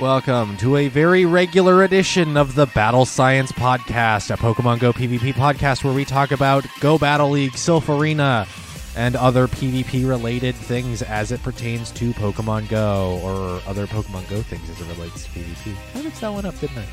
Welcome 0.00 0.56
to 0.56 0.78
a 0.78 0.88
very 0.88 1.26
regular 1.26 1.82
edition 1.82 2.38
of 2.38 2.54
the 2.54 2.64
Battle 2.64 3.04
Science 3.04 3.52
Podcast, 3.52 4.32
a 4.32 4.38
Pokemon 4.38 4.78
Go 4.78 4.94
PvP 4.94 5.34
podcast 5.34 5.84
where 5.84 5.92
we 5.92 6.06
talk 6.06 6.30
about 6.30 6.64
Go 6.80 6.96
Battle 6.96 7.28
League, 7.28 7.52
Silph 7.52 7.94
Arena, 7.94 8.46
and 8.96 9.14
other 9.14 9.46
PvP 9.46 10.08
related 10.08 10.54
things 10.54 11.02
as 11.02 11.32
it 11.32 11.42
pertains 11.42 11.90
to 11.90 12.14
Pokemon 12.14 12.70
Go 12.70 13.20
or 13.22 13.60
other 13.68 13.86
Pokemon 13.86 14.26
Go 14.30 14.40
things 14.40 14.70
as 14.70 14.80
it 14.80 14.88
relates 14.96 15.24
to 15.24 15.30
PvP. 15.32 15.76
I 15.94 16.02
mixed 16.02 16.22
that 16.22 16.32
one 16.32 16.46
up, 16.46 16.58
didn't 16.58 16.78
I? 16.78 16.86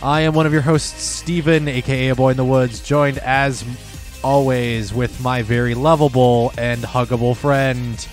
I 0.00 0.20
am 0.20 0.32
one 0.32 0.46
of 0.46 0.52
your 0.52 0.62
hosts, 0.62 1.02
Steven, 1.02 1.66
aka 1.66 2.10
A 2.10 2.14
Boy 2.14 2.30
in 2.30 2.36
the 2.36 2.44
Woods, 2.44 2.80
joined 2.80 3.18
as 3.18 3.64
always 4.22 4.94
with 4.94 5.20
my 5.20 5.42
very 5.42 5.74
lovable 5.74 6.52
and 6.56 6.84
huggable 6.84 7.36
friend, 7.36 8.06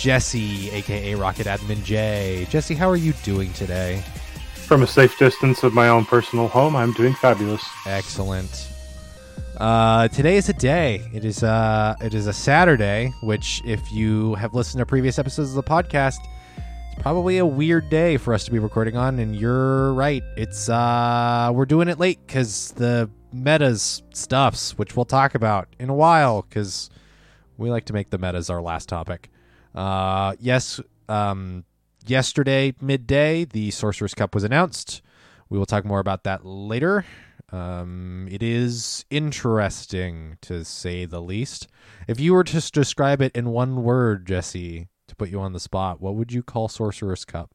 Jesse, 0.00 0.70
aka 0.70 1.14
Rocket 1.14 1.46
Admin 1.46 1.84
J. 1.84 2.46
Jesse, 2.48 2.74
how 2.74 2.88
are 2.88 2.96
you 2.96 3.12
doing 3.22 3.52
today? 3.52 4.02
From 4.54 4.82
a 4.82 4.86
safe 4.86 5.18
distance 5.18 5.62
of 5.62 5.74
my 5.74 5.88
own 5.88 6.06
personal 6.06 6.48
home, 6.48 6.74
I'm 6.74 6.94
doing 6.94 7.12
fabulous. 7.12 7.62
Excellent. 7.84 8.70
Uh, 9.58 10.08
today 10.08 10.38
is 10.38 10.48
a 10.48 10.54
day. 10.54 11.06
It 11.12 11.26
is 11.26 11.42
uh, 11.42 11.96
it 12.00 12.14
is 12.14 12.26
a 12.26 12.32
Saturday, 12.32 13.12
which, 13.22 13.60
if 13.66 13.92
you 13.92 14.36
have 14.36 14.54
listened 14.54 14.78
to 14.78 14.86
previous 14.86 15.18
episodes 15.18 15.50
of 15.50 15.56
the 15.56 15.62
podcast, 15.62 16.16
it's 16.56 17.02
probably 17.02 17.36
a 17.36 17.44
weird 17.44 17.90
day 17.90 18.16
for 18.16 18.32
us 18.32 18.46
to 18.46 18.50
be 18.50 18.58
recording 18.58 18.96
on. 18.96 19.18
And 19.18 19.36
you're 19.36 19.92
right. 19.92 20.22
It's 20.34 20.70
uh, 20.70 21.50
we're 21.52 21.66
doing 21.66 21.88
it 21.88 21.98
late 21.98 22.26
because 22.26 22.72
the 22.72 23.10
metas 23.34 24.02
stuffs, 24.14 24.78
which 24.78 24.96
we'll 24.96 25.04
talk 25.04 25.34
about 25.34 25.68
in 25.78 25.90
a 25.90 25.94
while, 25.94 26.40
because 26.40 26.88
we 27.58 27.70
like 27.70 27.84
to 27.84 27.92
make 27.92 28.08
the 28.08 28.16
metas 28.16 28.48
our 28.48 28.62
last 28.62 28.88
topic. 28.88 29.28
Uh, 29.74 30.34
yes, 30.40 30.80
um, 31.08 31.64
yesterday 32.06 32.74
midday, 32.80 33.44
the 33.44 33.70
Sorcerer's 33.70 34.14
Cup 34.14 34.34
was 34.34 34.44
announced. 34.44 35.02
We 35.48 35.58
will 35.58 35.66
talk 35.66 35.84
more 35.84 36.00
about 36.00 36.24
that 36.24 36.44
later. 36.44 37.04
Um, 37.52 38.28
it 38.30 38.42
is 38.42 39.04
interesting 39.10 40.38
to 40.42 40.64
say 40.64 41.04
the 41.04 41.20
least. 41.20 41.66
If 42.06 42.20
you 42.20 42.32
were 42.32 42.44
to 42.44 42.70
describe 42.70 43.20
it 43.20 43.34
in 43.34 43.50
one 43.50 43.82
word, 43.82 44.26
Jesse, 44.26 44.88
to 45.08 45.16
put 45.16 45.30
you 45.30 45.40
on 45.40 45.52
the 45.52 45.60
spot, 45.60 46.00
what 46.00 46.14
would 46.14 46.32
you 46.32 46.42
call 46.42 46.68
Sorcerer's 46.68 47.24
Cup? 47.24 47.50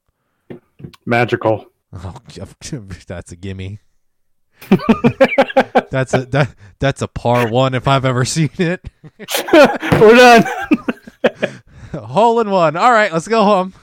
Magical. 1.06 1.68
Oh, 1.94 2.16
that's 3.08 3.32
a 3.32 3.36
gimme. 3.36 3.80
that's 5.92 6.14
a 6.14 6.26
that, 6.26 6.56
that's 6.80 7.02
a 7.02 7.08
par 7.08 7.50
one 7.50 7.74
if 7.74 7.88
I've 7.88 8.06
ever 8.06 8.26
seen 8.26 8.50
it. 8.58 8.90
We're 9.54 10.16
done. 10.16 10.46
Hole 11.94 12.40
in 12.40 12.50
one. 12.50 12.76
All 12.76 12.92
right, 12.92 13.12
let's 13.12 13.28
go 13.28 13.44
home. 13.44 13.74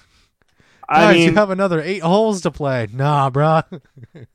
I 0.88 1.14
Guys, 1.14 1.24
you 1.24 1.34
have 1.34 1.50
another 1.50 1.80
eight 1.80 2.02
holes 2.02 2.42
to 2.42 2.50
play. 2.50 2.88
Nah, 2.92 3.30
bruh. 3.30 3.64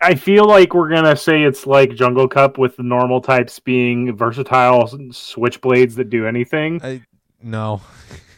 I 0.00 0.14
feel 0.14 0.44
like 0.44 0.74
we're 0.74 0.90
gonna 0.90 1.16
say 1.16 1.42
it's 1.42 1.66
like 1.66 1.94
Jungle 1.94 2.28
Cup 2.28 2.58
with 2.58 2.76
the 2.76 2.82
normal 2.82 3.20
types 3.20 3.58
being 3.58 4.16
versatile 4.16 4.86
switchblades 4.86 5.94
that 5.96 6.10
do 6.10 6.26
anything, 6.26 6.80
I, 6.84 7.02
no. 7.42 7.80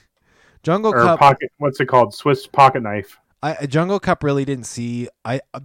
Jungle 0.63 0.93
or 0.95 1.03
Cup. 1.03 1.19
pocket. 1.19 1.53
What's 1.59 1.81
it 1.81 1.87
called? 1.87 2.15
Swiss 2.15 2.47
pocket 2.47 2.83
knife. 2.83 3.19
I 3.43 3.67
Jungle 3.67 4.01
Cup 4.01 4.23
really 4.23 4.45
didn't 4.45 4.67
see. 4.67 5.09
I 5.25 5.41
uh, 5.53 5.61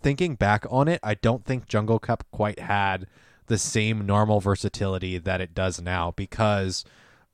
thinking 0.00 0.34
back 0.34 0.66
on 0.70 0.88
it, 0.88 1.00
I 1.02 1.14
don't 1.14 1.44
think 1.44 1.66
Jungle 1.66 1.98
Cup 1.98 2.24
quite 2.30 2.58
had 2.58 3.06
the 3.46 3.58
same 3.58 4.06
normal 4.06 4.40
versatility 4.40 5.18
that 5.18 5.40
it 5.40 5.54
does 5.54 5.80
now 5.80 6.12
because 6.16 6.84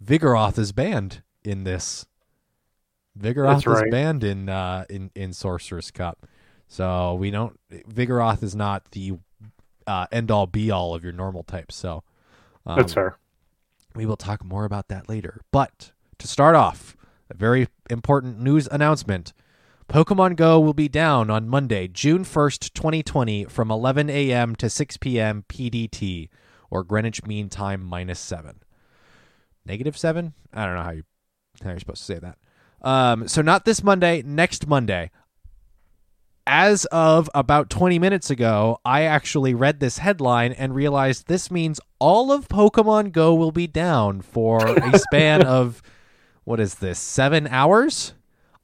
Vigoroth 0.04 0.58
is 0.58 0.72
banned 0.72 1.22
in 1.44 1.64
this. 1.64 2.06
Vigoroth 3.18 3.54
That's 3.54 3.66
right. 3.66 3.86
is 3.86 3.90
banned 3.90 4.24
in 4.24 4.48
uh, 4.48 4.84
in 4.90 5.10
in 5.14 5.32
Sorcerer's 5.32 5.90
Cup, 5.90 6.26
so 6.66 7.14
we 7.14 7.30
don't. 7.30 7.58
Vigoroth 7.70 8.42
is 8.42 8.54
not 8.54 8.90
the 8.90 9.12
uh, 9.86 10.06
end 10.10 10.30
all 10.30 10.46
be 10.46 10.70
all 10.70 10.94
of 10.94 11.04
your 11.04 11.12
normal 11.12 11.42
types. 11.42 11.76
So 11.76 12.02
um, 12.66 12.76
That's 12.76 12.94
fair. 12.94 13.16
we 13.94 14.06
will 14.06 14.16
talk 14.16 14.44
more 14.44 14.64
about 14.64 14.88
that 14.88 15.08
later. 15.08 15.40
But 15.52 15.92
to 16.18 16.26
start 16.28 16.54
off, 16.54 16.96
a 17.30 17.34
very 17.34 17.68
important 17.88 18.40
news 18.40 18.68
announcement. 18.70 19.32
Pokemon 19.88 20.36
Go 20.36 20.58
will 20.58 20.72
be 20.72 20.88
down 20.88 21.28
on 21.28 21.46
Monday, 21.46 21.88
June 21.88 22.24
1st, 22.24 22.72
2020, 22.72 23.44
from 23.44 23.70
11 23.70 24.08
a.m. 24.08 24.56
to 24.56 24.70
6 24.70 24.96
p.m. 24.96 25.44
PDT, 25.46 26.30
or 26.70 26.82
Greenwich 26.82 27.22
Mean 27.26 27.50
Time 27.50 27.84
minus 27.84 28.18
7. 28.18 28.60
Negative 29.66 29.96
7? 29.96 30.32
I 30.52 30.66
don't 30.66 30.74
know 30.74 30.82
how, 30.82 30.90
you, 30.90 31.02
how 31.62 31.70
you're 31.70 31.78
supposed 31.78 32.00
to 32.00 32.04
say 32.04 32.18
that. 32.18 32.38
Um, 32.82 33.28
so, 33.28 33.40
not 33.42 33.64
this 33.64 33.82
Monday, 33.82 34.22
next 34.24 34.66
Monday. 34.66 35.10
As 36.46 36.84
of 36.86 37.30
about 37.34 37.70
20 37.70 37.98
minutes 37.98 38.28
ago, 38.28 38.78
I 38.84 39.04
actually 39.04 39.54
read 39.54 39.80
this 39.80 39.96
headline 39.98 40.52
and 40.52 40.74
realized 40.74 41.26
this 41.26 41.50
means 41.50 41.80
all 41.98 42.30
of 42.30 42.48
Pokemon 42.48 43.12
Go 43.12 43.34
will 43.34 43.50
be 43.52 43.66
down 43.66 44.20
for 44.20 44.58
a 44.76 44.98
span 44.98 45.42
of, 45.42 45.80
what 46.44 46.60
is 46.60 46.74
this, 46.76 46.98
seven 46.98 47.46
hours? 47.46 48.12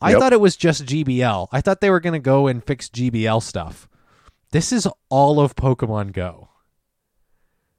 I 0.02 0.10
Yep. 0.10 0.18
thought 0.18 0.32
it 0.34 0.40
was 0.42 0.56
just 0.56 0.84
GBL. 0.84 1.48
I 1.52 1.62
thought 1.62 1.80
they 1.80 1.88
were 1.90 2.00
going 2.00 2.12
to 2.12 2.18
go 2.18 2.46
and 2.46 2.62
fix 2.62 2.90
GBL 2.90 3.42
stuff. 3.42 3.88
This 4.52 4.72
is 4.72 4.86
all 5.08 5.40
of 5.40 5.54
Pokemon 5.56 6.12
Go. 6.12 6.48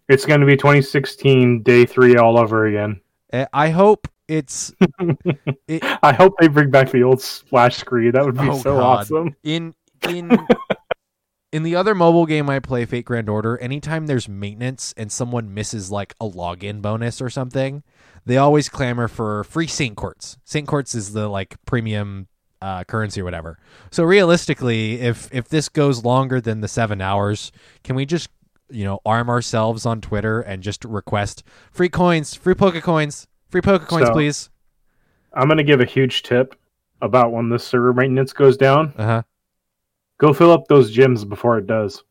It's 0.09 0.25
gonna 0.25 0.45
be 0.45 0.57
2016 0.57 1.63
day 1.63 1.85
three 1.85 2.15
all 2.17 2.37
over 2.37 2.65
again. 2.65 2.99
Eh, 3.33 3.45
I 3.53 3.69
hope 3.69 4.07
it's 4.27 4.73
it, 5.67 5.83
I 6.03 6.13
hope 6.13 6.33
they 6.39 6.47
bring 6.47 6.71
back 6.71 6.91
the 6.91 7.03
old 7.03 7.21
splash 7.21 7.77
screen. 7.77 8.11
That 8.11 8.25
would 8.25 8.37
be 8.37 8.49
Oh, 8.49 8.57
so 8.57 8.75
God. 8.77 8.99
awesome. 9.01 9.35
in 9.43 9.73
in 10.07 10.31
in 11.51 11.63
the 11.63 11.75
other 11.75 11.93
mobile 11.95 12.25
game 12.25 12.49
I 12.49 12.59
play, 12.59 12.85
Fate 12.85 13.05
Grand 13.05 13.29
Order. 13.29 13.57
Anytime 13.57 14.07
there's 14.07 14.29
maintenance 14.29 14.93
and 14.97 15.11
someone 15.11 15.53
misses 15.53 15.91
like 15.91 16.13
a 16.21 16.29
login 16.29 16.81
bonus 16.81 17.21
or 17.21 17.29
something, 17.29 17.83
they 18.25 18.37
always 18.37 18.69
clamor 18.69 19.07
for 19.07 19.43
free 19.43 19.67
Saint 19.67 19.97
Quartz. 19.97 20.37
Saint 20.45 20.67
Quartz 20.67 20.95
is 20.95 21.13
the 21.13 21.27
like 21.27 21.55
premium 21.65 22.27
uh, 22.61 22.83
currency 22.83 23.21
or 23.21 23.23
whatever. 23.25 23.57
So 23.91 24.03
realistically, 24.03 25.01
if 25.01 25.27
if 25.33 25.49
this 25.49 25.67
goes 25.67 26.03
longer 26.05 26.39
than 26.39 26.61
the 26.61 26.67
seven 26.67 27.01
hours, 27.01 27.51
can 27.83 27.95
we 27.95 28.05
just 28.05 28.29
you 28.71 28.83
know 28.85 28.99
arm 29.05 29.29
ourselves 29.29 29.85
on 29.85 30.01
Twitter 30.01 30.41
and 30.41 30.63
just 30.63 30.83
request 30.85 31.43
free 31.71 31.89
coins, 31.89 32.33
free 32.35 32.55
Poke 32.55 32.81
coins, 32.81 33.27
free 33.47 33.61
Poke 33.61 33.87
coins, 33.87 34.07
So- 34.07 34.13
please? 34.13 34.49
I'm 35.33 35.47
gonna 35.47 35.63
give 35.63 35.79
a 35.81 35.85
huge 35.85 36.23
tip 36.23 36.55
about 37.01 37.31
when 37.31 37.49
this 37.49 37.63
server 37.63 37.93
maintenance 37.93 38.33
goes 38.33 38.57
down. 38.57 38.93
Uh 38.97 39.05
huh. 39.05 39.21
Go 40.17 40.33
fill 40.33 40.51
up 40.51 40.67
those 40.67 40.95
gyms 40.95 41.27
before 41.27 41.57
it 41.57 41.65
does. 41.67 42.03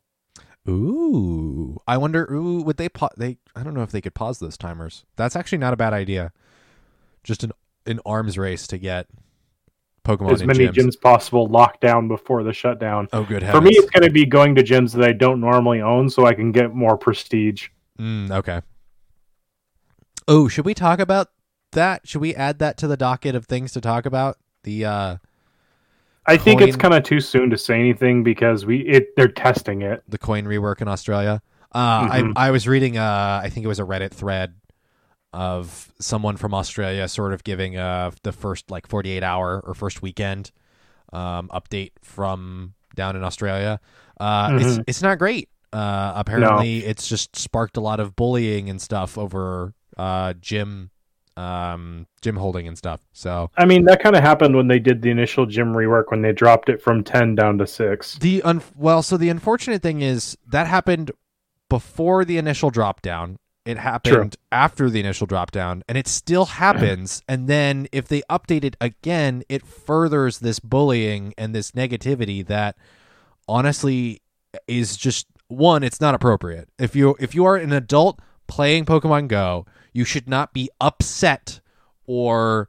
Ooh, 0.68 1.78
I 1.86 1.96
wonder. 1.96 2.30
Ooh, 2.32 2.62
would 2.62 2.76
they? 2.76 2.88
Pa- 2.88 3.08
they? 3.16 3.38
I 3.56 3.62
don't 3.62 3.74
know 3.74 3.82
if 3.82 3.90
they 3.92 4.00
could 4.00 4.14
pause 4.14 4.38
those 4.38 4.56
timers. 4.56 5.04
That's 5.16 5.36
actually 5.36 5.58
not 5.58 5.72
a 5.72 5.76
bad 5.76 5.92
idea. 5.92 6.32
Just 7.24 7.44
an 7.44 7.52
an 7.86 8.00
arms 8.04 8.36
race 8.38 8.66
to 8.68 8.78
get 8.78 9.06
Pokemon 10.04 10.32
as 10.32 10.44
many 10.44 10.66
gyms. 10.68 10.72
gyms 10.74 11.00
possible 11.00 11.46
locked 11.46 11.80
down 11.80 12.08
before 12.08 12.42
the 12.42 12.52
shutdown. 12.52 13.08
Oh, 13.12 13.22
good 13.24 13.44
For 13.46 13.60
me, 13.60 13.70
it's 13.72 13.90
going 13.90 14.02
to 14.04 14.10
be 14.10 14.24
going 14.24 14.54
to 14.54 14.62
gyms 14.62 14.92
that 14.94 15.04
I 15.06 15.12
don't 15.12 15.40
normally 15.40 15.80
own, 15.82 16.08
so 16.08 16.24
I 16.26 16.32
can 16.34 16.52
get 16.52 16.74
more 16.74 16.96
prestige. 16.96 17.68
Mm, 17.98 18.30
okay. 18.30 18.62
Oh, 20.26 20.48
should 20.48 20.64
we 20.64 20.74
talk 20.74 21.00
about 21.00 21.28
that? 21.72 22.06
Should 22.08 22.20
we 22.20 22.34
add 22.34 22.58
that 22.60 22.76
to 22.78 22.86
the 22.88 22.96
docket 22.96 23.34
of 23.34 23.46
things 23.46 23.72
to 23.72 23.80
talk 23.80 24.06
about? 24.06 24.36
The 24.64 24.84
uh 24.84 25.16
I 26.26 26.36
think 26.36 26.60
it's 26.60 26.76
kind 26.76 26.94
of 26.94 27.02
too 27.02 27.20
soon 27.20 27.50
to 27.50 27.58
say 27.58 27.78
anything 27.78 28.22
because 28.22 28.64
we 28.66 28.80
it 28.80 29.16
they're 29.16 29.26
testing 29.28 29.82
it. 29.82 30.02
the 30.08 30.18
coin 30.18 30.44
rework 30.44 30.80
in 30.80 30.88
Australia. 30.88 31.42
Uh, 31.72 32.08
Mhm. 32.08 32.32
I 32.36 32.48
I 32.48 32.50
was 32.50 32.68
reading 32.68 32.98
uh 32.98 33.40
I 33.42 33.48
think 33.48 33.64
it 33.64 33.68
was 33.68 33.80
a 33.80 33.84
Reddit 33.84 34.12
thread 34.12 34.54
of 35.32 35.92
someone 36.00 36.36
from 36.36 36.52
Australia 36.54 37.06
sort 37.08 37.32
of 37.32 37.44
giving 37.44 37.76
uh 37.76 38.10
the 38.24 38.32
first 38.32 38.70
like 38.70 38.86
48 38.88 39.22
hour 39.22 39.62
or 39.64 39.74
first 39.74 40.02
weekend 40.02 40.50
um 41.12 41.48
update 41.52 41.92
from 42.02 42.74
down 42.94 43.14
in 43.16 43.22
Australia. 43.24 43.78
Uh 44.18 44.50
it's 44.60 44.78
Mhm. 44.78 44.84
it's 44.88 45.02
not 45.02 45.18
great. 45.18 45.48
Uh 45.72 46.12
apparently 46.16 46.78
it's 46.84 47.06
just 47.08 47.36
sparked 47.36 47.76
a 47.76 47.80
lot 47.80 48.00
of 48.00 48.16
bullying 48.16 48.68
and 48.68 48.80
stuff 48.82 49.16
over 49.16 49.72
uh 49.96 50.32
gym 50.40 50.90
um 51.36 52.06
gym 52.22 52.36
holding 52.36 52.66
and 52.66 52.76
stuff. 52.76 53.00
So 53.12 53.50
I 53.56 53.64
mean, 53.64 53.84
that 53.84 54.02
kind 54.02 54.16
of 54.16 54.22
happened 54.22 54.56
when 54.56 54.66
they 54.66 54.80
did 54.80 55.00
the 55.00 55.10
initial 55.10 55.46
gym 55.46 55.72
rework 55.74 56.04
when 56.08 56.22
they 56.22 56.32
dropped 56.32 56.68
it 56.68 56.82
from 56.82 57.04
ten 57.04 57.34
down 57.36 57.56
to 57.58 57.66
six. 57.68 58.18
The 58.18 58.42
un- 58.42 58.62
well, 58.76 59.02
so 59.02 59.16
the 59.16 59.28
unfortunate 59.28 59.80
thing 59.80 60.02
is 60.02 60.36
that 60.48 60.66
happened 60.66 61.12
before 61.68 62.24
the 62.24 62.36
initial 62.36 62.70
drop 62.70 63.00
down. 63.00 63.36
It 63.66 63.76
happened 63.76 64.36
after 64.50 64.88
the 64.88 65.00
initial 65.00 65.26
drop 65.26 65.50
down, 65.50 65.82
and 65.88 65.98
it 65.98 66.08
still 66.08 66.44
happens. 66.64 67.22
and 67.28 67.48
then 67.48 67.86
if 67.92 68.08
they 68.08 68.22
update 68.30 68.64
it 68.64 68.76
again, 68.80 69.42
it 69.48 69.66
furthers 69.66 70.38
this 70.38 70.58
bullying 70.58 71.34
and 71.36 71.54
this 71.54 71.72
negativity 71.72 72.46
that 72.46 72.76
honestly 73.48 74.22
is 74.66 74.96
just 74.96 75.26
one. 75.48 75.82
It's 75.82 76.00
not 76.00 76.14
appropriate. 76.14 76.68
If 76.78 76.96
you 76.96 77.16
if 77.20 77.34
you 77.34 77.44
are 77.44 77.56
an 77.56 77.72
adult 77.72 78.20
playing 78.46 78.84
Pokemon 78.86 79.28
Go, 79.28 79.66
you 79.92 80.04
should 80.04 80.28
not 80.28 80.52
be 80.52 80.70
upset 80.80 81.60
or 82.06 82.68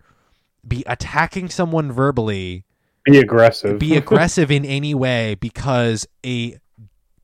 be 0.67 0.83
attacking 0.85 1.49
someone 1.49 1.91
verbally 1.91 2.65
be 3.05 3.17
aggressive. 3.17 3.79
be 3.79 3.95
aggressive 3.97 4.51
in 4.51 4.63
any 4.63 4.93
way 4.93 5.35
because 5.35 6.07
a 6.23 6.59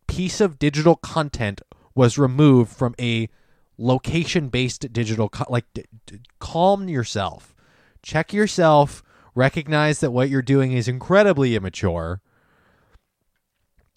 piece 0.08 0.42
of 0.42 0.58
digital 0.58 0.96
content 0.96 1.62
was 1.94 2.18
removed 2.18 2.72
from 2.76 2.96
a 3.00 3.30
location 3.78 4.50
based 4.50 4.92
digital 4.92 5.30
like 5.50 5.66
d- 5.74 5.86
d- 6.06 6.20
calm 6.40 6.90
yourself 6.90 7.54
check 8.02 8.34
yourself 8.34 9.04
recognize 9.36 10.00
that 10.00 10.12
what 10.12 10.30
you're 10.30 10.42
doing 10.42 10.72
is 10.72 10.88
incredibly 10.88 11.56
immature 11.56 12.22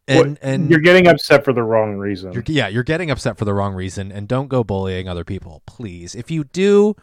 and 0.08 0.30
What- 0.32 0.38
and 0.42 0.70
you're 0.70 0.80
getting 0.80 1.06
upset 1.06 1.44
for 1.44 1.52
the 1.52 1.62
wrong 1.62 1.96
reason. 1.96 2.32
you're, 2.32 2.42
yeah, 2.46 2.66
you're 2.68 2.82
getting 2.82 3.10
upset 3.10 3.38
for 3.38 3.44
the 3.44 3.54
wrong 3.54 3.74
reason, 3.74 4.10
and 4.10 4.26
don't 4.26 4.48
go 4.48 4.64
bullying 4.64 5.08
other 5.08 5.24
people, 5.24 5.62
please. 5.66 6.16
If 6.16 6.30
you 6.32 6.44
do, 6.44 6.96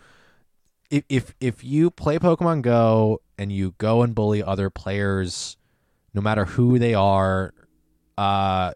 if 0.89 1.05
if 1.07 1.33
if 1.39 1.63
you 1.63 1.89
play 1.89 2.19
Pokemon 2.19 2.63
Go 2.63 3.21
and 3.37 3.49
you 3.51 3.75
go 3.77 4.01
and 4.01 4.13
bully 4.13 4.43
other 4.43 4.69
players, 4.69 5.55
no 6.13 6.19
matter 6.21 6.45
who 6.45 6.77
they 6.79 6.93
are, 6.93 7.53
uh, 8.17 8.73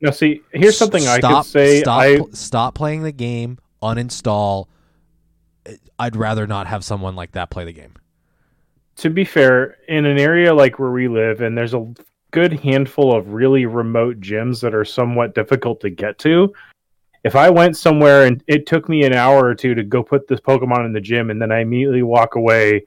now, 0.00 0.10
see, 0.10 0.42
here's 0.52 0.76
something 0.76 1.06
I 1.06 1.18
stop, 1.18 1.44
could 1.44 1.50
say. 1.50 1.80
Stop, 1.80 2.00
I 2.00 2.20
stop 2.32 2.74
playing 2.74 3.02
the 3.02 3.12
game. 3.12 3.58
Uninstall. 3.82 4.66
I'd 5.98 6.16
rather 6.16 6.46
not 6.46 6.66
have 6.66 6.84
someone 6.84 7.16
like 7.16 7.32
that 7.32 7.50
play 7.50 7.64
the 7.64 7.72
game. 7.72 7.94
to 8.98 9.10
be 9.10 9.24
fair, 9.24 9.76
in 9.88 10.04
an 10.06 10.18
area 10.18 10.52
like 10.52 10.78
where 10.78 10.90
we 10.90 11.08
live, 11.08 11.40
and 11.40 11.56
there's 11.56 11.74
a 11.74 11.86
good 12.32 12.52
handful 12.52 13.14
of 13.16 13.32
really 13.32 13.64
remote 13.64 14.20
gyms 14.20 14.60
that 14.60 14.74
are 14.74 14.84
somewhat 14.84 15.34
difficult 15.34 15.80
to 15.80 15.88
get 15.88 16.18
to. 16.18 16.52
If 17.24 17.36
I 17.36 17.48
went 17.48 17.76
somewhere 17.76 18.26
and 18.26 18.42
it 18.46 18.66
took 18.66 18.88
me 18.88 19.04
an 19.04 19.12
hour 19.12 19.44
or 19.44 19.54
two 19.54 19.74
to 19.74 19.82
go 19.82 20.02
put 20.02 20.28
this 20.28 20.40
Pokemon 20.40 20.84
in 20.84 20.92
the 20.92 21.00
gym, 21.00 21.30
and 21.30 21.40
then 21.40 21.52
I 21.52 21.60
immediately 21.60 22.02
walk 22.02 22.34
away 22.34 22.84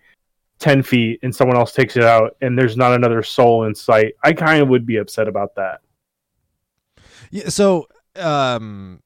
ten 0.59 0.83
feet, 0.83 1.19
and 1.23 1.35
someone 1.35 1.57
else 1.57 1.71
takes 1.71 1.95
it 1.95 2.03
out, 2.03 2.35
and 2.41 2.57
there's 2.57 2.77
not 2.77 2.93
another 2.93 3.23
soul 3.23 3.63
in 3.63 3.73
sight, 3.73 4.13
I 4.23 4.33
kind 4.33 4.61
of 4.61 4.67
would 4.67 4.85
be 4.85 4.97
upset 4.97 5.27
about 5.27 5.55
that. 5.55 5.79
Yeah. 7.31 7.49
So, 7.49 7.87
um, 8.17 9.01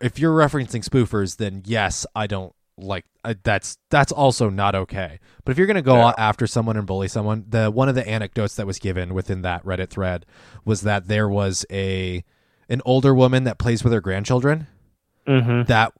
if 0.00 0.18
you're 0.18 0.36
referencing 0.36 0.84
spoofers, 0.84 1.36
then 1.36 1.62
yes, 1.64 2.04
I 2.16 2.26
don't 2.26 2.52
like 2.80 3.04
uh, 3.24 3.34
that's 3.42 3.76
that's 3.90 4.12
also 4.12 4.48
not 4.50 4.74
okay. 4.74 5.18
But 5.44 5.52
if 5.52 5.58
you're 5.58 5.66
gonna 5.66 5.82
go 5.82 5.96
Yeah. 5.96 6.14
after 6.18 6.46
someone 6.46 6.76
and 6.76 6.86
bully 6.86 7.08
someone, 7.08 7.44
the 7.48 7.70
one 7.70 7.88
of 7.88 7.94
the 7.94 8.06
anecdotes 8.08 8.54
that 8.56 8.66
was 8.66 8.78
given 8.78 9.14
within 9.14 9.42
that 9.42 9.64
Reddit 9.64 9.90
thread 9.90 10.26
was 10.64 10.80
that 10.82 11.08
there 11.08 11.28
was 11.28 11.64
a 11.70 12.24
an 12.68 12.80
older 12.84 13.14
woman 13.14 13.44
that 13.44 13.58
plays 13.58 13.82
with 13.84 13.92
her 13.92 14.00
grandchildren 14.00 14.66
Mm-hmm. 15.26 15.64
that 15.64 15.92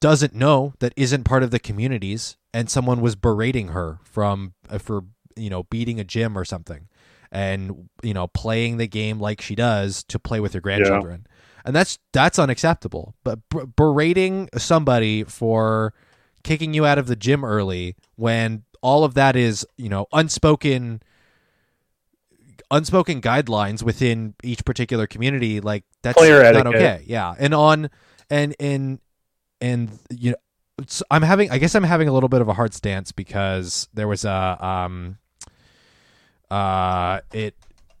doesn't 0.00 0.34
know 0.34 0.74
that 0.80 0.92
isn't 0.96 1.24
part 1.24 1.42
of 1.42 1.50
the 1.50 1.58
communities 1.58 2.36
and 2.52 2.68
someone 2.68 3.00
was 3.00 3.16
berating 3.16 3.68
her 3.68 3.98
from 4.02 4.52
uh, 4.68 4.76
for 4.78 5.04
you 5.36 5.48
know 5.48 5.62
beating 5.64 5.98
a 5.98 6.04
gym 6.04 6.36
or 6.36 6.44
something 6.44 6.88
and 7.34 7.88
you 8.02 8.14
know 8.14 8.28
playing 8.28 8.78
the 8.78 8.86
game 8.86 9.20
like 9.20 9.40
she 9.42 9.54
does 9.54 10.02
to 10.04 10.18
play 10.18 10.40
with 10.40 10.54
her 10.54 10.60
grandchildren. 10.60 11.26
And 11.66 11.74
that's 11.74 11.98
that's 12.12 12.38
unacceptable. 12.38 13.14
But 13.24 13.40
b- 13.50 13.64
berating 13.76 14.48
somebody 14.56 15.24
for 15.24 15.92
kicking 16.42 16.72
you 16.74 16.86
out 16.86 16.98
of 16.98 17.06
the 17.06 17.16
gym 17.16 17.44
early 17.44 17.96
when 18.16 18.64
all 18.82 19.02
of 19.04 19.14
that 19.14 19.34
is 19.34 19.66
you 19.76 19.88
know 19.88 20.06
unspoken 20.12 21.02
unspoken 22.70 23.20
guidelines 23.20 23.82
within 23.82 24.34
each 24.42 24.64
particular 24.64 25.06
community 25.06 25.60
like 25.60 25.84
that's 26.02 26.16
Player 26.18 26.42
not 26.42 26.54
etiquette. 26.54 26.74
okay. 26.74 27.04
Yeah. 27.06 27.34
And 27.38 27.54
on 27.54 27.90
and 28.30 28.54
and 28.60 29.00
and 29.60 29.98
you 30.10 30.30
know 30.32 30.36
i'm 31.10 31.22
having 31.22 31.50
i 31.52 31.58
guess 31.58 31.74
i'm 31.76 31.84
having 31.84 32.08
a 32.08 32.12
little 32.12 32.28
bit 32.28 32.40
of 32.40 32.48
a 32.48 32.52
hard 32.52 32.74
stance 32.74 33.12
because 33.12 33.86
there 33.94 34.08
was 34.08 34.24
a 34.24 34.58
um 34.60 35.18
uh 36.50 37.20
it 37.32 37.54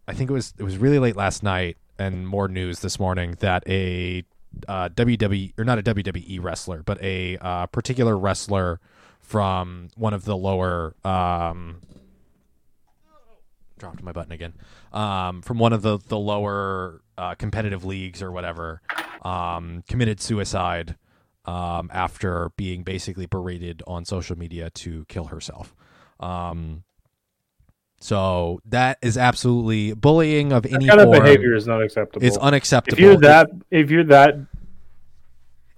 i 0.08 0.12
think 0.12 0.30
it 0.30 0.32
was 0.32 0.54
it 0.58 0.62
was 0.62 0.76
really 0.76 0.98
late 0.98 1.16
last 1.16 1.42
night 1.42 1.76
and 1.98 2.26
more 2.28 2.48
news 2.48 2.80
this 2.80 2.98
morning 2.98 3.36
that 3.40 3.62
a 3.68 4.24
uh 4.68 4.88
wwe 4.90 5.52
or 5.58 5.64
not 5.64 5.78
a 5.78 5.82
wwe 5.82 6.42
wrestler 6.42 6.82
but 6.82 7.02
a 7.02 7.36
uh 7.38 7.66
particular 7.66 8.16
wrestler 8.16 8.80
from 9.20 9.88
one 9.96 10.14
of 10.14 10.24
the 10.24 10.36
lower 10.36 10.94
um 11.04 11.80
dropped 13.78 14.02
my 14.02 14.12
button 14.12 14.32
again 14.32 14.54
um, 14.92 15.42
from 15.42 15.58
one 15.58 15.72
of 15.72 15.82
the 15.82 15.98
the 16.08 16.18
lower 16.18 17.00
uh, 17.18 17.34
competitive 17.34 17.84
leagues 17.84 18.22
or 18.22 18.30
whatever 18.30 18.80
um, 19.22 19.82
committed 19.88 20.20
suicide 20.20 20.96
um, 21.44 21.90
after 21.92 22.50
being 22.56 22.82
basically 22.82 23.26
berated 23.26 23.82
on 23.86 24.04
social 24.04 24.36
media 24.36 24.70
to 24.70 25.04
kill 25.08 25.24
herself. 25.24 25.74
Um, 26.20 26.84
so 28.04 28.60
that 28.66 28.98
is 29.00 29.16
absolutely 29.16 29.94
bullying 29.94 30.52
of 30.52 30.66
any 30.66 30.84
That 30.84 30.98
kind 30.98 31.00
of 31.00 31.10
behavior 31.24 31.54
is 31.54 31.66
not 31.66 31.80
acceptable. 31.80 32.26
It's 32.26 32.36
unacceptable. 32.36 32.98
if 32.98 33.00
you're 33.02 33.16
that, 33.22 33.48
if 33.70 33.90
you're 33.90 34.04
that, 34.04 34.34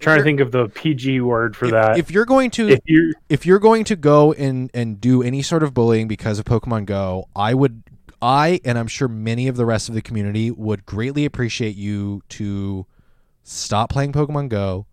trying 0.00 0.18
to 0.18 0.24
think 0.24 0.40
of 0.40 0.50
the 0.50 0.66
PG 0.70 1.20
word 1.20 1.54
for 1.54 1.66
if, 1.66 1.70
that. 1.70 1.98
if 1.98 2.10
you're 2.10 2.24
going 2.24 2.50
to 2.50 2.68
if 2.68 2.80
you're, 2.84 3.12
if 3.28 3.46
you're 3.46 3.60
going 3.60 3.84
to 3.84 3.94
go 3.94 4.32
and 4.32 4.72
and 4.74 5.00
do 5.00 5.22
any 5.22 5.40
sort 5.40 5.62
of 5.62 5.72
bullying 5.72 6.08
because 6.08 6.40
of 6.40 6.44
Pokemon 6.46 6.86
Go, 6.86 7.28
I 7.36 7.54
would 7.54 7.84
I 8.20 8.58
and 8.64 8.76
I'm 8.76 8.88
sure 8.88 9.06
many 9.06 9.46
of 9.46 9.56
the 9.56 9.64
rest 9.64 9.88
of 9.88 9.94
the 9.94 10.02
community 10.02 10.50
would 10.50 10.84
greatly 10.84 11.26
appreciate 11.26 11.76
you 11.76 12.22
to 12.30 12.86
stop 13.44 13.88
playing 13.88 14.10
Pokemon 14.10 14.48
Go. 14.48 14.86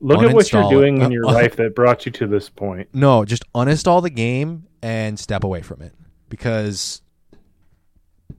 look 0.00 0.22
at 0.22 0.32
what 0.32 0.50
you're 0.50 0.62
uninstall 0.62 0.70
it. 0.70 0.74
doing 0.74 0.96
in 0.96 1.02
Uh, 1.02 1.10
your 1.10 1.26
uh, 1.26 1.32
life 1.34 1.56
that 1.56 1.74
brought 1.74 2.06
you 2.06 2.12
to 2.12 2.26
this 2.26 2.48
point. 2.48 2.88
No, 2.94 3.26
just 3.26 3.44
uninstall 3.52 4.00
the 4.00 4.08
game 4.08 4.66
and 4.80 5.18
step 5.18 5.44
away 5.44 5.60
from 5.60 5.82
it 5.82 5.92
because 6.30 7.02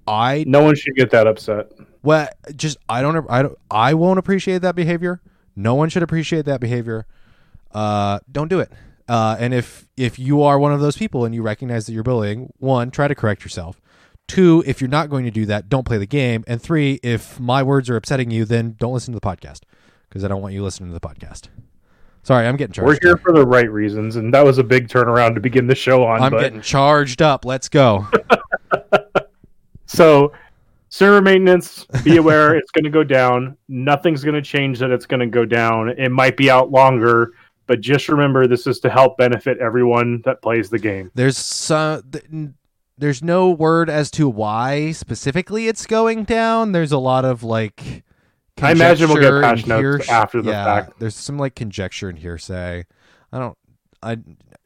I 0.07 0.43
No 0.47 0.63
one 0.63 0.75
should 0.75 0.95
get 0.95 1.11
that 1.11 1.27
upset. 1.27 1.71
well 2.01 2.27
just 2.55 2.77
I 2.89 3.01
don't 3.01 3.25
I 3.29 3.43
don't 3.43 3.57
I 3.69 3.93
won't 3.93 4.17
appreciate 4.17 4.63
that 4.63 4.75
behavior. 4.75 5.21
No 5.55 5.75
one 5.75 5.89
should 5.89 6.01
appreciate 6.03 6.45
that 6.45 6.59
behavior. 6.59 7.05
Uh, 7.71 8.19
don't 8.31 8.47
do 8.47 8.59
it. 8.59 8.71
Uh, 9.07 9.35
and 9.39 9.53
if 9.53 9.87
if 9.97 10.17
you 10.17 10.41
are 10.41 10.57
one 10.57 10.71
of 10.73 10.79
those 10.79 10.97
people 10.97 11.25
and 11.25 11.35
you 11.35 11.41
recognize 11.43 11.85
that 11.85 11.93
you're 11.93 12.03
bullying, 12.03 12.51
one, 12.57 12.89
try 12.89 13.07
to 13.07 13.15
correct 13.15 13.43
yourself. 13.43 13.79
Two, 14.27 14.63
if 14.65 14.79
you're 14.79 14.89
not 14.89 15.09
going 15.09 15.25
to 15.25 15.31
do 15.31 15.45
that, 15.47 15.67
don't 15.67 15.83
play 15.85 15.97
the 15.97 16.05
game. 16.05 16.43
And 16.47 16.61
three, 16.61 16.99
if 17.03 17.37
my 17.39 17.61
words 17.63 17.89
are 17.89 17.97
upsetting 17.97 18.31
you, 18.31 18.45
then 18.45 18.75
don't 18.79 18.93
listen 18.93 19.13
to 19.13 19.19
the 19.19 19.25
podcast 19.25 19.61
because 20.07 20.23
I 20.23 20.29
don't 20.29 20.41
want 20.41 20.53
you 20.53 20.63
listening 20.63 20.89
to 20.89 20.93
the 20.97 21.05
podcast. 21.05 21.49
Sorry, 22.23 22.47
I'm 22.47 22.55
getting 22.55 22.73
charged. 22.73 22.87
We're 22.87 22.99
here 23.01 23.15
up. 23.15 23.21
for 23.21 23.31
the 23.33 23.45
right 23.45 23.69
reasons, 23.71 24.15
and 24.15 24.33
that 24.33 24.45
was 24.45 24.57
a 24.59 24.63
big 24.63 24.87
turnaround 24.87 25.33
to 25.35 25.41
begin 25.41 25.67
the 25.67 25.75
show 25.75 26.03
on. 26.05 26.21
I'm 26.21 26.31
but 26.31 26.41
getting 26.41 26.61
charged 26.61 27.21
up. 27.21 27.45
Let's 27.45 27.67
go. 27.67 28.07
so 29.85 30.31
server 30.89 31.21
maintenance, 31.21 31.85
be 32.03 32.17
aware 32.17 32.55
it's 32.57 32.71
going 32.71 32.83
to 32.83 32.89
go 32.89 33.03
down. 33.03 33.57
Nothing's 33.67 34.23
going 34.23 34.35
to 34.35 34.41
change 34.41 34.79
that 34.79 34.91
it's 34.91 35.05
going 35.05 35.19
to 35.21 35.27
go 35.27 35.45
down. 35.45 35.89
It 35.89 36.09
might 36.09 36.37
be 36.37 36.49
out 36.51 36.69
longer, 36.71 37.31
but 37.65 37.81
just 37.81 38.07
remember 38.07 38.47
this 38.47 38.67
is 38.67 38.79
to 38.81 38.89
help 38.89 39.17
benefit 39.17 39.57
everyone 39.59 40.21
that 40.25 40.41
plays 40.41 40.69
the 40.69 40.79
game. 40.79 41.11
There's 41.15 41.37
some. 41.37 42.03
th- 42.11 42.25
There's 42.97 43.23
no 43.23 43.49
word 43.49 43.89
as 43.89 44.11
to 44.11 44.29
why 44.29 44.91
specifically 44.91 45.67
it's 45.67 45.87
going 45.87 46.23
down. 46.25 46.71
There's 46.71 46.91
a 46.91 46.99
lot 46.99 47.25
of 47.25 47.41
like. 47.43 48.03
I 48.61 48.71
imagine 48.71 49.09
we'll 49.09 49.21
get 49.21 49.41
patch 49.41 49.65
notes 49.67 49.81
hears- 49.81 50.09
after 50.09 50.41
the 50.41 50.51
yeah, 50.51 50.65
fact. 50.65 50.99
There's 50.99 51.15
some 51.15 51.37
like 51.37 51.55
conjecture 51.55 52.09
and 52.09 52.17
hearsay. 52.17 52.85
I 53.31 53.39
don't. 53.39 53.57
I. 54.03 54.17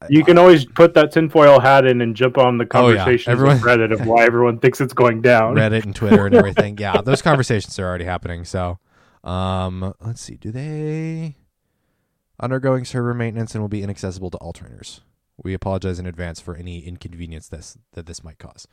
You 0.10 0.24
can 0.24 0.38
always 0.38 0.66
put 0.66 0.94
that 0.96 1.12
tinfoil 1.12 1.60
hat 1.60 1.86
in 1.86 2.02
and 2.02 2.16
jump 2.16 2.38
on 2.38 2.58
the 2.58 2.66
conversation 2.66 3.32
Oh, 3.32 3.36
yeah. 3.36 3.52
Everyone- 3.52 3.58
on 3.58 3.62
Reddit 3.90 3.94
of 3.94 4.06
why 4.06 4.24
everyone 4.26 4.60
thinks 4.60 4.82
it's 4.82 4.94
going 4.94 5.22
down. 5.22 5.56
Reddit 5.56 5.84
and 5.84 5.96
Twitter 5.96 6.26
and 6.26 6.36
everything. 6.36 6.78
Yeah, 6.78 7.02
those 7.02 7.22
conversations 7.22 7.78
are 7.80 7.86
already 7.86 8.06
happening. 8.06 8.46
So, 8.46 8.80
um, 9.24 9.94
let's 10.02 10.22
see. 10.22 10.36
Do 10.36 10.52
they 10.52 11.38
undergoing 12.40 12.86
server 12.86 13.14
maintenance 13.14 13.54
and 13.56 13.64
will 13.64 13.70
be 13.70 13.82
inaccessible 13.84 14.30
to 14.32 14.38
all 14.38 14.54
trainers? 14.54 15.02
We 15.44 15.54
apologize 15.54 16.00
in 16.00 16.06
advance 16.06 16.40
for 16.40 16.56
any 16.56 16.80
inconvenience 16.86 17.48
this 17.50 17.78
that 17.94 18.06
this 18.06 18.24
might 18.24 18.38
cause. 18.40 18.68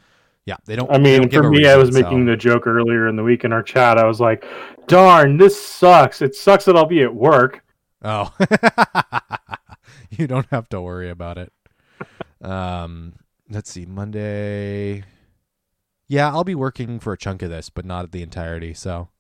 Yeah, 0.44 0.56
they 0.64 0.74
don't. 0.74 0.90
I 0.90 0.98
mean, 0.98 1.28
don't 1.28 1.44
for 1.44 1.50
me, 1.50 1.66
I 1.68 1.76
was 1.76 1.90
reason, 1.90 2.02
making 2.02 2.24
the 2.26 2.36
joke 2.36 2.66
earlier 2.66 3.06
in 3.06 3.14
the 3.16 3.22
week 3.22 3.44
in 3.44 3.52
our 3.52 3.62
chat. 3.62 3.96
I 3.98 4.04
was 4.06 4.20
like, 4.20 4.44
darn, 4.88 5.36
this 5.36 5.60
sucks. 5.64 6.20
It 6.20 6.34
sucks 6.34 6.64
that 6.64 6.76
I'll 6.76 6.86
be 6.86 7.02
at 7.02 7.14
work. 7.14 7.64
Oh, 8.02 8.34
you 10.10 10.26
don't 10.26 10.46
have 10.50 10.68
to 10.70 10.80
worry 10.80 11.10
about 11.10 11.38
it. 11.38 11.52
Um, 12.40 13.14
let's 13.48 13.70
see, 13.70 13.86
Monday. 13.86 15.04
Yeah, 16.08 16.28
I'll 16.30 16.42
be 16.44 16.56
working 16.56 16.98
for 16.98 17.12
a 17.12 17.16
chunk 17.18 17.42
of 17.42 17.50
this, 17.50 17.70
but 17.70 17.84
not 17.84 18.10
the 18.10 18.22
entirety. 18.22 18.74
So, 18.74 19.10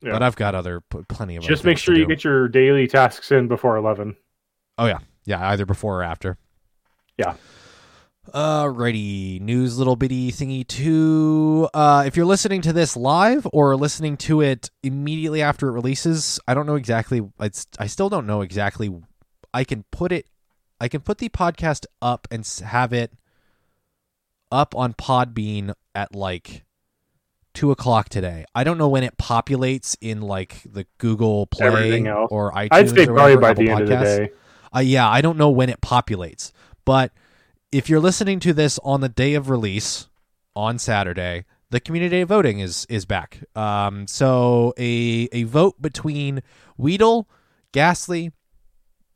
Yeah. 0.00 0.12
but 0.12 0.22
I've 0.22 0.36
got 0.36 0.54
other 0.54 0.80
plenty 0.80 1.34
of. 1.36 1.42
Just 1.42 1.64
make 1.64 1.78
sure 1.78 1.96
you 1.96 2.04
do. 2.04 2.14
get 2.14 2.22
your 2.22 2.46
daily 2.46 2.86
tasks 2.86 3.32
in 3.32 3.48
before 3.48 3.76
11. 3.76 4.16
Oh 4.78 4.86
yeah, 4.86 4.98
yeah, 5.24 5.48
either 5.50 5.66
before 5.66 6.00
or 6.00 6.02
after. 6.04 6.38
Yeah. 7.18 7.34
Alrighty, 8.34 9.40
news 9.40 9.76
little 9.76 9.96
bitty 9.96 10.30
thingy 10.30 10.64
two. 10.66 11.68
Uh, 11.74 12.04
if 12.06 12.16
you're 12.16 12.26
listening 12.26 12.60
to 12.62 12.72
this 12.72 12.96
live 12.96 13.46
or 13.52 13.74
listening 13.76 14.16
to 14.18 14.40
it 14.40 14.70
immediately 14.84 15.42
after 15.42 15.68
it 15.68 15.72
releases, 15.72 16.38
I 16.46 16.54
don't 16.54 16.66
know 16.66 16.76
exactly. 16.76 17.22
It's 17.40 17.66
I 17.78 17.88
still 17.88 18.08
don't 18.08 18.26
know 18.26 18.42
exactly. 18.42 18.94
I 19.52 19.64
can 19.64 19.84
put 19.90 20.12
it. 20.12 20.26
I 20.80 20.86
can 20.86 21.00
put 21.00 21.18
the 21.18 21.28
podcast 21.28 21.86
up 22.00 22.28
and 22.30 22.46
have 22.64 22.92
it 22.92 23.12
up 24.52 24.76
on 24.76 24.94
Podbean 24.94 25.74
at 25.94 26.14
like 26.14 26.64
two 27.52 27.72
o'clock 27.72 28.10
today. 28.10 28.44
I 28.54 28.62
don't 28.62 28.78
know 28.78 28.88
when 28.88 29.02
it 29.02 29.18
populates 29.18 29.96
in 30.00 30.20
like 30.20 30.62
the 30.64 30.86
Google 30.98 31.46
Play 31.46 32.06
or 32.08 32.52
iTunes. 32.52 32.68
I'd 32.70 32.90
say 32.90 33.06
probably 33.06 33.36
by 33.38 33.50
Apple 33.50 33.64
the 33.64 33.70
end 33.70 33.80
of 33.82 33.88
the 33.88 33.96
day. 33.96 34.30
Uh, 34.74 34.80
yeah, 34.80 35.08
I 35.08 35.20
don't 35.20 35.36
know 35.36 35.50
when 35.50 35.68
it 35.68 35.80
populates, 35.80 36.52
but 36.84 37.10
if 37.72 37.88
you're 37.88 38.00
listening 38.00 38.40
to 38.40 38.52
this 38.52 38.78
on 38.82 39.00
the 39.00 39.08
day 39.08 39.34
of 39.34 39.48
release 39.48 40.08
on 40.56 40.78
Saturday, 40.78 41.44
the 41.70 41.80
community 41.80 42.22
voting 42.24 42.60
is 42.60 42.86
is 42.88 43.04
back. 43.04 43.40
Um, 43.54 44.06
so 44.06 44.74
a 44.76 45.28
a 45.32 45.44
vote 45.44 45.80
between 45.80 46.42
Weedle, 46.76 47.28
Gastly, 47.72 48.32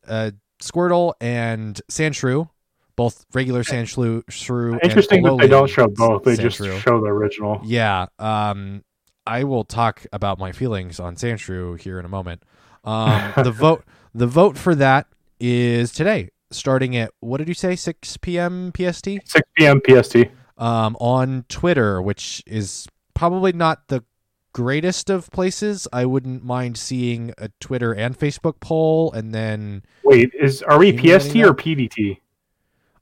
uh, 0.07 0.31
Squirtle, 0.63 1.15
and 1.21 1.81
Sandshrew, 1.91 2.49
both 2.97 3.27
regular 3.35 3.65
Sandshrew, 3.65 4.23
Shrew, 4.31 4.79
Interesting 4.83 5.25
that 5.25 5.39
they 5.39 5.49
don't 5.49 5.69
show 5.69 5.89
both; 5.89 6.23
they 6.23 6.37
just 6.37 6.59
show 6.59 7.01
the 7.01 7.09
original. 7.09 7.61
Yeah. 7.65 8.07
Um, 8.19 8.85
I 9.27 9.45
will 9.45 9.65
talk 9.65 10.07
about 10.13 10.39
my 10.39 10.53
feelings 10.53 11.01
on 11.01 11.17
Sandshrew 11.17 11.81
here 11.81 11.99
in 11.99 12.05
a 12.05 12.11
moment. 12.11 12.43
Um, 12.85 13.33
the 13.37 13.51
vote 13.53 13.85
the 14.15 14.27
vote 14.27 14.57
for 14.57 14.75
that 14.77 15.09
is 15.41 15.93
today, 15.93 16.31
starting 16.51 16.97
at 16.97 17.11
what 17.21 17.39
did 17.39 17.49
you 17.49 17.55
say, 17.55 17.77
six 17.77 18.17
p.m. 18.17 18.73
PST? 18.77 19.05
6 19.05 19.25
p.m. 19.57 19.81
PST. 19.87 20.17
Um, 20.57 20.97
on 21.01 21.45
Twitter, 21.49 22.01
which 22.01 22.43
is 22.47 22.87
probably 23.15 23.53
not 23.53 23.89
the 23.89 24.05
greatest 24.53 25.11
of 25.11 25.31
places. 25.31 25.87
I 25.93 26.07
wouldn't 26.07 26.45
mind 26.45 26.79
seeing 26.79 27.33
a 27.37 27.51
Twitter 27.61 27.93
and 27.93 28.19
Facebook 28.19 28.61
poll, 28.61 29.13
and 29.13 29.35
then 29.35 29.83
Wait, 30.05 30.31
is 30.33 30.63
are 30.63 30.79
we 30.79 30.93
PST 30.93 31.37
or? 31.37 31.55
PDT? 31.55 32.19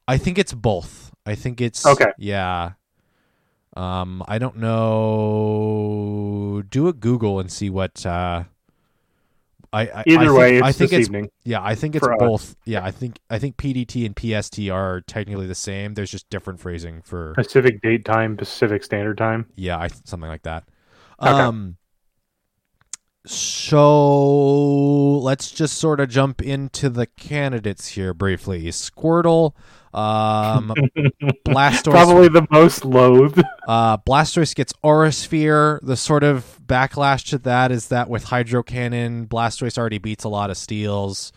I 0.09 0.19
think 0.19 0.39
it's 0.39 0.53
both. 0.53 1.13
I 1.25 1.37
think 1.37 1.61
it's 1.61 1.87
Okay. 1.87 2.11
Yeah. 2.19 2.73
Um, 3.77 4.25
I 4.27 4.39
don't 4.39 4.57
know. 4.57 6.63
Do 6.69 6.89
a 6.89 6.93
Google 6.93 7.39
and 7.39 7.53
see 7.53 7.71
what. 7.71 8.05
Uh, 8.05 8.45
I, 9.73 9.83
I 9.83 9.85
I 10.01 10.05
Either 10.07 10.25
think- 10.27 10.39
way, 10.39 10.57
it's 10.59 10.67
I 10.67 10.73
think 10.73 10.91
this 10.91 10.99
it's 11.01 11.09
evening. 11.09 11.31
yeah. 11.45 11.63
I 11.63 11.75
think 11.75 11.97
it's 11.97 12.05
for 12.05 12.13
us. 12.13 12.19
both. 12.19 12.57
Yeah, 12.67 12.85
I 12.85 12.91
think 12.91 13.19
I 13.31 13.39
think 13.39 13.57
PDT 13.57 14.05
and 14.05 14.15
PST 14.19 14.69
are 14.71 15.01
technically 15.03 15.47
the 15.47 15.55
same. 15.55 15.95
There's 15.95 16.11
just 16.11 16.29
different 16.31 16.61
phrasing 16.61 17.01
for 17.03 17.33
Pacific 17.35 17.81
date 17.83 18.05
time, 18.05 18.37
Pacific 18.37 18.85
Standard 18.85 19.17
Time. 19.19 19.47
yeah, 19.57 19.79
I, 19.79 19.89
something 20.05 20.29
like 20.29 20.43
that. 20.43 20.65
Okay. 21.21 21.31
Um. 21.31 21.77
So 23.25 25.19
let's 25.19 25.51
just 25.51 25.79
sort 25.79 26.01
of 26.01 26.09
jump 26.09 26.43
into 26.43 26.89
the 26.89 27.07
candidates 27.07 27.89
here 27.89 28.13
briefly. 28.13 28.65
Squirtle, 28.67 29.53
um, 29.95 30.73
Blastoise, 31.47 31.91
Probably 31.91 32.29
the 32.29 32.47
most 32.51 32.85
loathed. 32.85 33.43
uh, 33.69 33.99
Blastoise 33.99 34.55
gets 34.55 34.73
Aura 34.83 35.13
Sphere. 35.13 35.81
The 35.83 35.97
sort 35.97 36.25
of 36.25 36.59
backlash 36.67 37.29
to 37.31 37.39
that 37.39 37.71
is 37.73 37.89
that 37.89 38.09
with 38.09 38.25
Hydro 38.25 38.63
Cannon, 38.63 39.27
Blastoise 39.27 39.77
already 39.79 39.99
beats 39.99 40.25
a 40.25 40.29
lot 40.29 40.51
of 40.51 40.57
steels. 40.57 41.33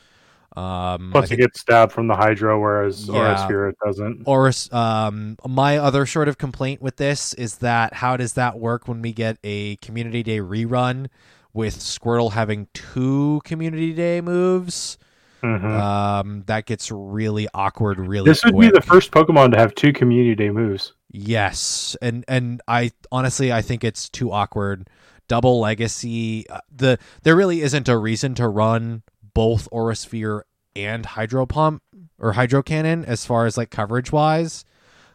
Um, 0.56 1.10
Plus, 1.12 1.26
it 1.26 1.28
think 1.30 1.42
gets 1.42 1.60
stabbed 1.60 1.92
from 1.92 2.08
the 2.08 2.16
Hydro, 2.16 2.58
whereas 2.62 3.10
Yeah. 3.10 3.16
Aura 3.16 3.38
Sphere 3.40 3.74
doesn't. 3.86 4.24
Or 4.26 4.52
um, 4.72 5.38
my 5.46 5.78
other 5.78 6.06
sort 6.06 6.30
of 6.30 6.38
complaint 6.38 6.82
with 6.82 6.96
this 6.96 7.34
is 7.34 7.58
that 7.58 7.94
how 7.96 8.16
does 8.16 8.34
that 8.34 8.58
work 8.58 8.88
when 8.88 9.02
we 9.02 9.12
get 9.12 9.38
a 9.44 9.76
Community 9.78 10.24
Day 10.24 10.40
rerun 10.40 11.08
with 11.52 11.78
Squirtle 11.80 12.32
having 12.32 12.68
two 12.74 13.42
Community 13.44 13.92
Day 13.94 14.22
moves? 14.22 14.98
Mhm. 15.46 15.80
Um, 15.80 16.44
that 16.48 16.66
gets 16.66 16.92
really 16.92 17.48
awkward 17.54 18.00
really 18.00 18.30
this 18.30 18.44
would 18.44 18.54
quick. 18.56 18.74
be 18.74 18.80
the 18.80 18.86
first 18.86 19.12
Pokemon 19.12 19.52
to 19.52 19.58
have 19.58 19.76
two 19.76 19.94
Community 19.94 20.34
Day 20.36 20.50
moves. 20.50 20.94
Yes, 21.12 21.96
and 22.02 22.26
and 22.28 22.62
I 22.68 22.92
honestly 23.12 23.54
I 23.54 23.62
think 23.62 23.84
it's 23.84 24.10
too 24.10 24.32
awkward. 24.32 24.90
Double 25.28 25.60
legacy. 25.60 26.48
uh, 26.50 26.60
The 26.76 26.98
there 27.24 27.36
really 27.36 27.62
isn't 27.62 27.88
a 27.90 27.98
reason 27.98 28.34
to 28.36 28.48
run 28.48 29.04
both 29.34 29.68
Aura 29.72 29.96
Sphere 29.96 30.46
and 30.76 31.06
Hydro 31.06 31.46
Pump 31.46 31.82
or 32.20 32.34
Hydro 32.34 32.64
Cannon 32.64 33.06
as 33.06 33.26
far 33.26 33.46
as 33.46 33.58
like 33.58 33.70
coverage 33.70 34.12
wise. 34.12 34.66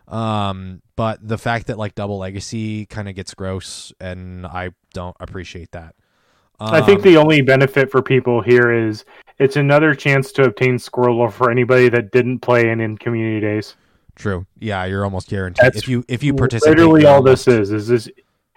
Um, 0.09 0.83
but 0.97 1.27
the 1.27 1.39
fact 1.39 1.67
that 1.69 1.79
like 1.79 1.95
double 1.95 2.19
legacy 2.19 2.87
kind 2.87 3.09
of 3.09 3.15
gets 3.15 3.35
gross, 3.35 3.93
and 4.01 4.47
I 4.47 4.71
don't 4.93 5.17
appreciate 5.21 5.71
that. 5.73 5.95
I 6.59 6.83
think 6.83 6.99
Um, 6.99 7.05
the 7.05 7.17
only 7.17 7.41
benefit 7.41 7.91
for 7.91 8.03
people 8.03 8.43
here 8.43 8.71
is 8.71 9.05
it's 9.41 9.57
another 9.57 9.95
chance 9.95 10.31
to 10.33 10.45
obtain 10.45 10.77
Squirtle 10.77 11.33
for 11.33 11.51
anybody 11.51 11.89
that 11.89 12.13
didn't 12.13 12.41
play 12.41 12.69
in, 12.69 12.81
in 12.81 12.97
Community 12.99 13.41
Days. 13.41 13.75
true. 14.15 14.47
Yeah, 14.59 14.85
you're 14.85 15.03
almost 15.05 15.29
guaranteed 15.29 15.65
That's 15.65 15.79
if 15.79 15.89
you 15.89 16.05
if 16.09 16.23
you 16.23 16.35
participate. 16.35 16.77
Literally, 16.77 17.07
all 17.07 17.23
this 17.23 17.49
almost- 17.49 17.71
is 17.71 17.73
is 17.73 17.89
this, 17.89 18.09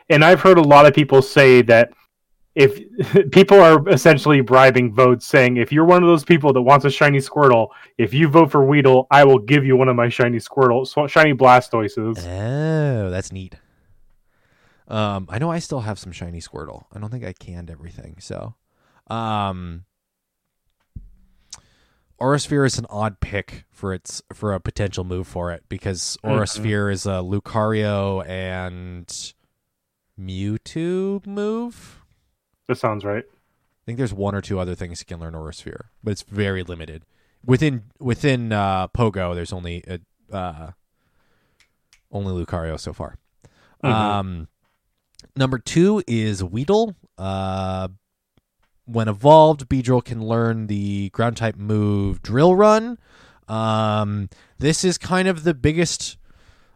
and 0.10 0.24
I've 0.24 0.42
heard 0.42 0.58
a 0.58 0.62
lot 0.62 0.86
of 0.86 0.94
people 0.94 1.22
say 1.22 1.62
that 1.64 1.94
if 2.56 2.80
people 3.32 3.60
are 3.60 3.88
essentially 3.90 4.42
bribing 4.42 4.94
votes, 4.94 5.26
saying 5.26 5.58
if 5.58 5.72
you're 5.72 5.86
one 5.86 6.04
of 6.04 6.10
those 6.10 6.26
people 6.26 6.54
that 6.54 6.62
wants 6.62 6.86
a 6.86 6.92
shiny 6.92 7.20
Squirtle, 7.20 7.70
if 7.98 8.14
you 8.14 8.28
vote 8.28 8.52
for 8.52 8.64
Weedle, 8.64 9.08
I 9.10 9.24
will 9.24 9.40
give 9.40 9.66
you 9.66 9.76
one 9.78 9.88
of 9.88 9.96
my 9.96 10.10
shiny 10.10 10.38
Squirtle, 10.38 11.10
shiny 11.10 11.34
Blastoises. 11.34 12.20
Oh, 12.20 13.10
that's 13.10 13.32
neat. 13.32 13.56
Um, 14.90 15.28
I 15.30 15.40
know 15.40 15.50
I 15.50 15.60
still 15.60 15.80
have 15.80 15.98
some 15.98 16.12
shiny 16.12 16.42
Squirtle. 16.42 16.84
I 16.94 17.00
don't 17.00 17.10
think 17.10 17.24
I 17.24 17.32
canned 17.34 17.72
everything, 17.72 18.18
so 18.20 18.56
um 19.08 19.86
Aura 22.24 22.40
Sphere 22.40 22.64
is 22.64 22.80
an 22.80 22.86
odd 22.90 23.20
pick 23.20 23.66
for 23.70 23.94
its 23.94 24.22
for 24.32 24.54
a 24.54 24.60
potential 24.62 25.04
move 25.04 25.28
for 25.28 25.52
it 25.52 25.66
because 25.68 26.18
Aura 26.24 26.46
Mhm. 26.46 26.90
Is 26.90 27.06
a 27.06 27.20
Lucario 27.22 28.26
and 28.26 29.06
Mewtwo 30.18 31.26
move. 31.28 32.02
That 32.70 32.78
sounds 32.78 33.04
right. 33.04 33.26
I 33.28 33.82
think 33.86 33.98
there's 33.98 34.14
one 34.14 34.36
or 34.36 34.40
two 34.40 34.58
other 34.58 34.74
things 34.74 35.02
you 35.02 35.06
can 35.06 35.20
learn 35.20 35.36
Aura 35.36 35.54
Sphere, 35.54 35.92
but 36.02 36.12
it's 36.12 36.22
very 36.22 36.64
limited. 36.64 37.04
Within 37.46 37.92
within 38.00 38.54
uh, 38.54 38.88
Pogo, 38.88 39.36
there's 39.36 39.52
only 39.52 39.84
a, 39.86 40.00
uh, 40.34 40.72
only 42.10 42.46
Lucario 42.46 42.80
so 42.80 42.94
far. 42.94 43.18
Mhm. 43.84 43.90
Um, 43.92 44.48
number 45.36 45.58
two 45.60 46.02
is 46.08 46.42
Weedle. 46.42 46.96
Uh, 47.18 47.90
when 48.86 49.08
evolved, 49.08 49.70
Beedrill 49.70 50.04
can 50.04 50.24
learn 50.24 50.68
the 50.68 51.10
ground 51.10 51.38
type 51.38 51.56
move 51.56 52.22
Drill 52.22 52.56
Run. 52.56 52.98
Um, 53.48 54.30
this 54.60 54.84
is 54.84 54.98
kind 54.98 55.28
of 55.28 55.44
the 55.44 55.54
biggest. 55.54 56.18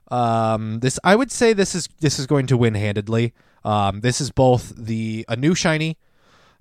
Um, 0.09 0.79
this 0.79 0.99
I 1.03 1.15
would 1.15 1.31
say 1.31 1.53
this 1.53 1.75
is 1.75 1.89
this 1.99 2.19
is 2.19 2.27
going 2.27 2.47
to 2.47 2.57
win 2.57 2.75
handedly. 2.75 3.33
Um, 3.63 4.01
this 4.01 4.21
is 4.21 4.31
both 4.31 4.73
the 4.75 5.25
a 5.27 5.35
new 5.35 5.53
shiny, 5.53 5.97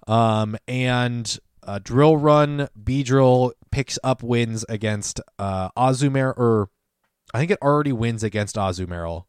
um, 0.07 0.57
and 0.67 1.39
uh, 1.63 1.79
Drill 1.83 2.17
Run. 2.17 2.69
Beedrill 2.81 3.53
picks 3.71 3.99
up 4.03 4.23
wins 4.23 4.65
against 4.69 5.21
uh, 5.39 5.71
Azumarill, 5.77 6.37
or 6.37 6.71
I 7.33 7.39
think 7.39 7.51
it 7.51 7.59
already 7.63 7.93
wins 7.93 8.25
against 8.25 8.57
Azumarill. 8.57 9.25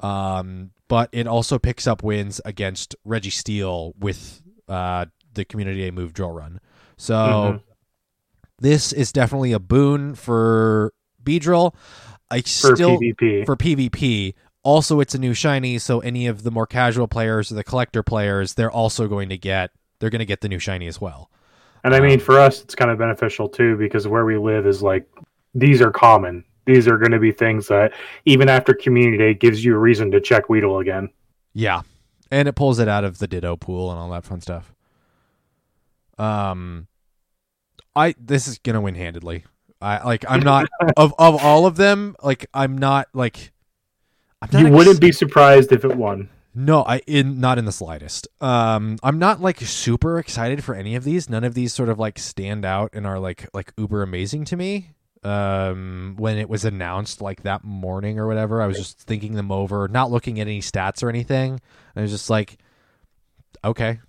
Um, 0.00 0.70
but 0.88 1.10
it 1.12 1.26
also 1.26 1.58
picks 1.58 1.86
up 1.86 2.02
wins 2.02 2.40
against 2.44 2.96
Registeel 3.06 3.92
with 3.98 4.42
uh, 4.68 5.06
the 5.34 5.44
Community 5.44 5.80
Day 5.80 5.90
move 5.90 6.12
Drill 6.12 6.30
Run. 6.32 6.60
So 6.96 7.14
Mhm. 7.14 7.60
this 8.58 8.92
is 8.92 9.12
definitely 9.12 9.52
a 9.52 9.58
boon 9.58 10.14
for 10.14 10.92
Beedrill. 11.22 11.74
I 12.30 12.40
For 12.40 12.76
still 12.76 12.98
PvP. 12.98 13.44
for 13.46 13.56
PvP. 13.56 14.34
Also, 14.62 15.00
it's 15.00 15.14
a 15.14 15.18
new 15.18 15.32
shiny, 15.32 15.78
so 15.78 16.00
any 16.00 16.26
of 16.26 16.42
the 16.42 16.50
more 16.50 16.66
casual 16.66 17.08
players 17.08 17.50
or 17.50 17.54
the 17.54 17.64
collector 17.64 18.02
players, 18.02 18.54
they're 18.54 18.70
also 18.70 19.08
going 19.08 19.28
to 19.30 19.38
get 19.38 19.70
they're 19.98 20.10
going 20.10 20.20
to 20.20 20.26
get 20.26 20.40
the 20.40 20.48
new 20.48 20.58
shiny 20.58 20.86
as 20.86 20.98
well. 21.00 21.30
And 21.84 21.94
I 21.94 22.00
mean, 22.00 22.14
Um, 22.14 22.20
for 22.20 22.38
us, 22.38 22.62
it's 22.62 22.74
kind 22.74 22.90
of 22.90 22.98
beneficial 22.98 23.48
too 23.48 23.76
because 23.76 24.06
where 24.08 24.24
we 24.24 24.36
live 24.38 24.66
is 24.66 24.82
like 24.82 25.06
these 25.54 25.80
are 25.82 25.90
common. 25.90 26.44
These 26.66 26.86
are 26.86 26.98
going 26.98 27.10
to 27.12 27.18
be 27.18 27.32
things 27.32 27.68
that 27.68 27.92
even 28.26 28.48
after 28.48 28.74
Community 28.74 29.16
Day 29.18 29.34
gives 29.34 29.64
you 29.64 29.74
a 29.74 29.78
reason 29.78 30.10
to 30.12 30.20
check 30.20 30.48
Weedle 30.48 30.78
again. 30.78 31.08
Yeah, 31.54 31.82
and 32.30 32.46
it 32.48 32.54
pulls 32.54 32.78
it 32.78 32.86
out 32.88 33.02
of 33.04 33.18
the 33.18 33.26
Ditto 33.26 33.56
pool 33.56 33.90
and 33.90 33.98
all 33.98 34.10
that 34.10 34.24
fun 34.24 34.40
stuff. 34.40 34.72
Um, 36.20 36.86
I 37.96 38.14
this 38.18 38.46
is 38.46 38.58
gonna 38.58 38.80
win 38.80 38.94
handedly. 38.94 39.44
I 39.80 40.04
like 40.04 40.24
I'm 40.28 40.40
not 40.40 40.68
of 40.96 41.14
of 41.18 41.42
all 41.42 41.66
of 41.66 41.76
them. 41.76 42.14
Like 42.22 42.46
I'm 42.52 42.76
not 42.76 43.08
like 43.14 43.52
I'm 44.42 44.50
not 44.52 44.60
You 44.60 44.66
ex- 44.68 44.76
wouldn't 44.76 45.00
be 45.00 45.12
surprised 45.12 45.72
if 45.72 45.84
it 45.84 45.96
won. 45.96 46.28
No, 46.54 46.82
I 46.82 46.98
in 47.06 47.40
not 47.40 47.58
in 47.58 47.64
the 47.64 47.72
slightest. 47.72 48.28
Um, 48.40 48.98
I'm 49.02 49.18
not 49.18 49.40
like 49.40 49.60
super 49.60 50.18
excited 50.18 50.62
for 50.64 50.74
any 50.74 50.94
of 50.94 51.04
these. 51.04 51.30
None 51.30 51.44
of 51.44 51.54
these 51.54 51.72
sort 51.72 51.88
of 51.88 51.98
like 51.98 52.18
stand 52.18 52.64
out 52.64 52.90
and 52.92 53.06
are 53.06 53.18
like 53.18 53.48
like 53.54 53.72
uber 53.78 54.02
amazing 54.02 54.44
to 54.46 54.56
me. 54.56 54.90
Um, 55.22 56.14
when 56.18 56.38
it 56.38 56.48
was 56.48 56.64
announced 56.64 57.20
like 57.20 57.42
that 57.42 57.62
morning 57.62 58.18
or 58.18 58.26
whatever, 58.26 58.62
I 58.62 58.66
was 58.66 58.78
just 58.78 58.98
thinking 58.98 59.34
them 59.34 59.52
over, 59.52 59.86
not 59.86 60.10
looking 60.10 60.40
at 60.40 60.46
any 60.46 60.60
stats 60.60 61.02
or 61.02 61.08
anything. 61.10 61.60
I 61.94 62.00
was 62.00 62.10
just 62.10 62.30
like, 62.30 62.56
okay, 63.62 64.00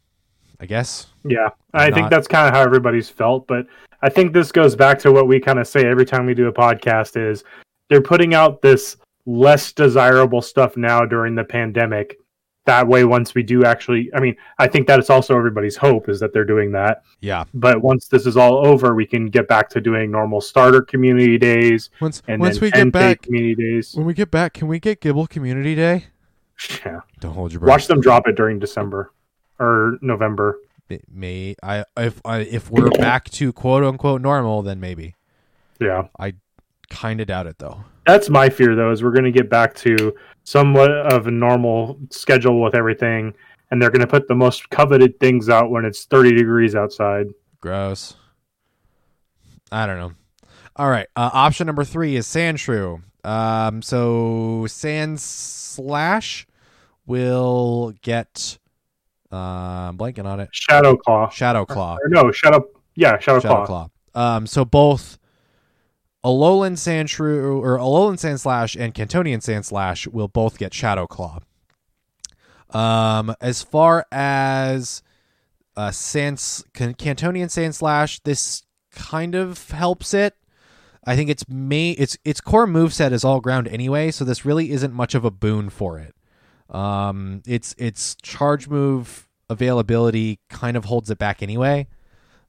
I 0.61 0.65
guess. 0.67 1.07
Yeah, 1.25 1.49
I 1.73 1.89
Not- 1.89 1.95
think 1.97 2.09
that's 2.11 2.27
kind 2.27 2.47
of 2.47 2.53
how 2.53 2.61
everybody's 2.61 3.09
felt. 3.09 3.47
But 3.47 3.65
I 4.03 4.09
think 4.09 4.31
this 4.31 4.51
goes 4.51 4.75
back 4.75 4.99
to 4.99 5.11
what 5.11 5.27
we 5.27 5.39
kind 5.39 5.59
of 5.59 5.67
say 5.67 5.85
every 5.85 6.05
time 6.05 6.25
we 6.27 6.33
do 6.35 6.47
a 6.47 6.53
podcast: 6.53 7.17
is 7.19 7.43
they're 7.89 8.01
putting 8.01 8.33
out 8.35 8.61
this 8.61 8.97
less 9.25 9.71
desirable 9.73 10.41
stuff 10.41 10.77
now 10.77 11.01
during 11.05 11.35
the 11.35 11.43
pandemic. 11.43 12.17
That 12.65 12.87
way, 12.87 13.05
once 13.05 13.33
we 13.33 13.41
do 13.41 13.65
actually, 13.65 14.11
I 14.13 14.19
mean, 14.19 14.35
I 14.59 14.67
think 14.67 14.85
that 14.85 14.99
it's 14.99 15.09
also 15.09 15.35
everybody's 15.35 15.75
hope 15.75 16.07
is 16.09 16.19
that 16.19 16.31
they're 16.31 16.45
doing 16.45 16.71
that. 16.73 17.01
Yeah. 17.19 17.45
But 17.55 17.81
once 17.81 18.07
this 18.07 18.27
is 18.27 18.37
all 18.37 18.67
over, 18.67 18.93
we 18.93 19.07
can 19.07 19.25
get 19.31 19.47
back 19.47 19.67
to 19.69 19.81
doing 19.81 20.11
normal 20.11 20.41
starter 20.41 20.83
community 20.83 21.39
days 21.39 21.89
Once 21.99 22.21
once 22.27 22.61
we 22.61 22.69
get 22.69 22.91
back, 22.91 23.23
community 23.23 23.55
days. 23.55 23.95
when 23.95 24.05
we 24.05 24.13
get 24.13 24.29
back, 24.29 24.53
can 24.53 24.67
we 24.67 24.79
get 24.79 25.01
Gible 25.01 25.27
Community 25.27 25.73
Day? 25.73 26.05
Yeah. 26.85 26.99
Don't 27.19 27.33
hold 27.33 27.51
your 27.51 27.61
breath. 27.61 27.69
Watch 27.69 27.87
them 27.87 27.99
drop 27.99 28.27
it 28.27 28.35
during 28.35 28.59
December 28.59 29.11
or 29.61 29.97
November. 30.01 30.59
It 30.89 31.05
may 31.09 31.55
I 31.63 31.85
if 31.95 32.19
I 32.25 32.39
if 32.39 32.69
we're 32.69 32.89
back 32.89 33.29
to 33.31 33.53
quote 33.53 33.83
unquote 33.83 34.21
normal, 34.21 34.61
then 34.61 34.79
maybe. 34.81 35.15
Yeah. 35.79 36.07
I 36.19 36.33
kind 36.89 37.21
of 37.21 37.27
doubt 37.27 37.47
it 37.47 37.57
though. 37.59 37.85
That's 38.05 38.29
my 38.29 38.49
fear, 38.49 38.75
though, 38.75 38.91
is 38.91 39.03
we're 39.03 39.11
going 39.11 39.25
to 39.25 39.31
get 39.31 39.49
back 39.49 39.75
to 39.75 40.13
somewhat 40.43 40.91
of 40.91 41.27
a 41.27 41.31
normal 41.31 41.99
schedule 42.09 42.61
with 42.61 42.73
everything, 42.73 43.33
and 43.69 43.81
they're 43.81 43.91
going 43.91 44.01
to 44.01 44.07
put 44.07 44.27
the 44.27 44.35
most 44.35 44.69
coveted 44.69 45.19
things 45.19 45.49
out 45.49 45.69
when 45.69 45.85
it's 45.85 46.05
30 46.05 46.35
degrees 46.35 46.75
outside. 46.75 47.27
Gross. 47.59 48.15
I 49.71 49.85
don't 49.85 49.97
know. 49.97 50.13
All 50.75 50.89
right. 50.89 51.07
Uh, 51.15 51.29
option 51.31 51.67
number 51.67 51.83
three 51.83 52.15
is 52.15 52.25
Sandshrew. 52.25 53.03
Um, 53.23 53.81
so 53.81 54.63
Sandslash 54.67 56.45
will 57.05 57.93
get. 58.01 58.57
Uh, 59.31 59.89
I'm 59.89 59.97
blanking 59.97 60.25
on 60.25 60.39
it. 60.39 60.49
Shadow 60.51 60.97
Claw. 60.97 61.29
Shadow 61.29 61.65
Claw. 61.65 61.97
Or 62.03 62.09
no, 62.09 62.31
Shadow. 62.31 62.65
Yeah, 62.95 63.17
Shadow, 63.19 63.39
Claw. 63.39 63.49
Shadow 63.49 63.65
Claw. 63.65 63.89
Claw. 64.13 64.35
Um, 64.35 64.47
so 64.47 64.65
both 64.65 65.17
Alolan 66.23 66.73
Sandshrew 66.73 67.61
or 67.61 67.77
Alolan 67.77 68.15
Sandslash 68.15 68.79
and 68.79 68.93
Kantonian 68.93 69.41
Sand 69.41 69.65
Slash 69.65 70.07
will 70.07 70.27
both 70.27 70.57
get 70.57 70.73
Shadow 70.73 71.07
Claw. 71.07 71.39
Um, 72.69 73.35
as 73.41 73.63
far 73.63 74.05
as 74.11 75.01
uh, 75.75 75.91
Sans 75.91 76.63
Can- 76.73 76.93
Kantonian 76.93 77.49
Sand 77.49 77.75
Slash, 77.75 78.19
this 78.19 78.63
kind 78.91 79.35
of 79.35 79.71
helps 79.71 80.13
it. 80.13 80.35
I 81.05 81.15
think 81.15 81.29
its 81.29 81.47
main 81.49 81.95
its 81.97 82.17
its 82.23 82.41
core 82.41 82.67
moveset 82.67 83.11
is 83.11 83.23
all 83.23 83.41
ground 83.41 83.67
anyway, 83.67 84.11
so 84.11 84.23
this 84.23 84.45
really 84.45 84.71
isn't 84.71 84.93
much 84.93 85.15
of 85.15 85.25
a 85.25 85.31
boon 85.31 85.69
for 85.69 85.97
it. 85.97 86.13
Um, 86.71 87.41
its 87.45 87.73
its 87.77 88.15
charge 88.21 88.67
move 88.67 89.27
availability 89.49 90.39
kind 90.49 90.77
of 90.77 90.85
holds 90.85 91.09
it 91.09 91.17
back 91.17 91.43
anyway. 91.43 91.87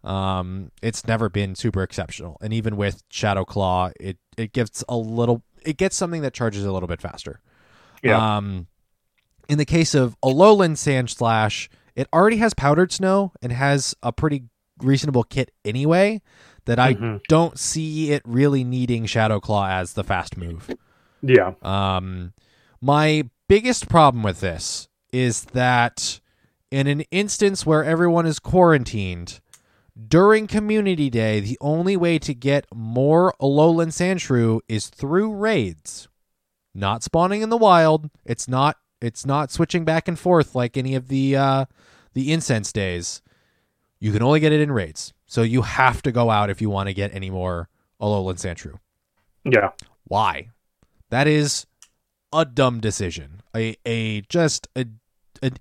Um, 0.05 0.71
it's 0.83 1.07
never 1.07 1.29
been 1.29 1.55
super 1.55 1.83
exceptional, 1.83 2.37
and 2.41 2.53
even 2.53 2.77
with 2.77 3.03
Shadow 3.11 3.45
Claw, 3.45 3.91
it 4.01 4.19
it 4.37 4.53
gets 4.53 4.85
a 4.89 4.97
little 4.97 5.43
it 5.65 5.77
gets 5.77 5.97
something 5.97 6.23
that 6.23 6.35
charges 6.35 6.65
a 6.65 6.73
little 6.73 6.89
bit 6.89 7.01
faster. 7.01 7.41
Yeah. 8.03 8.37
Um, 8.37 8.67
in 9.49 9.59
the 9.59 9.65
case 9.65 9.95
of 9.95 10.17
Alolan 10.25 10.73
Sandslash, 10.73 11.69
it 11.95 12.09
already 12.13 12.39
has 12.39 12.55
powdered 12.55 12.91
snow 12.93 13.33
and 13.43 13.53
has 13.53 13.95
a 14.03 14.13
pretty 14.13 14.45
reasonable 14.81 15.23
kit 15.25 15.53
anyway. 15.65 16.21
That 16.65 16.79
I 16.79 16.95
Mhm. 16.95 17.21
don't 17.29 17.59
see 17.59 18.13
it 18.13 18.23
really 18.25 18.63
needing 18.63 19.07
Shadow 19.07 19.41
Claw 19.41 19.69
as 19.69 19.95
the 19.95 20.05
fast 20.05 20.37
move. 20.37 20.71
Yeah. 21.21 21.55
Um, 21.61 22.33
my 22.83 23.31
biggest 23.49 23.89
problem 23.89 24.23
with 24.25 24.41
this 24.41 24.89
is 25.13 25.45
that 25.47 26.21
in 26.71 26.89
an 26.89 27.03
instance 27.13 27.65
where 27.65 27.85
everyone 27.85 28.27
is 28.27 28.39
quarantined 28.41 29.41
during 30.09 30.47
Community 30.47 31.09
Day, 31.09 31.39
the 31.39 31.59
only 31.61 31.97
way 31.97 32.19
to 32.19 32.35
get 32.35 32.67
more 32.75 33.35
Alolan 33.41 33.89
Sandshrew 33.89 34.61
is 34.69 34.89
through 34.89 35.33
raids, 35.33 36.09
not 36.75 37.03
spawning 37.03 37.43
in 37.43 37.51
the 37.51 37.57
wild. 37.57 38.11
It's 38.25 38.49
not. 38.49 38.77
It's 39.01 39.27
not 39.27 39.51
switching 39.51 39.85
back 39.85 40.07
and 40.07 40.19
forth 40.19 40.55
like 40.55 40.77
any 40.77 40.95
of 40.95 41.09
the 41.09 41.37
uh, 41.37 41.65
the 42.15 42.33
incense 42.33 42.73
days. 42.73 43.21
You 44.01 44.13
can 44.13 44.23
only 44.23 44.41
get 44.41 44.53
it 44.53 44.61
in 44.61 44.73
raids, 44.73 45.13
so 45.27 45.43
you 45.43 45.63
have 45.63 46.03
to 46.03 46.13
go 46.13 46.31
out 46.31 46.51
if 46.51 46.61
you 46.61 46.71
want 46.71 46.89
to 46.89 46.95
get 46.95 47.15
any 47.15 47.29
more 47.29 47.69
Alolan 48.01 48.37
Sandshrew. 48.37 48.79
Yeah. 49.45 49.71
Why? 50.05 50.51
That 51.11 51.27
is 51.27 51.67
a 52.33 52.45
dumb 52.45 52.81
decision. 52.81 53.43
A 53.55 53.77
a 53.85 54.23
just 54.23 54.69
a, 54.77 54.87
a 55.43 55.53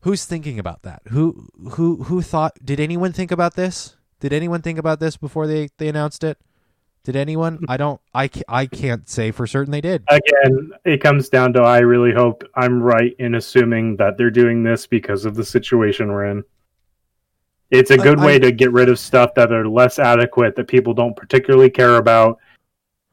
Who's 0.00 0.24
thinking 0.24 0.58
about 0.58 0.82
that? 0.82 1.02
Who 1.08 1.48
who 1.72 2.04
who 2.04 2.22
thought 2.22 2.56
did 2.64 2.78
anyone 2.78 3.12
think 3.12 3.32
about 3.32 3.54
this? 3.56 3.96
Did 4.20 4.32
anyone 4.32 4.62
think 4.62 4.78
about 4.78 5.00
this 5.00 5.16
before 5.16 5.46
they 5.46 5.68
they 5.78 5.88
announced 5.88 6.22
it? 6.22 6.38
Did 7.02 7.16
anyone? 7.16 7.56
Hmm. 7.56 7.64
I 7.68 7.76
don't 7.76 8.00
I 8.14 8.30
I 8.48 8.66
can't 8.66 9.08
say 9.08 9.30
for 9.30 9.46
certain 9.46 9.72
they 9.72 9.80
did. 9.80 10.04
Again, 10.08 10.70
it 10.84 11.02
comes 11.02 11.28
down 11.28 11.52
to 11.54 11.60
I 11.60 11.78
really 11.78 12.12
hope 12.12 12.44
I'm 12.54 12.82
right 12.82 13.14
in 13.18 13.34
assuming 13.34 13.96
that 13.96 14.16
they're 14.16 14.30
doing 14.30 14.62
this 14.62 14.86
because 14.86 15.24
of 15.24 15.34
the 15.34 15.44
situation 15.44 16.12
we're 16.12 16.26
in. 16.26 16.44
It's 17.70 17.90
a 17.90 17.96
good 17.96 18.20
I- 18.20 18.26
way 18.26 18.38
to 18.38 18.52
get 18.52 18.72
rid 18.72 18.88
of 18.88 18.98
stuff 18.98 19.34
that 19.34 19.52
are 19.52 19.68
less 19.68 19.98
adequate 19.98 20.54
that 20.56 20.68
people 20.68 20.94
don't 20.94 21.16
particularly 21.16 21.70
care 21.70 21.96
about. 21.96 22.38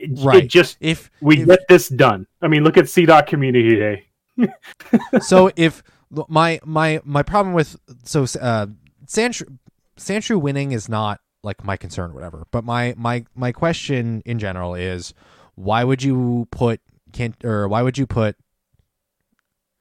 It, 0.04 0.12
it 0.20 0.24
Right. 0.24 0.48
just 0.48 0.78
If 0.82 1.10
we 1.22 1.40
if- 1.42 1.48
get 1.48 1.68
this 1.70 1.88
done. 1.90 2.28
I 2.42 2.48
mean, 2.48 2.64
look 2.64 2.78
at 2.78 2.86
Seedot 2.86 3.26
Community 3.28 3.76
Day. 3.76 4.06
so 5.22 5.52
if 5.56 5.82
my 6.28 6.60
my 6.66 7.00
my 7.04 7.24
problem 7.24 7.54
with 7.54 7.76
so 8.04 8.24
uh 8.42 8.66
Sandshrew 9.08 9.58
Sandshrew 9.98 10.42
winning 10.42 10.72
is 10.72 10.90
not 10.90 11.20
like 11.44 11.64
my 11.64 11.78
concern 11.78 12.12
or 12.12 12.14
whatever 12.16 12.46
but 12.52 12.64
my 12.64 12.94
my 12.98 13.26
my 13.36 13.52
question 13.52 14.22
in 14.26 14.40
general 14.40 14.74
is 14.76 15.14
why 15.56 15.84
would 15.84 16.02
you 16.02 16.48
put 16.52 16.82
can't 17.12 17.36
or 17.46 17.68
why 17.68 17.82
would 17.84 17.98
you 17.98 18.08
put 18.08 18.36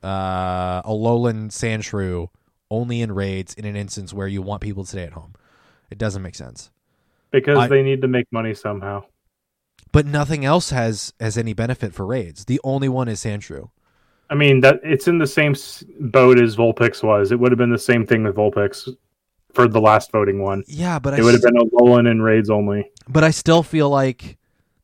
uh 0.02 0.82
Alolan 0.82 1.48
Sandshrew 1.50 2.28
only 2.70 3.00
in 3.00 3.12
raids 3.12 3.54
in 3.54 3.64
an 3.64 3.76
instance 3.76 4.12
where 4.12 4.26
you 4.26 4.42
want 4.42 4.60
people 4.60 4.84
to 4.84 4.88
stay 4.90 5.04
at 5.04 5.12
home 5.12 5.34
it 5.90 5.98
doesn't 5.98 6.22
make 6.22 6.34
sense 6.34 6.70
because 7.30 7.58
I- 7.58 7.68
they 7.68 7.82
need 7.82 8.02
to 8.02 8.08
make 8.08 8.26
money 8.32 8.52
somehow. 8.54 9.04
But 9.92 10.06
nothing 10.06 10.44
else 10.44 10.70
has 10.70 11.12
has 11.20 11.38
any 11.38 11.52
benefit 11.52 11.94
for 11.94 12.04
raids 12.06 12.46
the 12.46 12.60
only 12.64 12.88
one 12.88 13.08
is 13.08 13.20
Sandshrew 13.22 13.70
I 14.30 14.34
mean 14.34 14.60
that 14.60 14.80
it's 14.82 15.06
in 15.08 15.18
the 15.18 15.26
same 15.26 15.54
boat 16.00 16.40
as 16.40 16.56
Vulpix 16.56 17.02
was. 17.02 17.32
It 17.32 17.38
would 17.38 17.52
have 17.52 17.58
been 17.58 17.68
the 17.70 17.78
same 17.78 18.06
thing 18.06 18.22
with 18.24 18.34
Vulpix 18.34 18.88
for 19.52 19.68
the 19.68 19.80
last 19.80 20.10
voting 20.10 20.40
one. 20.40 20.64
yeah 20.66 20.98
but 20.98 21.12
I 21.12 21.18
It 21.18 21.22
would 21.22 21.34
have 21.34 21.42
been 21.42 21.58
a 21.58 21.64
Alolan 21.66 22.10
and 22.10 22.24
raids 22.24 22.48
only. 22.48 22.90
but 23.06 23.24
I 23.24 23.30
still 23.30 23.62
feel 23.62 23.90
like 23.90 24.38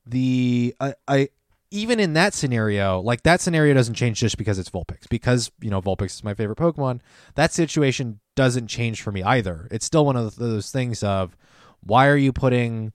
the 0.05 0.75
I, 0.81 0.95
I 1.07 1.29
even 1.71 2.01
in 2.01 2.15
that 2.15 2.33
scenario, 2.35 3.01
like 3.01 3.23
that 3.23 3.41
scenario 3.41 3.75
doesn't 3.75 3.95
change 3.95 4.19
just 4.21 4.39
because 4.39 4.59
it's 4.59 4.71
Vulpix. 4.71 5.09
Because 5.09 5.51
you 5.61 5.71
know 5.71 5.81
Vulpix 5.81 6.17
is 6.17 6.25
my 6.25 6.35
favorite 6.35 6.59
Pokemon. 6.59 7.01
That 7.35 7.53
situation 7.53 8.21
doesn't 8.35 8.69
change 8.69 9.01
for 9.03 9.13
me 9.13 9.23
either. 9.23 9.69
It's 9.71 9.85
still 9.87 10.05
one 10.05 10.17
of 10.17 10.37
those 10.37 10.71
things 10.71 11.03
of 11.03 11.37
why 11.81 12.07
are 12.09 12.17
you 12.17 12.33
putting, 12.33 12.93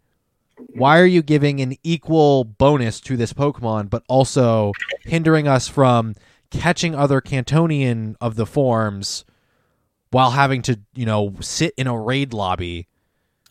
why 0.57 0.99
are 0.99 1.05
you 1.05 1.21
giving 1.21 1.59
an 1.61 1.75
equal 1.83 2.43
bonus 2.43 2.99
to 3.01 3.17
this 3.17 3.33
Pokemon, 3.33 3.89
but 3.89 4.03
also 4.07 4.71
hindering 5.01 5.47
us 5.47 5.67
from 5.67 6.15
catching 6.51 6.93
other 6.95 7.21
Kantonian 7.21 8.15
of 8.21 8.35
the 8.35 8.45
forms 8.45 9.25
while 10.11 10.31
having 10.31 10.61
to 10.63 10.79
you 10.93 11.05
know 11.05 11.33
sit 11.41 11.73
in 11.77 11.87
a 11.87 11.99
raid 11.99 12.33
lobby. 12.33 12.87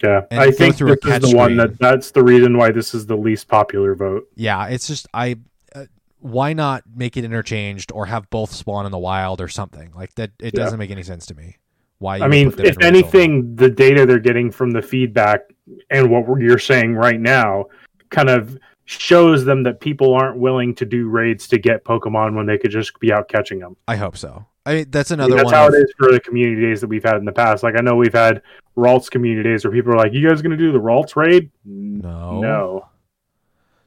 Yeah, 0.02 0.22
I 0.32 0.50
think 0.50 0.76
through 0.76 0.92
a 0.92 0.96
this 0.96 1.22
is 1.24 1.30
the 1.30 1.36
one 1.36 1.56
that 1.58 1.78
that's 1.78 2.10
the 2.10 2.24
reason 2.24 2.56
why 2.56 2.72
this 2.72 2.92
is 2.92 3.06
the 3.06 3.16
least 3.16 3.46
popular 3.48 3.94
vote. 3.94 4.28
Yeah, 4.34 4.66
it's 4.68 4.86
just 4.88 5.06
I. 5.14 5.36
Uh, 5.74 5.86
why 6.18 6.52
not 6.52 6.84
make 6.94 7.16
it 7.16 7.24
interchanged 7.24 7.90
or 7.92 8.06
have 8.06 8.28
both 8.30 8.52
spawn 8.52 8.84
in 8.86 8.92
the 8.92 8.98
wild 8.98 9.40
or 9.40 9.48
something 9.48 9.92
like 9.94 10.14
that? 10.16 10.30
It 10.40 10.54
Yeah. 10.54 10.64
doesn't 10.64 10.78
make 10.78 10.90
any 10.90 11.02
sense 11.02 11.26
to 11.26 11.34
me. 11.34 11.56
Why? 12.02 12.18
I 12.18 12.26
mean, 12.26 12.52
if 12.58 12.82
anything, 12.82 13.54
the 13.54 13.70
data 13.70 14.04
they're 14.04 14.18
getting 14.18 14.50
from 14.50 14.72
the 14.72 14.82
feedback 14.82 15.42
and 15.88 16.10
what 16.10 16.26
you're 16.40 16.58
saying 16.58 16.96
right 16.96 17.20
now 17.20 17.66
kind 18.10 18.28
of 18.28 18.58
shows 18.86 19.44
them 19.44 19.62
that 19.62 19.78
people 19.78 20.12
aren't 20.12 20.36
willing 20.36 20.74
to 20.74 20.84
do 20.84 21.08
raids 21.08 21.46
to 21.46 21.58
get 21.58 21.84
Pokemon 21.84 22.34
when 22.34 22.44
they 22.44 22.58
could 22.58 22.72
just 22.72 22.98
be 22.98 23.12
out 23.12 23.28
catching 23.28 23.60
them. 23.60 23.76
I 23.86 23.94
hope 23.94 24.16
so. 24.16 24.44
I 24.66 24.74
mean, 24.74 24.86
that's 24.90 25.12
I 25.12 25.14
mean, 25.14 25.26
another 25.26 25.36
that's 25.36 25.52
how 25.52 25.68
of- 25.68 25.74
it 25.74 25.76
is 25.78 25.94
for 25.96 26.10
the 26.10 26.18
community 26.18 26.62
days 26.62 26.80
that 26.80 26.88
we've 26.88 27.04
had 27.04 27.18
in 27.18 27.24
the 27.24 27.30
past. 27.30 27.62
Like 27.62 27.76
I 27.78 27.82
know 27.82 27.94
we've 27.94 28.12
had 28.12 28.42
Ralts 28.76 29.08
community 29.08 29.48
days 29.48 29.64
where 29.64 29.72
people 29.72 29.92
are 29.92 29.96
like, 29.96 30.12
"You 30.12 30.28
guys 30.28 30.42
going 30.42 30.50
to 30.50 30.56
do 30.56 30.72
the 30.72 30.80
Ralts 30.80 31.14
raid?" 31.14 31.52
No. 31.64 32.40
no. 32.40 32.88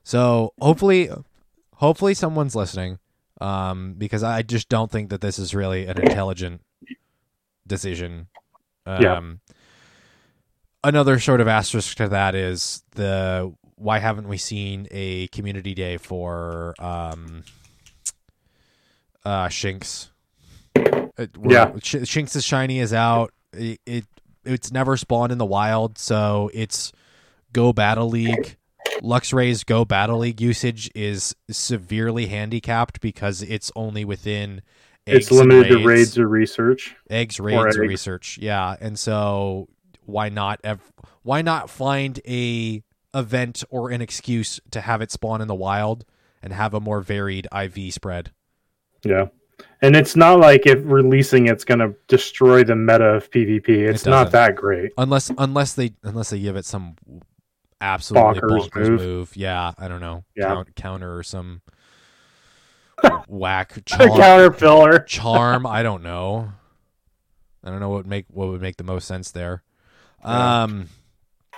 So 0.04 0.54
hopefully, 0.62 1.10
hopefully 1.74 2.14
someone's 2.14 2.56
listening, 2.56 3.00
um, 3.42 3.96
because 3.98 4.24
I 4.24 4.42
just 4.42 4.70
don't 4.70 4.90
think 4.90 5.10
that 5.10 5.20
this 5.20 5.38
is 5.38 5.54
really 5.54 5.86
an 5.86 6.00
intelligent 6.00 6.62
decision. 7.68 8.28
Um, 8.86 9.02
Yeah. 9.02 9.22
Another 10.84 11.20
sort 11.20 11.42
of 11.42 11.48
asterisk 11.48 11.98
to 11.98 12.08
that 12.10 12.36
is 12.36 12.84
the 12.92 13.54
why 13.76 13.98
haven't 14.00 14.28
we 14.28 14.38
seen 14.38 14.88
a 14.92 15.28
community 15.30 15.74
day 15.74 15.98
for 15.98 16.76
um, 16.80 17.44
uh, 19.26 19.48
Shinx? 19.48 20.10
It, 20.76 21.32
Yeah. 21.44 21.72
Sh- 21.82 21.96
is 21.96 22.46
shiny 22.46 22.80
is 22.80 22.94
out. 22.94 23.34
It, 23.54 23.80
it 23.86 24.06
it's 24.44 24.72
never 24.72 24.96
spawned 24.96 25.32
in 25.32 25.40
the 25.40 25.46
wild, 25.46 25.98
so 25.98 26.52
it's 26.54 26.92
go 27.52 27.74
battle 27.74 28.08
league 28.10 28.58
Luxray's 29.02 29.64
Go 29.64 29.86
Battle 29.86 30.20
League 30.20 30.40
usage 30.40 30.90
is 30.96 31.36
severely 31.50 32.28
handicapped 32.28 33.02
because 33.02 33.42
it's 33.42 33.72
only 33.76 34.06
within 34.06 34.62
it's 35.06 35.32
limited 35.32 35.70
to 35.70 35.86
raids 35.86 36.18
or 36.18 36.28
research. 36.28 36.96
eggs, 37.10 37.40
raids, 37.40 37.58
or 37.58 37.68
eggs. 37.68 37.78
research. 37.78 38.38
Yeah, 38.42 38.76
and 38.80 38.98
so 38.98 39.68
why 40.06 40.30
not? 40.30 40.60
Ev- 40.64 40.92
why 41.24 41.42
not 41.42 41.70
find 41.70 42.20
a 42.28 42.84
event 43.14 43.64
or 43.70 43.92
an 43.92 44.02
excuse 44.02 44.60
to 44.72 44.82
have 44.82 45.02
it 45.02 45.12
spawn 45.12 45.42
in 45.42 45.48
the 45.48 45.56
wild 45.56 46.06
and 46.44 46.52
have 46.54 46.74
a 46.74 46.80
more 46.80 47.02
varied 47.02 47.48
IV 47.56 47.94
spread? 47.94 48.32
Yeah. 49.04 49.28
And 49.82 49.96
it's 49.96 50.16
not 50.16 50.40
like 50.40 50.66
if 50.66 50.80
releasing 50.84 51.48
it's 51.48 51.64
going 51.64 51.80
to 51.80 51.96
destroy 52.08 52.64
the 52.64 52.76
meta 52.76 53.06
of 53.06 53.32
PvP. 53.32 53.70
It's 53.70 54.06
It 54.06 54.10
not 54.10 54.32
that 54.32 54.56
great. 54.56 54.92
Unless 54.98 55.32
unless 55.38 55.74
they 55.74 55.94
unless 56.04 56.32
they 56.32 56.40
give 56.40 56.56
it 56.58 56.66
some 56.66 56.96
absolutely 57.80 58.42
Bonkers 58.42 58.70
bonkers, 58.70 58.90
move. 58.90 59.00
move. 59.00 59.38
Yeah, 59.38 59.72
I 59.78 59.88
don't 59.88 60.02
know. 60.02 60.26
Yeah. 60.36 60.48
Count, 60.48 60.76
counter 60.76 61.18
or 61.18 61.24
some 61.24 61.62
whack 63.28 63.74
charm. 63.86 64.10
Counter 64.18 64.52
filler. 64.52 65.00
charm. 65.00 65.66
I 65.66 65.84
don't 65.84 66.04
know. 66.04 66.52
I 67.64 67.70
don't 67.72 67.80
know 67.80 67.90
what 67.90 67.98
would 67.98 68.08
make 68.08 68.26
what 68.30 68.48
would 68.50 68.62
make 68.62 68.78
the 68.78 68.84
most 68.84 69.08
sense 69.08 69.32
there. 69.32 69.64
Um. 70.24 70.90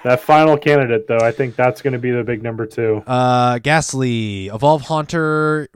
That 0.03 0.21
final 0.21 0.57
candidate, 0.59 1.07
though, 1.07 1.17
I 1.17 1.31
think 1.31 1.55
that's 1.55 1.81
going 1.81 1.93
to 1.93 1.99
be 1.99 2.11
the 2.11 2.23
big 2.23 2.43
number 2.43 2.67
two. 2.67 2.97
Uh, 3.07 3.57
Gastly, 3.57 4.45
evolve 4.47 4.83
Haunter 4.83 5.69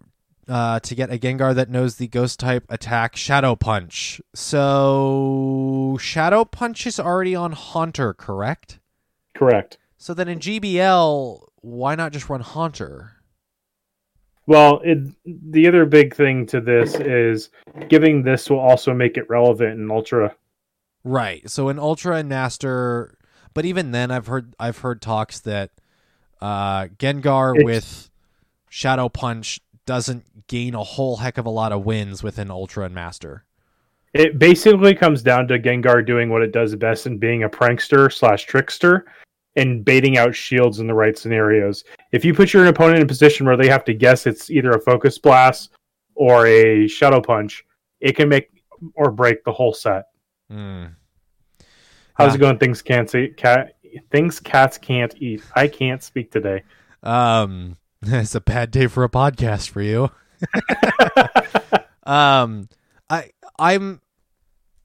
uh, 0.48 0.80
to 0.82 0.94
get 0.96 1.12
a 1.12 1.18
Gengar 1.18 1.56
that 1.56 1.70
knows 1.72 1.96
the 1.96 2.08
ghost 2.08 2.40
type 2.40 2.64
attack 2.70 3.16
Shadow 3.16 3.56
Punch. 3.56 4.22
So 4.36 5.98
Shadow 6.00 6.46
Punch 6.46 6.86
is 6.86 7.00
already 7.00 7.34
on 7.36 7.54
Haunter, 7.54 8.14
correct? 8.14 8.80
Correct. 9.36 9.80
So 9.98 10.14
then 10.14 10.28
in 10.28 10.38
GBL, 10.40 11.42
why 11.62 11.96
not 11.96 12.14
just 12.14 12.30
run 12.30 12.42
Haunter? 12.42 13.14
Well, 14.48 14.82
it, 14.84 15.00
the 15.26 15.68
other 15.68 15.86
big 15.86 16.16
thing 16.16 16.46
to 16.48 16.60
this 16.60 16.96
is 16.96 17.50
giving 17.90 18.24
this 18.24 18.50
will 18.50 18.60
also 18.60 18.94
make 18.94 19.18
it 19.18 19.30
relevant 19.30 19.80
in 19.80 19.90
Ultra. 19.90 20.36
Right. 21.04 21.50
So 21.50 21.70
in 21.70 21.80
Ultra 21.80 22.18
and 22.18 22.30
Master, 22.30 23.18
but 23.54 23.66
even 23.66 23.92
then, 23.92 24.12
I've 24.12 24.28
heard 24.28 24.54
I've 24.60 24.80
heard 24.80 25.02
talks 25.02 25.40
that 25.42 25.72
uh, 26.42 26.86
Gengar 26.98 27.56
It's- 27.56 27.66
with 27.66 28.10
Shadow 28.70 29.10
Punch 29.10 29.60
doesn't 29.86 30.48
gain 30.48 30.76
a 30.76 30.84
whole 30.84 31.18
heck 31.18 31.38
of 31.38 31.46
a 31.46 31.50
lot 31.50 31.72
of 31.72 31.86
wins 31.86 32.24
within 32.24 32.52
Ultra 32.52 32.86
and 32.86 32.96
Master. 32.96 33.46
It 34.14 34.38
basically 34.40 34.94
comes 34.94 35.24
down 35.24 35.48
to 35.48 35.58
Gengar 35.58 36.06
doing 36.06 36.30
what 36.30 36.42
it 36.42 36.52
does 36.52 36.76
best 36.76 37.06
and 37.06 37.20
being 37.20 37.44
a 37.44 37.50
prankster 37.50 38.12
slash 38.12 38.44
trickster 38.44 39.06
and 39.56 39.84
baiting 39.84 40.18
out 40.18 40.34
shields 40.34 40.80
in 40.80 40.88
the 40.88 40.94
right 40.94 41.18
scenarios. 41.18 41.84
If 42.12 42.24
you 42.24 42.34
put 42.34 42.54
your 42.54 42.66
opponent 42.66 42.98
in 42.98 43.04
a 43.04 43.08
position 43.08 43.46
where 43.46 43.58
they 43.58 43.68
have 43.68 43.84
to 43.86 43.94
guess 43.94 44.26
it's 44.26 44.50
either 44.50 44.72
a 44.72 44.80
focus 44.80 45.18
blast 45.18 45.72
or 46.16 46.48
a 46.48 46.88
shadow 46.88 47.22
punch, 47.22 47.66
it 48.00 48.16
can 48.16 48.30
make 48.30 48.64
or 48.96 49.12
break 49.12 49.44
the 49.44 49.52
whole 49.52 49.74
set. 49.74 50.06
Hmm. 50.50 50.86
How's 52.14 52.36
it 52.36 52.40
going? 52.40 52.60
Things 52.60 52.82
can't 52.82 53.10
see 53.10 53.30
cat 53.30 53.76
things 54.12 54.40
cats 54.40 54.78
can't 54.78 55.14
eat. 55.22 55.44
I 55.56 55.68
can't 55.68 56.04
speak 56.04 56.32
today. 56.32 56.64
Um, 57.04 57.78
it's 58.02 58.36
a 58.36 58.42
bad 58.42 58.72
day 58.72 58.88
for 58.88 59.04
a 59.04 59.10
podcast 59.10 59.70
for 59.70 59.82
you. 59.82 60.12
um, 62.04 62.70
I 63.10 63.32
I'm 63.60 64.02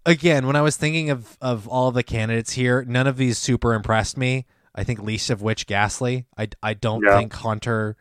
again 0.04 0.46
when 0.46 0.56
I 0.56 0.62
was 0.62 0.76
thinking 0.76 1.10
of 1.10 1.36
of 1.40 1.66
all 1.68 1.88
of 1.88 1.94
the 1.94 2.02
candidates 2.02 2.52
here, 2.52 2.84
none 2.86 3.06
of 3.06 3.16
these 3.16 3.38
super 3.38 3.74
impressed 3.74 4.16
me. 4.16 4.46
I 4.76 4.84
think 4.84 5.02
least 5.02 5.30
of 5.30 5.40
which 5.42 5.66
Gastly. 5.66 6.26
I 6.36 6.48
I 6.62 6.74
don't 6.74 7.02
Yeah. 7.04 7.16
think 7.18 7.32
Haunter. 7.32 7.96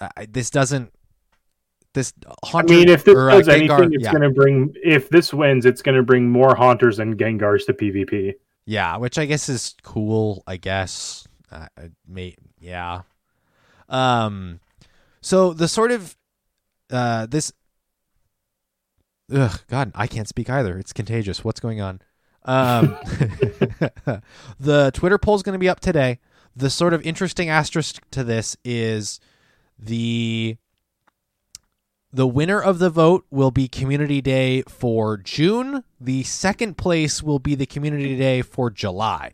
I 0.00 0.26
this 0.28 0.50
doesn't. 0.50 0.92
This 1.94 2.12
I 2.26 2.48
Haunter. 2.48 2.74
mean, 2.74 2.88
if 2.88 3.04
this 3.04 3.14
or, 3.14 3.30
uh, 3.30 3.38
does 3.38 3.48
anything, 3.48 3.68
Gengar- 3.68 3.94
it's 3.94 4.04
yeah, 4.04 4.10
going 4.10 4.22
to 4.22 4.30
bring. 4.30 4.74
If 4.84 5.08
this 5.08 5.32
wins, 5.32 5.64
it's 5.64 5.80
going 5.80 5.96
to 5.96 6.02
bring 6.02 6.28
more 6.28 6.54
haunters 6.54 6.98
and 6.98 7.16
Gengars 7.16 7.64
to 7.66 7.72
PvP. 7.72 8.34
Yeah, 8.66 8.96
which 8.98 9.16
I 9.16 9.24
guess 9.26 9.48
is 9.48 9.74
cool. 9.82 10.42
I 10.46 10.56
guess, 10.58 11.26
uh, 11.52 11.68
uh, 11.78 11.82
may 12.06 12.34
yeah. 12.60 13.02
Um, 13.88 14.60
so 15.20 15.52
the 15.54 15.68
sort 15.68 15.92
of 15.92 16.16
uh 16.90 17.26
this. 17.26 17.52
Ugh, 19.32 19.60
God, 19.68 19.90
I 19.94 20.06
can't 20.06 20.28
speak 20.28 20.50
either. 20.50 20.78
It's 20.78 20.92
contagious. 20.92 21.42
What's 21.44 21.60
going 21.60 21.80
on? 21.80 22.00
Um, 22.44 22.96
the 24.60 24.90
Twitter 24.94 25.18
poll 25.18 25.34
is 25.34 25.42
going 25.42 25.54
to 25.54 25.58
be 25.58 25.68
up 25.68 25.80
today. 25.80 26.18
The 26.54 26.70
sort 26.70 26.94
of 26.94 27.02
interesting 27.02 27.48
asterisk 27.48 28.02
to 28.10 28.24
this 28.24 28.56
is 28.64 29.20
the 29.78 30.56
the 32.12 32.26
winner 32.26 32.60
of 32.62 32.78
the 32.78 32.88
vote 32.88 33.26
will 33.30 33.50
be 33.50 33.68
Community 33.68 34.22
Day 34.22 34.62
for 34.62 35.18
June. 35.18 35.84
The 36.00 36.22
second 36.22 36.78
place 36.78 37.22
will 37.22 37.38
be 37.38 37.54
the 37.54 37.66
Community 37.66 38.16
Day 38.16 38.40
for 38.42 38.70
July. 38.70 39.32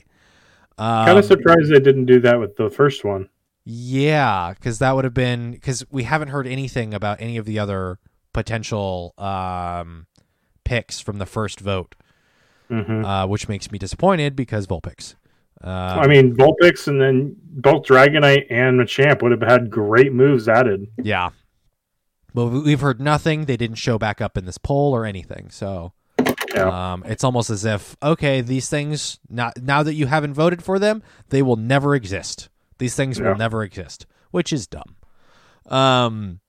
Um, 0.78 1.07
kind 1.07 1.18
of 1.18 1.24
surprised 1.24 1.70
they 1.70 1.78
didn't 1.78 2.07
do 2.07 2.18
that 2.20 2.40
with 2.40 2.57
the 2.57 2.70
first 2.70 3.05
one. 3.05 3.28
yeah, 3.64 4.52
because 4.55 4.81
that 4.81 4.96
would 4.96 5.05
have 5.05 5.14
been 5.14 5.52
because 5.52 5.85
we 5.90 6.02
haven't 6.05 6.28
heard 6.28 6.46
anything 6.46 6.92
about 6.92 7.20
any 7.20 7.37
of 7.37 7.44
the 7.44 7.59
other 7.59 7.98
potential 8.33 9.14
um, 9.18 10.07
picks 10.64 10.98
from 10.98 11.18
the 11.18 11.26
first 11.26 11.61
vote, 11.61 11.94
hmm 12.73 13.05
uh, 13.05 13.27
which 13.27 13.49
makes 13.49 13.71
me 13.71 13.79
disappointed 13.79 14.35
because 14.35 14.67
Vulpix. 14.67 15.15
Um, 15.63 15.71
I 15.71 16.07
mean, 16.09 16.35
Vulpix 16.35 16.89
and 16.89 17.01
then 17.01 17.37
both 17.39 17.85
Dragonite 17.85 18.47
and 18.51 18.81
Machamp 18.81 19.23
would 19.23 19.31
have 19.31 19.43
had 19.43 19.71
great 19.71 20.13
moves 20.13 20.49
added. 20.49 20.89
yeah, 20.97 21.31
but 22.35 22.47
we- 22.47 22.61
we've 22.63 22.81
heard 22.81 23.01
nothing. 23.01 23.45
They 23.45 23.57
didn't 23.57 23.77
show 23.77 23.99
back 23.99 24.21
up 24.21 24.37
in 24.39 24.45
this 24.45 24.59
poll 24.59 24.93
or 24.95 25.05
anything, 25.07 25.51
so 25.51 25.93
Yeah. 26.55 26.93
um, 26.95 27.05
it's 27.07 27.23
almost 27.25 27.49
as 27.51 27.65
if 27.65 27.97
okay, 28.03 28.41
these 28.41 28.69
things 28.69 29.21
now 29.29 29.51
now 29.61 29.83
that 29.85 29.95
you 29.95 30.07
haven't 30.07 30.35
voted 30.35 30.65
for 30.65 30.79
them, 30.81 31.03
they 31.29 31.43
will 31.43 31.57
never 31.57 31.95
exist. 31.95 32.49
These 32.79 32.97
things 32.97 33.19
Yeah. 33.19 33.29
will 33.29 33.37
never 33.37 33.63
exist, 33.63 34.07
which 34.33 34.53
is 34.53 34.67
dumb. 34.67 34.97
Um, 35.69 36.41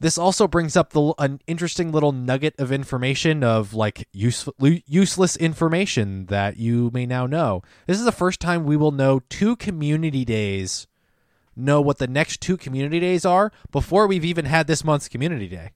this 0.00 0.18
also 0.18 0.48
brings 0.48 0.76
up 0.76 0.90
the 0.92 1.14
an 1.18 1.40
interesting 1.46 1.92
little 1.92 2.12
nugget 2.12 2.54
of 2.58 2.72
information 2.72 3.44
of 3.44 3.74
like 3.74 4.08
useful 4.12 4.54
useless 4.58 5.36
information 5.36 6.26
that 6.26 6.56
you 6.56 6.90
may 6.92 7.06
now 7.06 7.26
know. 7.26 7.62
This 7.86 7.98
is 7.98 8.04
the 8.04 8.12
first 8.12 8.40
time 8.40 8.64
we 8.64 8.76
will 8.76 8.92
know 8.92 9.20
two 9.28 9.56
community 9.56 10.24
days 10.24 10.86
know 11.54 11.80
what 11.80 11.98
the 11.98 12.06
next 12.06 12.40
two 12.40 12.56
community 12.56 13.00
days 13.00 13.24
are 13.24 13.52
before 13.70 14.06
we've 14.06 14.24
even 14.24 14.46
had 14.46 14.66
this 14.66 14.82
month's 14.82 15.08
community 15.08 15.48
day. 15.48 15.72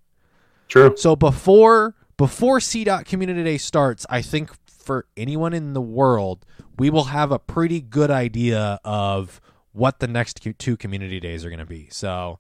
True. 0.68 0.94
So 0.96 1.14
before 1.14 1.94
before 2.16 2.58
Seedot 2.58 3.04
Community 3.04 3.42
Day 3.42 3.58
starts, 3.58 4.06
I 4.08 4.22
think 4.22 4.50
for 4.66 5.06
anyone 5.16 5.52
in 5.52 5.72
the 5.72 5.82
world, 5.82 6.44
we 6.78 6.90
will 6.90 7.04
have 7.04 7.32
a 7.32 7.38
pretty 7.38 7.80
good 7.80 8.10
idea 8.10 8.80
of 8.84 9.40
what 9.72 9.98
the 9.98 10.06
next 10.06 10.40
two 10.58 10.76
community 10.76 11.18
days 11.18 11.44
are 11.44 11.50
going 11.50 11.58
to 11.58 11.66
be. 11.66 11.88
So, 11.90 12.38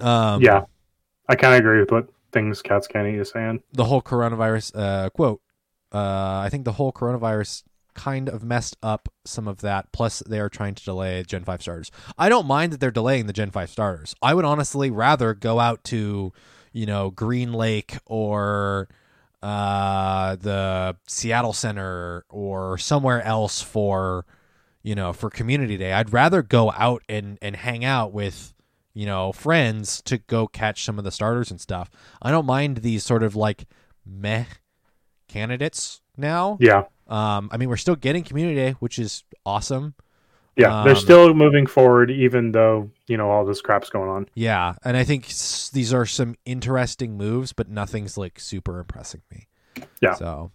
um, 0.00 0.42
yeah, 0.42 0.64
I 1.28 1.36
kind 1.36 1.54
of 1.54 1.60
agree 1.60 1.80
with 1.80 1.90
what 1.90 2.08
things 2.32 2.62
cats 2.62 2.88
eat 2.94 3.14
is 3.14 3.30
saying. 3.30 3.62
the 3.72 3.84
whole 3.84 4.02
coronavirus 4.02 4.72
uh, 4.74 5.10
quote. 5.10 5.40
Uh, 5.92 6.40
I 6.44 6.48
think 6.50 6.64
the 6.64 6.72
whole 6.72 6.92
coronavirus 6.92 7.62
kind 7.94 8.28
of 8.28 8.44
messed 8.44 8.76
up 8.82 9.08
some 9.24 9.48
of 9.48 9.60
that. 9.62 9.90
Plus, 9.92 10.20
they 10.20 10.38
are 10.38 10.48
trying 10.48 10.74
to 10.74 10.84
delay 10.84 11.22
Gen 11.24 11.44
Five 11.44 11.62
starters. 11.62 11.90
I 12.16 12.28
don't 12.28 12.46
mind 12.46 12.72
that 12.72 12.80
they're 12.80 12.90
delaying 12.90 13.26
the 13.26 13.32
Gen 13.32 13.50
Five 13.50 13.70
starters. 13.70 14.14
I 14.22 14.34
would 14.34 14.44
honestly 14.44 14.90
rather 14.90 15.34
go 15.34 15.58
out 15.58 15.82
to, 15.84 16.32
you 16.72 16.86
know, 16.86 17.10
Green 17.10 17.52
Lake 17.52 17.98
or 18.06 18.88
uh, 19.42 20.36
the 20.36 20.96
Seattle 21.06 21.52
Center 21.52 22.24
or 22.28 22.78
somewhere 22.78 23.22
else 23.22 23.60
for, 23.62 24.24
you 24.82 24.94
know, 24.94 25.12
for 25.12 25.30
Community 25.30 25.76
Day. 25.76 25.92
I'd 25.92 26.12
rather 26.12 26.42
go 26.42 26.70
out 26.72 27.02
and 27.08 27.38
and 27.42 27.56
hang 27.56 27.84
out 27.84 28.12
with 28.12 28.54
you 28.98 29.06
know 29.06 29.32
friends 29.32 30.02
to 30.02 30.18
go 30.18 30.46
catch 30.48 30.84
some 30.84 30.98
of 30.98 31.04
the 31.04 31.12
starters 31.12 31.50
and 31.52 31.60
stuff. 31.60 31.90
I 32.22 32.30
don't 32.32 32.46
mind 32.46 32.78
these 32.78 33.04
sort 33.04 33.22
of 33.22 33.36
like 33.36 33.60
meh 34.04 34.44
candidates 35.28 36.00
now. 36.16 36.56
Yeah, 36.60 36.84
Um, 37.06 37.48
I 37.52 37.56
mean, 37.56 37.68
we're 37.68 37.76
still 37.76 37.96
getting 37.96 38.24
Community 38.24 38.56
Day, 38.56 38.72
which 38.80 38.98
is 38.98 39.24
awesome. 39.44 39.94
yeah, 40.56 40.82
they're 40.82 40.92
Um, 40.92 40.96
still 40.96 41.34
moving 41.34 41.66
forward, 41.66 42.10
even 42.10 42.52
though 42.52 42.90
you 43.06 43.16
know 43.16 43.30
all 43.30 43.44
this 43.44 43.60
crap's 43.60 43.90
going 43.90 44.10
on. 44.10 44.26
Yeah, 44.34 44.74
and 44.84 44.96
I 44.96 45.04
think 45.04 45.26
s- 45.26 45.70
these 45.70 45.92
are 45.94 46.06
some 46.06 46.34
interesting 46.44 47.16
moves, 47.16 47.52
but 47.52 47.68
nothing's 47.68 48.18
like 48.18 48.40
super 48.40 48.78
impressing 48.80 49.22
me. 49.30 49.46
Yeah. 50.02 50.14
So, 50.14 50.50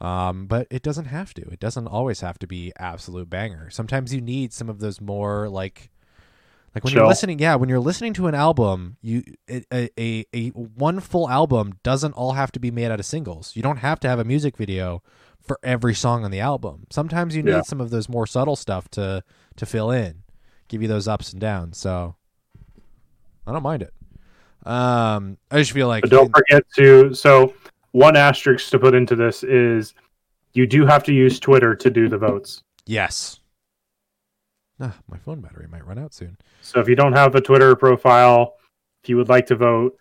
um, 0.00 0.46
but 0.46 0.66
it 0.70 0.82
doesn't 0.82 1.06
have 1.06 1.34
to. 1.34 1.42
It 1.50 1.60
doesn't 1.60 1.88
always 1.88 2.20
have 2.20 2.38
to 2.40 2.46
be 2.46 2.72
absolute 2.78 3.28
banger. 3.30 3.70
Sometimes 3.70 4.14
you 4.14 4.20
need 4.20 4.52
some 4.52 4.68
of 4.70 4.80
those 4.80 5.00
more 5.00 5.48
like, 5.48 5.90
like 6.74 6.84
when 6.84 6.92
you're 6.92 7.06
listening. 7.06 7.38
Yeah, 7.38 7.54
when 7.56 7.68
you're 7.68 7.80
listening 7.80 8.12
to 8.14 8.26
an 8.26 8.34
album, 8.34 8.96
you 9.02 9.22
a, 9.50 9.64
a 9.72 9.90
a 9.98 10.24
a 10.34 10.48
one 10.50 11.00
full 11.00 11.28
album 11.28 11.74
doesn't 11.82 12.12
all 12.12 12.32
have 12.32 12.52
to 12.52 12.60
be 12.60 12.70
made 12.70 12.90
out 12.90 13.00
of 13.00 13.06
singles. 13.06 13.56
You 13.56 13.62
don't 13.62 13.78
have 13.78 13.98
to 14.00 14.08
have 14.08 14.18
a 14.18 14.24
music 14.24 14.56
video 14.56 15.02
for 15.40 15.58
every 15.62 15.94
song 15.94 16.24
on 16.24 16.30
the 16.30 16.40
album. 16.40 16.86
Sometimes 16.90 17.34
you 17.34 17.42
need 17.42 17.50
Yeah. 17.52 17.62
some 17.62 17.80
of 17.80 17.90
those 17.90 18.08
more 18.08 18.26
subtle 18.26 18.56
stuff 18.56 18.88
to 18.90 19.22
to 19.56 19.66
fill 19.66 19.90
in, 19.90 20.22
give 20.68 20.82
you 20.82 20.88
those 20.88 21.08
ups 21.08 21.32
and 21.32 21.40
downs. 21.40 21.78
So 21.78 22.14
I 23.46 23.52
don't 23.52 23.62
mind 23.62 23.82
it. 23.82 23.92
Um, 24.66 25.38
I 25.50 25.58
just 25.58 25.72
feel 25.72 25.88
like 25.88 26.02
But 26.02 26.10
don't 26.10 26.30
forget 26.36 26.64
to. 26.76 27.14
So 27.14 27.54
one 27.92 28.16
asterisk 28.16 28.70
to 28.70 28.78
put 28.78 28.94
into 28.94 29.16
this 29.16 29.42
is 29.42 29.94
you 30.52 30.66
do 30.66 30.84
have 30.84 31.02
to 31.04 31.12
use 31.14 31.40
Twitter 31.40 31.74
to 31.74 31.90
do 31.90 32.08
the 32.08 32.18
votes. 32.18 32.62
yes. 32.86 33.37
Ah, 34.80 34.96
my 35.08 35.18
phone 35.18 35.40
battery 35.40 35.66
might 35.70 35.86
run 35.86 35.98
out 35.98 36.14
soon. 36.14 36.36
So 36.62 36.80
if 36.80 36.88
you 36.88 36.94
don't 36.94 37.12
have 37.12 37.34
a 37.34 37.40
Twitter 37.40 37.74
profile, 37.74 38.54
if 39.02 39.08
you 39.08 39.16
would 39.16 39.28
like 39.28 39.46
to 39.46 39.56
vote, 39.56 39.96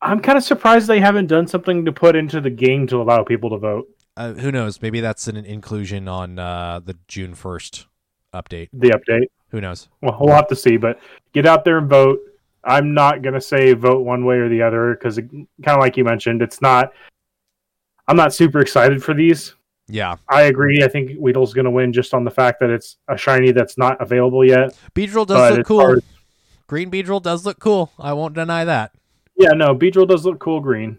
I'm 0.00 0.20
kind 0.20 0.36
of 0.36 0.42
surprised 0.42 0.88
they 0.88 1.00
haven't 1.00 1.28
done 1.28 1.46
something 1.46 1.84
to 1.84 1.92
put 1.92 2.16
into 2.16 2.40
the 2.40 2.50
game 2.50 2.86
to 2.88 3.00
allow 3.00 3.22
people 3.22 3.50
to 3.50 3.58
vote. 3.58 3.88
Uh, 4.16 4.32
who 4.32 4.50
knows? 4.50 4.82
Maybe 4.82 5.00
that's 5.00 5.28
an 5.28 5.36
inclusion 5.36 6.08
on 6.08 6.38
uh, 6.38 6.80
the 6.84 6.98
June 7.06 7.34
first 7.34 7.86
update. 8.34 8.68
The 8.72 8.90
update. 8.90 9.26
Who 9.50 9.60
knows? 9.60 9.88
Well, 10.00 10.16
we'll 10.20 10.34
have 10.34 10.48
to 10.48 10.56
see, 10.56 10.76
but 10.76 10.98
get 11.32 11.46
out 11.46 11.64
there 11.64 11.78
and 11.78 11.88
vote. 11.88 12.20
I'm 12.64 12.94
not 12.94 13.22
gonna 13.22 13.40
say 13.40 13.72
vote 13.72 14.04
one 14.04 14.24
way 14.24 14.36
or 14.36 14.48
the 14.48 14.62
other 14.62 14.94
because, 14.94 15.16
kind 15.18 15.48
of 15.66 15.80
like 15.80 15.96
you 15.96 16.04
mentioned, 16.04 16.42
it's 16.42 16.60
not. 16.60 16.92
I'm 18.08 18.16
not 18.16 18.34
super 18.34 18.60
excited 18.60 19.02
for 19.02 19.14
these. 19.14 19.54
Yeah, 19.92 20.16
I 20.28 20.42
agree. 20.44 20.82
I 20.82 20.88
think 20.88 21.10
Weedle's 21.20 21.52
gonna 21.52 21.70
win 21.70 21.92
just 21.92 22.14
on 22.14 22.24
the 22.24 22.30
fact 22.30 22.60
that 22.60 22.70
it's 22.70 22.96
a 23.08 23.16
shiny 23.16 23.52
that's 23.52 23.76
not 23.76 24.00
available 24.00 24.42
yet. 24.44 24.74
Beedrill 24.94 25.26
does 25.26 25.58
look 25.58 25.66
cool. 25.66 25.92
as- 25.98 26.02
Green 26.66 26.90
Beedrill 26.90 27.22
does 27.22 27.44
look 27.44 27.58
cool. 27.58 27.92
I 27.98 28.14
won't 28.14 28.34
deny 28.34 28.64
that. 28.64 28.92
Yeah, 29.36 29.50
no, 29.50 29.74
Beedrill 29.74 30.08
does 30.08 30.24
look 30.24 30.38
cool 30.38 30.60
green. 30.60 30.98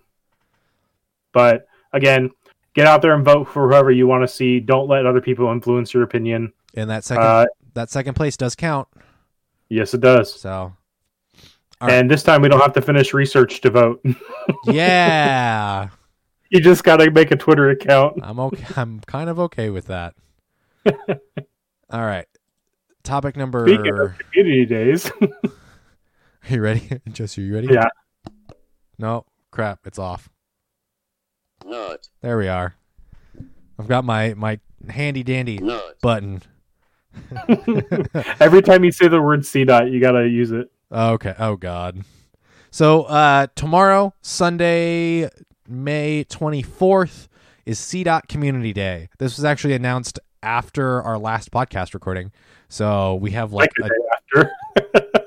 But 1.31 1.65
again, 1.91 2.29
get 2.75 2.85
out 2.85 3.01
there 3.01 3.15
and 3.15 3.25
vote 3.25 3.45
for 3.47 3.67
whoever 3.67 3.89
you 3.89 4.05
want 4.05 4.21
to 4.23 4.27
see. 4.27 4.59
Don't 4.59 4.87
let 4.87 5.07
other 5.07 5.21
people 5.21 5.51
influence 5.51 5.91
your 5.93 6.03
opinion. 6.03 6.53
And 6.75 6.87
that 6.91 7.03
second 7.03 7.23
Uh, 7.23 7.45
that 7.73 7.89
second 7.89 8.13
place 8.13 8.37
does 8.37 8.55
count. 8.55 8.87
yes, 9.69 9.95
it 9.95 10.01
does. 10.01 10.39
So 10.39 10.73
right. 11.81 11.91
And 11.93 12.11
this 12.11 12.21
time 12.21 12.43
we 12.43 12.49
don't 12.49 12.61
have 12.61 12.73
to 12.73 12.81
finish 12.81 13.11
research 13.15 13.61
to 13.61 13.71
vote. 13.71 14.05
yeah, 14.65 15.89
you 16.53 16.59
just 16.61 16.83
got 16.83 16.97
to 16.97 17.09
make 17.09 17.31
a 17.31 17.35
Twitter 17.35 17.71
account. 17.71 18.19
I'm 18.21 18.39
okay. 18.39 18.63
I'm 18.77 18.99
kind 19.01 19.27
of 19.29 19.39
okay 19.39 19.69
with 19.71 19.87
that. 19.87 20.13
All 21.89 22.01
right. 22.05 22.27
Topic 23.03 23.35
number. 23.35 23.67
Speaking 23.67 23.99
of 23.99 24.17
community 24.19 24.65
days, 24.65 25.11
are 25.21 26.47
you 26.47 26.61
ready? 26.61 27.01
Jesse, 27.11 27.41
Are 27.41 27.45
you 27.45 27.53
ready? 27.55 27.67
yeah, 27.71 27.87
No, 28.99 29.25
crap. 29.51 29.79
It's 29.85 29.97
off. 29.99 30.29
Nut, 31.65 32.07
There 32.21 32.37
we 32.37 32.47
are. 32.47 32.75
I've 33.79 33.87
got 33.87 34.05
my 34.05 34.33
my 34.35 34.59
handy 34.89 35.23
dandy 35.23 35.57
nut, 35.57 35.97
button. 36.01 36.43
every 38.39 38.61
time 38.61 38.83
you 38.83 38.91
say 38.91 39.07
the 39.07 39.21
word 39.21 39.41
Seedot, 39.41 39.91
you 39.91 39.99
got 39.99 40.11
to 40.11 40.27
use 40.27 40.51
it. 40.51 40.71
Okay. 40.91 41.33
Oh 41.39 41.55
God. 41.55 42.01
So 42.69 43.03
uh, 43.03 43.47
tomorrow, 43.55 44.13
Sunday, 44.21 45.29
May 45.73 46.23
twenty 46.25 46.61
fourth, 46.61 47.27
is 47.65 47.79
Seedot 47.79 48.27
Community 48.27 48.73
Day. 48.73 49.09
This 49.17 49.35
was 49.37 49.43
actually 49.45 49.73
announced 49.73 50.19
after 50.41 51.01
our 51.01 51.17
last 51.17 51.51
podcast 51.51 51.93
recording. 51.93 52.31
So 52.69 53.15
we 53.15 53.31
have 53.31 53.53
like, 53.53 53.71
Like 53.79 53.91
a 53.91 54.37
after. 54.37 54.51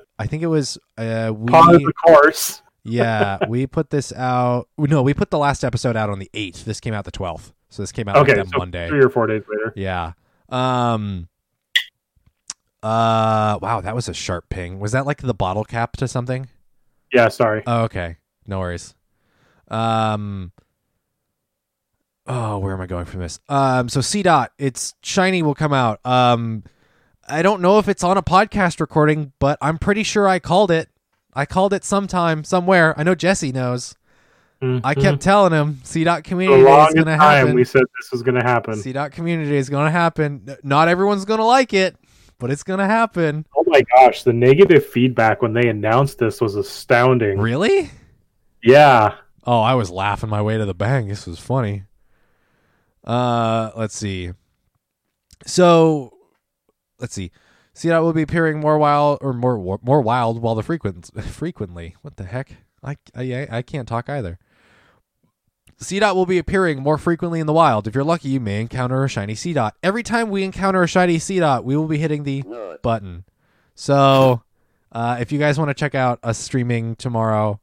I 0.19 0.27
think 0.27 0.43
it 0.43 0.47
was 0.47 0.79
uh, 0.97 1.33
Pause 1.47 1.79
we 1.79 1.85
the 1.85 1.93
course. 2.05 2.63
yeah 2.85 3.39
we 3.49 3.67
put 3.67 3.91
this 3.91 4.13
out. 4.13 4.69
No, 4.79 5.03
we 5.03 5.13
put 5.15 5.31
the 5.31 5.39
last 5.39 5.65
episode 5.65 5.97
out 5.97 6.09
on 6.11 6.19
the 6.19 6.31
eighth. 6.35 6.65
This 6.65 6.81
came 6.81 6.95
out 6.95 7.05
the 7.05 7.11
twelfth. 7.11 7.53
So 7.69 7.83
this 7.83 7.93
came 7.93 8.09
out 8.09 8.17
Okay, 8.19 8.37
like 8.37 8.47
so 8.47 8.59
Monday. 8.59 8.89
three 8.89 9.03
or 9.05 9.11
four 9.11 9.27
days 9.27 9.43
later. 9.49 9.73
Yeah. 9.77 10.13
Um. 10.49 11.29
Uh. 12.83 13.59
Wow, 13.61 13.81
that 13.83 13.95
was 13.95 14.09
a 14.09 14.15
sharp 14.15 14.49
ping. 14.49 14.79
Was 14.79 14.93
that 14.93 15.07
like 15.07 15.19
the 15.23 15.35
bottle 15.35 15.65
cap 15.65 15.97
to 15.99 16.09
something? 16.09 16.49
Yeah, 17.13 17.29
sorry. 17.29 17.63
Oh, 17.67 17.83
okay. 17.85 18.17
No 18.47 18.61
worries. 18.61 18.95
Um. 19.69 20.53
Oh, 22.27 22.59
where 22.59 22.73
am 22.75 22.81
I 22.81 22.87
going 22.87 23.05
from 23.05 23.21
this? 23.21 23.39
Um. 23.49 23.89
So 23.89 24.01
Seedot, 24.01 24.49
it's 24.59 24.95
shiny 25.03 25.43
will 25.43 25.55
come 25.55 25.73
out. 25.73 26.01
Um. 26.05 26.65
I 27.29 27.43
don't 27.43 27.61
know 27.61 27.79
if 27.81 27.89
it's 27.89 28.05
on 28.05 28.17
a 28.17 28.23
podcast 28.23 28.79
recording, 28.81 29.33
but 29.41 29.59
I'm 29.61 29.79
pretty 29.79 30.05
sure 30.05 30.29
I 30.29 30.39
called 30.39 30.71
it. 30.71 30.89
I 31.35 31.45
called 31.45 31.73
it 31.73 31.85
sometime, 31.85 32.45
somewhere. 32.45 32.95
I 32.97 33.03
know 33.03 33.15
Jesse 33.17 33.51
knows. 33.53 33.95
I 34.63 34.95
Mhm. 34.95 35.03
kept 35.03 35.21
telling 35.21 35.53
him 35.53 35.81
Seedot 35.85 36.25
community 36.25 36.63
day 36.65 36.85
is 36.87 36.95
gonna 36.95 37.17
happen. 37.17 37.55
we 37.55 37.63
said 37.65 37.83
this 38.01 38.11
was 38.11 38.23
going 38.23 38.37
to 38.37 38.43
happen. 38.43 38.75
Seedot 38.75 39.13
community 39.13 39.55
is 39.57 39.69
going 39.69 39.85
to 39.85 39.91
happen. 39.91 40.49
Not 40.63 40.89
everyone's 40.89 41.27
going 41.27 41.41
to 41.41 41.45
like 41.45 41.75
it, 41.75 41.95
but 42.39 42.51
it's 42.51 42.63
going 42.63 42.79
to 42.79 42.87
happen. 42.87 43.45
Oh 43.55 43.65
my 43.67 43.83
gosh, 43.97 44.23
the 44.23 44.33
negative 44.33 44.87
feedback 44.87 45.43
when 45.43 45.53
they 45.53 45.69
announced 45.69 46.19
this 46.19 46.41
was 46.41 46.55
astounding. 46.55 47.39
Really? 47.39 47.91
Yeah. 48.63 49.17
Oh, 49.47 49.61
I 49.61 49.75
was 49.75 49.91
laughing 49.91 50.29
my 50.29 50.43
way 50.43 50.59
to 50.59 50.65
the 50.65 50.75
bank. 50.75 51.09
This 51.09 51.27
was 51.27 51.39
funny. 51.39 51.85
Uh, 53.05 53.71
let's 53.77 53.97
see. 53.97 54.33
So, 55.47 56.13
let's 56.99 57.15
see. 57.15 57.31
Seedot 57.75 58.03
will 58.03 58.13
be 58.13 58.23
appearing 58.23 58.59
more 58.59 58.79
wild 58.79 59.19
or 59.21 59.33
more 59.33 59.79
more 59.83 60.01
wild 60.01 60.41
while 60.41 60.55
the 60.55 60.63
frequent 60.63 61.11
frequently. 61.25 61.95
What 62.03 62.17
the 62.17 62.25
heck? 62.25 62.57
I 62.83 62.97
I 63.15 63.47
I 63.51 63.63
can't 63.63 63.87
talk 63.87 64.09
either. 64.09 64.39
Seedot 65.79 66.15
will 66.15 66.25
be 66.27 66.39
appearing 66.39 66.83
more 66.83 66.97
frequently 66.97 67.39
in 67.39 67.47
the 67.47 67.53
wild. 67.53 67.87
If 67.87 67.95
you're 67.95 68.03
lucky, 68.03 68.31
you 68.31 68.41
may 68.41 68.63
encounter 68.63 69.05
a 69.05 69.09
shiny 69.09 69.35
Seedot. 69.35 69.73
Every 69.83 70.03
time 70.03 70.31
we 70.31 70.43
encounter 70.43 70.83
a 70.83 70.89
shiny 70.89 71.19
Seedot, 71.19 71.65
we 71.65 71.77
will 71.77 71.87
be 71.87 71.99
hitting 71.99 72.25
the 72.25 72.43
button. 72.83 73.25
So, 73.75 74.43
uh, 74.91 75.19
if 75.21 75.31
you 75.31 75.39
guys 75.39 75.59
want 75.59 75.69
to 75.69 75.75
check 75.75 75.95
out 75.95 76.19
us 76.23 76.39
streaming 76.39 76.97
tomorrow, 76.97 77.61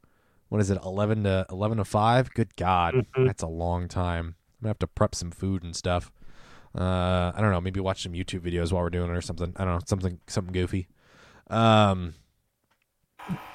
what 0.54 0.60
is 0.60 0.70
it, 0.70 0.78
eleven 0.84 1.24
to 1.24 1.44
eleven 1.50 1.78
to 1.78 1.84
five? 1.84 2.32
Good 2.32 2.54
God, 2.54 2.94
Mhm. 2.94 3.26
that's 3.26 3.42
a 3.42 3.48
long 3.48 3.88
time. 3.88 4.36
I'm 4.36 4.62
gonna 4.62 4.70
have 4.70 4.78
to 4.78 4.86
prep 4.86 5.12
some 5.12 5.32
food 5.32 5.64
and 5.64 5.74
stuff. 5.74 6.12
Uh, 6.78 7.32
I 7.34 7.40
don't 7.40 7.50
know, 7.50 7.60
maybe 7.60 7.80
watch 7.80 8.04
some 8.04 8.12
YouTube 8.12 8.42
videos 8.42 8.70
while 8.70 8.84
we're 8.84 8.90
doing 8.90 9.10
it 9.10 9.16
or 9.16 9.20
something. 9.20 9.52
I 9.56 9.64
don't 9.64 9.74
know, 9.74 9.80
something 9.84 10.20
something 10.28 10.52
goofy. 10.52 10.86
Um, 11.50 12.14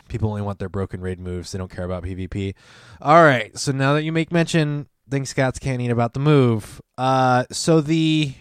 people 0.09 0.27
only 0.27 0.41
want 0.41 0.59
their 0.59 0.67
broken 0.67 0.99
raid 0.99 1.21
moves; 1.21 1.53
they 1.53 1.57
don't 1.57 1.71
care 1.71 1.85
about 1.85 2.03
PvP. 2.03 2.53
All 3.01 3.23
right, 3.23 3.57
so 3.57 3.71
now 3.71 3.93
that 3.93 4.03
you 4.03 4.11
make 4.11 4.29
mention, 4.33 4.89
things 5.09 5.33
Scats 5.33 5.57
can't 5.57 5.81
eat 5.81 5.91
about 5.91 6.13
the 6.13 6.19
move. 6.19 6.81
Uh, 6.97 7.45
so 7.49 7.79
the 7.79 8.33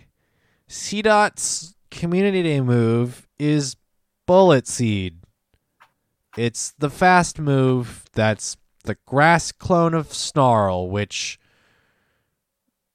Seedot's 0.68 1.76
Community 1.92 2.42
Day 2.42 2.60
move 2.60 3.28
is 3.38 3.76
Bullet 4.26 4.66
Seed. 4.66 5.17
It's 6.38 6.72
the 6.78 6.88
fast 6.88 7.40
move 7.40 8.04
that's 8.12 8.56
the 8.84 8.96
grass 9.06 9.50
clone 9.50 9.92
of 9.92 10.14
Snarl, 10.14 10.88
which 10.88 11.38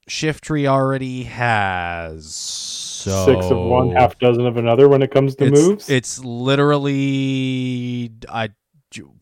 Shiftry 0.09 0.65
already 0.65 1.23
has. 1.23 2.33
So 2.33 3.25
Six 3.25 3.45
of 3.47 3.57
one, 3.57 3.91
half 3.91 4.17
dozen 4.17 4.45
of 4.45 4.55
another 4.55 4.87
when 4.87 5.01
it 5.01 5.11
comes 5.11 5.35
to 5.35 5.47
it's, 5.47 5.61
moves. 5.61 5.89
It's 5.89 6.23
literally 6.23 8.11
I 8.29 8.51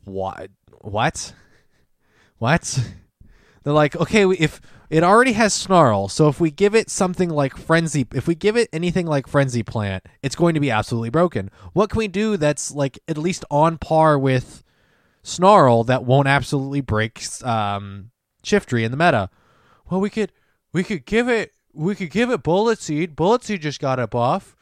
what 0.06 0.52
what 0.82 1.34
what? 2.38 2.80
They're 3.64 3.74
like, 3.74 3.96
okay, 3.96 4.26
if 4.26 4.62
it 4.92 5.06
already 5.06 5.32
has 5.32 5.54
snarl, 5.54 6.10
so 6.10 6.28
if 6.28 6.42
we 6.42 6.52
give 6.52 6.76
it 6.76 6.90
something 6.90 7.30
like 7.30 7.56
frenzy, 7.56 8.06
if 8.14 8.28
we 8.28 8.36
give 8.36 8.58
it 8.58 8.68
anything 8.74 9.08
like 9.08 9.26
frenzy 9.26 9.64
plant, 9.64 10.06
it's 10.22 10.36
going 10.36 10.54
to 10.54 10.60
be 10.60 10.70
absolutely 10.70 11.10
broken. 11.10 11.50
What 11.72 11.90
can 11.90 11.98
we 11.98 12.10
do 12.10 12.36
that's 12.36 12.72
like 12.72 13.00
at 13.08 13.18
least 13.18 13.46
on 13.50 13.78
par 13.78 14.20
with 14.20 14.66
snarl 15.24 15.86
that 15.86 16.04
won't 16.04 16.28
absolutely 16.28 16.82
break 16.82 17.24
um, 17.42 18.12
Shiftry 18.44 18.84
in 18.84 18.92
the 18.92 18.98
meta? 18.98 19.30
Well, 19.90 20.02
we 20.02 20.10
could 20.10 20.34
we 20.74 20.84
could 20.84 21.06
give 21.06 21.30
it 21.30 21.54
we 21.74 21.96
could 21.96 22.12
give 22.12 22.30
it 22.30 22.44
bullet 22.44 22.82
seed. 22.82 23.16
Bullet 23.16 23.46
seed 23.46 23.62
just 23.62 23.80
got 23.80 23.98
a 23.98 24.08
buff. 24.08 24.58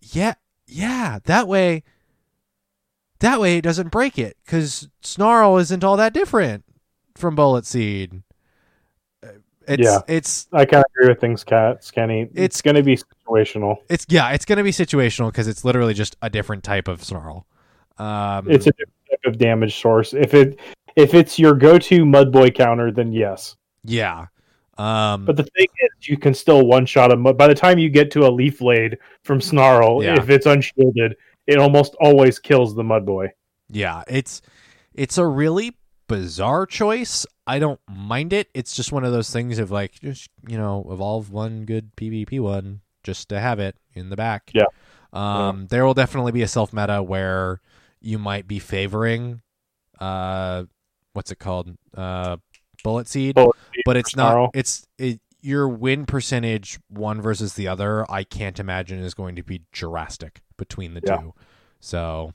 Yeah, 0.00 0.34
yeah. 0.68 1.18
That 1.24 1.48
way, 1.48 1.82
that 3.18 3.40
way 3.40 3.58
it 3.58 3.62
doesn't 3.62 3.90
break 3.90 4.20
it 4.20 4.36
because 4.44 4.88
snarl 5.02 5.58
isn't 5.58 5.82
all 5.82 5.96
that 5.96 6.14
different 6.14 6.64
from 7.16 7.34
bullet 7.34 7.66
seed. 7.66 8.22
It's 9.70 9.82
Yeah. 9.84 10.00
it's 10.08 10.48
I 10.52 10.64
kind 10.64 10.84
of 10.84 10.90
agree 10.96 11.08
with 11.08 11.20
things, 11.20 11.44
Cat 11.44 11.84
Scanny. 11.84 12.22
It's, 12.22 12.32
It's- 12.38 12.60
going 12.62 12.74
to 12.76 12.82
be 12.82 12.96
situational. 12.98 13.76
it's 13.88 14.04
yeah, 14.08 14.30
it's 14.32 14.44
gonna 14.44 14.64
be 14.64 14.72
situational 14.72 15.28
because 15.28 15.46
it's 15.46 15.64
literally 15.64 15.94
just 15.94 16.16
a 16.22 16.28
different 16.28 16.64
type 16.64 16.88
of 16.88 17.04
snarl. 17.04 17.46
Um, 17.98 18.50
It's 18.50 18.66
a 18.66 18.70
different 18.72 18.92
type 19.10 19.20
of 19.26 19.38
damage 19.38 19.80
source. 19.80 20.12
If 20.12 20.34
it 20.34 20.58
if 20.96 21.14
it's 21.14 21.38
your 21.38 21.54
go-to 21.54 22.04
mud 22.04 22.32
boy 22.32 22.50
counter, 22.50 22.90
then 22.90 23.12
yes. 23.12 23.56
yeah. 23.84 24.26
Um, 24.76 25.24
But 25.26 25.36
the 25.36 25.44
thing 25.44 25.66
is, 25.82 26.08
you 26.08 26.16
can 26.16 26.34
still 26.34 26.66
one 26.66 26.84
shot 26.86 27.12
a 27.12 27.16
mud. 27.16 27.36
By 27.38 27.46
the 27.46 27.54
time 27.54 27.78
you 27.78 27.90
get 27.90 28.10
to 28.12 28.26
a 28.26 28.30
leaf 28.30 28.58
blade 28.58 28.98
from 29.24 29.40
Snarl, 29.40 30.02
Yeah. 30.02 30.16
if 30.18 30.30
it's 30.30 30.46
unshielded, 30.46 31.14
it 31.46 31.58
almost 31.58 31.94
always 32.00 32.38
kills 32.38 32.74
the 32.74 32.82
mud 32.82 33.04
boy. 33.06 33.28
Yeah, 33.68 34.02
it's 34.08 34.42
it's 34.94 35.16
a 35.18 35.26
really 35.26 35.76
bizarre 36.10 36.66
choice. 36.66 37.24
I 37.46 37.58
don't 37.60 37.80
mind 37.88 38.32
it. 38.32 38.48
It's 38.52 38.74
just 38.74 38.90
one 38.92 39.04
of 39.04 39.12
those 39.12 39.30
things 39.30 39.58
of 39.58 39.70
like 39.70 40.00
just 40.00 40.28
you 40.48 40.58
know 40.58 40.86
evolve 40.90 41.30
one 41.30 41.64
good 41.64 41.94
PvP 41.96 42.40
one 42.40 42.80
just 43.04 43.28
to 43.28 43.38
have 43.40 43.60
it 43.60 43.76
in 43.94 44.10
the 44.10 44.16
back. 44.16 44.50
Yeah. 44.52 44.64
Um, 45.12 45.66
There 45.68 45.84
will 45.86 45.94
definitely 45.94 46.32
be 46.32 46.42
a 46.42 46.48
self 46.48 46.72
meta 46.72 47.02
where 47.02 47.60
you 48.00 48.18
might 48.18 48.46
be 48.48 48.58
favoring, 48.58 49.42
uh, 50.00 50.64
what's 51.12 51.30
it 51.30 51.38
called, 51.38 51.76
uh, 51.96 52.36
bullet 52.82 53.06
seed, 53.08 53.34
Bullet 53.36 53.56
but 53.84 53.96
it's 53.96 54.12
Snarl. 54.12 54.44
not. 54.44 54.50
It's 54.54 54.86
it, 54.98 55.20
your 55.42 55.68
win 55.68 56.06
percentage 56.06 56.78
one 56.88 57.20
versus 57.22 57.54
the 57.54 57.68
other. 57.68 58.10
I 58.10 58.24
can't 58.24 58.58
imagine 58.58 58.98
is 58.98 59.14
going 59.14 59.36
to 59.36 59.42
be 59.42 59.62
drastic 59.72 60.40
between 60.56 60.94
the 60.94 61.02
Yeah. 61.04 61.16
two. 61.18 61.34
So, 61.80 62.34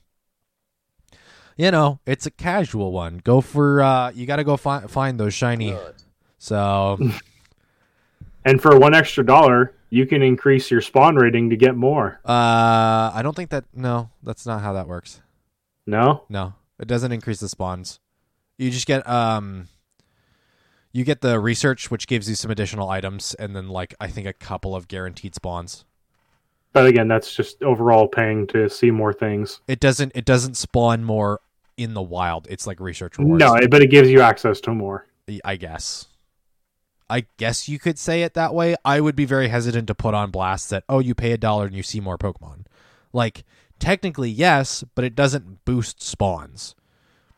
you 1.55 1.71
know, 1.71 1.99
it's 2.05 2.25
a 2.25 2.31
casual 2.31 2.91
one. 2.91 3.21
Go 3.23 3.41
for 3.41 3.81
uh, 3.81 4.11
you 4.11 4.25
got 4.25 4.37
to 4.37 4.43
go 4.43 4.57
find 4.57 4.89
find 4.89 5.19
those 5.19 5.33
shiny. 5.33 5.71
Good. 5.71 5.95
So 6.37 6.99
And 8.45 8.61
for 8.61 8.77
one 8.77 8.93
extra 8.93 9.25
dollar, 9.25 9.73
you 9.89 10.05
can 10.05 10.21
increase 10.21 10.69
your 10.69 10.79
spawn 10.79 11.15
rating 11.15 11.49
to 11.49 11.55
get 11.55 11.75
more. 11.75 12.19
Uh, 12.23 13.11
I 13.13 13.21
don't 13.23 13.35
think 13.35 13.49
that. 13.49 13.65
No, 13.73 14.11
that's 14.21 14.45
not 14.45 14.61
how 14.61 14.73
that 14.73 14.87
works. 14.87 15.21
No? 15.87 16.23
No, 16.29 16.53
it 16.79 16.87
doesn't 16.87 17.11
increase 17.11 17.39
the 17.39 17.49
spawns. 17.49 17.99
You 18.59 18.69
just 18.69 18.85
get 18.85 19.07
um, 19.09 19.67
you 20.93 21.03
get 21.03 21.21
the 21.21 21.39
research, 21.39 21.89
which 21.89 22.07
gives 22.07 22.29
you 22.29 22.35
some 22.35 22.51
additional 22.51 22.87
items, 22.87 23.33
and 23.33 23.55
then 23.55 23.67
like 23.67 23.95
I 23.99 24.07
think 24.07 24.27
a 24.27 24.33
couple 24.33 24.75
of 24.75 24.87
guaranteed 24.87 25.33
spawns. 25.33 25.83
But 26.75 26.87
again, 26.87 27.07
that's 27.07 27.33
just 27.33 27.63
overall 27.63 28.05
paying 28.05 28.47
to 28.47 28.69
see 28.69 28.91
more 28.91 29.13
things. 29.13 29.61
It 29.65 29.79
doesn't. 29.79 30.11
It 30.13 30.25
doesn't 30.25 30.55
spawn 30.57 31.05
more 31.05 31.39
in 31.77 31.93
the 31.93 32.01
wild. 32.01 32.47
It's 32.49 32.67
like 32.67 32.81
research 32.81 33.17
rewards. 33.17 33.39
No, 33.39 33.55
but 33.71 33.81
it 33.81 33.89
gives 33.89 34.11
you 34.11 34.19
access 34.19 34.59
to 34.61 34.71
more. 34.71 35.07
I 35.45 35.55
guess. 35.55 36.07
I 37.09 37.27
guess 37.37 37.69
you 37.69 37.79
could 37.79 37.97
say 37.97 38.23
it 38.23 38.33
that 38.33 38.53
way. 38.53 38.75
I 38.83 38.99
would 38.99 39.15
be 39.15 39.23
very 39.23 39.47
hesitant 39.47 39.87
to 39.87 39.95
put 39.95 40.13
on 40.13 40.31
blast 40.31 40.69
that 40.71 40.83
oh 40.89 40.99
you 40.99 41.15
pay 41.15 41.31
a 41.31 41.37
dollar 41.37 41.65
and 41.65 41.73
you 41.75 41.81
see 41.81 42.01
more 42.01 42.17
Pokemon. 42.17 42.65
Like 43.13 43.45
technically 43.79 44.29
yes, 44.29 44.83
but 44.95 45.05
it 45.05 45.15
doesn't 45.15 45.63
boost 45.63 46.03
spawns. 46.03 46.75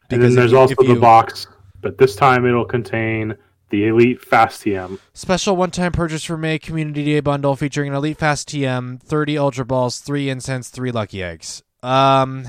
and 0.09 0.23
then 0.23 0.33
there's 0.33 0.51
you- 0.51 0.57
also 0.57 0.71
if 0.71 0.77
the 0.79 0.93
you- 0.95 0.99
box, 0.99 1.45
but 1.79 1.99
this 1.99 2.15
time 2.15 2.43
it'll 2.47 2.65
contain 2.65 3.37
the 3.69 3.87
Elite 3.87 4.21
Fast 4.23 4.63
TM. 4.63 4.99
Special 5.13 5.55
one-time 5.55 5.91
purchase 5.91 6.23
for 6.23 6.37
May 6.37 6.59
Community 6.59 7.03
Day 7.03 7.19
bundle 7.19 7.55
featuring 7.55 7.89
an 7.89 7.95
Elite 7.95 8.17
Fast 8.17 8.49
TM, 8.49 9.01
30 9.01 9.37
Ultra 9.37 9.65
Balls, 9.65 9.99
3 9.99 10.29
Incense, 10.29 10.69
3 10.69 10.91
Lucky 10.91 11.21
Eggs. 11.21 11.63
Um 11.83 12.45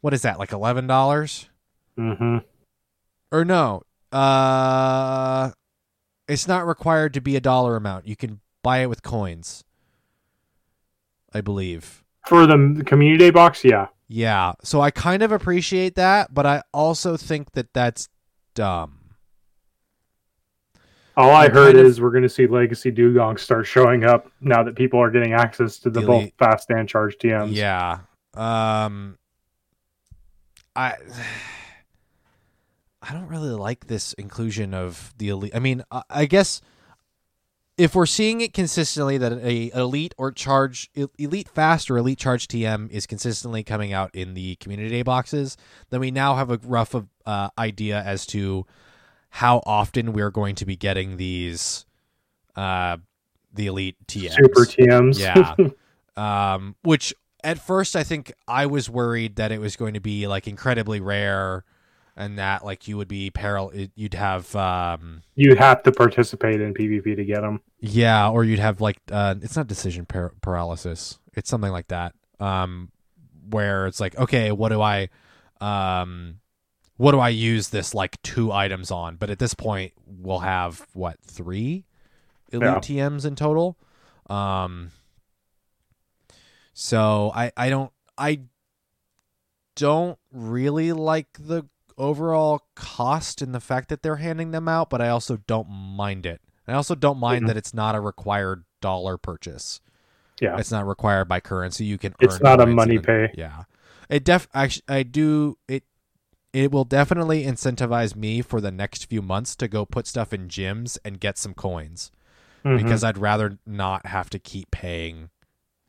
What 0.00 0.14
is 0.14 0.22
that? 0.22 0.38
Like 0.38 0.50
$11? 0.50 1.48
Mm-hmm. 1.98 2.38
Or 3.32 3.44
no. 3.44 3.82
Uh 4.12 5.50
It's 6.28 6.48
not 6.48 6.66
required 6.66 7.14
to 7.14 7.20
be 7.20 7.36
a 7.36 7.40
dollar 7.40 7.76
amount. 7.76 8.06
You 8.06 8.16
can 8.16 8.40
buy 8.62 8.78
it 8.78 8.88
with 8.88 9.02
coins. 9.02 9.64
I 11.32 11.40
believe. 11.40 12.02
For 12.26 12.46
the 12.46 12.82
Community 12.86 13.18
Day 13.18 13.30
box, 13.30 13.64
yeah. 13.64 13.88
Yeah. 14.08 14.54
So 14.62 14.80
I 14.80 14.90
kind 14.90 15.22
of 15.22 15.32
appreciate 15.32 15.94
that, 15.96 16.32
but 16.32 16.46
I 16.46 16.62
also 16.72 17.16
think 17.16 17.52
that 17.52 17.72
that's 17.74 18.08
dumb. 18.54 18.95
All 21.16 21.30
I 21.30 21.48
heard 21.48 21.76
is 21.76 22.00
we're 22.00 22.10
going 22.10 22.24
to 22.24 22.28
see 22.28 22.46
Legacy 22.46 22.92
Dewgong 22.92 23.38
start 23.38 23.66
showing 23.66 24.04
up 24.04 24.30
now 24.40 24.62
that 24.62 24.74
people 24.74 25.00
are 25.00 25.10
getting 25.10 25.32
access 25.32 25.78
to 25.78 25.90
the 25.90 26.02
both 26.02 26.30
fast 26.38 26.70
and 26.70 26.86
charge 26.86 27.16
TMs. 27.16 27.54
Yeah. 27.54 28.00
Um 28.34 29.16
I 30.74 30.94
I 33.00 33.12
don't 33.12 33.28
really 33.28 33.50
like 33.50 33.86
this 33.86 34.12
inclusion 34.14 34.74
of 34.74 35.14
the 35.16 35.30
elite. 35.30 35.54
I 35.54 35.58
mean, 35.58 35.84
I, 35.90 36.02
I 36.10 36.26
guess 36.26 36.60
if 37.78 37.94
we're 37.94 38.06
seeing 38.06 38.40
it 38.40 38.52
consistently 38.52 39.16
that 39.16 39.32
a 39.32 39.70
elite 39.74 40.14
or 40.18 40.32
charge 40.32 40.90
elite 41.18 41.48
fast 41.48 41.90
or 41.90 41.96
elite 41.96 42.18
charge 42.18 42.48
TM 42.48 42.90
is 42.90 43.06
consistently 43.06 43.62
coming 43.62 43.92
out 43.92 44.14
in 44.14 44.34
the 44.34 44.56
community 44.56 44.90
day 44.90 45.02
boxes, 45.02 45.56
then 45.90 46.00
we 46.00 46.10
now 46.10 46.34
have 46.34 46.50
a 46.50 46.58
rough 46.62 46.94
of, 46.94 47.08
uh, 47.24 47.48
idea 47.58 48.02
as 48.02 48.26
to 48.26 48.66
how 49.30 49.62
often 49.66 50.12
we're 50.12 50.30
going 50.30 50.54
to 50.56 50.66
be 50.66 50.76
getting 50.76 51.16
these 51.16 51.84
uh 52.56 52.96
the 53.56 53.66
elite 53.66 53.96
TMs. 54.06 54.34
Super 54.34 54.64
TMs. 54.64 55.18
Yeah. 55.18 55.54
um, 56.54 56.76
which 56.82 57.14
at 57.42 57.58
first 57.58 57.96
I 57.96 58.02
think 58.02 58.32
I 58.46 58.66
was 58.66 58.88
worried 58.88 59.36
that 59.36 59.52
it 59.52 59.60
was 59.60 59.76
going 59.76 59.94
to 59.94 60.00
be 60.00 60.26
like 60.26 60.46
incredibly 60.46 61.00
rare, 61.00 61.64
and 62.16 62.38
that 62.38 62.64
like 62.64 62.88
you 62.88 62.96
would 62.96 63.08
be 63.08 63.30
paral, 63.30 63.90
you'd 63.94 64.14
have 64.14 64.54
um, 64.56 65.22
you'd 65.34 65.58
have 65.58 65.82
to 65.84 65.92
participate 65.92 66.60
in 66.60 66.74
PvP 66.74 67.16
to 67.16 67.24
get 67.24 67.42
them. 67.42 67.60
yeah, 67.80 68.28
or 68.28 68.44
you'd 68.44 68.58
have 68.58 68.80
like 68.80 68.98
uh, 69.10 69.34
it's 69.42 69.56
not 69.56 69.66
decision 69.66 70.06
par- 70.06 70.32
paralysis, 70.40 71.18
it's 71.34 71.50
something 71.50 71.72
like 71.72 71.88
that, 71.88 72.14
um, 72.40 72.90
where 73.48 73.86
it's 73.86 74.00
like 74.00 74.16
okay, 74.18 74.52
what 74.52 74.70
do 74.70 74.80
I, 74.80 75.08
um, 75.60 76.40
what 76.96 77.12
do 77.12 77.18
I 77.20 77.28
use 77.30 77.68
this 77.68 77.94
like 77.94 78.20
two 78.22 78.52
items 78.52 78.90
on? 78.90 79.16
But 79.16 79.30
at 79.30 79.38
this 79.38 79.54
point, 79.54 79.92
we'll 80.06 80.38
have 80.40 80.86
what 80.92 81.18
three 81.22 81.84
elite 82.52 82.62
Yeah. 82.62 82.76
TMs 83.08 83.24
in 83.24 83.34
total. 83.36 83.76
Um, 84.28 84.90
so 86.72 87.32
I 87.34 87.52
I 87.56 87.68
don't 87.70 87.92
I 88.18 88.40
don't 89.74 90.18
really 90.32 90.92
like 90.92 91.28
the 91.38 91.64
overall 91.98 92.62
cost 92.74 93.40
and 93.42 93.54
the 93.54 93.60
fact 93.60 93.88
that 93.88 94.02
they're 94.02 94.16
handing 94.16 94.50
them 94.50 94.68
out, 94.68 94.90
but 94.90 95.00
I 95.00 95.08
also 95.08 95.38
don't 95.46 95.68
mind 95.68 96.26
it. 96.26 96.40
I 96.68 96.72
also 96.74 96.94
don't 96.94 97.18
mind 97.18 97.44
Mhm. 97.44 97.48
that 97.48 97.56
it's 97.56 97.72
not 97.72 97.94
a 97.94 98.00
required 98.00 98.64
dollar 98.80 99.16
purchase. 99.16 99.80
Yeah. 100.40 100.58
It's 100.58 100.70
not 100.70 100.86
required 100.86 101.28
by 101.28 101.40
currency. 101.40 101.84
You 101.84 101.96
can. 101.98 102.14
It's 102.20 102.40
not 102.40 102.60
a 102.60 102.66
money 102.66 102.96
and- 102.96 103.04
pay. 103.04 103.30
Yeah, 103.34 103.64
it 104.10 104.24
def. 104.24 104.48
Actually, 104.52 104.82
I 104.88 105.02
do 105.02 105.56
it. 105.68 105.84
It 106.56 106.72
will 106.72 106.84
definitely 106.84 107.44
incentivize 107.44 108.16
me 108.16 108.40
for 108.40 108.62
the 108.62 108.70
next 108.70 109.04
few 109.10 109.20
months 109.20 109.54
to 109.56 109.68
go 109.68 109.84
put 109.84 110.06
stuff 110.06 110.32
in 110.32 110.48
gyms 110.48 110.96
and 111.04 111.20
get 111.20 111.36
some 111.36 111.52
coins 111.52 112.10
Mhm. 112.64 112.78
because 112.78 113.04
I'd 113.04 113.18
rather 113.18 113.58
not 113.66 114.06
have 114.06 114.30
to 114.30 114.38
keep 114.38 114.70
paying 114.70 115.28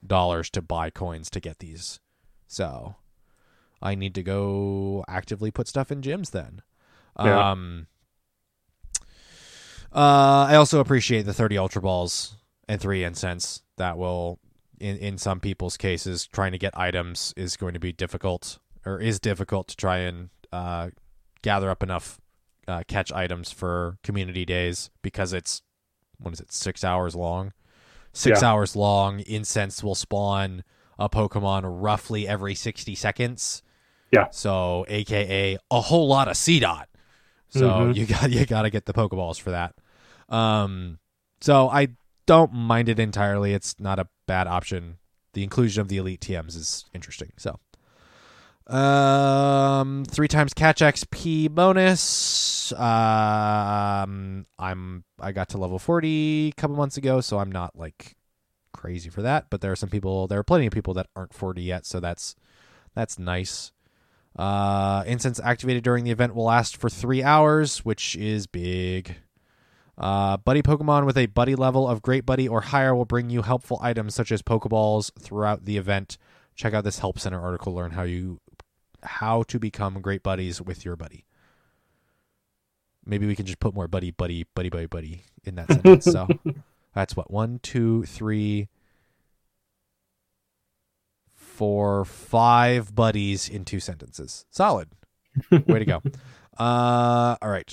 dollars 0.05 0.49
to 0.49 0.61
buy 0.61 0.89
coins 0.89 1.29
to 1.29 1.39
get 1.39 1.59
these. 1.59 2.01
So 2.47 2.95
I 3.81 3.95
need 3.95 4.13
to 4.15 4.23
go 4.23 5.05
actively 5.07 5.51
put 5.51 5.69
stuff 5.69 5.89
in 5.89 6.01
gyms 6.01 6.31
then. 6.31 6.61
Yeah. 7.17 7.51
Um 7.51 7.87
uh 9.95 10.47
I 10.49 10.55
also 10.55 10.81
appreciate 10.81 11.21
the 11.21 11.33
30 11.33 11.57
ultra 11.57 11.81
balls 11.81 12.35
and 12.67 12.81
3 12.81 13.05
incense 13.05 13.61
that 13.77 13.97
will 13.97 14.39
in 14.81 14.97
in 14.97 15.17
some 15.17 15.39
people's 15.39 15.77
cases 15.77 16.27
trying 16.27 16.51
to 16.51 16.57
get 16.57 16.77
items 16.77 17.33
is 17.37 17.55
going 17.55 17.73
to 17.73 17.79
be 17.79 17.93
difficult 17.93 18.59
or 18.85 18.99
is 18.99 19.17
difficult 19.19 19.69
to 19.69 19.75
try 19.77 19.99
and 19.99 20.29
uh 20.51 20.89
gather 21.41 21.69
up 21.69 21.83
enough 21.83 22.19
uh, 22.67 22.83
catch 22.87 23.11
items 23.13 23.51
for 23.51 23.97
community 24.03 24.43
days 24.45 24.89
because 25.01 25.31
it's 25.33 25.61
what 26.19 26.33
is 26.33 26.39
it 26.39 26.51
six 26.51 26.83
hours 26.83 27.15
long? 27.15 27.53
Six 28.13 28.41
Yeah. 28.41 28.49
hours 28.51 28.75
long 28.75 29.19
incense 29.21 29.83
will 29.83 29.95
spawn 29.95 30.63
a 30.99 31.07
pokemon 31.09 31.61
roughly 31.65 32.27
every 32.27 32.55
60 32.55 32.95
seconds. 32.95 33.61
Yeah. 34.11 34.27
so 34.31 34.85
aka 34.89 35.57
a 35.69 35.81
whole 35.81 36.07
lot 36.07 36.27
of 36.29 36.35
Seedot 36.35 36.85
so 37.49 37.61
Mhm. 37.69 37.95
you 37.95 38.05
got 38.05 38.29
you 38.31 38.45
got 38.45 38.61
to 38.63 38.69
get 38.69 38.85
the 38.85 38.93
pokeballs 38.93 39.39
for 39.39 39.51
that. 39.51 39.75
Um 40.29 40.99
so 41.41 41.69
i 41.69 41.89
don't 42.25 42.51
mind 42.51 42.89
it 42.89 42.99
entirely. 42.99 43.53
It's 43.53 43.79
not 43.79 43.99
a 43.99 44.07
bad 44.25 44.47
option. 44.47 44.97
The 45.33 45.43
inclusion 45.43 45.79
of 45.81 45.87
the 45.87 45.97
elite 45.97 46.19
tms 46.21 46.55
is 46.57 46.85
interesting 46.93 47.31
so 47.37 47.59
um, 48.67 50.03
three 50.05 50.27
times 50.27 50.53
catch 50.53 50.81
XP 50.81 51.49
bonus. 51.51 52.73
Um, 52.73 54.45
I'm 54.59 55.03
I 55.19 55.31
got 55.31 55.49
to 55.49 55.57
level 55.57 55.79
forty 55.79 56.49
a 56.49 56.59
couple 56.59 56.75
months 56.75 56.97
ago, 56.97 57.21
so 57.21 57.39
I'm 57.39 57.51
not 57.51 57.77
like 57.77 58.15
crazy 58.73 59.09
for 59.09 59.21
that. 59.21 59.49
But 59.49 59.61
there 59.61 59.71
are 59.71 59.77
some 59.77 59.89
people, 59.89 60.27
there 60.27 60.39
are 60.39 60.43
plenty 60.43 60.67
of 60.67 60.73
people 60.73 60.93
that 60.95 61.07
aren't 61.15 61.33
forty 61.33 61.63
yet, 61.63 61.85
so 61.85 61.99
that's 61.99 62.35
that's 62.93 63.17
nice. 63.17 63.71
Uh, 64.35 65.03
incense 65.07 65.39
activated 65.39 65.83
during 65.83 66.03
the 66.03 66.11
event 66.11 66.35
will 66.35 66.45
last 66.45 66.77
for 66.77 66.89
three 66.89 67.23
hours, 67.23 67.85
which 67.85 68.15
is 68.15 68.47
big. 68.47 69.15
Uh, 69.97 70.37
buddy 70.37 70.61
Pokemon 70.61 71.05
with 71.05 71.17
a 71.17 71.25
buddy 71.25 71.55
level 71.55 71.87
of 71.87 72.03
Great 72.03 72.25
Buddy 72.25 72.47
or 72.47 72.61
higher 72.61 72.93
will 72.93 73.05
bring 73.05 73.31
you 73.31 73.41
helpful 73.41 73.79
items 73.81 74.13
such 74.13 74.31
as 74.31 74.43
Pokeballs 74.43 75.11
throughout 75.19 75.65
the 75.65 75.77
event. 75.77 76.19
Check 76.53 76.73
out 76.73 76.83
this 76.83 76.99
Help 76.99 77.17
Center 77.17 77.41
article. 77.41 77.73
Learn 77.73 77.91
how 77.91 78.03
you 78.03 78.39
how 79.03 79.43
to 79.43 79.59
become 79.59 80.01
great 80.01 80.23
buddies 80.23 80.61
with 80.61 80.85
your 80.85 80.95
buddy. 80.95 81.25
Maybe 83.05 83.25
we 83.25 83.35
can 83.35 83.45
just 83.45 83.59
put 83.59 83.73
more 83.73 83.87
buddy, 83.87 84.11
buddy, 84.11 84.45
buddy, 84.53 84.69
buddy, 84.69 84.85
buddy 84.85 85.23
in 85.45 85.55
that 85.55 85.67
sentence. 85.67 86.05
so 86.05 86.27
that's 86.93 87.15
what 87.15 87.31
one, 87.31 87.59
two, 87.63 88.03
three, 88.03 88.67
four, 91.27 92.05
five 92.05 92.93
buddies 92.93 93.47
in 93.47 93.65
two 93.65 93.79
sentences. 93.79 94.45
Solid. 94.49 94.89
Way 95.51 95.79
to 95.79 95.85
go. 95.85 96.01
Uh, 96.59 97.37
all 97.39 97.51
right. 97.51 97.71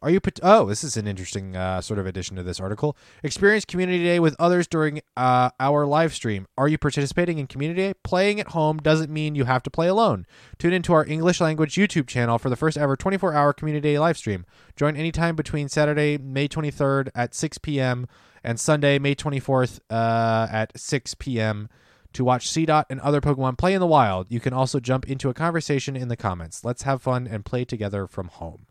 Are 0.00 0.10
you? 0.10 0.20
Oh, 0.42 0.66
this 0.66 0.84
is 0.84 0.96
an 0.96 1.06
interesting 1.06 1.56
uh, 1.56 1.80
sort 1.80 1.98
of 1.98 2.06
addition 2.06 2.36
to 2.36 2.42
this 2.42 2.60
article. 2.60 2.96
Experience 3.22 3.64
Community 3.64 4.04
Day 4.04 4.20
with 4.20 4.36
others 4.38 4.66
during 4.66 5.00
uh, 5.16 5.50
our 5.58 5.86
live 5.86 6.14
stream. 6.14 6.46
Are 6.56 6.68
you 6.68 6.78
participating 6.78 7.38
in 7.38 7.46
Community 7.46 7.88
Day? 7.88 7.94
Playing 8.04 8.38
at 8.38 8.48
home 8.48 8.78
doesn't 8.78 9.10
mean 9.10 9.34
you 9.34 9.44
have 9.44 9.62
to 9.64 9.70
play 9.70 9.88
alone. 9.88 10.26
Tune 10.58 10.72
into 10.72 10.92
our 10.92 11.04
English 11.04 11.40
language 11.40 11.74
YouTube 11.74 12.06
channel 12.06 12.38
for 12.38 12.48
the 12.48 12.56
first 12.56 12.78
ever 12.78 12.96
24 12.96 13.34
hour 13.34 13.52
Community 13.52 13.92
Day 13.92 13.98
live 13.98 14.16
stream. 14.16 14.46
Join 14.76 14.96
anytime 14.96 15.34
between 15.34 15.68
Saturday, 15.68 16.16
May 16.16 16.46
23rd 16.46 17.08
at 17.14 17.34
6 17.34 17.58
p.m. 17.58 18.06
and 18.44 18.60
Sunday, 18.60 18.98
May 19.00 19.16
24th 19.16 19.80
uh, 19.90 20.46
at 20.50 20.78
6 20.78 21.14
p.m. 21.14 21.68
to 22.12 22.24
watch 22.24 22.48
Seedot 22.48 22.84
and 22.88 23.00
other 23.00 23.20
Pokemon 23.20 23.58
play 23.58 23.74
in 23.74 23.80
the 23.80 23.86
wild. 23.86 24.30
You 24.30 24.38
can 24.38 24.52
also 24.52 24.78
jump 24.78 25.08
into 25.10 25.28
a 25.28 25.34
conversation 25.34 25.96
in 25.96 26.06
the 26.06 26.16
comments. 26.16 26.64
Let's 26.64 26.82
have 26.82 27.02
fun 27.02 27.26
and 27.26 27.44
play 27.44 27.64
together 27.64 28.06
from 28.06 28.28
home. 28.28 28.67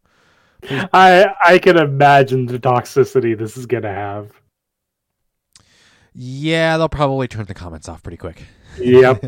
I 0.93 1.27
I 1.45 1.59
can 1.59 1.77
imagine 1.77 2.45
the 2.45 2.59
toxicity 2.59 3.37
this 3.37 3.57
is 3.57 3.65
gonna 3.65 3.93
have. 3.93 4.31
Yeah, 6.13 6.77
they'll 6.77 6.89
probably 6.89 7.27
turn 7.27 7.45
the 7.45 7.53
comments 7.53 7.87
off 7.87 8.01
pretty 8.01 8.17
quick. 8.17 8.43
Yep. 8.79 9.23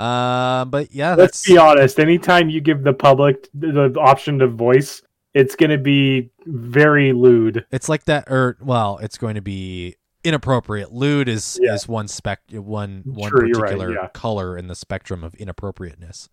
um, 0.00 0.70
but 0.70 0.92
yeah, 0.92 1.14
Let's 1.14 1.42
that's 1.42 1.46
be 1.46 1.58
honest. 1.58 2.00
Anytime 2.00 2.48
you 2.48 2.60
give 2.60 2.82
the 2.84 2.94
public 2.94 3.48
the 3.54 3.94
option 4.00 4.38
to 4.38 4.46
voice, 4.46 5.02
it's 5.34 5.54
gonna 5.54 5.78
be 5.78 6.30
very 6.46 7.12
lewd. 7.12 7.66
it's 7.70 7.88
like 7.88 8.04
that. 8.04 8.24
Or 8.28 8.56
well, 8.60 8.98
it's 9.02 9.18
going 9.18 9.34
to 9.34 9.42
be 9.42 9.96
inappropriate. 10.24 10.92
Lewd 10.92 11.28
is 11.28 11.58
Yeah. 11.60 11.74
is 11.74 11.86
one 11.86 12.08
spec 12.08 12.40
one 12.52 13.02
one 13.04 13.30
True, 13.30 13.48
you're 13.48 13.58
right, 13.60 13.72
particular 13.72 13.92
yeah. 13.92 14.08
color 14.14 14.56
in 14.56 14.68
the 14.68 14.74
spectrum 14.74 15.22
of 15.22 15.34
inappropriateness. 15.34 16.28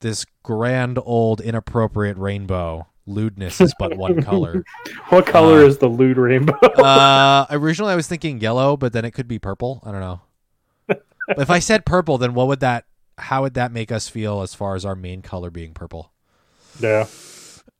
This 0.00 0.26
grand 0.42 0.98
old 1.04 1.40
inappropriate 1.40 2.16
rainbow. 2.18 2.86
Lewdness 3.06 3.60
is 3.60 3.72
but 3.78 3.96
one 3.96 4.20
color. 4.24 4.64
What 5.10 5.26
color 5.26 5.58
Uh, 5.62 5.66
is 5.66 5.78
the 5.78 5.86
lewd 5.88 6.16
rainbow? 6.18 6.58
uh, 6.78 7.46
originally 7.50 7.92
I 7.92 7.96
was 7.96 8.08
thinking 8.08 8.40
yellow, 8.40 8.76
but 8.76 8.92
then 8.92 9.04
it 9.04 9.12
could 9.12 9.28
be 9.28 9.38
purple. 9.38 9.80
I 9.84 9.92
don't 9.92 10.00
know. 10.00 10.20
If 11.28 11.50
I 11.50 11.58
said 11.58 11.84
purple, 11.84 12.18
then 12.18 12.34
what 12.34 12.46
would 12.48 12.60
that? 12.60 12.84
How 13.18 13.42
would 13.42 13.54
that 13.54 13.72
make 13.72 13.90
us 13.90 14.08
feel 14.08 14.42
as 14.42 14.54
far 14.54 14.74
as 14.76 14.84
our 14.84 14.94
main 14.94 15.22
color 15.22 15.50
being 15.50 15.72
purple? 15.74 16.12
yeah. 16.80 17.06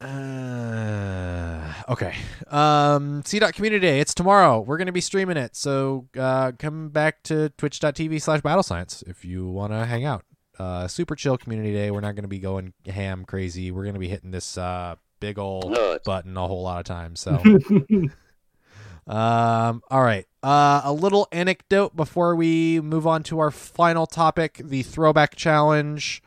Uh, 0.01 1.73
okay. 1.89 2.15
Um, 2.49 3.23
Seedot 3.23 3.53
Community 3.55 3.81
Day. 3.87 4.01
It's 4.01 4.15
tomorrow. 4.15 4.61
We're 4.61 4.79
gonna 4.79 4.93
be 4.93 5.01
streaming 5.01 5.37
it. 5.37 5.57
So 5.57 6.09
uh, 6.19 6.53
come 6.59 6.89
back 6.91 7.23
to 7.25 7.51
twitch.tv 7.51 8.21
slash 8.21 8.41
battle 8.43 8.63
science 8.63 9.03
if 9.07 9.25
you 9.25 9.47
want 9.49 9.73
to 9.73 9.85
hang 9.87 10.05
out. 10.05 10.25
Uh, 10.59 10.89
super 10.89 11.15
chill 11.15 11.37
community 11.37 11.73
day. 11.73 11.91
We're 11.91 12.01
not 12.01 12.15
gonna 12.15 12.29
be 12.29 12.39
going 12.39 12.73
ham 12.87 13.25
crazy. 13.25 13.71
We're 13.71 13.85
gonna 13.85 13.99
be 13.99 14.09
hitting 14.09 14.31
this 14.31 14.57
uh 14.57 14.97
big 15.21 15.39
old 15.39 15.71
Nut. 15.71 16.05
button 16.05 16.37
a 16.37 16.47
whole 16.47 16.63
lot 16.63 16.79
of 16.79 16.85
times. 16.85 17.21
So 17.21 17.33
um, 19.07 19.83
all 19.91 20.03
right. 20.03 20.27
Uh, 20.43 20.81
a 20.85 20.93
little 20.93 21.29
anecdote 21.33 21.97
before 21.97 22.37
we 22.37 22.81
move 22.81 23.07
on 23.07 23.23
to 23.25 23.39
our 23.39 23.51
final 23.51 24.07
topic: 24.07 24.61
the 24.63 24.83
throwback 24.83 25.35
challenge, 25.37 26.23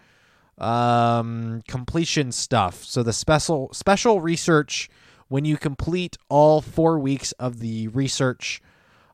um, 0.58 1.62
completion 1.68 2.32
stuff. 2.32 2.84
So 2.84 3.02
the 3.04 3.14
special 3.14 3.70
special 3.74 4.22
research 4.22 4.90
when 5.28 5.46
you 5.46 5.58
complete 5.58 6.18
all 6.28 6.62
four 6.62 7.00
weeks 7.00 7.32
of 7.34 7.60
the 7.60 7.88
research. 7.90 8.62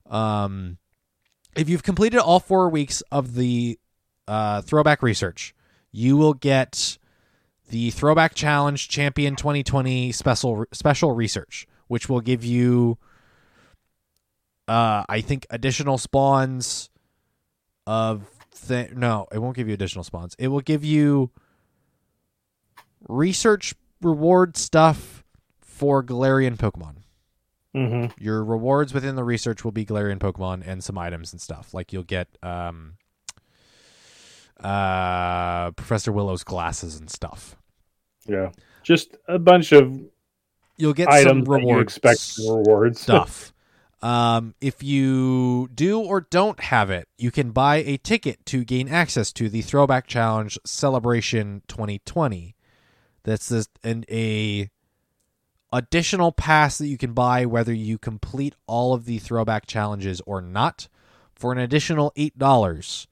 Um, 0.09 0.78
if 1.55 1.70
you've 1.70 1.84
completed 1.84 2.20
all 2.20 2.39
four 2.39 2.70
weeks 2.70 3.01
of 3.11 3.36
the 3.36 3.80
uh, 4.28 4.61
throwback 4.61 5.01
research, 5.03 5.53
you 5.91 6.17
will 6.17 6.34
get 6.34 6.97
the 7.69 7.89
Throwback 7.91 8.36
Challenge 8.36 8.88
Champion 8.88 9.36
2020 9.36 10.11
special 10.11 10.65
special 10.71 11.13
research, 11.13 11.67
which 11.88 12.07
will 12.09 12.21
give 12.21 12.43
you, 12.43 12.97
uh, 14.67 15.03
I 15.09 15.21
think, 15.21 15.47
additional 15.49 15.97
spawns 15.97 16.89
of 17.88 18.30
th- 18.67 18.91
no, 18.91 19.28
it 19.32 19.39
won't 19.39 19.55
give 19.55 19.67
you 19.67 19.73
additional 19.73 20.03
spawns. 20.03 20.36
It 20.38 20.49
will 20.49 20.61
give 20.61 20.84
you 20.84 21.32
research 23.07 23.73
reward 24.01 24.57
stuff 24.57 25.23
for 25.61 26.03
Galarian 26.03 26.57
Pokemon. 26.57 26.95
hmm 27.73 28.05
Your 28.23 28.43
rewards 28.43 28.93
within 28.93 29.15
the 29.15 29.23
research 29.23 29.63
will 29.63 29.71
be 29.71 29.86
Galarian 29.86 30.19
Pokemon 30.19 30.63
and 30.65 30.84
some 30.84 30.97
items 30.97 31.32
and 31.32 31.41
stuff. 31.41 31.73
Like 31.73 31.91
you'll 31.91 32.03
get 32.03 32.28
um, 32.43 32.93
uh, 34.60 35.72
Professor 35.72 36.12
Willow's 36.12 36.43
glasses 36.43 36.99
and 36.99 37.10
stuff. 37.10 37.56
Yeah. 38.28 38.51
Just 38.84 39.18
a 39.28 39.39
bunch 39.39 39.72
of 39.72 39.99
You'll 40.78 40.93
get 40.93 41.10
items 41.10 41.30
some 41.30 41.39
that 41.41 41.62
you 41.62 41.68
reward 41.68 41.84
expect 41.84 42.38
rewards. 42.39 43.01
stuff. 43.01 43.53
um, 44.01 44.56
if 44.62 44.84
you 44.84 45.70
do 45.74 45.99
or 45.99 46.22
don't 46.22 46.60
have 46.60 46.89
it, 46.89 47.08
you 47.18 47.32
can 47.32 47.51
buy 47.51 47.78
a 47.78 47.97
ticket 47.97 48.45
to 48.47 48.64
gain 48.64 48.89
access 48.89 49.32
to 49.34 49.49
the 49.49 49.62
Throwback 49.62 50.08
Challenge 50.08 50.58
Celebration 50.66 51.62
2020. 51.68 52.56
That's 53.24 53.49
this, 53.49 53.68
an 53.84 54.06
a 54.10 54.70
additional 55.74 56.32
pass 56.32 56.78
that 56.78 56.88
you 56.88 56.97
can 56.97 57.14
buy 57.14 57.45
whether 57.45 57.74
you 57.74 57.97
complete 57.97 58.56
all 58.68 58.93
of 58.93 59.06
the 59.06 59.18
throwback 59.20 59.66
challenges 59.66 60.22
or 60.26 60.41
not 60.41 60.88
for 61.34 61.51
an 61.51 61.58
additional 61.58 62.14
eight 62.16 62.38
dollars. 62.38 63.08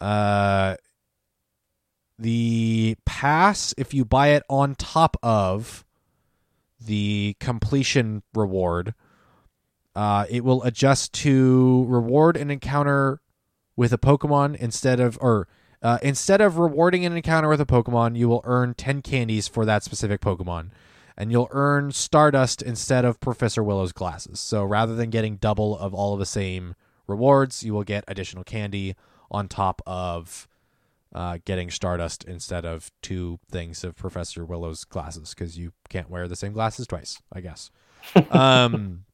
Uh, 0.00 0.76
the 2.18 2.96
pass, 3.04 3.74
if 3.76 3.92
you 3.92 4.04
buy 4.04 4.28
it 4.28 4.42
on 4.48 4.74
top 4.74 5.16
of 5.22 5.84
the 6.80 7.36
completion 7.40 8.22
reward, 8.34 8.94
uh, 9.94 10.26
it 10.30 10.44
will 10.44 10.62
adjust 10.62 11.12
to 11.12 11.84
reward 11.88 12.36
an 12.36 12.50
encounter 12.50 13.20
with 13.76 13.92
a 13.92 13.98
Pokemon 13.98 14.56
instead 14.56 15.00
of 15.00 15.18
or 15.20 15.48
uh, 15.82 15.98
instead 16.02 16.40
of 16.40 16.58
rewarding 16.58 17.04
an 17.04 17.14
encounter 17.14 17.48
with 17.48 17.60
a 17.60 17.66
Pokemon, 17.66 18.16
you 18.16 18.28
will 18.28 18.40
earn 18.44 18.74
ten 18.74 19.02
candies 19.02 19.46
for 19.46 19.64
that 19.64 19.82
specific 19.82 20.20
Pokemon, 20.20 20.70
and 21.16 21.30
you'll 21.30 21.48
earn 21.50 21.92
Stardust 21.92 22.62
instead 22.62 23.04
of 23.04 23.20
Professor 23.20 23.62
Willow's 23.62 23.92
glasses. 23.92 24.40
So 24.40 24.64
rather 24.64 24.94
than 24.94 25.10
getting 25.10 25.36
double 25.36 25.76
of 25.78 25.92
all 25.92 26.14
of 26.14 26.18
the 26.18 26.26
same 26.26 26.74
rewards, 27.06 27.62
you 27.62 27.74
will 27.74 27.84
get 27.84 28.04
additional 28.08 28.44
candy 28.44 28.96
on 29.30 29.48
top 29.48 29.82
of 29.86 30.48
uh, 31.14 31.38
getting 31.44 31.70
Stardust 31.70 32.24
instead 32.24 32.64
of 32.64 32.90
two 33.02 33.38
things 33.50 33.84
of 33.84 33.96
Professor 33.96 34.44
Willow's 34.44 34.84
glasses 34.84 35.34
because 35.34 35.58
you 35.58 35.72
can't 35.88 36.10
wear 36.10 36.28
the 36.28 36.36
same 36.36 36.52
glasses 36.52 36.86
twice, 36.86 37.20
I 37.32 37.40
guess. 37.40 37.70
um, 38.30 39.04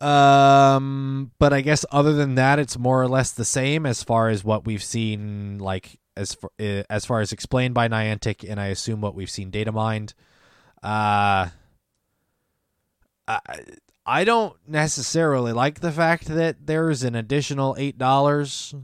um, 0.00 1.32
but 1.38 1.52
I 1.52 1.60
guess 1.60 1.84
other 1.90 2.12
than 2.12 2.36
that, 2.36 2.58
it's 2.58 2.78
more 2.78 3.02
or 3.02 3.08
less 3.08 3.32
the 3.32 3.44
same 3.44 3.86
as 3.86 4.02
far 4.02 4.28
as 4.28 4.44
what 4.44 4.64
we've 4.64 4.82
seen, 4.82 5.58
like 5.58 5.98
as 6.16 6.34
far, 6.34 6.50
uh, 6.60 6.82
as 6.90 7.04
far 7.04 7.20
as 7.20 7.32
explained 7.32 7.74
by 7.74 7.88
Niantic, 7.88 8.48
and 8.48 8.60
I 8.60 8.66
assume 8.66 9.00
what 9.00 9.14
we've 9.14 9.30
seen 9.30 9.50
data 9.50 9.72
mined. 9.72 10.14
Uh, 10.82 11.48
I, 13.26 13.40
I 14.06 14.24
don't 14.24 14.56
necessarily 14.66 15.52
like 15.52 15.80
the 15.80 15.92
fact 15.92 16.26
that 16.26 16.66
there's 16.66 17.02
an 17.02 17.14
additional 17.14 17.74
eight 17.78 17.96
dollars 17.96 18.74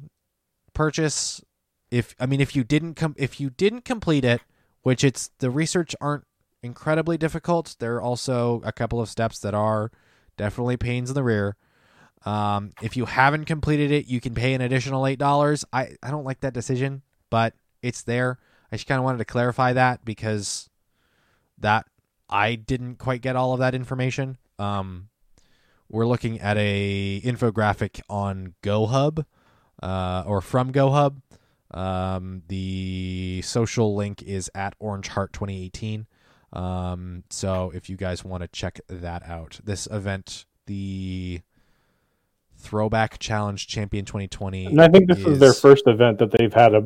purchase. 0.72 1.42
If 1.90 2.14
I 2.18 2.26
mean, 2.26 2.40
if 2.40 2.56
you 2.56 2.64
didn't 2.64 2.94
come, 2.94 3.14
if 3.18 3.40
you 3.40 3.50
didn't 3.50 3.84
complete 3.84 4.24
it, 4.24 4.40
which 4.82 5.04
it's 5.04 5.30
the 5.38 5.50
research 5.50 5.94
aren't 6.00 6.24
incredibly 6.62 7.18
difficult. 7.18 7.76
There 7.78 7.96
are 7.96 8.02
also 8.02 8.62
a 8.64 8.72
couple 8.72 9.00
of 9.00 9.08
steps 9.08 9.38
that 9.40 9.54
are 9.54 9.90
definitely 10.36 10.76
pains 10.76 11.10
in 11.10 11.14
the 11.14 11.22
rear. 11.22 11.56
Um, 12.24 12.72
if 12.82 12.96
you 12.96 13.06
haven't 13.06 13.46
completed 13.46 13.90
it, 13.90 14.06
you 14.06 14.20
can 14.20 14.34
pay 14.34 14.54
an 14.54 14.60
additional 14.60 15.06
eight 15.06 15.18
dollars. 15.18 15.64
I 15.72 15.96
I 16.02 16.10
don't 16.10 16.24
like 16.24 16.40
that 16.40 16.54
decision, 16.54 17.02
but 17.28 17.54
it's 17.82 18.02
there. 18.02 18.38
I 18.72 18.76
just 18.76 18.86
kind 18.86 18.98
of 18.98 19.04
wanted 19.04 19.18
to 19.18 19.24
clarify 19.24 19.72
that 19.72 20.04
because 20.04 20.68
that 21.58 21.86
I 22.28 22.54
didn't 22.54 22.96
quite 22.96 23.20
get 23.20 23.36
all 23.36 23.52
of 23.52 23.60
that 23.60 23.74
information. 23.74 24.38
Um, 24.60 25.08
we're 25.88 26.06
looking 26.06 26.40
at 26.40 26.56
a 26.56 27.20
infographic 27.24 28.00
on 28.08 28.54
GoHub, 28.62 29.24
uh, 29.82 30.22
or 30.26 30.40
from 30.40 30.72
GoHub. 30.72 31.16
Um, 31.72 32.42
the 32.48 33.42
social 33.44 33.94
link 33.94 34.22
is 34.22 34.50
at 34.54 34.74
Orange 34.78 35.08
Heart 35.08 35.32
2018. 35.32 36.06
Um, 36.52 37.24
so 37.30 37.70
if 37.74 37.88
you 37.88 37.96
guys 37.96 38.24
want 38.24 38.42
to 38.42 38.48
check 38.48 38.80
that 38.88 39.24
out, 39.24 39.60
this 39.64 39.86
event, 39.90 40.46
the 40.66 41.40
Throwback 42.56 43.18
Challenge 43.18 43.66
Champion 43.66 44.04
2020, 44.04 44.66
And 44.66 44.80
I 44.82 44.88
think 44.88 45.08
this 45.08 45.24
is, 45.24 45.38
their 45.38 45.54
first 45.54 45.86
event 45.86 46.18
that 46.18 46.30
they've 46.32 46.52
had 46.52 46.74
a 46.74 46.82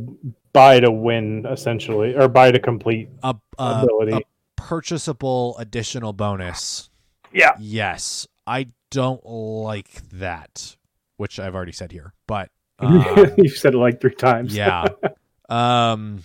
buy 0.52 0.80
to 0.80 0.90
win 0.90 1.46
essentially, 1.46 2.14
or 2.14 2.28
buy 2.28 2.52
to 2.52 2.58
complete 2.58 3.08
a, 3.22 3.34
a, 3.58 3.82
ability. 3.82 4.12
a 4.12 4.20
purchasable 4.56 5.56
additional 5.58 6.12
bonus. 6.12 6.90
Yeah. 7.34 7.52
Yes, 7.60 8.26
I 8.46 8.68
don't 8.90 9.24
like 9.26 10.08
that, 10.12 10.76
which 11.18 11.38
I've 11.38 11.54
already 11.54 11.72
said 11.72 11.92
here, 11.92 12.14
but 12.26 12.50
um, 12.78 13.04
You've 13.36 13.56
said 13.56 13.74
it 13.74 13.78
like 13.78 14.00
three 14.00 14.14
times. 14.14 14.54
yeah. 14.56 14.86
Um 15.50 16.22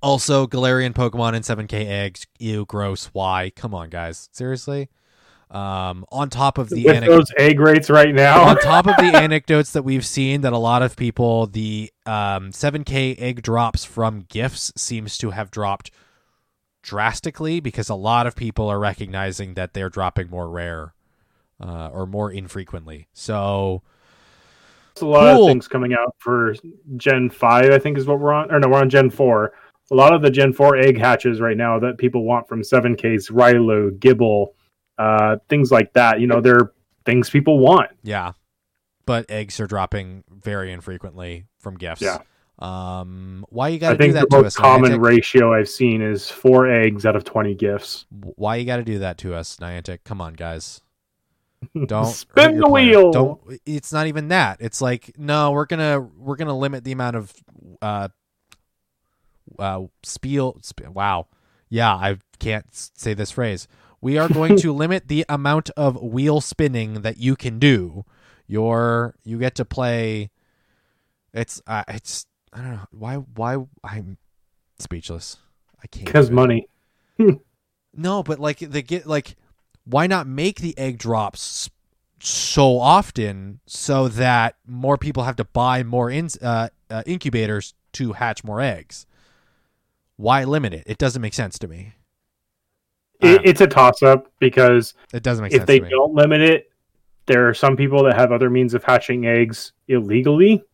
Also, 0.00 0.46
Galarian 0.46 0.92
Pokemon 0.92 1.34
and 1.34 1.44
7K 1.44 1.86
eggs. 1.86 2.26
Ew, 2.38 2.64
gross. 2.66 3.06
Why? 3.06 3.50
Come 3.56 3.74
on, 3.74 3.88
guys. 3.90 4.28
Seriously? 4.30 4.88
Um, 5.50 6.04
on 6.12 6.28
top 6.30 6.58
of 6.58 6.68
the 6.68 6.84
With 6.84 6.96
anec- 7.02 7.06
those 7.06 7.32
egg 7.38 7.58
rates 7.60 7.88
right 7.90 8.14
now, 8.14 8.42
on 8.42 8.56
top 8.62 8.86
of 8.86 8.96
the 8.96 9.16
anecdotes 9.16 9.72
that 9.72 9.82
we've 9.82 10.04
seen 10.06 10.42
that 10.42 10.52
a 10.52 10.58
lot 10.58 10.82
of 10.82 10.96
people 10.96 11.46
the 11.46 11.90
um, 12.04 12.50
7k 12.52 13.18
egg 13.20 13.42
drops 13.42 13.84
from 13.84 14.26
gifts 14.28 14.72
seems 14.76 15.16
to 15.18 15.30
have 15.30 15.50
dropped 15.50 15.90
drastically 16.86 17.58
because 17.60 17.88
a 17.88 17.94
lot 17.94 18.26
of 18.26 18.36
people 18.36 18.68
are 18.68 18.78
recognizing 18.78 19.54
that 19.54 19.74
they're 19.74 19.90
dropping 19.90 20.30
more 20.30 20.48
rare 20.48 20.94
uh, 21.60 21.88
or 21.88 22.06
more 22.06 22.30
infrequently 22.30 23.08
so 23.12 23.82
There's 24.94 25.02
a 25.02 25.06
lot 25.06 25.34
Cool. 25.34 25.46
of 25.46 25.50
things 25.50 25.66
coming 25.68 25.92
out 25.94 26.14
for 26.18 26.54
Gen 26.96 27.28
Five. 27.28 27.70
I 27.72 27.78
think 27.78 27.98
is 27.98 28.06
what 28.06 28.20
we're 28.20 28.32
on, 28.32 28.50
or 28.52 28.60
no, 28.60 28.68
we're 28.68 28.78
on 28.80 28.88
Gen 28.88 29.10
Four. 29.10 29.52
A 29.90 29.94
lot 29.94 30.14
of 30.14 30.22
the 30.22 30.30
Gen 30.30 30.52
Four 30.52 30.76
egg 30.76 30.96
hatches 30.98 31.40
right 31.40 31.56
now 31.56 31.78
that 31.80 31.98
people 31.98 32.24
want 32.24 32.48
from 32.48 32.62
Seven 32.64 32.94
Ks, 32.96 33.28
Riolu, 33.30 33.98
Gible, 33.98 34.48
uh, 34.98 35.36
things 35.48 35.70
like 35.72 35.92
that. 35.94 36.20
You 36.20 36.26
know, 36.28 36.40
they're 36.40 36.72
things 37.04 37.28
people 37.30 37.58
want. 37.58 37.90
yeah 38.02 38.32
but 39.06 39.30
eggs 39.30 39.60
are 39.60 39.68
dropping 39.68 40.24
very 40.28 40.72
infrequently 40.72 41.46
from 41.60 41.76
gifts 41.78 42.02
Yeah. 42.02 42.18
Um 42.58 43.44
why 43.50 43.68
you 43.68 43.78
gotta 43.78 43.98
do 43.98 44.04
think 44.04 44.14
that 44.14 44.28
the 44.30 44.36
to 44.36 44.42
most 44.42 44.46
us 44.46 44.56
common 44.56 44.92
Niantic? 44.92 45.02
ratio 45.04 45.52
I've 45.52 45.68
seen 45.68 46.00
is 46.00 46.30
four 46.30 46.66
eggs 46.70 47.04
out 47.04 47.14
of 47.14 47.24
twenty 47.24 47.54
gifts. 47.54 48.06
why 48.10 48.56
you 48.56 48.64
gotta 48.64 48.84
do 48.84 48.98
that 49.00 49.18
to 49.18 49.34
us 49.34 49.56
Niantic? 49.58 49.98
come 50.04 50.20
on 50.22 50.32
guys 50.34 50.80
don't 51.86 52.06
spin 52.06 52.58
the 52.58 52.68
wheel. 52.68 53.10
Don't. 53.10 53.40
It's 53.64 53.92
not 53.92 54.06
even 54.06 54.28
that. 54.28 54.58
It's 54.60 54.80
like 54.82 55.18
no, 55.18 55.50
we're 55.52 55.64
gonna 55.66 56.00
we're 56.00 56.36
gonna 56.36 56.56
limit 56.56 56.84
the 56.84 56.92
amount 56.92 57.16
of 57.16 57.32
uh 57.82 58.08
uh 59.58 59.82
spiel. 60.02 60.58
Sp- 60.60 60.88
wow, 60.92 61.28
yeah, 61.68 61.94
I 61.94 62.18
can't 62.38 62.66
say 62.72 63.14
this 63.14 63.30
phrase. 63.30 63.68
We 64.02 64.18
are 64.18 64.28
going 64.28 64.56
to 64.60 64.72
limit 64.72 65.08
the 65.08 65.24
amount 65.28 65.70
of 65.76 66.00
wheel 66.02 66.40
spinning 66.42 67.00
that 67.02 67.16
you 67.16 67.36
can 67.36 67.58
do. 67.58 68.04
Your 68.46 69.14
you 69.24 69.38
get 69.38 69.54
to 69.56 69.64
play. 69.64 70.30
It's 71.32 71.60
uh, 71.66 71.84
it's 71.88 72.26
I 72.56 72.62
don't 72.62 72.72
know 72.72 72.86
why 72.90 73.16
why 73.16 73.58
I'm 73.84 74.16
speechless. 74.78 75.36
I 75.82 75.86
can't 75.88 76.06
Because 76.06 76.30
money. 76.30 76.68
no, 77.94 78.22
but 78.22 78.38
like 78.38 78.60
they 78.60 78.82
get 78.82 79.06
like 79.06 79.36
why 79.84 80.06
not 80.06 80.26
make 80.26 80.60
the 80.60 80.76
egg 80.78 80.98
drops 80.98 81.68
so 82.18 82.78
often 82.78 83.60
so 83.66 84.08
that 84.08 84.56
more 84.66 84.96
people 84.96 85.24
have 85.24 85.36
to 85.36 85.44
buy 85.44 85.82
more 85.82 86.10
in, 86.10 86.28
uh, 86.40 86.70
uh, 86.88 87.02
incubators 87.04 87.74
to 87.92 88.14
hatch 88.14 88.42
more 88.42 88.62
eggs? 88.62 89.06
Why 90.16 90.44
limit 90.44 90.72
it? 90.72 90.84
It 90.86 90.96
doesn't 90.96 91.20
make 91.20 91.34
sense 91.34 91.58
to 91.58 91.68
me. 91.68 91.92
It, 93.20 93.40
Uh, 93.40 93.42
it's 93.44 93.60
a 93.60 93.66
toss 93.66 94.02
up 94.02 94.32
because 94.40 94.94
It 95.12 95.22
doesn't 95.22 95.42
make 95.42 95.52
if 95.52 95.66
they 95.66 95.80
don't 95.80 96.14
limit 96.14 96.40
it, 96.40 96.70
there 97.26 97.46
are 97.48 97.54
some 97.54 97.76
people 97.76 98.02
that 98.04 98.16
have 98.16 98.32
other 98.32 98.48
means 98.48 98.72
of 98.72 98.82
hatching 98.82 99.26
eggs 99.26 99.72
illegally, 99.88 100.64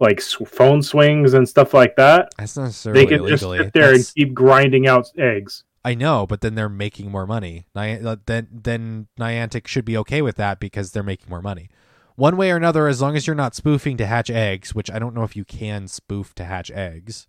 like 0.00 0.20
phone 0.20 0.82
swings 0.82 1.34
and 1.34 1.48
stuff 1.48 1.72
like 1.74 1.96
that. 1.96 2.32
That's 2.36 2.56
not 2.56 2.64
necessarily 2.64 3.04
They 3.04 3.16
can 3.16 3.26
just 3.26 3.42
sit 3.42 3.72
there 3.72 3.94
and 3.94 4.12
keep 4.14 4.34
grinding 4.34 4.86
out 4.86 5.10
eggs. 5.18 5.64
I 5.84 5.94
know, 5.94 6.26
but 6.26 6.40
then 6.40 6.56
they're 6.56 6.68
making 6.68 7.10
more 7.10 7.26
money. 7.26 7.66
Uh, 7.74 8.16
then 8.26 8.48
then 8.50 9.06
Niantic 9.18 9.66
should 9.68 9.84
be 9.84 9.96
okay 9.98 10.20
with 10.20 10.36
that 10.36 10.58
because 10.58 10.90
they're 10.92 11.02
making 11.02 11.30
more 11.30 11.40
money. 11.42 11.68
One 12.16 12.36
way 12.36 12.50
or 12.50 12.56
another, 12.56 12.88
as 12.88 13.00
long 13.00 13.14
as 13.14 13.26
you're 13.26 13.36
not 13.36 13.54
spoofing 13.54 13.96
to 13.98 14.06
hatch 14.06 14.30
eggs, 14.30 14.74
which 14.74 14.90
I 14.90 14.98
don't 14.98 15.14
know 15.14 15.22
if 15.22 15.36
you 15.36 15.44
can 15.44 15.86
spoof 15.86 16.34
to 16.36 16.44
hatch 16.44 16.70
eggs. 16.70 17.26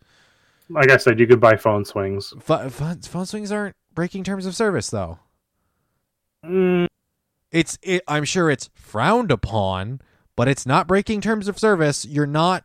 Like 0.70 0.89
I 0.89 0.97
said, 0.97 1.20
you 1.20 1.28
could 1.28 1.39
buy 1.39 1.55
phone 1.55 1.86
swings. 1.86 2.34
Phone, 2.39 2.70
phone, 2.70 3.01
phone 3.01 3.26
swings 3.26 3.51
aren't 3.51 3.76
breaking 3.93 4.24
terms 4.24 4.45
of 4.45 4.55
service, 4.55 4.89
though. 4.89 5.20
Mm, 6.45 6.88
It's, 7.51 7.78
it, 7.82 8.01
I'm 8.07 8.24
sure 8.24 8.49
it's 8.49 8.70
frowned 8.74 9.32
upon, 9.32 10.01
but 10.38 10.47
it's 10.47 10.65
not 10.65 10.88
breaking 10.88 11.19
terms 11.19 11.49
of 11.49 11.59
service. 11.59 12.05
You're 12.05 12.27
not 12.27 12.63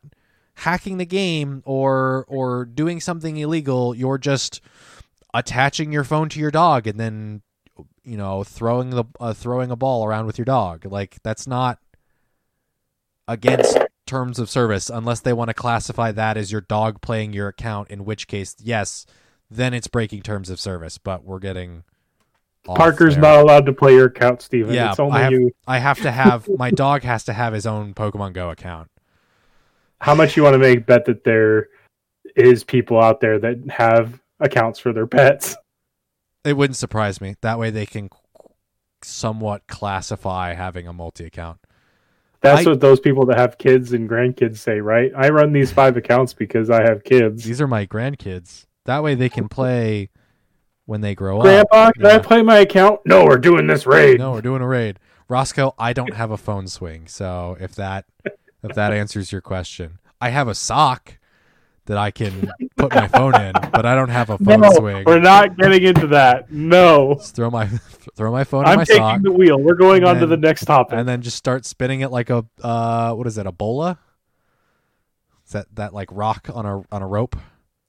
hacking 0.54 0.98
the 0.98 1.06
game 1.06 1.62
or 1.64 2.24
or 2.28 2.66
doing 2.66 3.00
something 3.00 3.38
illegal. 3.38 3.96
You're 3.96 4.18
just 4.18 4.60
attaching 5.34 5.90
your 5.90 6.04
phone 6.04 6.28
to 6.28 6.38
your 6.38 6.50
dog 6.50 6.86
and 6.86 7.00
then, 7.00 7.40
you 8.04 8.18
know, 8.18 8.44
throwing 8.44 8.90
the 8.90 9.04
uh, 9.18 9.32
throwing 9.32 9.72
a 9.72 9.76
ball 9.76 10.04
around 10.04 10.26
with 10.26 10.38
your 10.38 10.44
dog. 10.44 10.84
Like 10.84 11.16
that's 11.24 11.46
not 11.46 11.78
against 13.26 13.78
terms 14.06 14.38
of 14.38 14.50
service 14.50 14.90
unless 14.90 15.20
they 15.20 15.32
want 15.32 15.48
to 15.48 15.54
classify 15.54 16.12
that 16.12 16.36
as 16.36 16.52
your 16.52 16.60
dog 16.60 17.00
playing 17.00 17.32
your 17.32 17.48
account. 17.48 17.90
In 17.90 18.04
which 18.04 18.28
case, 18.28 18.54
yes, 18.60 19.06
then 19.50 19.72
it's 19.72 19.88
breaking 19.88 20.20
terms 20.20 20.50
of 20.50 20.60
service. 20.60 20.98
But 20.98 21.24
we're 21.24 21.38
getting 21.38 21.84
Parker's 22.64 23.14
there. 23.14 23.22
not 23.22 23.40
allowed 23.40 23.66
to 23.66 23.72
play 23.72 23.94
your 23.94 24.06
account, 24.06 24.40
Steven. 24.42 24.72
Yeah, 24.74 24.90
it's 24.90 25.00
only 25.00 25.18
I 25.18 25.22
have- 25.22 25.32
you. 25.32 25.50
I 25.66 25.78
have 25.78 26.00
to 26.02 26.10
have 26.10 26.48
my 26.58 26.70
dog 26.70 27.02
has 27.02 27.24
to 27.24 27.32
have 27.32 27.52
his 27.52 27.66
own 27.66 27.94
Pokemon 27.94 28.32
Go 28.34 28.50
account. 28.50 28.88
How 30.00 30.14
much 30.14 30.36
you 30.36 30.42
want 30.42 30.54
to 30.54 30.58
make 30.58 30.86
bet 30.86 31.04
that 31.06 31.24
there 31.24 31.68
is 32.36 32.64
people 32.64 33.00
out 33.00 33.20
there 33.20 33.38
that 33.38 33.58
have 33.70 34.20
accounts 34.40 34.78
for 34.78 34.92
their 34.92 35.06
pets? 35.06 35.56
It 36.44 36.56
wouldn't 36.56 36.76
surprise 36.76 37.20
me. 37.20 37.36
That 37.40 37.58
way 37.58 37.70
they 37.70 37.86
can 37.86 38.10
somewhat 39.02 39.66
classify 39.68 40.54
having 40.54 40.86
a 40.88 40.92
multi 40.92 41.24
account. 41.24 41.58
That's 42.40 42.66
I- 42.66 42.70
what 42.70 42.80
those 42.80 42.98
people 43.00 43.26
that 43.26 43.38
have 43.38 43.58
kids 43.58 43.92
and 43.92 44.08
grandkids 44.08 44.58
say, 44.58 44.80
right? 44.80 45.12
I 45.16 45.28
run 45.30 45.52
these 45.52 45.70
five 45.72 45.96
accounts 45.96 46.32
because 46.32 46.70
I 46.70 46.82
have 46.82 47.04
kids. 47.04 47.44
These 47.44 47.60
are 47.60 47.68
my 47.68 47.86
grandkids. 47.86 48.66
That 48.86 49.02
way 49.04 49.14
they 49.14 49.28
can 49.28 49.48
play 49.48 50.10
when 50.92 51.00
they 51.00 51.14
grow 51.14 51.40
Grandpa, 51.40 51.86
up. 51.88 51.94
can 51.94 52.04
I 52.04 52.18
play 52.18 52.42
my 52.42 52.58
account? 52.58 53.00
No, 53.06 53.24
we're 53.24 53.38
doing 53.38 53.66
this 53.66 53.86
raid. 53.86 54.18
No, 54.18 54.32
we're 54.32 54.42
doing 54.42 54.60
a 54.60 54.66
raid. 54.68 54.98
Roscoe, 55.26 55.74
I 55.78 55.94
don't 55.94 56.12
have 56.12 56.30
a 56.30 56.36
phone 56.36 56.68
swing, 56.68 57.06
so 57.08 57.56
if 57.58 57.74
that 57.76 58.04
if 58.62 58.74
that 58.74 58.92
answers 58.92 59.32
your 59.32 59.40
question. 59.40 59.98
I 60.20 60.28
have 60.28 60.48
a 60.48 60.54
sock 60.54 61.18
that 61.86 61.96
I 61.96 62.10
can 62.10 62.52
put 62.76 62.94
my 62.94 63.08
phone 63.08 63.34
in, 63.40 63.54
but 63.72 63.86
I 63.86 63.94
don't 63.94 64.10
have 64.10 64.28
a 64.28 64.36
phone 64.36 64.60
No, 64.60 64.70
swing. 64.74 65.04
we're 65.06 65.18
not 65.18 65.56
getting 65.56 65.82
into 65.82 66.08
that. 66.08 66.52
No. 66.52 67.14
Just 67.14 67.34
throw 67.36 67.50
my 67.50 67.66
throw 68.14 68.30
my 68.30 68.44
phone 68.44 68.64
in 68.66 68.70
I'm 68.72 68.76
my 68.76 68.84
taking 68.84 69.02
sock. 69.02 69.22
the 69.22 69.32
wheel. 69.32 69.58
We're 69.58 69.74
going 69.74 70.04
on 70.04 70.20
to 70.20 70.26
the 70.26 70.36
next 70.36 70.66
topic. 70.66 70.98
and 70.98 71.08
then 71.08 71.22
just 71.22 71.38
start 71.38 71.64
spinning 71.64 72.02
it 72.02 72.10
like 72.10 72.28
a 72.28 72.44
uh 72.62 73.14
what 73.14 73.26
is 73.26 73.38
it 73.38 73.46
a 73.46 73.52
bola 73.52 73.98
is 75.46 75.52
that 75.52 75.66
that 75.74 75.94
like 75.94 76.08
rock 76.12 76.48
on 76.52 76.66
a 76.66 76.82
on 76.94 77.00
a 77.02 77.06
rope 77.06 77.34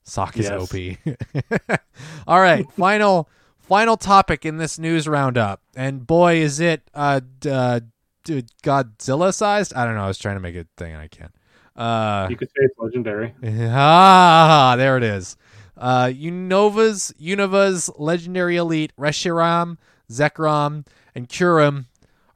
sock 0.03 0.37
is 0.37 0.45
Yes. 0.49 0.73
op 0.73 1.79
all 2.27 2.39
right 2.41 2.65
final 2.73 3.29
final 3.59 3.95
topic 3.97 4.45
in 4.45 4.57
this 4.57 4.77
news 4.77 5.07
roundup 5.07 5.61
and 5.75 6.05
boy 6.05 6.35
is 6.37 6.59
it 6.59 6.81
uh, 6.93 7.21
d- 7.39 7.49
uh 7.49 7.79
d- 8.25 8.43
godzilla 8.63 9.33
sized 9.33 9.73
i 9.73 9.85
don't 9.85 9.95
know 9.95 10.03
i 10.03 10.07
was 10.07 10.17
trying 10.17 10.35
to 10.35 10.41
make 10.41 10.55
a 10.55 10.65
thing 10.77 10.93
and 10.93 11.01
i 11.01 11.07
can't 11.07 11.31
uh 11.75 12.27
you 12.29 12.35
could 12.37 12.49
say 12.49 12.63
it's 12.65 12.77
legendary. 12.77 13.33
Ah, 13.71 14.75
there 14.77 14.95
it 14.97 15.03
is. 15.03 15.35
Uh, 15.75 16.05
Unova's 16.05 17.11
Unova's 17.19 17.89
legendary 17.97 18.57
elite 18.57 18.93
Reshiram, 18.95 19.77
Zekrom, 20.11 20.85
and 21.15 21.27
Kyurem 21.27 21.85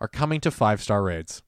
are 0.02 0.08
coming 0.08 0.42
to 0.42 0.50
five 0.50 0.82
star 0.82 1.04
raids. 1.04 1.44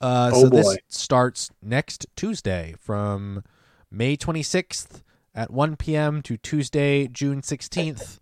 Uh, 0.00 0.30
Oh, 0.32 0.44
so 0.44 0.48
this 0.48 0.78
starts 0.88 1.50
next 1.60 2.06
Tuesday 2.16 2.74
from 2.80 3.44
May 3.90 4.16
26th 4.16 5.02
at 5.38 5.52
1 5.52 5.76
p.m. 5.76 6.20
to 6.20 6.36
Tuesday, 6.36 7.06
June 7.06 7.42
16th 7.42 8.18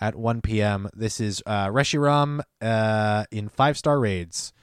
at 0.00 0.16
1 0.16 0.40
p.m. 0.40 0.88
This 0.94 1.20
is 1.20 1.42
uh, 1.44 1.66
Reshiram 1.66 2.40
uh, 2.62 3.26
in 3.30 3.50
five 3.50 3.76
star 3.76 4.00
raids. 4.00 4.54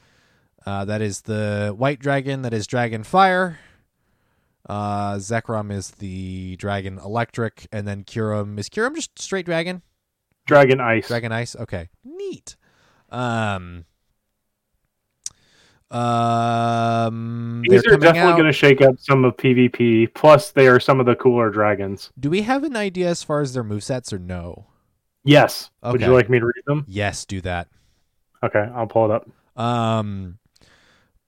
Uh, 0.65 0.85
that 0.85 1.03
is 1.03 1.21
the 1.21 1.75
White 1.77 1.99
Dragon. 1.99 2.41
That 2.41 2.51
is 2.51 2.65
Dragon 2.65 3.03
Fire. 3.03 3.59
Uh, 4.67 5.17
Zekrom 5.17 5.71
is 5.71 5.91
the 5.91 6.55
Dragon 6.57 6.97
Electric, 6.97 7.67
and 7.71 7.87
then 7.87 8.03
Kyurem 8.03 8.57
is 8.57 8.69
Kyurem 8.69 8.95
just 8.95 9.19
straight 9.19 9.45
Dragon. 9.45 9.83
Dragon 10.47 10.81
Ice. 10.81 11.07
Dragon 11.07 11.31
Ice. 11.31 11.55
Okay, 11.55 11.89
neat. 12.03 12.55
Um, 13.11 13.85
um, 15.91 17.63
These 17.67 17.83
they're 17.83 17.97
definitely 17.97 18.33
going 18.33 18.45
to 18.45 18.51
shake 18.51 18.81
up 18.81 18.95
some 18.99 19.23
of 19.25 19.37
PvP. 19.37 20.13
Plus, 20.13 20.51
they 20.51 20.67
are 20.67 20.79
some 20.79 20.99
of 20.99 21.05
the 21.05 21.15
cooler 21.15 21.49
dragons. 21.49 22.11
Do 22.19 22.29
we 22.29 22.41
have 22.41 22.63
an 22.63 22.75
idea 22.75 23.07
as 23.09 23.23
far 23.23 23.41
as 23.41 23.53
their 23.53 23.63
movesets 23.63 24.11
or 24.11 24.19
no? 24.19 24.67
Yes. 25.23 25.69
Would 25.83 26.01
you 26.01 26.13
like 26.13 26.29
me 26.29 26.39
to 26.39 26.45
read 26.45 26.63
them? 26.65 26.85
Yes, 26.87 27.25
do 27.25 27.41
that. 27.41 27.67
Okay, 28.43 28.69
I'll 28.73 28.87
pull 28.87 29.05
it 29.05 29.11
up. 29.11 29.29
Um, 29.61 30.37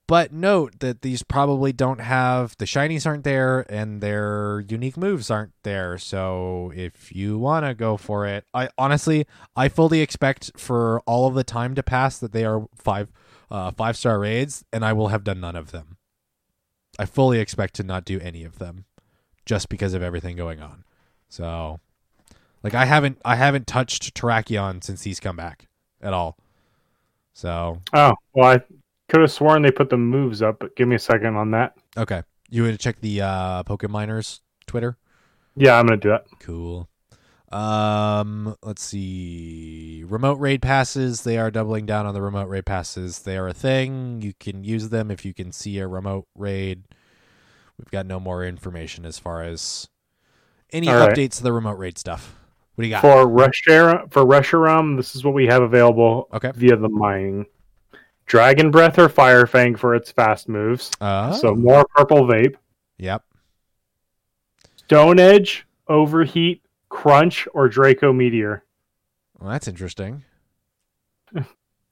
but 0.09 0.33
note 0.33 0.79
that 0.79 1.01
these 1.03 1.21
probably 1.21 1.71
don't 1.71 2.01
have 2.01 2.55
the 2.57 2.65
shinies 2.65 3.05
aren't 3.05 3.23
there 3.23 3.65
and 3.71 4.01
their 4.01 4.63
unique 4.67 4.97
moves 4.97 5.29
aren't 5.29 5.53
there. 5.61 5.99
So 5.99 6.71
if 6.75 7.15
you 7.15 7.37
want 7.37 7.65
to 7.65 7.75
go 7.75 7.95
for 7.95 8.25
it, 8.25 8.45
I 8.51 8.69
honestly 8.75 9.27
I 9.55 9.69
fully 9.69 10.01
expect 10.01 10.51
for 10.57 11.01
all 11.01 11.27
of 11.27 11.35
the 11.35 11.43
time 11.43 11.75
to 11.75 11.83
pass 11.83 12.17
that 12.19 12.31
they 12.31 12.43
are 12.43 12.67
five 12.75 13.11
uh, 13.51 13.71
five 13.71 13.97
star 13.97 14.19
raids, 14.19 14.63
and 14.71 14.83
I 14.85 14.93
will 14.93 15.09
have 15.09 15.23
done 15.23 15.39
none 15.39 15.55
of 15.55 15.71
them. 15.71 15.97
I 16.97 17.05
fully 17.05 17.39
expect 17.39 17.75
to 17.75 17.83
not 17.83 18.05
do 18.05 18.19
any 18.19 18.43
of 18.43 18.59
them 18.59 18.85
just 19.45 19.69
because 19.69 19.93
of 19.93 20.01
everything 20.03 20.35
going 20.35 20.59
on. 20.61 20.83
So, 21.29 21.79
like 22.63 22.73
I 22.73 22.85
haven't 22.85 23.21
I 23.23 23.35
haven't 23.35 23.67
touched 23.67 24.13
Terrakion 24.15 24.83
since 24.83 25.03
he's 25.03 25.19
come 25.19 25.35
back 25.37 25.67
at 26.01 26.13
all. 26.13 26.37
So 27.33 27.81
Oh, 27.93 28.13
well, 28.33 28.49
I 28.51 28.59
could 29.07 29.21
have 29.21 29.31
sworn 29.31 29.61
they 29.61 29.71
put 29.71 29.89
the 29.89 29.97
moves 29.97 30.41
up, 30.41 30.59
but 30.59 30.75
give 30.75 30.87
me 30.87 30.95
a 30.95 30.99
second 30.99 31.35
on 31.35 31.51
that. 31.51 31.77
okay, 31.97 32.23
you 32.49 32.63
would 32.63 32.79
check 32.79 32.99
the 32.99 33.21
uh, 33.21 33.63
Pokeminers 33.63 34.41
Twitter. 34.67 34.97
Yeah, 35.55 35.79
I'm 35.79 35.87
going 35.87 35.99
to 35.99 36.03
do 36.07 36.09
that. 36.09 36.25
Cool. 36.39 36.88
Um, 37.51 38.55
let's 38.63 38.83
see. 38.83 40.03
Remote 40.07 40.39
raid 40.39 40.61
passes. 40.61 41.23
They 41.23 41.37
are 41.37 41.49
doubling 41.49 41.85
down 41.85 42.05
on 42.05 42.13
the 42.13 42.21
remote 42.21 42.47
raid 42.47 42.65
passes. 42.65 43.19
They 43.19 43.37
are 43.37 43.47
a 43.47 43.53
thing. 43.53 44.21
You 44.21 44.33
can 44.39 44.63
use 44.63 44.89
them 44.89 45.09
if 45.09 45.25
you 45.25 45.33
can 45.33 45.51
see 45.51 45.79
a 45.79 45.87
remote 45.87 46.27
raid. 46.35 46.83
We've 47.77 47.89
got 47.91 48.05
no 48.05 48.19
more 48.19 48.43
information 48.45 49.05
as 49.05 49.17
far 49.17 49.41
as 49.41 49.87
any 50.71 50.87
All 50.89 50.95
right. 50.95 51.15
updates 51.15 51.37
to 51.37 51.43
the 51.43 51.53
remote 51.53 51.77
raid 51.77 51.97
stuff. 51.97 52.35
What 52.75 52.83
do 52.83 52.87
you 52.87 52.93
got? 52.93 53.01
For 53.01 53.25
Reshiram, 53.25 54.11
for 54.11 54.23
Reshiram, 54.23 54.95
this 54.95 55.15
is 55.15 55.23
what 55.23 55.33
we 55.33 55.47
have 55.47 55.63
available 55.63 56.27
Okay. 56.33 56.51
via 56.55 56.75
the 56.75 56.89
mining. 56.89 57.45
Dragon 58.25 58.69
Breath 58.69 58.99
or 58.99 59.09
Fire 59.09 59.47
Fang 59.47 59.75
for 59.75 59.95
its 59.95 60.11
fast 60.11 60.47
moves. 60.47 60.91
Uh, 61.01 61.31
So 61.33 61.55
more 61.55 61.83
Purple 61.95 62.27
Vape. 62.27 62.55
yep. 62.99 63.23
Stone 64.75 65.19
Edge, 65.19 65.65
Overheat, 65.87 66.61
Crunch, 66.89 67.47
or 67.53 67.69
Draco 67.69 68.11
Meteor. 68.11 68.63
Well, 69.39 69.51
that's 69.51 69.67
interesting. 69.67 70.23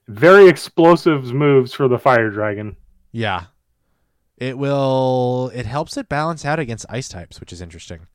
Very 0.08 0.48
explosive 0.50 1.34
moves 1.34 1.74
for 1.74 1.88
the 1.88 2.00
Fire 2.00 2.30
Dragon. 2.30 2.76
Yeah. 3.12 3.46
It 4.38 4.58
will. 4.58 5.52
It 5.54 5.66
helps 5.66 5.98
it 5.98 6.10
balance 6.10 6.46
out 6.46 6.60
against 6.60 6.86
ice 6.90 7.10
types, 7.10 7.40
which 7.40 7.52
is 7.52 7.62
interesting. 7.62 8.08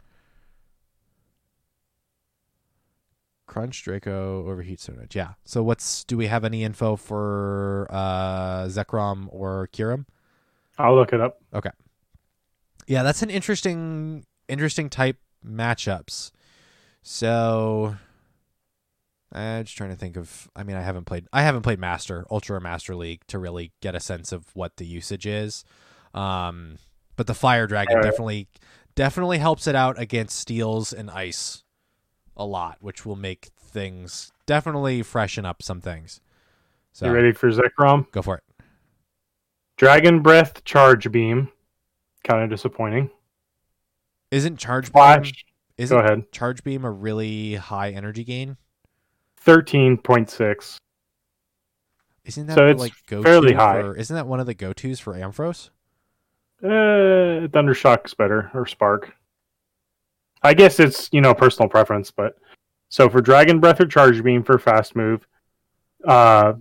Crunch, 3.46 3.82
Draco, 3.82 4.46
Overheat, 4.46 4.80
Stone 4.80 5.00
Edge. 5.02 5.16
Yeah. 5.16 5.32
So, 5.44 5.62
what's. 5.62 6.04
Do 6.04 6.16
we 6.16 6.28
have 6.28 6.44
any 6.44 6.62
info 6.64 6.96
for 6.96 7.88
uh, 7.90 8.64
Zekrom 8.66 9.26
or 9.30 9.68
Kyurem? 9.72 10.06
I'll 10.78 10.94
look 10.94 11.12
it 11.12 11.20
up. 11.20 11.40
Okay. 11.52 11.70
Yeah, 12.86 13.02
that's 13.02 13.22
an 13.22 13.30
interesting, 13.30 14.24
interesting 14.48 14.88
type 14.88 15.18
matchups. 15.44 16.30
So, 17.02 17.96
I'm 19.32 19.64
just 19.64 19.76
trying 19.76 19.90
to 19.90 19.96
think 19.96 20.16
of. 20.16 20.48
I 20.54 20.62
mean, 20.62 20.76
I 20.76 20.82
haven't 20.82 21.04
played. 21.04 21.26
I 21.32 21.42
haven't 21.42 21.62
played 21.62 21.78
Master, 21.78 22.24
Ultra, 22.30 22.56
or 22.56 22.60
Master 22.60 22.94
League 22.94 23.22
to 23.28 23.38
really 23.38 23.72
get 23.80 23.94
a 23.94 24.00
sense 24.00 24.32
of 24.32 24.44
what 24.54 24.76
the 24.76 24.86
usage 24.86 25.26
is. 25.26 25.64
Um, 26.14 26.76
but 27.16 27.26
the 27.26 27.34
Fire 27.34 27.66
Dragon 27.66 27.96
Alright. 27.96 28.04
definitely, 28.04 28.48
definitely 28.94 29.38
helps 29.38 29.66
it 29.66 29.74
out 29.74 29.98
against 29.98 30.38
steels 30.38 30.92
and 30.92 31.10
ice 31.10 31.64
a 32.36 32.44
lot, 32.46 32.78
which 32.80 33.04
will 33.04 33.16
make 33.16 33.50
things 33.58 34.32
definitely 34.46 35.02
freshen 35.02 35.44
up 35.44 35.62
some 35.62 35.80
things. 35.80 36.20
So, 36.92 37.06
You 37.06 37.12
ready 37.12 37.32
for 37.32 37.50
Zekrom? 37.50 38.10
go 38.12 38.22
for 38.22 38.36
it. 38.36 38.44
Dragon 39.76 40.20
Breath, 40.22 40.62
Charge 40.64 41.10
Beam. 41.10 41.48
Kind 42.22 42.44
of 42.44 42.50
disappointing. 42.50 43.10
Isn't 44.30 44.58
Charge 44.58 44.92
Beam? 44.92 45.02
Isn't 45.78 45.96
Go 45.96 46.04
ahead. 46.04 46.32
Charge 46.32 46.62
Beam 46.64 46.84
a 46.84 46.90
really 46.90 47.54
high 47.54 47.90
energy 47.90 48.24
gain? 48.24 48.56
13.6. 49.44 50.78
Isn't 52.24 52.46
that 52.46 52.54
So 52.54 52.68
the, 52.68 52.74
like 52.74 52.92
go 53.06 53.22
fairly 53.22 53.52
high. 53.52 53.80
For, 53.80 53.96
isn't 53.96 54.14
that 54.14 54.26
one 54.26 54.40
of 54.40 54.46
the 54.46 54.54
go 54.54 54.72
tos 54.72 55.00
for 55.00 55.14
Ampharos? 55.14 55.70
Uh, 56.62 57.48
Thundershock's 57.48 58.14
better, 58.14 58.50
or 58.54 58.66
Spark. 58.66 59.12
I 60.42 60.54
guess 60.54 60.78
it's, 60.78 61.08
you 61.12 61.20
know, 61.20 61.34
personal 61.34 61.68
preference, 61.68 62.10
but. 62.10 62.36
So 62.88 63.08
for 63.08 63.20
Dragon 63.20 63.58
Breath 63.58 63.80
or 63.80 63.86
Charge 63.86 64.22
Beam 64.22 64.44
for 64.44 64.58
fast 64.58 64.94
move, 64.94 65.26
uh, 66.06 66.52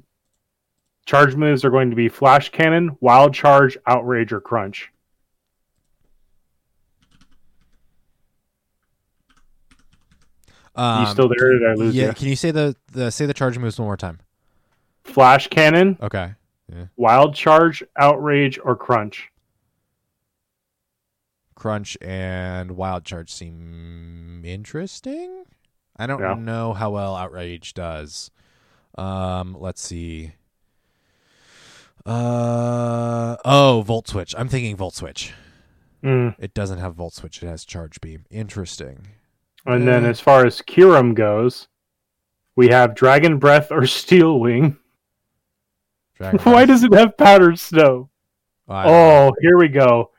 charge 1.06 1.36
moves 1.36 1.66
are 1.66 1.70
going 1.70 1.90
to 1.90 1.96
be 1.96 2.08
Flash 2.08 2.50
Cannon, 2.50 2.96
Wild 3.02 3.34
Charge, 3.34 3.78
Outrage, 3.86 4.32
or 4.32 4.40
Crunch. 4.40 4.92
Um, 10.76 11.06
you 11.06 11.12
still 11.12 11.30
there? 11.30 11.50
Or 11.50 11.60
did 11.60 11.70
I 11.70 11.74
lose 11.74 11.96
yeah. 11.96 12.08
you? 12.08 12.14
Can 12.14 12.28
you 12.28 12.36
say 12.36 12.52
the, 12.52 12.76
the 12.92 13.12
say 13.12 13.26
the 13.26 13.34
charge 13.34 13.58
moves 13.58 13.80
one 13.80 13.88
more 13.88 13.98
time? 13.98 14.20
Flash 15.04 15.48
Cannon, 15.48 15.98
Okay. 16.02 16.34
Yeah. 16.72 16.86
Wild 16.96 17.36
Charge, 17.36 17.84
Outrage, 17.98 18.58
or 18.64 18.76
Crunch. 18.78 19.30
Crunch 21.56 21.98
and 22.02 22.72
Wild 22.72 23.04
Charge 23.04 23.30
seem 23.32 24.44
interesting. 24.46 25.44
I 25.98 26.08
don't 26.08 26.22
Yeah. 26.22 26.36
know 26.36 26.74
how 26.74 26.92
well 26.92 27.16
Outrage 27.16 27.74
does. 27.74 28.32
Um, 28.98 29.58
let's 29.60 29.82
see. 29.82 30.32
Uh 32.06 33.38
oh, 33.46 33.84
Volt 33.86 34.08
Switch. 34.08 34.34
I'm 34.38 34.48
thinking 34.48 34.76
Volt 34.76 34.96
Switch. 34.96 35.34
Mm. 36.04 36.36
It 36.40 36.54
doesn't 36.54 36.80
have 36.80 36.96
Volt 36.96 37.14
Switch. 37.14 37.44
It 37.44 37.48
has 37.48 37.64
Charge 37.64 38.02
Beam. 38.02 38.26
Interesting. 38.32 39.08
And 39.66 39.88
then 39.88 40.06
as 40.06 40.20
far 40.20 40.46
as 40.46 40.62
Kyurem 40.62 41.14
goes, 41.14 41.68
we 42.56 42.70
have 42.70 42.96
Dragon 42.96 43.38
Breath 43.38 43.72
or 43.72 43.86
Steel 43.88 44.40
Wing. 44.40 44.78
Why 46.44 46.66
does 46.66 46.84
it 46.84 46.94
have 46.94 47.18
powdered 47.18 47.58
snow? 47.60 48.10
Oh, 48.70 49.34
here 49.42 49.58
we 49.58 49.68
go. 49.68 50.12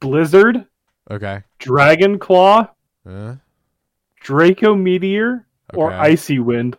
Blizzard, 0.00 0.66
okay. 1.10 1.42
Dragon 1.58 2.18
Claw, 2.18 2.68
Uh, 3.08 3.36
Draco 4.20 4.74
Meteor, 4.74 5.46
or. 5.74 5.92
Icy 5.92 6.38
Wind. 6.40 6.76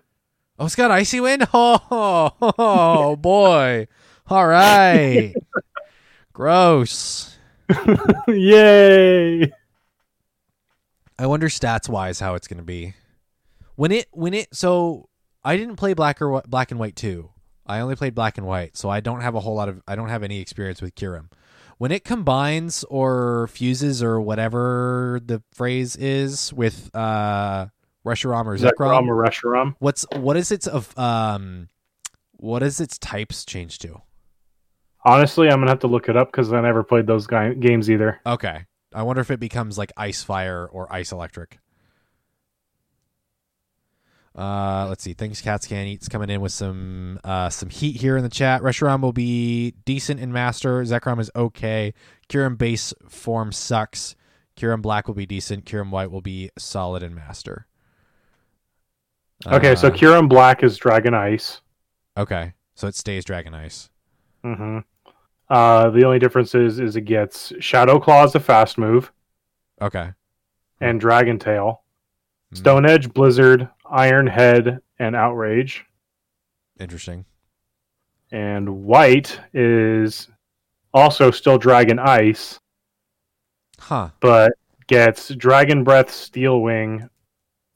Oh, 0.60 0.66
it's 0.66 0.76
got 0.76 0.92
icy 0.92 1.20
wind. 1.20 1.48
Oh, 1.54 2.30
oh 2.60 3.16
boy! 3.16 3.88
All 4.28 4.46
right. 4.46 5.34
Gross. 6.32 7.38
Yay! 8.28 9.52
I 11.18 11.28
wonder 11.28 11.48
stats 11.48 11.88
wise 11.88 12.20
how 12.20 12.36
it's 12.36 12.48
going 12.48 12.58
to 12.58 12.64
be. 12.64 12.96
When 13.76 13.92
it 13.92 14.08
when 14.12 14.34
it 14.34 14.54
so 14.54 15.10
I 15.44 15.58
didn't 15.58 15.76
play 15.76 15.94
black 15.94 16.22
or 16.22 16.42
black 16.48 16.72
and 16.72 16.80
white 16.80 16.96
too. 16.96 17.30
I 17.66 17.80
only 17.80 17.96
played 17.96 18.14
black 18.14 18.38
and 18.38 18.46
white, 18.46 18.76
so 18.76 18.90
I 18.90 19.00
don't 19.00 19.22
have 19.22 19.36
a 19.36 19.40
whole 19.40 19.56
lot 19.56 19.70
of 19.70 19.82
I 19.88 19.96
don't 19.96 20.10
have 20.10 20.22
any 20.24 20.42
experience 20.42 20.82
with 20.82 20.96
Kyurem. 20.96 21.32
When 21.78 21.92
it 21.92 22.04
combines 22.04 22.84
or 22.90 23.48
fuses 23.48 24.04
or 24.04 24.22
whatever 24.22 25.20
the 25.26 25.42
phrase 25.54 25.96
is 25.96 26.54
with 26.54 26.90
uh 26.94 27.68
Reshiram 28.06 28.46
or 28.46 28.58
Zekrom 28.58 29.08
or 29.08 29.16
Reshiram. 29.16 29.76
what's 29.80 30.06
what 30.14 30.36
is 30.36 30.52
its 30.52 30.68
of 30.68 30.98
um 30.98 31.70
what 32.34 32.62
is 32.62 32.82
its 32.82 32.98
types 32.98 33.46
changed 33.46 33.82
to? 33.84 34.02
Honestly, 35.06 35.48
I'm 35.50 35.60
gonna 35.60 35.72
have 35.72 35.80
to 35.80 35.88
look 35.88 36.10
it 36.10 36.18
up 36.18 36.32
because 36.32 36.52
I 36.54 36.62
never 36.62 36.84
played 36.84 37.08
those 37.08 37.28
guy- 37.28 37.54
games 37.54 37.90
either. 37.90 38.20
Okay. 38.26 38.66
I 38.94 39.04
wonder 39.04 39.22
if 39.22 39.32
it 39.32 39.40
becomes 39.40 39.78
like 39.78 39.92
ice 39.98 40.24
fire 40.24 40.66
or 40.72 40.92
ice 40.94 41.12
electric. 41.12 41.60
Uh, 44.36 44.88
let's 44.90 45.04
see. 45.04 45.14
Things 45.14 45.42
cats 45.42 45.68
can 45.68 45.86
eat's 45.86 46.10
coming 46.10 46.30
in 46.30 46.42
with 46.42 46.52
some 46.52 47.20
uh, 47.24 47.50
some 47.50 47.70
heat 47.70 47.98
here 48.02 48.18
in 48.18 48.24
the 48.24 48.30
chat. 48.30 48.62
Reshiram 48.64 49.02
will 49.02 49.14
be 49.14 49.72
decent 49.86 50.20
in 50.20 50.32
master. 50.32 50.82
Zekrom 50.84 51.20
is 51.20 51.30
okay. 51.36 51.94
Kyurem 52.30 52.58
base 52.58 52.94
form 53.08 53.52
sucks. 53.52 54.16
Kyurem 54.58 54.82
black 54.82 55.08
will 55.08 55.14
be 55.16 55.28
decent. 55.28 55.66
Kyurem 55.66 55.92
white 55.92 56.10
will 56.10 56.22
be 56.22 56.50
solid 56.58 57.04
in 57.04 57.14
master. 57.14 57.68
Okay, 59.46 59.76
so 59.76 59.90
Uh, 59.90 59.92
Kyurem 59.92 60.30
Black 60.30 60.64
is 60.64 60.78
Dragon 60.78 61.14
Ice. 61.14 61.60
okay, 62.18 62.54
so 62.76 62.88
it 62.88 62.96
stays 62.96 63.26
dragon 63.26 63.54
ice. 63.54 63.90
hmm 64.42 64.80
Uh, 65.50 65.90
the 65.90 66.04
only 66.06 66.20
difference 66.20 66.56
is, 66.56 66.80
is 66.80 66.96
it 66.96 67.02
gets 67.02 67.54
Shadow 67.60 68.00
Claw 68.00 68.24
as 68.24 68.34
a 68.36 68.40
fast 68.40 68.78
move 68.78 69.12
Okay. 69.82 70.12
and 70.82 71.00
Dragon 71.00 71.38
Tail. 71.38 71.84
Hmm, 72.52 72.56
Stone 72.56 72.86
Edge, 72.90 73.14
Blizzard, 73.14 73.70
Iron 73.90 74.26
Head, 74.28 74.80
and 75.00 75.16
Outrage. 75.16 75.86
Interesting. 76.80 77.26
And 78.32 78.84
White 78.86 79.40
is 79.54 80.28
also 80.94 81.30
still 81.30 81.58
Dragon 81.58 82.00
Ice, 82.00 82.60
Huh. 83.80 84.10
but 84.22 84.54
gets 84.88 85.30
Dragon 85.36 85.84
Breath, 85.84 86.10
Steel 86.12 86.62
Wing, 86.62 87.10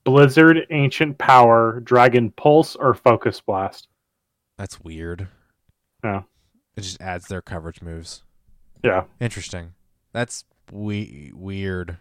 Blizzard, 0.04 0.66
Ancient 0.72 1.18
Power, 1.18 1.80
Dragon 1.82 2.32
Pulse, 2.32 2.76
or 2.76 2.94
Focus 2.94 3.42
Blast. 3.42 3.88
That's 4.58 4.80
weird. 4.82 5.28
Yeah. 6.04 6.24
It 6.78 6.82
just 6.82 7.02
adds 7.02 7.28
their 7.28 7.42
coverage 7.42 7.82
moves. 7.82 8.24
Yeah, 8.84 9.04
Interesting. 9.20 9.74
That's 10.14 10.46
we- 10.72 11.32
weird. 11.36 11.98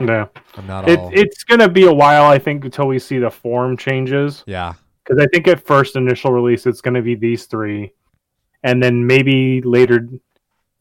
no. 0.00 0.28
I'm 0.56 0.66
not 0.66 0.88
It, 0.88 0.98
all. 0.98 1.10
it's 1.12 1.44
going 1.44 1.60
to 1.60 1.68
be 1.68 1.84
a 1.86 1.92
while, 1.92 2.24
I 2.24 2.38
think, 2.38 2.64
until 2.64 2.86
we 2.88 2.98
see 2.98 3.18
the 3.18 3.30
form 3.30 3.76
changes. 3.76 4.42
yeah. 4.46 4.74
Because 5.04 5.24
I 5.24 5.26
think 5.32 5.48
at 5.48 5.66
first 5.66 5.96
initial 5.96 6.30
release, 6.32 6.66
it's 6.66 6.80
going 6.80 6.94
to 6.94 7.02
be 7.02 7.14
these 7.16 7.46
three. 7.46 7.92
And 8.62 8.82
then 8.82 9.06
maybe 9.06 9.60
later, 9.62 10.06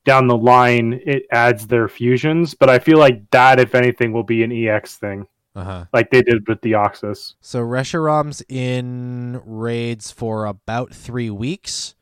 down 0.05 0.27
the 0.27 0.37
line 0.37 1.01
it 1.05 1.23
adds 1.31 1.65
their 1.67 1.87
fusions. 1.87 2.53
But 2.53 2.69
I 2.69 2.77
feel 2.79 2.97
like 2.99 3.27
that, 3.31 3.59
if 3.59 3.73
anything, 3.75 4.11
will 4.11 4.23
be 4.23 4.43
an 4.43 4.51
EX 4.51 4.97
thing, 4.97 5.25
Uh 5.55 5.63
huh. 5.63 5.85
like 5.93 6.11
they 6.11 6.21
did 6.21 6.47
with 6.47 6.61
Deoxys. 6.61 7.35
So 7.41 7.59
Reshiram's 7.61 8.43
in 8.49 9.41
raids 9.45 10.11
for 10.11 10.45
about 10.45 10.93
three 10.93 11.29
weeks. 11.29 11.95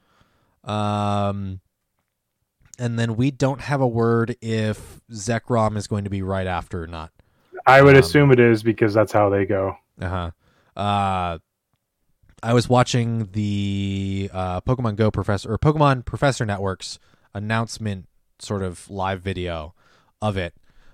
Um, 0.67 1.61
and 2.77 2.99
then 2.99 3.15
we 3.15 3.31
don't 3.31 3.61
have 3.61 3.81
a 3.81 3.87
word 3.87 4.35
if 4.41 5.01
Zekrom 5.11 5.77
is 5.77 5.87
going 5.87 6.03
to 6.03 6.09
be 6.09 6.21
right 6.21 6.45
after 6.47 6.83
or 6.83 6.87
not. 6.87 7.11
I 7.65 7.81
would 7.81 7.95
Um, 7.95 7.99
assume 8.01 8.31
it 8.31 8.39
is 8.39 8.61
because 8.61 8.93
that's 8.93 9.11
how 9.11 9.29
they 9.29 9.45
go. 9.45 9.75
Uh-huh. 10.01 10.31
Uh 10.79 11.39
I 12.43 12.53
was 12.53 12.69
watching 12.69 13.29
the 13.31 14.29
uh, 14.31 14.61
Pokemon 14.61 14.95
Go 14.95 15.09
Professor 15.09 15.51
or 15.51 15.57
Pokemon 15.57 16.05
Professor 16.05 16.45
Network's 16.45 16.99
announcement 17.33 18.05
sort 18.37 18.61
of 18.61 18.87
live 18.91 19.21
video 19.21 19.73
of 20.21 20.37
it. 20.37 20.53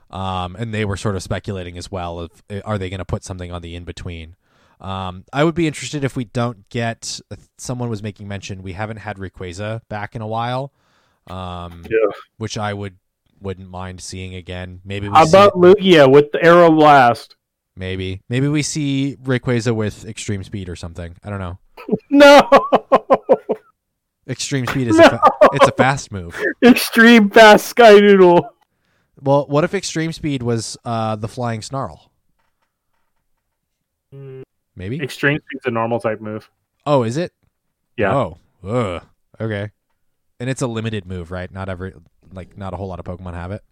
Um, 0.10 0.56
and 0.56 0.74
they 0.74 0.86
were 0.86 0.96
sort 0.96 1.18
of 1.18 1.22
speculating 1.24 1.78
as 1.78 1.92
well 1.92 2.20
of 2.20 2.44
uh, 2.50 2.62
are 2.64 2.78
they 2.78 2.90
going 2.90 3.00
to 3.00 3.06
put 3.06 3.26
something 3.26 3.52
on 3.52 3.62
the 3.62 3.76
in 3.76 3.84
between. 3.84 4.38
Um, 4.84 5.24
I 5.32 5.44
would 5.46 5.56
be 5.56 5.66
interested 5.66 6.04
if 6.04 6.16
we 6.18 6.26
don't 6.26 6.68
get. 6.70 7.20
Someone 7.58 7.90
was 7.90 8.04
making 8.04 8.28
mention 8.28 8.62
we 8.62 8.74
haven't 8.74 8.98
had 8.98 9.18
Rayquaza 9.18 9.82
back 9.88 10.14
in 10.16 10.22
a 10.22 10.28
while, 10.28 10.74
um, 11.28 11.86
Yeah. 11.90 12.12
which 12.38 12.58
I 12.58 12.74
would 12.74 12.98
wouldn't 13.40 13.70
mind 13.70 14.02
seeing 14.02 14.36
again. 14.36 14.82
Maybe 14.86 15.08
we 15.10 15.16
How 15.16 15.26
see 15.26 15.38
about 15.38 15.54
Lugia 15.54 16.12
with 16.12 16.32
the 16.34 16.40
Aeroblast? 16.40 17.36
Maybe. 17.76 18.22
Maybe 18.30 18.48
we 18.48 18.62
see 18.62 19.18
Rayquaza 19.24 19.74
with 19.76 20.06
extreme 20.06 20.44
speed 20.44 20.70
or 20.70 20.76
something. 20.76 21.16
I 21.24 21.30
don't 21.30 21.40
know. 21.40 21.60
No, 22.10 22.48
Extreme 24.30 24.68
speed 24.68 24.88
is 24.88 24.98
a 25.00 25.10
fa- 25.10 25.20
it's 25.54 25.68
a 25.68 25.72
fast 25.74 26.12
move. 26.12 26.40
extreme 26.64 27.30
fast 27.30 27.66
Sky 27.68 28.00
Noodle. 28.00 28.48
Well, 29.20 29.46
what 29.48 29.64
if 29.66 29.74
extreme 29.74 30.14
speed 30.14 30.44
was 30.44 30.78
uh, 30.86 31.16
the 31.18 31.28
flying 31.28 31.62
snarl? 31.62 32.10
Maybe. 34.76 35.02
Extreme 35.02 35.40
Speed's 35.40 35.66
a 35.66 35.72
normal 35.72 36.00
type 36.00 36.22
move. 36.22 36.50
Oh, 36.86 37.04
is 37.04 37.18
it? 37.18 37.32
Yeah. 37.98 38.16
Oh. 38.16 38.38
Ugh. 38.68 39.04
Okay. 39.40 39.72
And 40.40 40.50
it's 40.50 40.62
a 40.62 40.68
limited 40.68 41.06
move, 41.06 41.32
right? 41.32 41.52
Not 41.52 41.70
every 41.70 41.94
like 42.32 42.58
not 42.58 42.74
a 42.74 42.78
whole 42.78 42.88
lot 42.88 43.00
of 43.00 43.06
Pokemon 43.06 43.34
have 43.34 43.52
it. 43.52 43.64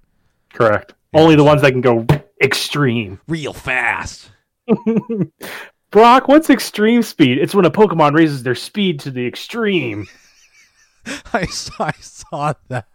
Correct. 0.54 0.93
Only 1.14 1.36
the 1.36 1.43
ones 1.43 1.62
that 1.62 1.72
can 1.72 1.82
go 1.82 2.06
extreme. 2.41 3.20
Real 3.28 3.54
fast. 3.54 4.32
Brock, 5.91 6.28
what's 6.28 6.49
extreme 6.49 7.04
speed? 7.04 7.38
It's 7.38 7.54
when 7.54 7.66
a 7.66 7.72
Pokemon 7.72 8.16
raises 8.16 8.43
their 8.43 8.56
speed 8.56 9.02
to 9.02 9.12
the 9.12 9.26
extreme. 9.26 10.08
I 11.34 11.45
saw, 11.47 11.86
I 11.86 11.93
saw 11.99 12.54
that. 12.70 12.86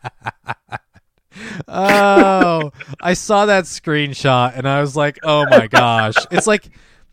oh, 1.69 2.73
I 3.01 3.15
saw 3.15 3.47
that 3.47 3.65
screenshot 3.65 4.57
and 4.57 4.67
I 4.67 4.81
was 4.81 4.97
like, 4.97 5.19
"Oh 5.23 5.45
my 5.51 5.67
gosh!" 5.67 6.15
It's 6.31 6.47
like, 6.47 6.71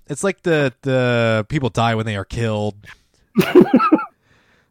it's 0.08 0.24
like 0.24 0.41
the 0.43 0.74
the 0.82 1.45
people 1.49 1.70
die 1.70 1.95
when 1.95 2.06
they 2.06 2.16
are 2.16 2.26
killed. 2.26 2.76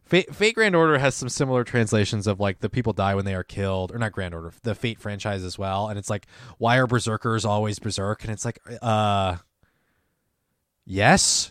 Fate, 0.05 0.35
Fate 0.35 0.53
Grand 0.53 0.75
Order 0.75 0.99
has 0.99 1.15
some 1.15 1.27
similar 1.29 1.63
translations 1.63 2.27
of 2.27 2.39
like 2.39 2.59
the 2.59 2.69
people 2.69 2.93
die 2.93 3.15
when 3.15 3.25
they 3.25 3.33
are 3.33 3.43
killed, 3.43 3.91
or 3.91 3.97
not 3.97 4.11
Grand 4.11 4.35
Order, 4.35 4.53
the 4.61 4.75
Fate 4.75 4.99
franchise 4.99 5.43
as 5.43 5.57
well. 5.57 5.87
And 5.87 5.97
it's 5.97 6.09
like, 6.09 6.27
why 6.59 6.77
are 6.77 6.85
berserkers 6.85 7.45
always 7.45 7.79
berserk? 7.79 8.23
And 8.23 8.31
it's 8.31 8.45
like, 8.45 8.59
uh, 8.83 9.37
yes. 10.85 11.49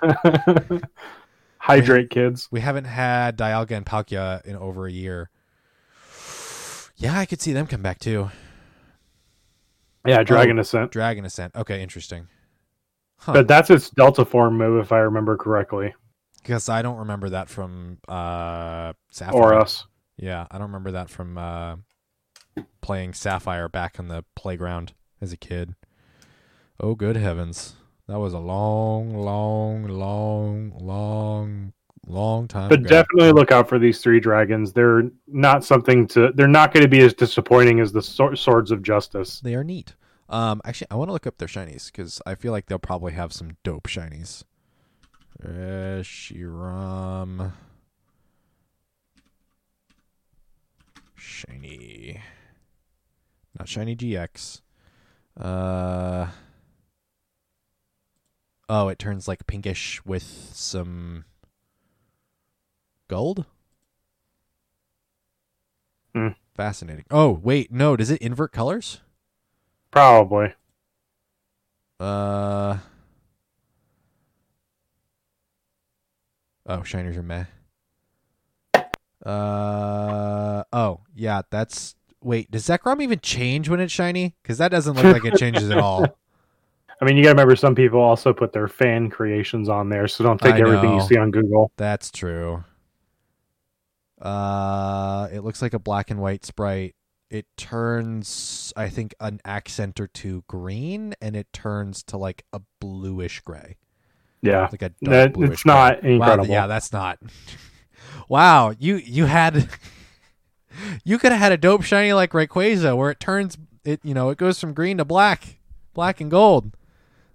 Hydrate, 1.58 2.08
kids. 2.08 2.48
We 2.50 2.60
haven't 2.60 2.86
had 2.86 3.36
Dialga 3.36 3.72
and 3.72 3.84
Palkia 3.84 4.42
in 4.46 4.56
over 4.56 4.86
a 4.86 4.92
year. 4.92 5.28
Yeah, 6.96 7.18
I 7.18 7.26
could 7.26 7.42
see 7.42 7.52
them 7.52 7.66
come 7.66 7.82
back 7.82 7.98
too. 7.98 8.30
Yeah, 10.06 10.22
Dragon 10.22 10.58
Oh. 10.58 10.62
Ascent. 10.62 10.92
Dragon 10.92 11.24
Ascent. 11.26 11.54
Okay, 11.54 11.82
interesting. 11.82 12.28
Huh. 13.22 13.34
But 13.34 13.46
that's 13.46 13.70
its 13.70 13.88
Delta 13.88 14.24
form 14.24 14.58
move, 14.58 14.82
if 14.82 14.90
I 14.90 14.98
remember 14.98 15.36
correctly. 15.36 15.94
Because 16.42 16.68
I 16.68 16.82
don't 16.82 16.98
remember 16.98 17.30
that 17.30 17.48
from 17.48 17.98
uh, 18.08 18.94
Sapphire. 19.10 19.40
Or 19.40 19.54
us. 19.54 19.86
Yeah, 20.16 20.48
I 20.50 20.58
don't 20.58 20.66
remember 20.66 20.90
that 20.90 21.08
from 21.08 21.38
uh, 21.38 21.76
playing 22.80 23.14
Sapphire 23.14 23.68
back 23.68 24.00
on 24.00 24.08
the 24.08 24.24
playground 24.34 24.94
as 25.20 25.32
a 25.32 25.36
kid. 25.36 25.76
Oh, 26.80 26.96
good 26.96 27.16
heavens. 27.16 27.74
That 28.08 28.18
was 28.18 28.32
a 28.32 28.40
long, 28.40 29.14
long, 29.16 29.84
long, 29.84 30.72
long, 30.80 31.72
long 32.08 32.48
time 32.48 32.68
But 32.70 32.80
ago. 32.80 32.88
definitely 32.88 33.30
look 33.30 33.52
out 33.52 33.68
for 33.68 33.78
these 33.78 34.00
three 34.00 34.18
dragons. 34.18 34.72
They're 34.72 35.04
not 35.28 35.64
something 35.64 36.08
to. 36.08 36.32
They're 36.34 36.48
not 36.48 36.74
going 36.74 36.82
to 36.82 36.88
be 36.90 37.02
as 37.02 37.14
disappointing 37.14 37.78
as 37.78 37.92
the 37.92 38.02
Swords 38.02 38.72
of 38.72 38.82
Justice. 38.82 39.40
They 39.40 39.54
are 39.54 39.62
neat. 39.62 39.94
Um, 40.32 40.62
actually, 40.64 40.86
I 40.90 40.94
want 40.94 41.10
to 41.10 41.12
look 41.12 41.26
up 41.26 41.36
their 41.36 41.46
shinies 41.46 41.92
because 41.92 42.22
I 42.24 42.34
feel 42.34 42.52
like 42.52 42.66
they'll 42.66 42.78
probably 42.78 43.12
have 43.12 43.34
some 43.34 43.58
dope 43.62 43.86
shinies. 43.86 44.44
Reshiram. 45.44 47.52
Shiny. 51.14 52.22
Not 53.58 53.68
shiny 53.68 53.94
GX. 53.94 54.62
Uh. 55.38 56.28
Oh, 58.70 58.88
it 58.88 58.98
turns 58.98 59.28
like 59.28 59.46
pinkish 59.46 60.02
with 60.06 60.22
some 60.22 61.26
gold. 63.08 63.44
Hmm. 66.14 66.28
Fascinating. 66.56 67.04
Oh, 67.10 67.38
wait, 67.42 67.70
no, 67.70 67.96
does 67.96 68.10
it 68.10 68.22
invert 68.22 68.52
colors? 68.52 69.01
Probably. 69.92 70.52
Uh. 72.00 72.78
Oh, 76.66 76.82
shiners 76.82 77.16
are 77.16 77.22
meh. 77.22 77.44
Uh. 79.24 80.64
Oh, 80.72 81.00
yeah. 81.14 81.42
That's. 81.50 81.94
Wait, 82.24 82.50
does 82.50 82.66
Zekrom 82.66 83.02
even 83.02 83.20
change 83.20 83.68
when 83.68 83.80
it's 83.80 83.92
shiny? 83.92 84.34
Because 84.42 84.58
that 84.58 84.70
doesn't 84.70 84.94
look 84.94 85.04
like 85.04 85.24
it 85.24 85.38
changes 85.38 85.70
at 85.70 85.78
all. 85.78 86.04
I 87.00 87.04
mean, 87.04 87.16
you 87.16 87.24
got 87.24 87.30
to 87.30 87.34
remember 87.34 87.56
some 87.56 87.74
people 87.74 88.00
also 88.00 88.32
put 88.32 88.52
their 88.52 88.68
fan 88.68 89.10
creations 89.10 89.68
on 89.68 89.88
there, 89.88 90.06
so 90.06 90.22
don't 90.22 90.40
take 90.40 90.54
I 90.54 90.60
everything 90.60 90.94
you 90.94 91.02
see 91.02 91.16
on 91.16 91.32
Google. 91.32 91.72
That's 91.76 92.12
true. 92.12 92.62
Uh, 94.20 95.28
it 95.32 95.40
looks 95.40 95.60
like 95.60 95.74
a 95.74 95.80
black 95.80 96.12
and 96.12 96.20
white 96.20 96.44
sprite. 96.44 96.94
It 97.32 97.46
turns, 97.56 98.74
I 98.76 98.90
think, 98.90 99.14
an 99.18 99.40
accent 99.46 99.98
or 99.98 100.06
two 100.06 100.44
green, 100.48 101.14
and 101.22 101.34
it 101.34 101.50
turns 101.54 102.02
to 102.04 102.18
like 102.18 102.44
a 102.52 102.60
bluish 102.78 103.40
gray. 103.40 103.78
Yeah. 104.42 104.68
like 104.70 104.82
a 104.82 104.88
dark 104.90 104.98
That- 105.02 105.32
bluish 105.32 105.50
it's 105.52 105.64
not 105.64 106.00
gray. 106.02 106.14
incredible. 106.14 106.44
Wow, 106.48 106.52
yeah, 106.52 106.66
that's 106.66 106.92
not. 106.92 107.18
wow, 108.28 108.74
you 108.78 108.96
you 108.96 109.24
had 109.26 109.68
you 111.04 111.18
could 111.18 111.32
have 111.32 111.40
had 111.40 111.52
a 111.52 111.56
dope 111.56 111.82
shiny 111.84 112.12
like 112.12 112.32
Rayquaza 112.32 112.96
where 112.96 113.10
it 113.10 113.20
turns 113.20 113.56
it 113.84 114.00
you 114.04 114.14
know 114.14 114.30
it 114.30 114.38
goes 114.38 114.60
from 114.60 114.74
green 114.74 114.98
to 114.98 115.04
black, 115.04 115.58
black 115.94 116.20
and 116.20 116.30
gold, 116.30 116.76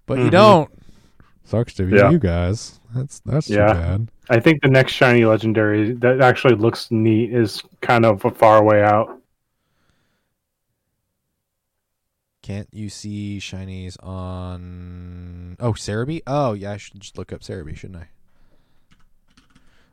but 0.06 0.18
you 0.20 0.26
Mhm. 0.26 0.32
don't. 0.32 0.72
Sucks 1.44 1.74
to 1.76 1.84
be 1.86 1.96
Yeah. 1.96 2.10
you 2.12 2.20
guys. 2.20 2.80
That's 2.94 3.20
that's 3.22 3.50
Yeah. 3.50 3.68
too 3.68 3.74
bad. 3.80 4.12
I 4.30 4.40
think 4.40 4.62
the 4.62 4.68
next 4.70 4.92
shiny 4.94 5.24
legendary 5.26 5.94
that 5.94 6.20
actually 6.22 6.56
looks 6.56 6.92
neat 6.92 7.34
is 7.34 7.64
kind 7.82 8.06
of 8.06 8.24
a 8.26 8.32
far 8.32 8.64
way 8.64 8.84
out. 8.84 9.18
Can't 12.48 12.70
you 12.72 12.88
see 12.88 13.40
shinies 13.42 14.02
on? 14.02 15.58
Oh, 15.60 15.74
Serebii. 15.74 16.22
Oh, 16.26 16.54
yeah. 16.54 16.72
I 16.72 16.78
should 16.78 17.02
just 17.02 17.18
look 17.18 17.34
up 17.34 17.42
Serebii, 17.42 17.76
shouldn't 17.76 18.06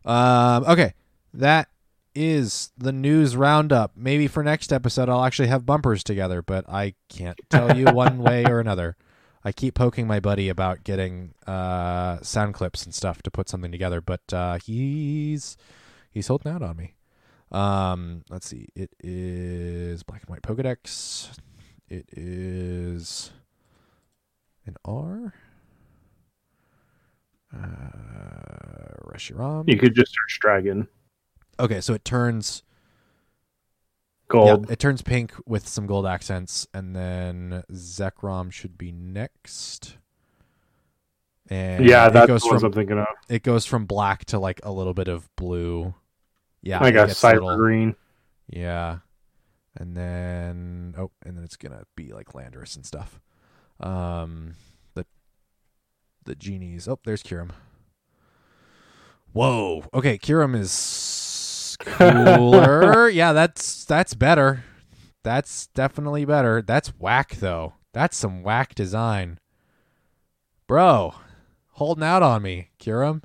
I? 0.07 0.57
Um. 0.57 0.65
Okay, 0.65 0.95
that 1.33 1.67
is 2.15 2.71
the 2.79 2.93
news 2.93 3.35
roundup. 3.35 3.97
Maybe 3.97 4.29
for 4.29 4.45
next 4.45 4.73
episode, 4.73 5.09
I'll 5.09 5.25
actually 5.25 5.49
have 5.49 5.67
bumpers 5.67 6.05
together, 6.05 6.43
but 6.43 6.65
I 6.69 6.95
can't 7.09 7.41
tell 7.51 7.77
you 7.77 7.87
one 7.93 8.19
way 8.19 8.45
or 8.45 8.61
another. 8.61 8.97
I 9.43 9.51
keep 9.51 9.75
poking 9.75 10.07
my 10.07 10.21
buddy 10.21 10.49
about 10.49 10.85
getting 10.85 11.35
uh, 11.49 12.19
sound 12.23 12.55
clips 12.55 12.85
and 12.85 12.95
stuff 12.95 13.21
to 13.23 13.33
put 13.33 13.49
something 13.49 13.73
together, 13.73 14.01
but 14.01 14.33
uh, 14.33 14.59
he's 14.65 15.57
he's 16.09 16.29
holding 16.29 16.53
out 16.53 16.63
on 16.63 16.77
me. 16.77 16.95
Um, 17.51 18.23
let's 18.31 18.47
see. 18.47 18.69
It 18.77 18.93
is 19.01 20.05
black 20.05 20.23
and 20.23 20.31
white 20.31 20.43
Pokedex. 20.43 21.37
It 21.89 22.07
is 22.13 23.31
an 24.67 24.77
R. 24.85 25.35
Uh, 27.55 27.59
Reshiram. 29.07 29.65
You 29.69 29.79
could 29.79 29.95
just 29.95 30.13
search 30.13 30.41
dragon 30.41 30.89
Okay, 31.61 31.81
so 31.81 31.95
it 31.95 32.05
turns 32.05 32.65
gold. 34.27 34.67
yeah, 34.67 34.73
it 34.73 34.81
turns 34.81 35.03
pink 35.03 35.33
with 35.47 35.69
some 35.69 35.87
gold 35.87 36.05
accents, 36.05 36.67
and 36.75 36.97
then 36.97 37.63
Zekrom 37.71 38.51
should 38.51 38.77
be 38.77 38.91
next. 38.91 39.99
And 41.49 41.85
Yeah, 41.87 42.09
it 42.09 42.13
that's 42.15 42.27
goes 42.27 42.43
ones 42.45 42.63
from 42.63 42.69
I'm 42.69 42.73
thinking 42.73 42.99
of. 42.99 43.07
it 43.29 43.45
goes 43.45 43.67
from 43.67 43.85
black 43.87 44.25
to 44.27 44.39
like 44.41 44.61
a 44.65 44.73
little 44.73 44.95
bit 44.95 45.07
of 45.07 45.29
blue. 45.37 45.95
Yeah, 46.61 46.81
Like 46.81 46.95
it 46.95 46.99
a 46.99 47.05
cyber 47.07 47.35
little- 47.35 47.57
green. 47.57 47.95
Yeah. 48.49 48.99
And 49.77 49.97
then 49.97 50.95
oh, 50.97 51.11
and 51.25 51.37
then 51.37 51.45
it's 51.45 51.57
gonna 51.57 51.85
be 51.97 52.13
like 52.13 52.33
Landorus 52.33 52.77
and 52.77 52.87
stuff. 52.87 53.21
Um 53.81 54.55
the 54.95 55.05
the 56.25 56.35
genies. 56.35 56.87
Oh, 56.89 56.99
there's 57.05 57.23
Kyurem. 57.23 57.51
Whoa. 59.33 59.85
Okay, 59.93 60.17
Kyurem 60.17 60.57
is 60.57 61.77
cooler. 61.81 63.09
yeah, 63.11 63.33
that's 63.33 63.85
that's 63.85 64.15
better. 64.15 64.65
That's 65.25 65.67
definitely 65.69 66.25
better. 66.25 66.63
That's 66.63 66.89
whack 66.91 67.37
though. 67.37 67.75
That's 67.93 68.17
some 68.17 68.43
whack 68.43 68.75
design. 68.75 69.39
Bro, 70.67 71.15
holding 71.73 72.05
out 72.05 72.23
on 72.23 72.43
me, 72.43 72.69
Kyurem. 72.79 73.23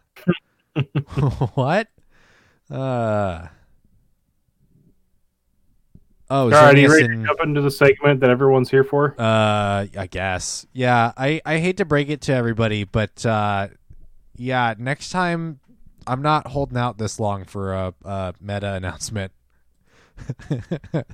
what? 1.54 1.88
Uh 2.72 3.48
Oh, 6.32 6.44
All 6.44 6.50
right, 6.52 6.76
are 6.76 6.78
you 6.78 6.92
ready 6.92 7.06
and- 7.06 7.22
to 7.24 7.28
jump 7.28 7.40
into 7.42 7.62
the 7.62 7.72
segment 7.72 8.20
that 8.20 8.30
everyone's 8.30 8.70
here 8.70 8.84
for? 8.84 9.16
uh, 9.20 9.88
I 9.98 10.08
guess. 10.12 10.68
Yeah, 10.74 11.12
I 11.18 11.42
I 11.46 11.58
hate 11.58 11.78
to 11.78 11.86
break 11.86 12.10
it 12.10 12.22
to 12.22 12.34
everybody, 12.34 12.84
but 12.84 13.26
uh, 13.26 13.70
yeah, 14.36 14.76
next 14.78 15.10
time 15.10 15.60
I'm 16.06 16.22
not 16.22 16.48
holding 16.48 16.78
out 16.78 16.98
this 17.00 17.20
long 17.20 17.46
for 17.46 17.74
a, 17.74 17.94
a 18.06 18.34
meta 18.40 18.74
announcement. 18.76 19.32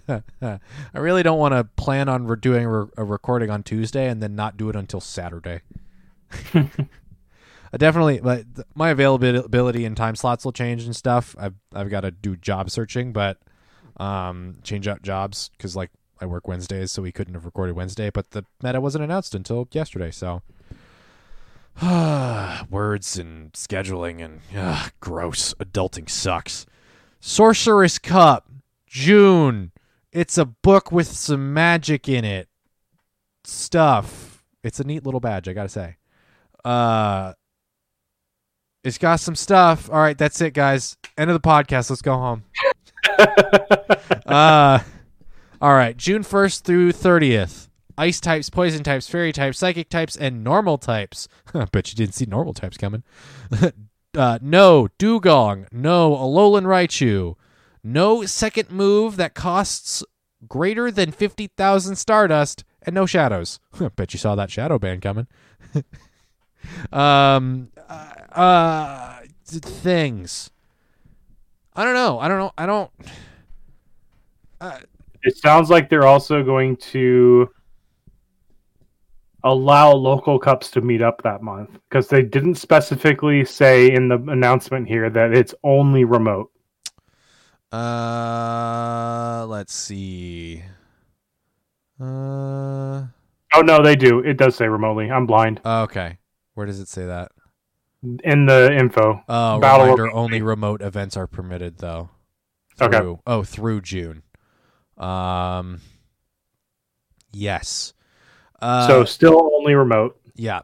I 0.10 0.60
really 0.94 1.24
don't 1.24 1.40
want 1.40 1.54
to 1.54 1.64
plan 1.82 2.10
on 2.10 2.26
re- 2.28 2.38
doing 2.40 2.66
a, 2.66 2.70
re- 2.82 2.92
a 2.98 3.04
recording 3.04 3.50
on 3.50 3.64
Tuesday 3.64 4.10
and 4.10 4.22
then 4.22 4.36
not 4.36 4.58
do 4.58 4.70
it 4.70 4.76
until 4.76 5.00
Saturday. 5.00 5.62
I 6.54 7.78
definitely, 7.78 8.20
but 8.20 8.46
my 8.74 8.90
availability 8.90 9.86
and 9.86 9.96
time 9.96 10.16
slots 10.16 10.44
will 10.46 10.52
change 10.52 10.84
and 10.84 10.96
stuff. 10.96 11.36
I've 11.40 11.56
I've 11.74 11.90
got 11.90 12.02
to 12.02 12.12
do 12.12 12.36
job 12.36 12.70
searching, 12.70 13.12
but 13.14 13.38
um, 13.98 14.58
change 14.64 14.88
out 14.88 15.02
jobs 15.02 15.50
because 15.58 15.76
like 15.76 15.92
I 16.20 16.26
work 16.26 16.48
Wednesdays, 16.48 16.92
so 16.92 17.02
we 17.02 17.12
couldn't 17.12 17.34
have 17.34 17.46
recorded 17.46 17.76
Wednesday. 17.76 18.10
But 18.10 18.32
the 18.32 18.46
meta 18.62 18.80
wasn't 18.82 19.04
announced 19.04 19.36
until 19.36 19.68
yesterday, 19.72 20.12
so 20.12 20.42
words 22.70 23.18
and 23.18 23.52
scheduling 23.54 24.24
and 24.24 24.42
ugh, 24.56 24.92
gross. 25.00 25.54
Adulting 25.56 26.10
sucks. 26.10 26.66
Sorceress 27.20 28.00
Cup, 28.00 28.50
June. 28.88 29.72
It's 30.12 30.38
a 30.38 30.46
book 30.46 30.92
with 30.92 31.08
some 31.08 31.54
magic 31.54 32.08
in 32.08 32.24
it. 32.24 32.48
Stuff. 33.44 34.44
It's 34.64 34.80
a 34.80 34.84
neat 34.84 35.04
little 35.04 35.20
badge, 35.20 35.48
I 35.48 35.54
gotta 35.54 35.70
say. 35.70 35.98
Uh, 36.64 37.34
it's 38.84 38.98
got 38.98 39.18
some 39.18 39.36
stuff. 39.36 39.90
All 39.90 40.00
right, 40.00 40.18
that's 40.18 40.40
it, 40.42 40.54
guys. 40.54 40.96
End 41.18 41.30
of 41.30 41.40
the 41.40 41.48
podcast. 41.48 41.90
Let's 41.90 42.02
go 42.02 42.14
home. 42.14 42.44
uh, 44.26 44.80
all 45.62 45.74
right. 45.74 45.96
June 45.98 46.24
1st 46.24 46.62
through 46.62 46.92
30th. 46.94 47.70
Ice 47.98 48.20
types, 48.20 48.50
poison 48.50 48.84
types, 48.84 49.08
fairy 49.08 49.32
types, 49.32 49.58
psychic 49.58 49.90
types, 49.90 50.18
and 50.18 50.44
normal 50.44 50.78
types. 50.78 51.30
Bet 51.72 51.92
you 51.92 51.96
didn't 51.96 52.14
see 52.16 52.26
normal 52.26 52.54
types 52.54 52.78
coming. 52.78 53.04
uh, 54.18 54.40
no 54.42 54.90
Dewgong. 55.00 55.68
No 55.72 56.12
Alolan 56.16 56.64
Raichu. 56.64 57.36
No 57.84 58.26
second 58.26 58.70
move 58.70 59.16
that 59.16 59.34
costs 59.34 60.04
greater 60.48 60.92
than 60.92 61.12
50,000 61.12 61.96
Stardust. 61.96 62.66
And 62.82 62.94
no 62.94 63.06
shadows. 63.06 63.60
Bet 63.96 64.14
you 64.14 64.20
saw 64.20 64.36
that 64.36 64.52
shadow 64.52 64.78
ban 64.78 65.00
coming. 65.02 65.28
um, 66.92 67.70
uh, 67.90 68.12
uh, 68.32 69.20
th- 69.48 69.64
things. 69.64 70.52
I 71.76 71.84
don't 71.84 71.94
know. 71.94 72.20
I 72.20 72.28
don't 72.28 72.40
know. 72.40 72.52
I 72.58 72.66
don't. 72.66 72.92
It 75.24 75.38
sounds 75.38 75.70
like 75.70 75.90
they're 75.90 76.08
also 76.08 76.44
going 76.44 76.78
to 76.78 77.50
allow 79.44 79.92
local 79.92 80.40
cups 80.40 80.72
to 80.72 80.82
meet 80.82 81.02
up 81.02 81.22
that 81.24 81.42
month 81.42 81.78
because 81.90 82.08
they 82.08 82.24
didn't 82.24 82.56
specifically 82.56 83.46
say 83.46 83.92
in 83.92 84.08
the 84.08 84.16
announcement 84.30 84.88
here 84.88 85.10
that 85.10 85.34
it's 85.34 85.54
only 85.64 86.04
remote. 86.04 86.52
Uh, 87.72 89.46
let's 89.48 89.74
see. 89.74 90.64
Uh, 92.00 93.06
Oh 93.58 93.62
no, 93.62 93.82
they 93.82 93.96
do. 93.96 94.20
It 94.20 94.36
does 94.38 94.56
say 94.56 94.68
remotely. 94.68 95.10
I'm 95.10 95.26
blind. 95.26 95.62
okay. 95.66 96.18
Where 96.56 96.66
does 96.66 96.80
it 96.82 96.90
say 96.90 97.06
that? 97.06 97.32
In 98.24 98.46
the 98.46 98.76
info. 98.78 99.24
Oh, 99.28 99.60
Battle 99.60 99.88
reminder: 99.88 100.12
only 100.12 100.42
remote 100.42 100.82
events 100.82 101.18
are 101.18 101.28
permitted, 101.28 101.80
though. 101.80 102.10
Okay. 102.80 103.20
Oh, 103.26 103.44
through 103.44 103.82
June. 103.82 104.24
Um. 104.98 105.82
Yes. 107.34 107.94
Uh, 108.62 108.88
so 108.88 109.06
still 109.06 109.52
only 109.56 109.76
remote. 109.76 110.20
Yeah. 110.36 110.62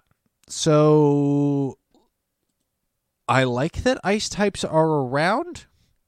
So 0.47 1.77
I 3.27 3.43
like 3.43 3.83
that 3.83 3.99
ice 4.03 4.29
types 4.29 4.63
are 4.63 4.87
around. 4.87 5.65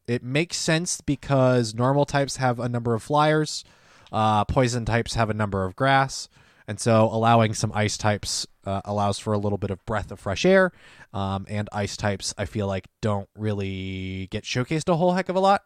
It 0.08 0.24
makes 0.24 0.58
sense 0.58 1.02
because 1.02 1.74
normal 1.74 2.06
types 2.06 2.38
have 2.38 2.60
a 2.60 2.68
number 2.68 2.94
of 2.94 3.04
flyers, 3.04 3.64
uh, 4.12 4.44
poison 4.46 4.86
types 4.86 5.14
have 5.14 5.30
a 5.30 5.34
number 5.34 5.64
of 5.64 5.76
grass, 5.76 6.28
and 6.68 6.80
so 6.80 7.06
allowing 7.06 7.54
some 7.54 7.72
ice 7.74 7.98
types 7.98 8.46
uh, 8.66 8.82
allows 8.86 9.20
for 9.20 9.34
a 9.34 9.38
little 9.38 9.58
bit 9.58 9.72
of 9.72 9.84
breath 9.86 10.12
of 10.12 10.20
fresh 10.20 10.46
air. 10.46 10.72
Um, 11.14 11.46
and 11.50 11.70
ice 11.72 11.98
types, 11.98 12.34
I 12.38 12.46
feel 12.46 12.68
like, 12.68 12.88
don't 13.02 13.30
really 13.38 14.28
get 14.32 14.44
showcased 14.44 14.90
a 14.90 14.96
whole 14.96 15.14
heck 15.14 15.30
of 15.30 15.36
a 15.36 15.40
lot. 15.40 15.62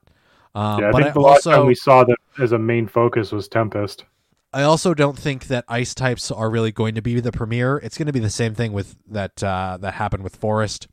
Um, 0.56 0.82
yeah, 0.82 0.89
I 0.89 0.91
but 0.91 0.98
think 1.04 1.10
I 1.10 1.14
the 1.14 1.20
last 1.20 1.43
time 1.43 1.66
we 1.66 1.76
saw 1.76 2.04
that 2.04 2.18
as 2.39 2.52
a 2.52 2.60
main 2.60 2.88
focus 2.88 3.32
was 3.32 3.48
Tempest. 3.48 4.06
I 4.54 4.64
also 4.64 4.93
don't 4.93 5.18
think 5.18 5.48
that 5.48 5.66
ice 5.68 5.93
types 5.93 6.32
are 6.32 6.50
really 6.50 6.72
going 6.72 6.95
to 6.95 7.02
be 7.02 7.20
the 7.20 7.32
premier. 7.32 7.78
It's 7.78 7.98
going 7.98 8.08
to 8.08 8.14
be 8.14 8.20
the 8.20 8.30
same 8.30 8.56
thing 8.56 8.74
with 8.74 8.95
that 9.08 9.43
uh, 9.43 9.78
that 9.82 9.95
happened 9.95 10.24
with 10.24 10.36
forest. 10.36 10.88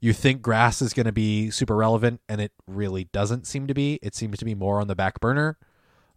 You 0.00 0.12
think 0.12 0.42
grass 0.42 0.82
is 0.82 0.92
going 0.92 1.06
to 1.06 1.12
be 1.12 1.50
super 1.50 1.74
relevant, 1.74 2.20
and 2.28 2.40
it 2.40 2.52
really 2.66 3.04
doesn't 3.04 3.46
seem 3.46 3.66
to 3.66 3.74
be. 3.74 3.98
It 4.02 4.14
seems 4.14 4.38
to 4.38 4.44
be 4.44 4.54
more 4.54 4.80
on 4.80 4.88
the 4.88 4.94
back 4.94 5.20
burner, 5.20 5.58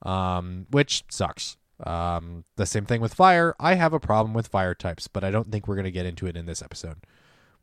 um, 0.01 0.67
which 0.69 1.03
sucks. 1.09 1.57
Um, 1.85 2.43
the 2.57 2.65
same 2.65 2.85
thing 2.85 3.01
with 3.01 3.13
fire. 3.13 3.55
I 3.59 3.75
have 3.75 3.93
a 3.93 3.99
problem 3.99 4.33
with 4.33 4.47
fire 4.47 4.75
types, 4.75 5.07
but 5.07 5.23
I 5.23 5.31
don't 5.31 5.51
think 5.51 5.67
we're 5.67 5.75
going 5.75 5.85
to 5.85 5.91
get 5.91 6.05
into 6.05 6.27
it 6.27 6.37
in 6.37 6.45
this 6.45 6.61
episode. 6.61 6.97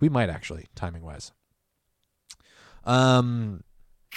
We 0.00 0.08
might 0.08 0.30
actually, 0.30 0.66
timing 0.74 1.02
wise. 1.02 1.32
Um, 2.84 3.62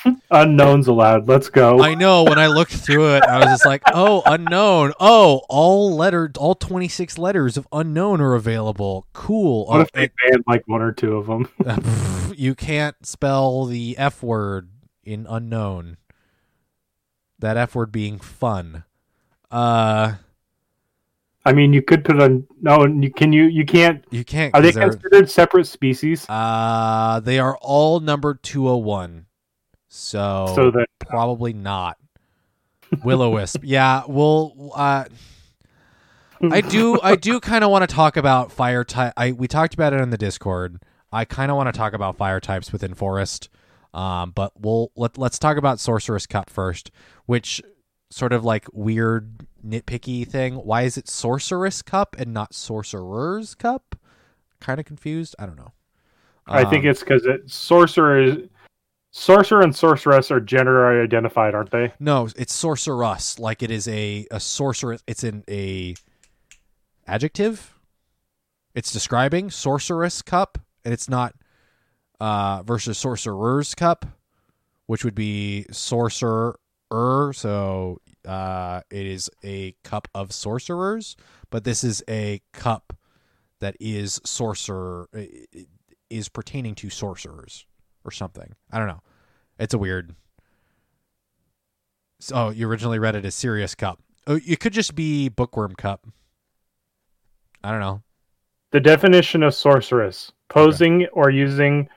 Unowns 0.31 0.87
allowed. 0.87 1.27
Let's 1.27 1.49
go. 1.49 1.81
I 1.81 1.93
know 1.93 2.23
when 2.23 2.39
I 2.39 2.47
looked 2.47 2.71
through 2.71 3.15
it, 3.15 3.23
I 3.23 3.37
was 3.39 3.47
just 3.47 3.65
like, 3.65 3.83
"Oh, 3.93 4.23
Unown. 4.25 4.93
Oh, 4.99 5.41
all 5.49 5.95
letter, 5.95 6.31
all 6.37 6.55
twenty 6.55 6.87
six 6.87 7.17
letters 7.17 7.57
of 7.57 7.67
Unown 7.71 8.19
are 8.19 8.33
available. 8.33 9.07
Cool. 9.13 9.67
what 9.67 9.77
Oh, 9.77 9.81
if 9.81 9.91
they 9.91 10.09
banned 10.29 10.43
like 10.47 10.67
one 10.67 10.81
or 10.81 10.91
two 10.91 11.17
of 11.17 11.27
them? 11.27 12.33
you 12.35 12.55
can't 12.55 13.05
spell 13.05 13.65
the 13.65 13.97
F 13.97 14.23
word 14.23 14.69
in 15.03 15.25
Unown. 15.25 15.97
That 17.37 17.57
F 17.57 17.75
word 17.75 17.91
being 17.91 18.19
fun. 18.19 18.85
Uh, 19.51 20.13
I 21.43 21.53
mean, 21.53 21.73
you 21.73 21.81
could 21.81 22.05
put 22.05 22.21
on. 22.21 22.47
No, 22.61 22.85
you 22.85 23.11
can 23.11 23.33
you 23.33 23.45
you 23.45 23.65
can't. 23.65 24.05
you 24.11 24.23
can't. 24.23 24.53
Are 24.55 24.61
they're- 24.61 24.71
considered 24.71 25.29
separate 25.29 25.65
species? 25.67 26.25
Uh, 26.29 27.19
they 27.19 27.39
are 27.39 27.57
all 27.61 27.99
numbered 27.99 28.43
two 28.43 28.67
hundred 28.67 28.77
one. 28.85 29.25
So, 29.93 30.53
So 30.55 30.71
that 30.71 30.87
probably 30.99 31.51
not. 31.53 31.97
Will 33.03 33.21
o 33.21 33.29
wisp. 33.31 33.61
yeah, 33.63 34.03
well, 34.07 34.71
uh, 34.75 35.05
I 36.49 36.61
do 36.61 36.99
I 37.01 37.15
do 37.15 37.39
kind 37.39 37.63
of 37.63 37.71
want 37.71 37.87
to 37.89 37.93
talk 37.93 38.17
about 38.17 38.51
fire 38.51 38.83
type. 38.83 39.13
I 39.17 39.31
we 39.31 39.47
talked 39.47 39.73
about 39.73 39.93
it 39.93 40.01
in 40.01 40.09
the 40.09 40.17
Discord. 40.17 40.81
I 41.11 41.25
kind 41.25 41.51
of 41.51 41.57
want 41.57 41.67
to 41.73 41.77
talk 41.77 41.93
about 41.93 42.17
fire 42.17 42.39
types 42.39 42.71
within 42.71 42.93
Forest. 42.93 43.49
Um, 43.93 44.31
but 44.31 44.53
we'll 44.59 44.91
let 44.95 45.17
let's 45.17 45.37
talk 45.39 45.57
about 45.57 45.79
Sorceress 45.79 46.25
Cup 46.25 46.49
first, 46.49 46.91
which 47.25 47.61
sort 48.11 48.33
of 48.33 48.43
like 48.45 48.67
weird 48.73 49.47
nitpicky 49.65 50.27
thing. 50.27 50.55
Why 50.55 50.83
is 50.83 50.97
it 50.97 51.07
Sorceress 51.07 51.81
Cup 51.81 52.15
and 52.19 52.33
not 52.33 52.53
Sorcerer's 52.53 53.55
Cup? 53.55 53.95
Kind 54.59 54.79
of 54.79 54.85
confused. 54.85 55.35
I 55.39 55.45
don't 55.45 55.57
know. 55.57 55.71
I 56.47 56.65
think 56.65 56.83
Um, 56.83 56.91
it's 56.91 56.99
because 56.99 57.25
it 57.25 57.49
sorcerer 57.49 58.21
is 58.21 58.37
sorcerer 59.11 59.61
and 59.61 59.75
sorceress 59.75 60.31
are 60.31 60.39
gender 60.39 61.01
identified, 61.01 61.55
aren't 61.55 61.71
they? 61.71 61.93
No, 61.99 62.27
it's 62.35 62.53
sorceress. 62.53 63.39
Like 63.39 63.63
it 63.63 63.71
is 63.71 63.87
a 63.87 64.27
a 64.31 64.39
sorceress. 64.39 65.03
It's 65.07 65.23
in 65.23 65.43
a 65.49 65.95
adjective. 67.07 67.75
It's 68.73 68.91
describing 68.91 69.49
sorceress 69.49 70.21
cup, 70.21 70.57
and 70.83 70.93
it's 70.93 71.09
not 71.09 71.35
uh, 72.19 72.63
versus 72.63 72.97
sorcerer's 72.97 73.75
cup, 73.75 74.05
which 74.87 75.03
would 75.03 75.15
be 75.15 75.65
sorcerer. 75.71 76.59
So 76.91 78.01
uh, 78.27 78.81
it 78.89 79.05
is 79.05 79.29
a 79.43 79.75
cup 79.83 80.07
of 80.13 80.31
sorcerers, 80.33 81.15
but 81.49 81.63
this 81.63 81.83
is 81.83 82.03
a 82.09 82.41
cup 82.51 82.93
that 83.59 83.77
is 83.79 84.19
sorcerer 84.25 85.09
is 86.09 86.29
pertaining 86.29 86.75
to 86.75 86.89
sorcerers 86.89 87.65
or 88.03 88.11
something. 88.11 88.53
I 88.71 88.79
don't 88.79 88.87
know. 88.87 89.01
It's 89.59 89.73
a 89.73 89.77
weird 89.77 90.15
So, 92.19 92.35
oh, 92.35 92.49
you 92.49 92.67
originally 92.67 92.99
read 92.99 93.15
it 93.15 93.25
as 93.25 93.35
Serious 93.35 93.75
Cup. 93.75 93.99
Oh, 94.27 94.39
it 94.45 94.59
could 94.59 94.73
just 94.73 94.93
be 94.93 95.29
Bookworm 95.29 95.75
Cup. 95.75 96.05
I 97.63 97.71
don't 97.71 97.79
know. 97.79 98.01
The 98.71 98.79
definition 98.79 99.43
of 99.43 99.53
sorceress: 99.53 100.31
posing 100.49 101.07
or 101.13 101.29
using 101.29 101.89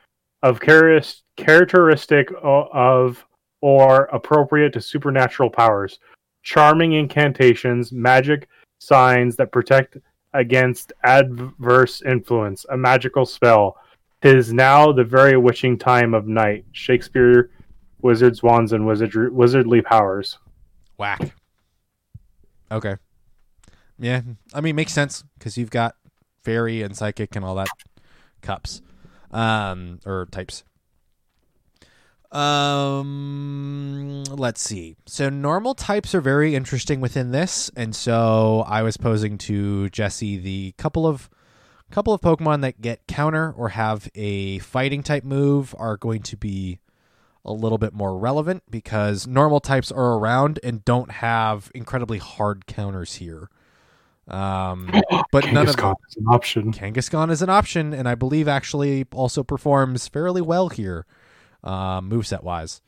of 0.43 0.61
characteristic 0.61 2.29
of 2.43 3.25
or 3.65 4.11
appropriate 4.13 4.75
to 4.75 4.79
supernatural 4.79 5.49
powers, 5.49 5.99
charming 6.43 6.93
incantations, 6.93 7.93
magic 7.93 8.47
signs 8.79 9.37
that 9.37 9.51
protect 9.53 9.97
against 10.35 10.93
adverse 11.05 12.03
influence, 12.03 12.67
a 12.69 12.77
magical 12.77 13.25
spell. 13.25 13.79
Tis 14.21 14.53
now 14.53 14.93
the 14.93 15.03
very 15.03 15.39
witching 15.39 15.79
time 15.79 16.13
of 16.13 16.27
night. 16.27 16.67
Shakespeare, 16.73 17.49
wizards, 18.03 18.43
wands, 18.43 18.75
and 18.75 18.87
wizardry, 18.87 19.31
wizardly 19.31 19.83
powers. 19.83 20.37
Whack. 20.99 21.35
Okay. 22.71 22.97
Yeah, 23.99 24.21
I 24.53 24.61
mean, 24.61 24.77
makes 24.77 24.93
sense 24.93 25.25
because 25.39 25.57
you've 25.57 25.71
got 25.71 25.97
fairy 26.43 26.83
and 26.83 26.95
psychic 26.95 27.35
and 27.35 27.43
all 27.43 27.55
that 27.55 27.69
cups, 28.43 28.83
um, 29.31 30.01
or 30.05 30.29
types. 30.31 30.65
Um, 32.35 34.25
let's 34.25 34.61
see. 34.61 34.97
So 35.07 35.31
normal 35.31 35.75
types 35.75 36.15
are 36.15 36.21
very 36.21 36.55
interesting 36.55 37.01
within 37.01 37.31
this, 37.31 37.71
and 37.77 37.95
so 37.95 38.65
I 38.67 38.83
was 38.83 38.97
posing 38.97 39.39
to 39.39 39.89
Jesse 39.91 40.37
the 40.37 40.75
couple 40.77 41.07
of 41.07 41.31
couple 41.91 42.13
of 42.13 42.21
Pokemon 42.21 42.63
that 42.63 42.81
get 42.81 43.07
counter 43.07 43.53
or 43.53 43.69
have 43.69 44.11
a 44.17 44.59
fighting 44.59 45.05
type 45.05 45.23
move 45.23 45.77
are 45.79 45.97
going 45.97 46.23
to 46.23 46.37
be 46.37 46.81
a 47.45 47.53
little 47.53 47.79
bit 47.79 47.93
more 47.93 48.19
relevant 48.19 48.65
because 48.69 49.27
normal 49.27 49.61
types 49.61 49.93
are 49.93 50.15
around 50.15 50.59
and 50.65 50.85
don't 50.85 51.13
have 51.13 51.71
incredibly 51.75 52.19
hard 52.19 52.67
counters 52.67 53.15
here. 53.15 53.49
Um, 54.27 54.91
but 55.31 55.53
none 55.53 55.69
of 55.69 55.77
them. 55.77 55.85
Kangaskhan 55.85 55.97
is 56.09 56.17
an 56.17 56.27
option. 56.29 56.73
Kangaskhan 56.73 57.31
is 57.31 57.43
an 57.43 57.51
option, 57.51 57.93
and 57.93 58.09
I 58.09 58.15
believe 58.15 58.49
actually 58.49 59.07
also 59.13 59.43
performs 59.43 60.09
fairly 60.09 60.41
well 60.41 60.71
here, 60.71 61.05
um, 61.65 62.09
moveset 62.09 62.45
wise. 62.45 62.81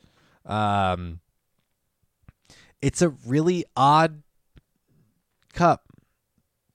Um, 0.45 1.19
it's 2.81 3.01
a 3.01 3.09
really 3.09 3.65
odd 3.75 4.21
cup. 5.53 5.83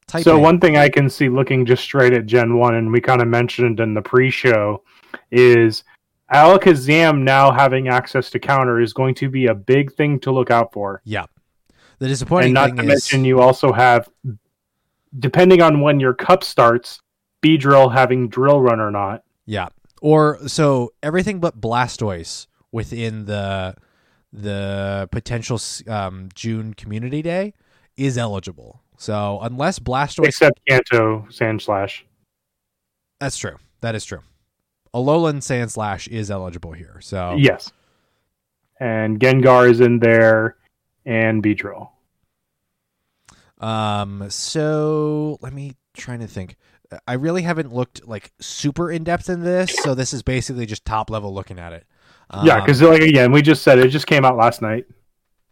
Typing. 0.07 0.24
So 0.24 0.38
one 0.38 0.61
thing 0.61 0.76
I 0.76 0.90
can 0.90 1.09
see 1.09 1.30
looking 1.30 1.64
just 1.64 1.82
straight 1.82 2.12
at 2.12 2.26
Gen 2.26 2.59
One, 2.59 2.74
and 2.74 2.92
we 2.92 3.00
kind 3.00 3.22
of 3.22 3.28
mentioned 3.28 3.80
in 3.80 3.94
the 3.94 4.03
pre-show, 4.03 4.82
is 5.30 5.84
Alakazam 6.30 7.22
now 7.22 7.50
having 7.50 7.88
access 7.88 8.28
to 8.30 8.38
counter 8.38 8.80
is 8.80 8.92
going 8.92 9.14
to 9.14 9.30
be 9.30 9.46
a 9.46 9.55
big 9.55 9.92
thing 9.94 10.18
to 10.20 10.32
look 10.32 10.50
out 10.50 10.72
for. 10.72 11.00
yeah. 11.05 11.24
The 11.98 12.09
disappointing 12.09 12.46
and 12.48 12.55
not 12.55 12.66
thing 12.70 12.76
to 12.78 12.82
is, 12.82 12.88
mention, 12.88 13.24
you 13.24 13.40
also 13.40 13.72
have, 13.72 14.09
depending 15.20 15.62
on 15.62 15.80
when 15.80 16.00
your 16.00 16.14
cup 16.14 16.42
starts, 16.42 17.00
Beedrill 17.42 17.92
having 17.92 18.28
Drill 18.28 18.61
Run 18.61 18.80
or 18.80 18.90
not. 18.90 19.22
Yeah. 19.46 19.68
Or 20.03 20.48
so 20.48 20.92
everything 21.00 21.38
but 21.38 21.61
Blastoise 21.61 22.48
within 22.72 23.26
the 23.26 23.76
the 24.32 25.09
potential 25.12 25.61
um, 25.86 26.28
June 26.34 26.74
Community 26.74 27.22
Day 27.22 27.55
is 27.96 28.18
eligible. 28.18 28.82
So 28.96 29.38
unless 29.42 29.78
Blastoise, 29.78 30.26
Except 30.26 30.61
Kanto 30.68 31.26
Sandslash. 31.30 32.03
that's 33.20 33.36
true. 33.36 33.59
That 33.80 33.94
is 33.94 34.05
true. 34.05 34.22
Alolan 34.92 35.36
Sandslash 35.36 36.09
is 36.09 36.32
eligible 36.32 36.72
here. 36.72 36.98
So 37.00 37.36
Yes. 37.38 37.70
And 38.80 39.20
Gengar 39.20 39.70
is 39.70 39.80
in 39.80 40.00
there, 40.00 40.57
and 41.07 41.44
Beedrill. 41.44 41.90
Um, 43.61 44.28
so 44.30 45.38
let 45.40 45.53
me 45.53 45.76
trying 45.94 46.18
to 46.18 46.26
think. 46.26 46.57
I 47.07 47.14
really 47.14 47.43
haven't 47.43 47.72
looked 47.72 48.07
like 48.07 48.32
super 48.40 48.90
in 48.90 49.05
depth 49.05 49.28
in 49.28 49.43
this, 49.43 49.74
so 49.82 49.95
this 49.95 50.12
is 50.12 50.22
basically 50.22 50.66
just 50.66 50.84
top 50.84 51.11
level 51.11 51.32
looking 51.32 51.59
at 51.59 51.72
it. 51.72 51.86
Um, 52.30 52.47
yeah, 52.47 52.61
because 52.61 52.80
like 52.82 53.03
again, 53.03 53.32
we 53.32 53.43
just 53.43 53.62
said 53.62 53.78
it 53.78 53.88
just 53.88 54.07
came 54.07 54.24
out 54.24 54.36
last 54.36 54.62
night. 54.62 54.86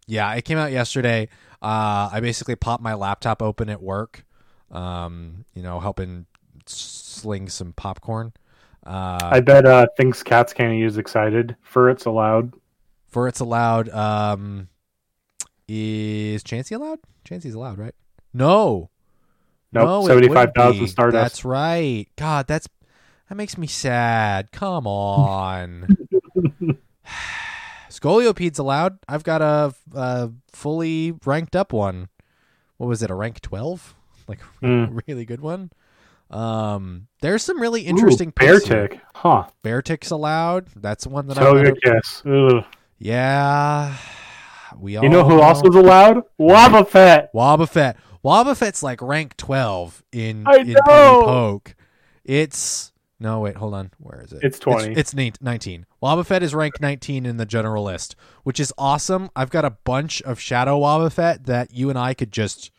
yeah, 0.07 0.33
it 0.35 0.45
came 0.45 0.59
out 0.59 0.73
yesterday. 0.73 1.29
Uh, 1.63 2.09
I 2.13 2.21
basically 2.21 2.57
popped 2.57 2.83
my 2.83 2.95
laptop 2.95 3.43
open 3.43 3.69
at 3.69 3.83
work, 3.83 4.25
um, 4.71 5.45
you 5.55 5.63
know, 5.63 5.79
helping 5.81 6.27
sling 6.67 7.49
some 7.49 7.73
popcorn. 7.75 8.33
Uh, 8.87 9.19
I 9.23 9.41
bet 9.41 9.67
uh 9.67 9.87
thinks 9.97 10.23
Cats 10.23 10.53
Candy 10.55 10.79
use 10.79 10.97
excited 10.97 11.55
for 11.63 11.91
it's 11.91 12.07
allowed. 12.07 12.55
for 13.09 13.29
it's 13.29 13.41
allowed. 13.41 13.89
Um, 13.91 14.69
is 15.69 16.43
Chansey 16.43 16.75
allowed? 16.75 16.99
Chansey's 17.25 17.55
allowed, 17.55 17.79
right? 17.79 17.95
No, 18.33 18.90
Nope, 19.73 19.85
No, 19.87 20.07
seventy-five 20.07 20.07
thousand 20.07 20.07
seventy 20.07 20.29
five 20.29 20.37
wouldn't 20.49 20.55
thousand 20.57 20.81
be. 20.81 20.87
Stardust. 20.89 21.23
That's 21.23 21.45
right. 21.45 22.07
God, 22.17 22.47
that's 22.47 22.69
that 23.29 23.35
makes 23.37 23.57
me 23.57 23.67
sad. 23.67 24.51
Come 24.53 24.87
on. 24.87 25.97
Scolipede's 27.89 28.59
allowed. 28.59 28.99
I've 29.09 29.25
got 29.25 29.43
a, 29.43 29.75
a 29.95 30.31
fully 30.53 31.13
ranked 31.25 31.55
up 31.57 31.73
one. 31.73 32.09
What 32.77 32.87
was 32.87 33.03
it? 33.03 33.11
A 33.11 33.15
rank 33.15 33.41
twelve? 33.41 33.95
Like 34.29 34.41
a 34.41 34.45
Mm. 34.67 35.01
really 35.07 35.25
good 35.25 35.41
one. 35.41 35.71
Um, 36.31 37.09
there's 37.23 37.43
some 37.43 37.61
really 37.61 37.83
interesting 37.83 38.29
Ooh, 38.29 38.33
Bear 38.33 38.55
picks 38.55 38.69
here. 38.69 38.89
Tick, 38.89 39.01
huh? 39.17 39.47
Bear 39.63 39.83
tick's 39.83 40.11
allowed. 40.11 40.69
That's 40.77 41.05
one 41.07 41.27
that 41.27 41.39
I. 41.39 41.73
Kiss. 41.83 42.23
Ugh. 42.25 42.65
Yeah, 42.99 43.97
we 44.79 44.97
all 44.97 45.03
You 45.03 45.09
know 45.09 45.25
who 45.25 45.41
else 45.43 45.63
was 45.63 45.75
allowed? 45.75 46.23
Wobbuffet. 46.41 47.29
Wobbuffet. 47.35 47.97
Wobbuffet's 48.25 48.83
like 48.83 49.01
rank 49.03 49.37
12 49.37 50.03
in, 50.13 50.45
I 50.47 50.57
in 50.57 50.73
know. 50.73 50.81
Poke. 50.85 51.75
It's. 52.25 52.93
No, 53.23 53.41
wait, 53.41 53.57
hold 53.57 53.75
on. 53.75 53.91
Where 53.99 54.23
is 54.23 54.33
it? 54.33 54.41
It's 54.43 54.59
20. 54.59 54.91
It's, 54.93 54.99
it's 55.01 55.15
neat- 55.15 55.43
19. 55.43 55.85
Wobbuffet 56.03 56.41
is 56.41 56.55
ranked 56.55 56.81
19 56.81 57.27
in 57.27 57.37
the 57.37 57.45
general 57.45 57.85
list, 57.85 58.17
which 58.45 58.59
is 58.59 58.73
awesome. 58.79 59.29
I've 59.37 59.51
got 59.51 59.65
a 59.67 59.71
bunch 59.71 60.23
of 60.23 60.41
Shadow 60.41 60.81
Wobbuffet 60.81 61.45
that 61.45 61.73
you 61.75 61.91
and 61.91 61.99
I 61.99 62.15
could 62.15 62.33
just 62.33 62.71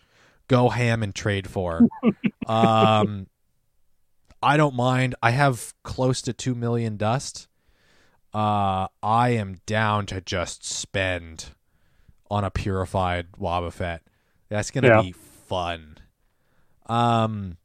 go 0.48 0.70
ham 0.70 1.04
and 1.04 1.14
trade 1.14 1.48
for. 1.48 1.88
um, 2.48 3.28
I 4.42 4.58
don't 4.58 4.74
mind. 4.76 5.14
I 5.22 5.30
have 5.32 5.76
close 5.84 6.24
to 6.24 6.34
2 6.34 6.56
million 6.56 6.98
dust. 6.98 7.48
Uh, 8.34 8.88
I 9.04 9.30
am 9.30 9.58
down 9.68 10.08
to 10.08 10.22
just 10.22 10.66
spend 10.66 11.50
on 12.32 12.44
a 12.44 12.50
purified 12.50 13.28
Wobbuffet. 13.40 14.00
That's 14.50 14.72
gonna 14.72 14.88
Yeah. 14.88 15.02
be 15.04 15.12
fun. 15.52 15.98
Um, 16.86 17.58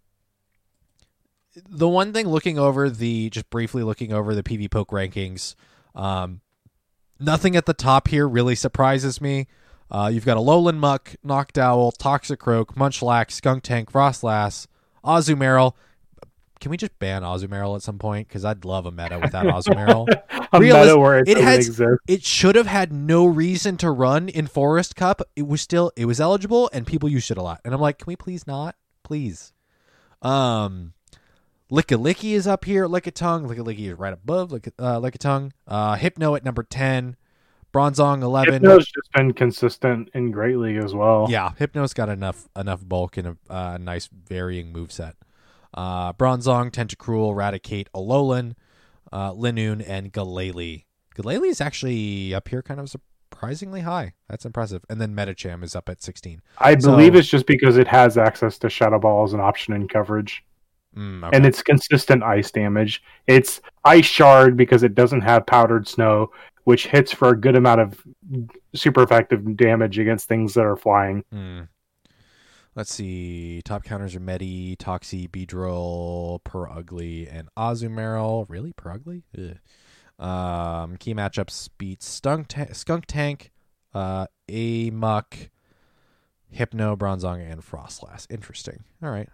the 1.68 1.89
one 1.89 2.12
thing 2.12 2.26
looking 2.26 2.59
over 2.59 2.91
the 2.91 3.30
just 3.30 3.49
briefly 3.49 3.84
looking 3.84 4.12
over 4.12 4.34
the 4.34 4.43
PV 4.43 4.72
Poke 4.72 4.91
rankings, 4.91 5.55
um, 5.95 6.41
nothing 7.20 7.55
at 7.55 7.64
the 7.64 7.72
top 7.72 8.09
here 8.09 8.28
really 8.28 8.57
surprises 8.57 9.20
me. 9.20 9.47
Uh, 9.89 10.11
you've 10.12 10.24
got 10.24 10.37
a 10.37 10.41
Lowland 10.41 10.80
Muk, 10.80 11.14
Noctowl, 11.24 11.97
Toxicroak, 11.97 12.74
Munchlax, 12.74 13.30
Skunk 13.30 13.62
Tank, 13.62 13.93
Froslass, 13.93 14.66
Azumarill. 15.05 15.74
Can 16.61 16.71
we 16.71 16.77
just 16.77 16.99
ban 16.99 17.23
Azumarill 17.23 17.77
at 17.77 17.83
some 17.83 17.99
point? 17.99 18.29
Because 18.29 18.45
I'd 18.45 18.65
love 18.65 18.87
a 18.87 18.91
meta 18.91 19.19
without 19.19 19.47
Azumarill. 19.47 20.07
A 20.53 20.59
Realis- 20.61 20.87
meta 20.87 20.99
where 20.99 21.19
it, 21.19 21.29
it 21.29 21.39
has- 21.39 21.67
exist. 21.69 22.01
it 22.07 22.25
should 22.25 22.55
have 22.55 22.67
had 22.67 22.93
no 22.93 23.27
reason 23.27 23.77
to 23.79 23.91
run 23.91 24.29
in 24.29 24.47
Forest 24.47 24.95
Cup. 24.97 25.21
It 25.35 25.47
was 25.47 25.61
still 25.61 25.93
it 25.97 26.05
was 26.07 26.21
eligible 26.21 26.71
and 26.73 26.87
people 26.87 27.09
used 27.09 27.31
it 27.31 27.37
a 27.37 27.43
lot. 27.43 27.61
And 27.65 27.75
I'm 27.75 27.81
like, 27.81 27.99
can 27.99 28.07
we 28.07 28.17
please 28.17 28.47
not? 28.47 28.77
Please. 29.03 29.53
Um 30.23 30.93
Lickilicky 31.71 32.33
is 32.33 32.47
up 32.47 32.65
here, 32.65 32.87
Lickitung. 32.87 33.49
Lickilicky 33.49 33.91
is 33.91 33.99
right 33.99 34.13
above 34.13 34.53
Lick 34.53 34.73
uh 34.79 35.01
Lickitung. 35.01 35.51
Uh 35.67 35.97
Hypno 35.97 36.35
at 36.37 36.45
number 36.45 36.63
ten. 36.63 37.17
Bronzong 37.75 38.23
eleven. 38.23 38.55
Hypno's 38.63 38.87
just 38.87 39.11
been 39.13 39.33
consistent 39.33 40.09
in 40.15 40.31
Great 40.31 40.57
League 40.59 40.77
as 40.83 40.95
well. 40.95 41.27
Yeah, 41.29 41.51
Hypno's 41.59 41.93
got 41.93 42.09
enough 42.09 42.49
enough 42.57 42.87
bulk 42.89 43.17
and 43.17 43.37
a 43.51 43.53
uh, 43.53 43.79
nice 43.79 44.09
varying 44.09 44.73
moveset. 44.73 45.15
Uh, 45.77 46.12
Bronzong, 46.14 46.70
Tentacruel, 46.70 47.35
Raticate, 47.35 47.87
Alolan, 47.95 48.55
uh, 49.12 49.33
Linoone, 49.33 49.85
and 49.87 50.12
Galele. 50.12 50.85
Galele 51.14 51.45
is 51.49 51.61
actually 51.61 52.35
up 52.35 52.49
here 52.49 52.62
kind 52.62 52.81
of 52.81 52.89
surprisingly 52.91 53.83
high. 53.83 54.14
That's 54.29 54.45
impressive. 54.47 54.85
And 54.89 55.01
then 55.01 55.14
Medicham 55.14 55.62
is 55.62 55.77
up 55.77 55.89
at 55.89 56.03
16. 56.03 56.41
I 56.59 56.79
So- 56.79 56.91
believe 56.91 57.14
it's 57.14 57.29
just 57.29 57.47
because 57.47 57.77
it 57.77 57.89
has 57.89 58.16
access 58.18 58.59
to 58.59 58.70
Shadow 58.70 58.99
Ball 58.99 59.24
as 59.24 59.33
an 59.33 59.41
option 59.41 59.74
in 59.74 59.89
coverage. 59.89 60.43
Mm, 60.97 61.27
okay. 61.27 61.37
and 61.37 61.45
it's 61.45 61.61
consistent 61.62 62.22
ice 62.22 62.51
damage. 62.51 63.03
It's 63.27 63.61
ice 63.85 64.07
shard 64.07 64.57
because 64.57 64.83
it 64.83 64.95
doesn't 64.95 65.20
have 65.20 65.45
powdered 65.45 65.87
snow, 65.87 66.31
which 66.64 66.87
hits 66.87 67.12
for 67.12 67.29
a 67.29 67.37
good 67.39 67.55
amount 67.55 67.83
of 67.83 68.03
super 68.74 69.03
effective 69.03 69.59
damage 69.59 69.99
against 69.99 70.27
things 70.27 70.55
that 70.55 70.64
are 70.64 70.74
flying. 70.77 71.22
Hmm. 71.31 71.61
Let's 72.77 72.93
see. 72.93 73.62
Top 73.64 73.85
counters 73.85 74.14
are 74.14 74.20
Medi, 74.20 74.77
Toxie, 74.77 75.29
Beedrill, 75.31 76.41
Purugly, 76.45 77.27
and 77.33 77.49
Azumarill. 77.57 78.45
Really? 78.51 78.72
Purugly? 78.74 79.22
Um, 80.18 80.97
key 80.99 81.14
matchups 81.14 81.70
beat 81.79 82.03
Stunk 82.03 82.49
Ta- 82.49 82.66
Skuntank, 82.72 83.49
Uh, 83.95 84.27
Amok, 84.51 85.49
Hypno, 86.51 86.97
Bronzong, 86.97 87.51
and 87.51 87.62
Froslass. 87.62 88.27
Interesting. 88.29 88.85
All 89.03 89.11
right. 89.11 89.31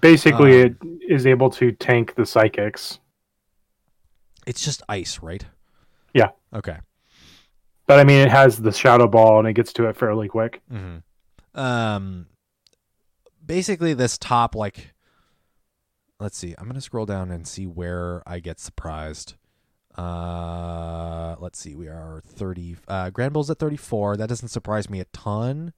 Basically, 0.00 0.62
Um, 0.62 0.76
it 1.00 1.12
is 1.12 1.26
able 1.26 1.50
to 1.50 1.72
tank 1.72 2.14
the 2.14 2.24
psychics. 2.24 3.00
It's 4.46 4.64
just 4.64 4.82
ice, 4.88 5.20
right? 5.22 5.44
Yeah. 6.14 6.28
Okay. 6.54 6.78
But 7.88 7.98
I 7.98 8.04
mean, 8.04 8.20
it 8.20 8.30
has 8.30 8.58
the 8.58 8.70
shadow 8.72 9.08
ball 9.08 9.40
and 9.40 9.48
it 9.48 9.54
gets 9.54 9.72
to 9.74 9.88
it 9.88 9.96
fairly 9.96 10.28
quick. 10.28 10.62
Mm-hmm. 10.72 11.60
Um, 11.60 12.26
basically, 13.46 13.94
this 13.94 14.18
top 14.18 14.54
like, 14.54 14.94
let's 16.20 16.36
see. 16.36 16.54
I'm 16.58 16.66
gonna 16.66 16.80
scroll 16.80 17.06
down 17.06 17.30
and 17.30 17.46
see 17.46 17.66
where 17.66 18.22
I 18.26 18.40
get 18.40 18.58
surprised. 18.60 19.34
Uh, 19.96 21.36
let's 21.38 21.58
see. 21.58 21.74
We 21.74 21.88
are 21.88 22.22
30. 22.26 22.76
Uh, 22.86 23.10
Granbull's 23.10 23.50
at 23.50 23.58
34. 23.58 24.16
That 24.18 24.28
doesn't 24.28 24.48
surprise 24.48 24.90
me 24.90 25.00
a 25.00 25.06
ton, 25.06 25.72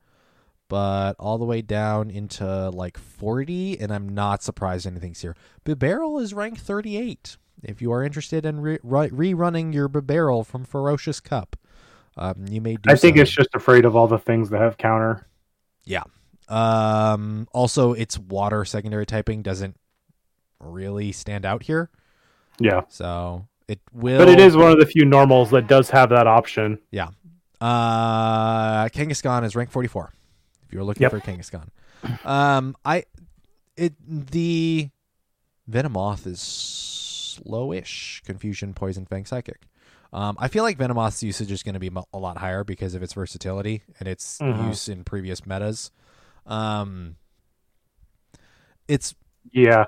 but 0.68 1.14
all 1.18 1.38
the 1.38 1.44
way 1.44 1.62
down 1.62 2.10
into 2.10 2.70
like 2.70 2.98
40, 2.98 3.78
and 3.78 3.92
I'm 3.92 4.08
not 4.08 4.42
surprised 4.42 4.86
anything's 4.86 5.20
here. 5.20 5.36
Bibarel 5.64 6.20
is 6.20 6.34
ranked 6.34 6.60
38. 6.60 7.36
If 7.62 7.80
you 7.82 7.92
are 7.92 8.04
interested 8.04 8.44
in 8.44 8.60
re- 8.60 8.78
ru- 8.82 9.10
rerunning 9.10 9.72
your 9.72 9.88
Bibarel 9.88 10.44
from 10.46 10.64
Ferocious 10.64 11.20
Cup, 11.20 11.56
um, 12.16 12.46
you 12.48 12.60
may 12.60 12.74
do. 12.74 12.90
I 12.90 12.96
think 12.96 13.16
so. 13.16 13.22
it's 13.22 13.30
just 13.30 13.50
afraid 13.54 13.84
of 13.84 13.94
all 13.94 14.08
the 14.08 14.18
things 14.18 14.50
that 14.50 14.60
have 14.60 14.76
counter. 14.76 15.26
Um, 16.48 17.46
also, 17.52 17.92
its 17.92 18.18
water 18.18 18.64
secondary 18.64 19.06
typing 19.06 19.42
doesn't 19.42 19.76
really 20.60 21.12
stand 21.12 21.44
out 21.46 21.62
here, 21.64 21.90
Yeah. 22.58 22.82
so 22.88 23.46
it 23.68 23.80
will. 23.92 24.18
But 24.18 24.28
it 24.28 24.40
is 24.40 24.56
one 24.56 24.72
of 24.72 24.78
the 24.80 24.86
few 24.86 25.04
normals 25.04 25.50
that 25.50 25.66
does 25.66 25.90
have 25.90 26.08
that 26.10 26.26
option. 26.26 26.78
Yeah. 26.90 27.08
Uh, 27.60 28.88
Kangaskhan 28.88 29.44
is 29.44 29.54
rank 29.56 29.70
44. 29.70 30.12
If 30.66 30.72
you're 30.72 30.84
looking 30.84 31.02
Yep. 31.02 31.10
for 31.10 31.20
Kangaskhan, 31.20 31.68
um, 32.26 32.76
I 32.84 33.04
it 33.76 33.94
the 34.06 34.90
Venomoth 35.70 36.26
is 36.26 36.40
slowish. 36.40 38.22
Confusion, 38.24 38.74
Poison, 38.74 39.06
Fang, 39.06 39.24
Psychic. 39.24 39.62
Um, 40.12 40.36
I 40.40 40.48
feel 40.48 40.62
like 40.64 40.78
Venomoth's 40.78 41.22
usage 41.22 41.52
is 41.52 41.62
going 41.62 41.74
to 41.74 41.78
be 41.80 41.90
a 42.12 42.18
lot 42.18 42.38
higher 42.38 42.64
because 42.64 42.94
of 42.94 43.02
its 43.02 43.12
versatility 43.12 43.82
and 44.00 44.08
its 44.08 44.38
Mhm. 44.38 44.68
use 44.68 44.88
in 44.88 45.04
previous 45.04 45.44
metas. 45.46 45.90
Um, 46.48 47.16
it's 48.88 49.14
Yeah. 49.52 49.84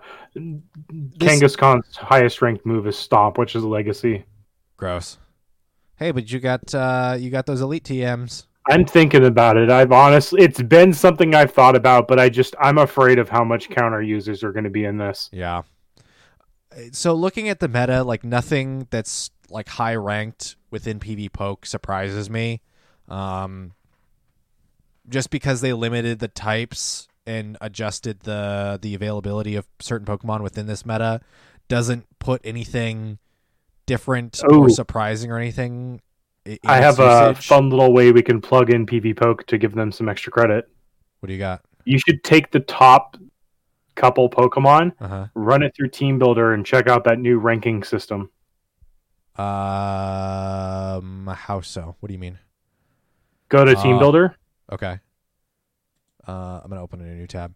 Kangaskhan's 1.18 1.96
highest 1.96 2.40
ranked 2.42 2.64
move 2.64 2.86
is 2.86 2.96
Stomp, 2.96 3.38
which 3.38 3.56
is 3.56 3.62
a 3.62 3.68
legacy. 3.68 4.24
gross. 4.76 5.18
Hey, 5.96 6.12
but 6.12 6.30
you 6.30 6.40
got 6.40 6.74
uh, 6.74 7.16
you 7.18 7.30
got 7.30 7.44
those 7.46 7.60
elite 7.60 7.84
TMs. 7.84 8.46
I'm 8.68 8.84
thinking 8.86 9.24
about 9.24 9.56
it. 9.56 9.70
I've 9.70 9.90
honestly, 9.92 10.42
it's 10.42 10.62
been 10.62 10.92
something 10.92 11.34
I've 11.34 11.50
thought 11.50 11.74
about, 11.74 12.06
but 12.06 12.18
I 12.20 12.28
just, 12.28 12.54
I'm 12.60 12.78
afraid 12.78 13.18
of 13.18 13.28
how 13.28 13.42
much 13.42 13.68
counter 13.70 14.00
users 14.02 14.44
are 14.44 14.52
going 14.52 14.64
to 14.64 14.70
be 14.70 14.84
in 14.84 14.96
this. 14.98 15.28
Yeah. 15.32 15.62
So 16.92 17.14
looking 17.14 17.48
at 17.48 17.58
the 17.58 17.68
meta, 17.68 18.04
like 18.04 18.22
nothing 18.22 18.86
that's 18.90 19.30
like 19.48 19.68
high 19.68 19.96
ranked 19.96 20.56
within 20.70 21.00
PV 21.00 21.32
Poke 21.32 21.66
surprises 21.66 22.30
me. 22.30 22.60
Um, 23.08 23.72
just 25.08 25.30
because 25.30 25.60
they 25.60 25.72
limited 25.72 26.18
the 26.18 26.28
types 26.28 27.08
and 27.26 27.56
adjusted 27.60 28.20
the 28.20 28.78
the 28.80 28.94
availability 28.94 29.56
of 29.56 29.66
certain 29.80 30.06
Pokemon 30.06 30.42
within 30.42 30.66
this 30.66 30.84
meta 30.86 31.20
doesn't 31.68 32.06
put 32.18 32.40
anything 32.44 33.18
different 33.86 34.40
Oh. 34.50 34.60
or 34.62 34.68
surprising 34.70 35.30
or 35.30 35.38
anything. 35.38 36.00
i- 36.46 36.50
in 36.50 36.58
I 36.64 36.78
its 36.78 36.96
have 36.96 36.98
a 37.00 37.34
fun 37.34 37.70
little 37.70 37.92
way 37.92 38.12
we 38.12 38.22
can 38.22 38.40
plug 38.40 38.70
in 38.72 38.86
PV 38.86 39.14
Poke 39.16 39.46
to 39.48 39.58
give 39.58 39.74
them 39.74 39.92
some 39.92 40.08
extra 40.08 40.32
credit. 40.32 40.68
What 41.20 41.26
do 41.26 41.32
you 41.34 41.38
got? 41.38 41.62
You 41.84 41.98
should 41.98 42.24
take 42.24 42.50
the 42.50 42.60
top 42.60 43.16
couple 43.94 44.30
Pokemon, 44.30 44.92
Uh 45.00 45.08
huh. 45.08 45.26
run 45.34 45.62
it 45.62 45.74
through 45.76 45.88
Team 45.90 46.18
Builder, 46.18 46.54
and 46.54 46.64
check 46.64 46.88
out 46.88 47.04
that 47.04 47.18
new 47.18 47.38
ranking 47.38 47.82
system. 47.82 48.30
Um, 49.36 51.26
how 51.34 51.60
so? 51.60 51.96
What 52.00 52.06
do 52.08 52.12
you 52.12 52.18
mean? 52.18 52.38
Go 53.48 53.64
to 53.64 53.74
Team 53.74 53.96
Uh, 53.96 53.98
Builder. 53.98 54.36
Okay. 54.72 54.98
Uh, 56.26 56.60
I'm 56.62 56.68
gonna 56.70 56.82
open 56.82 57.00
a 57.00 57.04
new 57.14 57.26
tab. 57.26 57.54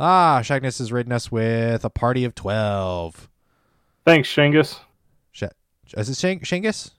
Ah, 0.00 0.40
Shagness 0.42 0.78
has 0.78 0.90
ridden 0.92 1.12
us 1.12 1.30
with 1.30 1.84
a 1.84 1.90
party 1.90 2.24
of 2.24 2.34
twelve. 2.34 3.28
Thanks, 4.04 4.28
Shangus. 4.28 4.78
Is 5.96 6.08
it 6.10 6.16
Shang- 6.16 6.40
Shangus? 6.40 6.90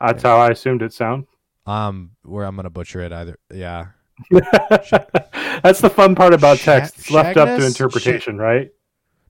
That's 0.00 0.24
how 0.24 0.38
I 0.38 0.48
assumed 0.48 0.82
it 0.82 0.92
sound. 0.92 1.26
Um, 1.64 2.12
where 2.22 2.44
I'm 2.44 2.56
gonna 2.56 2.70
butcher 2.70 3.00
it 3.00 3.12
either. 3.12 3.38
Yeah. 3.54 3.86
That's 4.30 5.80
the 5.80 5.90
fun 5.94 6.16
part 6.16 6.34
about 6.34 6.58
Sha- 6.58 6.80
text. 6.80 6.98
It's 6.98 7.10
left 7.10 7.36
up 7.36 7.58
to 7.60 7.64
interpretation, 7.64 8.36
right? 8.38 8.72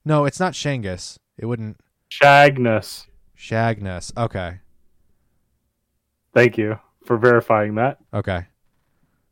No, 0.03 0.25
it's 0.25 0.39
not 0.39 0.53
Shangus. 0.53 1.19
It 1.37 1.45
wouldn't. 1.45 1.79
Shagness. 2.09 3.05
Shagness. 3.37 4.17
Okay. 4.17 4.59
Thank 6.33 6.57
you 6.57 6.79
for 7.05 7.17
verifying 7.17 7.75
that. 7.75 7.99
Okay. 8.13 8.47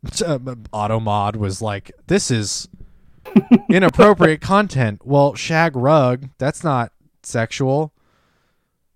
Um, 0.25 0.63
Automod 0.73 1.35
was 1.35 1.61
like, 1.61 1.91
"This 2.07 2.31
is 2.31 2.69
inappropriate 3.69 4.39
content." 4.41 5.01
Well, 5.05 5.35
shag 5.35 5.75
rug. 5.75 6.29
That's 6.37 6.63
not 6.63 6.93
sexual. 7.23 7.91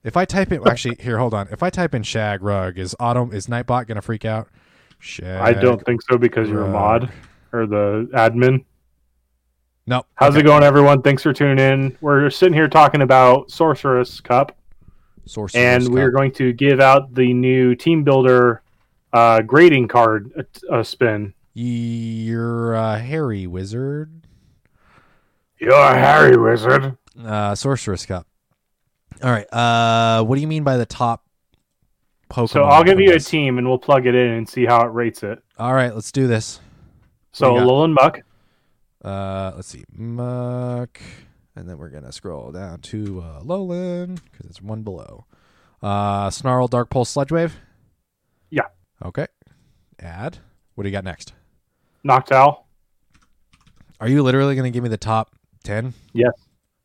If 0.03 0.15
I 0.15 0.25
type 0.25 0.51
in, 0.51 0.65
actually, 0.67 0.95
here, 0.99 1.17
hold 1.17 1.33
on. 1.33 1.47
If 1.51 1.61
I 1.61 1.69
type 1.69 1.93
in 1.93 2.03
shag 2.03 2.41
rug, 2.41 2.77
is 2.77 2.95
Auto 2.99 3.29
is 3.31 3.47
Nightbot 3.47 3.87
gonna 3.87 4.01
freak 4.01 4.23
out? 4.25 4.47
Shag. 4.99 5.41
I 5.41 5.51
don't 5.51 5.83
think 5.85 6.01
so 6.09 6.17
because 6.17 6.47
you're 6.49 6.63
a 6.63 6.69
mod 6.71 7.11
or 7.51 7.67
the 7.67 8.09
admin. 8.13 8.63
Nope. 9.85 10.07
How's 10.15 10.31
Okay. 10.31 10.39
it 10.39 10.43
going, 10.43 10.63
everyone? 10.63 11.01
Thanks 11.01 11.23
for 11.23 11.33
tuning 11.33 11.59
in. 11.59 11.97
We're 11.99 12.29
sitting 12.29 12.53
here 12.53 12.69
talking 12.69 13.01
about 13.01 13.51
Sorceress 13.51 14.21
Cup, 14.21 14.57
Sorcerer's 15.25 15.85
and 15.85 15.93
we're 15.93 16.11
going 16.11 16.31
to 16.33 16.53
give 16.53 16.79
out 16.79 17.13
the 17.13 17.33
new 17.33 17.75
Team 17.75 18.05
Builder 18.05 18.61
uh, 19.13 19.41
grading 19.41 19.87
card 19.87 20.31
a, 20.69 20.79
a 20.79 20.83
spin. 20.83 21.33
You're 21.53 22.73
a 22.73 22.97
hairy 22.99 23.47
wizard. 23.47 24.27
You're 25.59 25.71
a 25.73 25.93
Harry 25.97 26.35
Wizard. 26.35 26.97
Uh, 27.23 27.55
Sorcerer's 27.55 28.05
Cup. 28.05 28.27
All 29.23 29.31
right. 29.31 29.45
Uh, 29.53 30.21
what 30.25 30.35
do 30.35 30.41
you 30.41 30.47
mean 30.47 30.63
by 30.65 30.75
the 30.75 30.85
top 30.85 31.23
Pokemon? 32.29 32.49
So 32.49 32.63
I'll 32.63 32.83
give 32.83 32.99
you 32.99 33.13
a 33.13 33.19
team, 33.19 33.57
and 33.57 33.65
we'll 33.67 33.77
plug 33.77 34.05
it 34.05 34.13
in 34.13 34.31
and 34.31 34.49
see 34.49 34.65
how 34.65 34.81
it 34.81 34.89
rates 34.91 35.23
it. 35.23 35.41
All 35.57 35.73
right, 35.73 35.93
let's 35.95 36.11
do 36.11 36.27
this. 36.27 36.59
So 37.31 37.53
What 37.53 37.59
do 37.59 37.63
you 37.63 37.67
got? 37.69 37.73
Alolan 37.73 37.93
Muk, 37.93 38.19
Uh, 39.05 39.51
let's 39.55 39.67
see, 39.69 39.85
Muk, 39.95 40.99
and 41.55 41.69
then 41.69 41.77
we're 41.77 41.89
gonna 41.89 42.11
scroll 42.11 42.51
down 42.51 42.79
to 42.79 43.21
uh, 43.21 43.41
Alolan 43.41 44.19
because 44.31 44.47
it's 44.47 44.61
one 44.61 44.81
below. 44.81 45.25
Uh, 45.81 46.29
Snarl, 46.29 46.67
Dark 46.67 46.89
Pulse, 46.89 47.09
Sludge 47.11 47.31
Wave. 47.31 47.55
Okay. 49.03 49.27
Add. 49.99 50.37
What 50.75 50.83
do 50.83 50.89
you 50.89 50.93
got 50.93 51.03
next? 51.03 51.33
Noctowl, 52.05 52.63
Are 53.99 54.09
you 54.09 54.23
literally 54.23 54.55
gonna 54.55 54.71
give 54.71 54.83
me 54.83 54.89
the 54.89 54.97
top 54.97 55.35
ten? 55.63 55.93
Yes. 56.13 56.33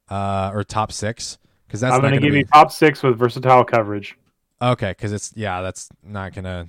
Uh, 0.09 0.51
or 0.55 0.65
top 0.65 0.93
six? 0.93 1.39
Because 1.67 1.81
that's 1.81 1.95
I'm 1.95 2.01
going 2.01 2.15
to 2.15 2.21
give 2.21 2.33
be... 2.33 2.39
you 2.39 2.45
top 2.45 2.73
six 2.73 3.03
with 3.03 3.19
versatile 3.19 3.63
coverage. 3.63 4.17
Okay, 4.61 4.91
because 4.91 5.13
it's 5.13 5.33
yeah, 5.37 5.61
that's 5.61 5.91
not 6.03 6.33
gonna. 6.33 6.69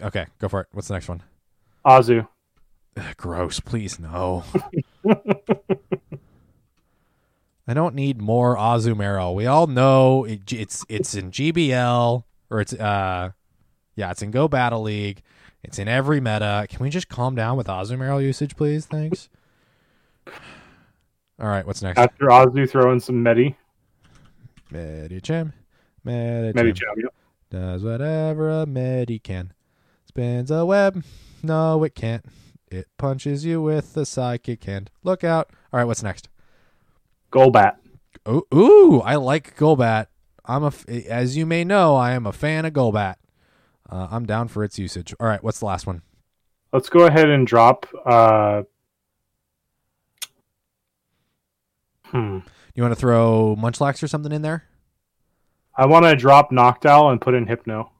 Okay, 0.00 0.26
go 0.38 0.48
for 0.48 0.60
it. 0.60 0.68
What's 0.72 0.88
the 0.88 0.94
next 0.94 1.08
one? 1.08 1.22
Azu, 1.84 2.26
Ugh, 2.96 3.16
gross. 3.16 3.60
Please 3.60 3.98
no. 3.98 4.44
I 7.68 7.74
don't 7.74 7.96
need 7.96 8.20
more 8.20 8.56
Azumarill. 8.56 9.34
We 9.34 9.46
all 9.46 9.66
know 9.66 10.24
it, 10.24 10.52
it's 10.52 10.84
it's 10.88 11.14
in 11.14 11.32
GBL 11.32 12.22
or 12.50 12.60
it's 12.60 12.72
uh 12.72 13.30
yeah, 13.94 14.10
it's 14.10 14.22
in 14.22 14.30
Go 14.30 14.46
Battle 14.46 14.82
League. 14.82 15.22
It's 15.62 15.78
in 15.78 15.88
every 15.88 16.20
meta. 16.20 16.66
Can 16.68 16.80
we 16.80 16.90
just 16.90 17.08
calm 17.08 17.34
down 17.34 17.56
with 17.56 17.66
Azumarill 17.66 18.22
usage, 18.22 18.56
please? 18.56 18.86
Thanks. 18.86 19.28
All 21.38 21.48
right, 21.48 21.66
what's 21.66 21.82
next? 21.82 21.98
after 21.98 22.26
Azu, 22.26 22.68
throw 22.68 22.92
in 22.92 23.00
some 23.00 23.22
Medi. 23.22 23.56
Medicham. 24.72 25.52
Medicham. 26.04 26.54
Medicham, 26.54 26.96
yep. 26.96 27.14
Does 27.50 27.82
whatever 27.82 28.48
a 28.48 28.66
Medi 28.66 29.18
can. 29.18 29.52
Spins 30.04 30.50
a 30.50 30.64
web. 30.64 31.04
No, 31.42 31.82
it 31.84 31.94
can't. 31.94 32.24
It 32.70 32.86
punches 32.96 33.44
you 33.44 33.60
with 33.62 33.94
the 33.94 34.06
psychic 34.06 34.64
hand. 34.64 34.90
Look 35.04 35.24
out. 35.24 35.50
All 35.72 35.78
right, 35.78 35.84
what's 35.84 36.02
next? 36.02 36.28
Golbat. 37.32 37.76
Ooh, 38.28 38.46
ooh 38.54 39.00
I 39.00 39.16
like 39.16 39.56
Golbat. 39.56 40.06
I'm 40.46 40.64
a 40.64 40.72
as 41.08 41.36
you 41.36 41.46
may 41.46 41.64
know, 41.64 41.96
I 41.96 42.12
am 42.12 42.26
a 42.26 42.32
fan 42.32 42.64
of 42.64 42.72
Golbat. 42.72 43.16
Uh, 43.88 44.08
I'm 44.10 44.26
down 44.26 44.48
for 44.48 44.64
its 44.64 44.78
usage. 44.78 45.14
All 45.20 45.26
right, 45.26 45.42
what's 45.42 45.60
the 45.60 45.66
last 45.66 45.86
one? 45.86 46.02
Let's 46.72 46.88
go 46.88 47.06
ahead 47.06 47.28
and 47.28 47.46
drop. 47.46 47.86
Uh, 48.04 48.62
hmm. 52.04 52.38
You 52.74 52.82
want 52.82 52.92
to 52.92 53.00
throw 53.00 53.56
Munchlax 53.58 54.02
or 54.02 54.08
something 54.08 54.32
in 54.32 54.42
there? 54.42 54.64
I 55.76 55.86
want 55.86 56.04
to 56.04 56.16
drop 56.16 56.50
Noctowl 56.50 57.12
and 57.12 57.20
put 57.20 57.34
in 57.34 57.46
Hypno. 57.46 57.92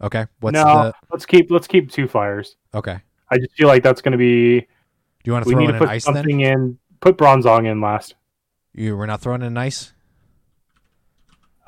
Okay. 0.00 0.26
What's 0.40 0.54
no, 0.54 0.64
the 0.64 0.94
let's 1.10 1.26
keep 1.26 1.50
let's 1.50 1.66
keep 1.66 1.90
two 1.90 2.08
fires. 2.08 2.56
okay? 2.74 2.98
I 3.30 3.38
just 3.38 3.52
feel 3.52 3.68
like 3.68 3.82
that's 3.82 4.00
going 4.00 4.12
to 4.12 4.18
be. 4.18 4.60
Do 4.60 4.66
you 5.24 5.32
want 5.32 5.44
to 5.44 5.50
throw 5.50 5.60
in 5.60 5.68
to 5.68 5.82
an 5.82 5.88
ice 5.88 6.04
then? 6.04 6.14
something 6.14 6.40
in. 6.40 6.78
Put 7.00 7.16
Bronzong 7.16 7.70
in 7.70 7.80
last. 7.80 8.14
You 8.74 8.96
we're 8.96 9.06
not 9.06 9.20
throwing 9.20 9.42
in 9.42 9.56
ice. 9.56 9.92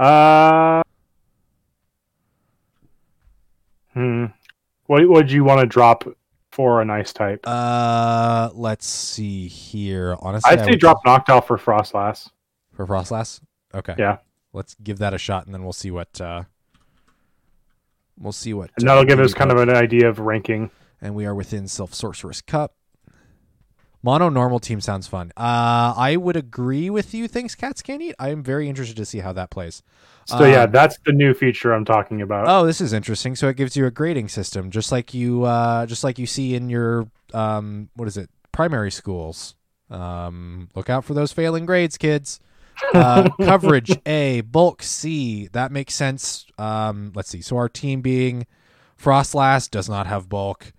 Uh. 0.01 0.83
Hmm. 3.95 4.27
What 4.87 5.09
would 5.09 5.31
you 5.31 5.45
want 5.45 5.61
to 5.61 5.67
drop 5.67 6.05
for 6.51 6.81
a 6.81 6.85
nice 6.85 7.13
type? 7.13 7.41
Uh, 7.45 8.51
let's 8.55 8.87
see 8.87 9.47
here. 9.47 10.17
Honestly, 10.21 10.51
I'd 10.51 10.61
I 10.61 10.65
say 10.65 10.77
drop 10.77 11.05
Noctowl 11.05 11.45
for 11.45 11.59
Froslass. 11.59 12.31
for 12.73 12.87
Froslass. 12.87 13.41
Okay. 13.75 13.95
Yeah. 13.99 14.19
Let's 14.53 14.75
give 14.83 14.99
that 14.99 15.15
a 15.15 15.19
shot, 15.19 15.45
and 15.47 15.55
then 15.55 15.63
we'll 15.63 15.73
see 15.73 15.91
what. 15.91 16.21
uh 16.21 16.45
We'll 18.19 18.33
see 18.33 18.53
what. 18.53 18.71
And 18.77 18.89
uh, 18.89 18.93
that'll 18.93 19.05
give 19.09 19.21
us 19.21 19.33
kind 19.33 19.51
of 19.51 19.59
an 19.59 19.71
idea 19.71 20.09
of 20.09 20.19
ranking. 20.19 20.71
And 21.01 21.15
we 21.15 21.25
are 21.25 21.35
within 21.35 21.65
Silph 21.65 21.95
Sorceress 21.95 22.43
Cup. 22.43 22.75
Mono 24.03 24.29
normal 24.31 24.61
team 24.61 24.81
sounds 24.81 25.07
fun. 25.07 25.31
Uh, 25.37 25.93
I 25.97 26.17
would 26.17 26.37
agree 26.37 26.89
with 26.89 27.13
you. 27.13 27.29
Things 27.29 27.55
cats 27.55 27.83
can't 27.83 28.01
eat. 28.01 28.15
I 28.19 28.31
am 28.31 28.43
very 28.43 28.69
interested 28.69 28.97
to 28.97 29.05
see 29.05 29.19
how 29.19 29.33
that 29.35 29.51
plays. 29.51 29.83
So 30.25 30.45
yeah, 30.45 30.63
Um, 30.63 30.71
that's 30.71 30.97
the 31.05 31.13
new 31.13 31.35
feature 31.35 31.73
I'm 31.73 31.85
talking 31.85 32.23
about. 32.23 32.47
Oh, 32.49 32.65
this 32.65 32.81
is 32.81 32.93
interesting. 32.93 33.37
So 33.37 33.49
it 33.49 33.57
gives 33.57 33.77
you 33.77 33.85
a 33.87 33.91
grading 33.91 34.29
system, 34.29 34.71
just 34.71 34.91
like 34.91 35.13
you, 35.13 35.45
uh, 35.45 35.87
just 35.87 36.03
like 36.05 36.19
you 36.19 36.27
see 36.27 36.55
in 36.55 36.71
your, 36.71 37.09
um, 37.35 37.91
what 37.95 38.09
is 38.09 38.17
it, 38.17 38.31
primary 38.53 38.91
schools. 38.91 39.55
Um, 39.91 40.69
look 40.75 40.89
out 40.89 41.05
for 41.05 41.15
those 41.15 41.33
failing 41.33 41.67
grades, 41.67 41.99
kids. 41.99 42.41
Uh, 42.95 43.29
coverage 43.43 43.91
A, 44.07 44.41
bulk 44.43 44.83
C. 44.83 45.49
That 45.49 45.73
makes 45.73 45.95
sense. 45.95 46.47
Um, 46.59 47.13
let's 47.15 47.29
see. 47.29 47.43
So 47.43 47.57
our 47.57 47.69
team 47.69 48.01
being 48.01 48.47
Froslass 48.99 49.71
does 49.71 49.89
not 49.89 50.07
have 50.07 50.29
bulk. 50.29 50.73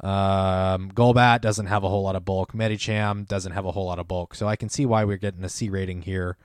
Um, 0.00 0.92
Golbat 0.92 1.40
doesn't 1.40 1.66
have 1.66 1.82
a 1.82 1.88
whole 1.88 2.02
lot 2.02 2.16
of 2.16 2.24
bulk. 2.24 2.52
Medicham 2.52 3.26
doesn't 3.26 3.52
have 3.52 3.64
a 3.64 3.72
whole 3.72 3.86
lot 3.86 3.98
of 3.98 4.06
bulk. 4.06 4.34
So 4.34 4.46
I 4.46 4.56
can 4.56 4.68
see 4.68 4.86
why 4.86 5.04
we're 5.04 5.16
getting 5.16 5.44
a 5.44 5.48
C 5.48 5.68
rating 5.68 6.02
here. 6.02 6.36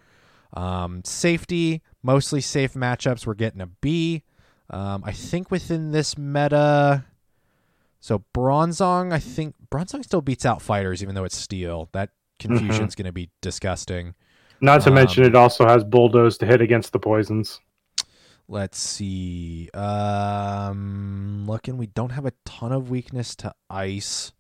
Um, 0.54 1.02
safety, 1.04 1.82
mostly 2.02 2.42
safe 2.42 2.74
matchups. 2.74 3.26
We're 3.26 3.34
getting 3.34 3.62
a 3.62 3.68
B. 3.68 4.24
Um, 4.70 5.04
I 5.06 5.12
think 5.12 5.52
within 5.52 5.92
this 5.92 6.18
meta, 6.18 7.06
so 8.00 8.24
Bronzong, 8.34 9.14
I 9.14 9.20
think 9.20 9.56
Bronzong 9.72 10.04
still 10.04 10.22
beats 10.22 10.46
out 10.46 10.62
fighters, 10.62 11.02
even 11.04 11.16
though 11.16 11.24
it's 11.24 11.38
steel. 11.38 11.90
That 11.92 12.10
confusion's 12.40 12.96
going 12.96 13.06
to 13.06 13.12
be 13.12 13.30
disgusting. 13.42 14.16
Not 14.62 14.82
to 14.82 14.90
um, 14.90 14.96
mention 14.96 15.24
it 15.26 15.36
also 15.36 15.68
has 15.68 15.84
bulldoze 15.84 16.38
to 16.40 16.46
hit 16.46 16.62
against 16.62 16.94
the 16.94 17.00
poisons. 17.00 17.60
Let's 18.48 18.78
see. 18.78 19.70
Um, 19.74 21.46
looking, 21.48 21.78
we 21.78 21.88
don't 21.88 22.12
have 22.12 22.26
a 22.26 22.34
ton 22.46 22.72
of 22.72 22.90
weakness 22.90 23.36
to 23.38 23.54
ice, 23.70 24.34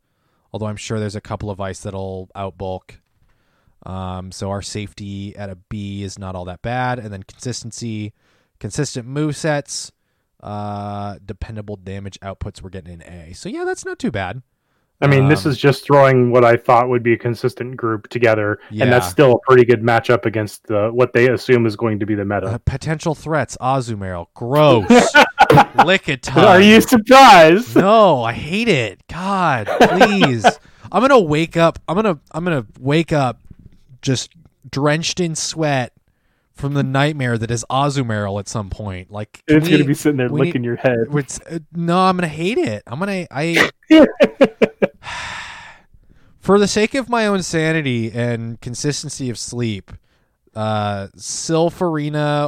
although 0.52 0.66
I'm 0.68 0.76
sure 0.76 1.00
there's 1.00 1.16
a 1.16 1.22
couple 1.22 1.50
of 1.50 1.62
ice 1.62 1.80
that'll 1.82 2.30
outbulk. 2.36 2.98
Um, 3.86 4.32
so 4.32 4.50
our 4.50 4.62
safety 4.62 5.36
at 5.36 5.50
a 5.50 5.56
B 5.56 6.04
is 6.04 6.20
not 6.20 6.36
all 6.36 6.46
that 6.46 6.62
bad, 6.62 7.00
and 7.00 7.12
then 7.12 7.24
consistency, 7.24 8.14
consistent 8.60 9.08
move 9.08 9.36
sets, 9.36 9.92
uh, 10.42 11.18
dependable 11.26 11.78
damage 11.78 12.20
outputs. 12.22 12.62
We're 12.62 12.70
getting 12.70 13.02
an 13.02 13.04
A. 13.04 13.34
So 13.34 13.50
yeah, 13.50 13.64
that's 13.64 13.86
not 13.86 14.00
too 14.00 14.12
bad. 14.12 14.42
I 15.02 15.08
mean, 15.08 15.28
this 15.28 15.46
Um, 15.46 15.52
is 15.52 15.58
just 15.58 15.84
throwing 15.86 16.32
what 16.32 16.46
I 16.46 16.56
thought 16.56 16.88
would 16.88 17.04
be 17.04 17.14
a 17.14 17.18
consistent 17.18 17.76
group 17.76 18.08
together, 18.08 18.60
Yeah. 18.72 18.84
and 18.86 18.94
that's 18.94 19.10
still 19.10 19.34
a 19.34 19.40
pretty 19.52 19.66
good 19.66 19.82
matchup 19.82 20.26
against 20.26 20.68
the, 20.68 20.90
what 20.94 21.12
they 21.12 21.28
assume 21.30 21.66
is 21.66 21.76
going 21.76 22.00
to 22.00 22.06
be 22.06 22.16
the 22.16 22.24
meta. 22.24 22.48
Uh, 22.48 22.58
potential 22.60 23.14
threats: 23.14 23.58
Azumarill, 23.60 24.28
gross, 24.34 24.86
Lickitung. 25.50 26.44
Are 26.44 26.62
you 26.62 26.80
surprised? 26.82 27.76
No, 27.76 28.24
I 28.24 28.34
hate 28.34 28.70
it. 28.70 29.02
God, 29.12 29.68
please. 29.82 30.46
I'm 30.92 31.02
gonna 31.02 31.20
wake 31.20 31.58
up. 31.58 31.80
I'm 31.88 31.96
gonna. 31.96 32.20
I'm 32.32 32.44
gonna 32.46 32.66
wake 32.80 33.12
up, 33.12 33.40
just 34.02 34.32
drenched 34.70 35.20
in 35.20 35.36
sweat 35.36 35.92
from 36.54 36.74
the 36.76 36.84
nightmare 36.84 37.38
that 37.38 37.52
is 37.52 37.66
Azumarill 37.70 38.40
at 38.40 38.48
some 38.48 38.70
point. 38.70 39.12
Like 39.12 39.44
It's 39.48 39.70
we- 39.70 39.78
to 39.78 39.84
be 39.84 39.94
sitting 39.94 40.18
there 40.18 40.30
licking 40.30 40.64
your 40.64 40.76
head. 40.76 41.08
It's, 41.14 41.40
uh, 41.42 41.60
no, 41.74 41.98
I'm 42.00 42.18
gonna 42.18 42.28
hate 42.28 42.58
it. 42.58 42.84
I'm 42.88 43.00
gonna. 43.00 43.28
I. 43.32 43.70
For 46.40 46.60
the 46.60 46.68
sake 46.68 46.94
of 46.94 47.08
my 47.08 47.26
own 47.26 47.42
sanity 47.42 48.12
and 48.12 48.60
consistency 48.60 49.30
of 49.30 49.40
sleep, 49.40 49.94
uh, 50.56 51.08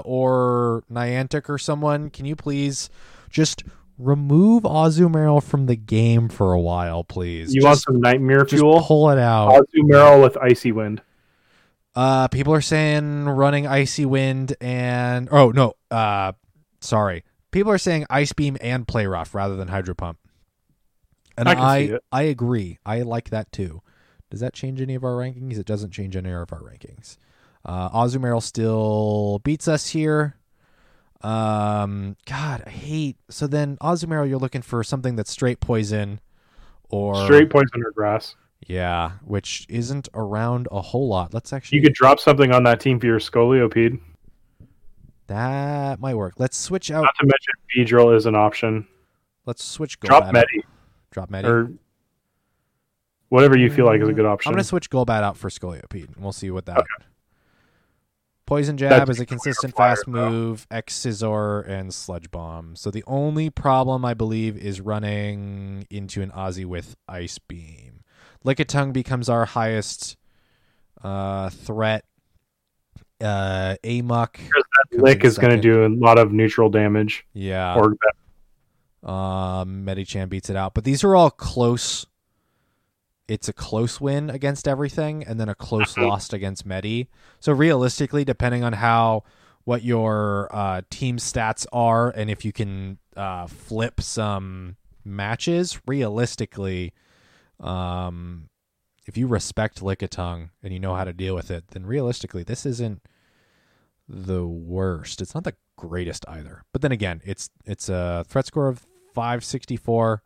or 0.03 0.84
Niantic 0.91 1.49
or 1.49 1.57
someone, 1.57 2.10
can 2.10 2.26
you 2.26 2.36
please 2.36 2.90
just 3.30 3.64
remove 3.98 4.64
Azumarill 4.64 5.41
from 5.41 5.68
the 5.68 5.77
game 5.77 6.27
for 6.27 6.52
a 6.52 6.60
while, 6.60 7.06
please? 7.06 7.53
You 7.53 7.61
just, 7.61 7.65
want 7.65 7.80
some 7.80 8.02
nightmare 8.02 8.44
just 8.44 8.61
fuel? 8.61 8.82
pull 8.82 9.10
it 9.11 9.19
out. 9.19 9.65
Azumarill 9.73 10.22
with 10.22 10.36
icy 10.38 10.73
wind. 10.73 11.02
Uh, 11.95 12.27
people 12.27 12.53
are 12.53 12.61
saying 12.61 13.26
running 13.26 13.65
Icy 13.65 14.05
Wind 14.05 14.55
and 14.59 15.30
oh 15.31 15.51
no, 15.51 15.73
uh, 15.89 16.34
sorry. 16.81 17.23
People 17.51 17.72
are 17.72 17.77
saying 17.77 18.05
Ice 18.09 18.34
Beam 18.34 18.57
and 18.59 18.88
Play 18.88 19.07
Rough 19.07 19.34
rather 19.34 19.55
than 19.55 19.69
Hydro 19.69 19.95
Pump. 19.95 20.19
And 21.38 21.47
I 21.47 21.53
I. 21.53 21.99
I 22.11 22.22
agree. 22.23 22.80
I 22.85 23.01
like 23.01 23.30
that 23.30 23.51
too. 23.51 23.81
Does 24.30 24.41
that 24.41 24.53
change 24.53 24.81
any 24.81 24.95
of 24.95 25.03
our 25.03 25.13
rankings? 25.13 25.57
It 25.57 25.65
doesn't 25.65 25.91
change 25.91 26.15
any 26.15 26.31
of 26.31 26.51
our 26.51 26.59
rankings. 26.59 27.17
Uh, 27.63 27.89
Azumarill 27.89 28.43
still 28.43 29.39
beats 29.43 29.67
us 29.67 29.88
here. 29.89 30.35
Um, 31.22 32.17
God, 32.26 32.63
I 32.65 32.69
hate. 32.69 33.17
So 33.30 33.47
then 33.47 33.77
Azumarill, 33.77 34.27
you're 34.27 34.39
looking 34.39 34.61
for 34.61 34.84
something 34.84 35.15
that's 35.15 35.31
straight 35.31 35.59
poison, 35.59 36.19
or 36.89 37.15
Straight 37.26 37.49
poison 37.49 37.84
or 37.84 37.91
grass. 37.91 38.35
Yeah, 38.68 39.11
which 39.23 39.65
isn't 39.69 40.10
around 40.14 40.68
a 40.72 40.82
whole 40.82 41.07
lot. 41.07 41.34
Let's 41.34 41.53
actually 41.53 41.77
You 41.77 41.84
could 41.84 41.94
drop 41.94 42.19
something 42.19 42.52
on 42.52 42.64
that 42.64 42.80
team 42.80 42.99
for 42.99 43.06
your 43.06 43.19
Scoliopede. 43.19 43.99
That 45.27 45.99
might 45.99 46.15
work. 46.15 46.34
Let's 46.38 46.57
switch 46.57 46.91
out. 46.91 47.02
Not 47.03 47.15
to 47.19 47.26
mention 47.26 47.53
Beedrill 47.76 48.15
is 48.15 48.26
an 48.26 48.36
option. 48.36 48.88
Let's 49.45 49.64
switch 49.64 49.99
Golbat. 49.99 50.07
Drop 50.07 50.23
out. 50.23 50.34
Medi 50.34 50.64
Drop 51.11 51.30
Medi. 51.30 51.48
or 51.48 51.72
whatever 53.30 53.57
you 53.57 53.69
feel 53.69 53.86
like 53.86 54.02
is 54.02 54.07
a 54.10 54.14
good 54.14 54.26
option. 54.26 54.49
I'm 54.49 54.53
gonna 54.53 54.64
switch 54.64 54.90
Golbat 54.90 55.23
out 55.23 55.38
for 55.38 55.49
Scolipede, 55.49 56.15
and 56.15 56.18
we'll 56.18 56.32
see 56.32 56.52
what 56.52 56.65
that. 56.65 56.84
Poison 58.45 58.77
Jab 58.77 58.91
That's 58.91 59.10
is 59.11 59.19
a 59.19 59.26
consistent 59.26 59.76
fire, 59.76 59.95
fast 59.95 60.03
though. 60.06 60.30
move. 60.30 60.68
X 60.69 60.94
Scissor 60.95 61.61
and 61.61 61.91
Sludge 61.91 62.30
Bomb. 62.30 62.76
So 62.76 62.91
the 62.91 63.03
only 63.07 63.49
problem 63.49 64.06
I 64.06 64.14
believe 64.14 64.56
is 64.56 64.82
running 64.82 65.88
into 65.90 66.22
an 66.22 66.30
Aussie 66.30 66.65
with 66.65 66.95
Ice 67.07 67.40
Beam. 67.40 67.94
Lickitung 68.45 68.93
becomes 68.93 69.27
our 69.30 69.45
highest 69.45 70.17
uh, 71.03 71.49
threat. 71.49 72.05
Uh, 73.19 73.76
Amok. 73.84 74.39
Lick 74.91 75.23
is 75.23 75.38
going 75.38 75.55
to 75.55 75.61
do 75.61 75.85
a 75.85 75.89
lot 75.89 76.19
of 76.19 76.31
neutral 76.31 76.69
damage. 76.69 77.26
Yeah. 77.34 77.76
Or 77.76 77.97
Um, 79.09 79.85
Medicham 79.85 80.30
beats 80.30 80.49
it 80.49 80.55
out, 80.55 80.73
but 80.73 80.84
these 80.84 81.03
are 81.03 81.15
all 81.15 81.30
close. 81.30 82.05
It's 83.27 83.47
a 83.47 83.53
close 83.53 83.99
win 84.01 84.30
against 84.30 84.67
everything, 84.67 85.23
and 85.23 85.39
then 85.39 85.49
a 85.49 85.55
close 85.55 85.97
loss 85.97 86.34
against 86.34 86.65
Medi. 86.65 87.07
So 87.39 87.51
realistically, 87.53 88.26
depending 88.26 88.63
on 88.63 88.73
how 88.73 89.23
what 89.63 89.84
your 89.84 90.49
uh, 90.51 90.81
team 90.89 91.17
stats 91.17 91.65
are, 91.72 92.09
and 92.09 92.30
if 92.30 92.45
you 92.45 92.51
can 92.51 92.99
uh, 93.15 93.47
flip 93.47 94.01
some 94.01 94.76
matches, 95.03 95.80
realistically, 95.88 96.93
um, 97.60 98.49
if 99.06 99.18
you 99.18 99.27
respect 99.27 99.82
Lickitung 99.82 100.49
and 100.64 100.73
you 100.73 100.80
know 100.80 100.95
how 100.95 101.03
to 101.03 101.14
deal 101.14 101.36
with 101.36 101.52
it, 101.52 101.69
then 101.69 101.86
realistically, 101.86 102.44
this 102.44 102.65
isn't 102.65 103.02
the 104.07 104.45
worst. 104.45 105.22
It's 105.22 105.34
not 105.34 105.44
the 105.44 105.56
greatest 105.77 106.26
either. 106.27 106.64
But 106.72 106.82
then 106.82 106.91
again, 106.91 107.22
it's 107.23 107.49
it's 107.65 107.90
a 107.90 108.26
threat 108.27 108.45
score 108.45 108.68
of 108.68 108.86
564. 109.14 110.23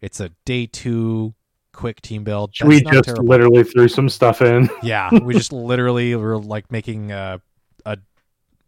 It's 0.00 0.20
a 0.20 0.30
day 0.44 0.66
two 0.66 1.34
quick 1.72 2.00
team 2.02 2.24
build. 2.24 2.54
That's 2.58 2.68
we 2.68 2.80
not 2.80 2.92
just 2.92 3.04
terrible. 3.06 3.24
literally 3.26 3.64
threw 3.64 3.88
some 3.88 4.08
stuff 4.08 4.42
in. 4.42 4.68
yeah, 4.82 5.10
we 5.12 5.34
just 5.34 5.52
literally 5.52 6.14
were 6.14 6.38
like 6.38 6.70
making 6.70 7.12
a 7.12 7.40
a 7.84 7.98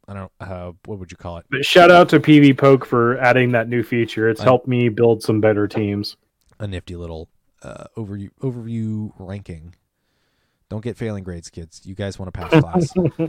I 0.08 0.12
don't 0.12 0.30
know 0.40 0.46
uh, 0.46 0.72
what 0.84 0.98
would 0.98 1.10
you 1.10 1.16
call 1.16 1.38
it? 1.38 1.46
But 1.50 1.64
shout 1.64 1.90
out 1.90 2.08
to 2.10 2.20
PV 2.20 2.58
Poke 2.58 2.84
for 2.84 3.18
adding 3.18 3.52
that 3.52 3.68
new 3.68 3.82
feature. 3.82 4.28
It's 4.28 4.40
I- 4.40 4.44
helped 4.44 4.68
me 4.68 4.88
build 4.88 5.22
some 5.22 5.40
better 5.40 5.66
teams. 5.66 6.16
A 6.60 6.66
nifty 6.66 6.94
little 6.94 7.28
uh, 7.64 7.84
overview 7.96 8.30
overview 8.42 9.12
ranking. 9.18 9.74
Don't 10.68 10.82
get 10.82 10.96
failing 10.96 11.24
grades, 11.24 11.50
kids. 11.50 11.82
You 11.84 11.94
guys 11.94 12.18
want 12.18 12.32
to 12.32 12.40
pass 12.40 12.60
class. 12.60 13.28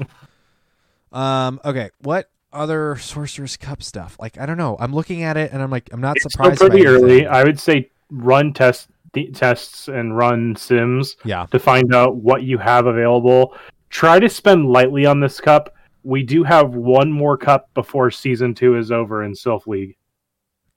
um. 1.11 1.59
Okay. 1.65 1.89
What 2.01 2.29
other 2.53 2.95
Sorcerer's 2.97 3.57
Cup 3.57 3.83
stuff? 3.83 4.15
Like 4.19 4.39
I 4.39 4.45
don't 4.45 4.57
know. 4.57 4.77
I'm 4.79 4.93
looking 4.93 5.23
at 5.23 5.37
it 5.37 5.51
and 5.51 5.61
I'm 5.61 5.69
like 5.71 5.89
I'm 5.91 6.01
not 6.01 6.15
It's 6.17 6.23
still 6.23 6.31
surprised. 6.31 6.59
by 6.61 6.69
pretty 6.69 6.87
early. 6.87 7.27
I 7.27 7.43
would 7.43 7.59
say 7.59 7.89
run 8.09 8.53
test 8.53 8.89
the 9.13 9.27
tests 9.31 9.87
and 9.87 10.15
run 10.17 10.55
sims 10.55 11.15
Yeah. 11.23 11.45
to 11.51 11.59
find 11.59 11.93
out 11.95 12.17
what 12.17 12.43
you 12.43 12.57
have 12.57 12.85
available. 12.85 13.55
Try 13.89 14.19
to 14.19 14.27
spend 14.29 14.65
lightly 14.69 15.05
on 15.05 15.19
this 15.21 15.39
cup. 15.39 15.73
We 16.03 16.21
do 16.21 16.43
have 16.43 16.75
one 16.75 17.11
more 17.11 17.37
cup 17.37 17.73
before 17.73 18.11
season 18.11 18.53
two 18.53 18.77
is 18.77 18.91
over 18.91 19.23
in 19.23 19.31
Silph 19.33 19.67
League. 19.67 19.95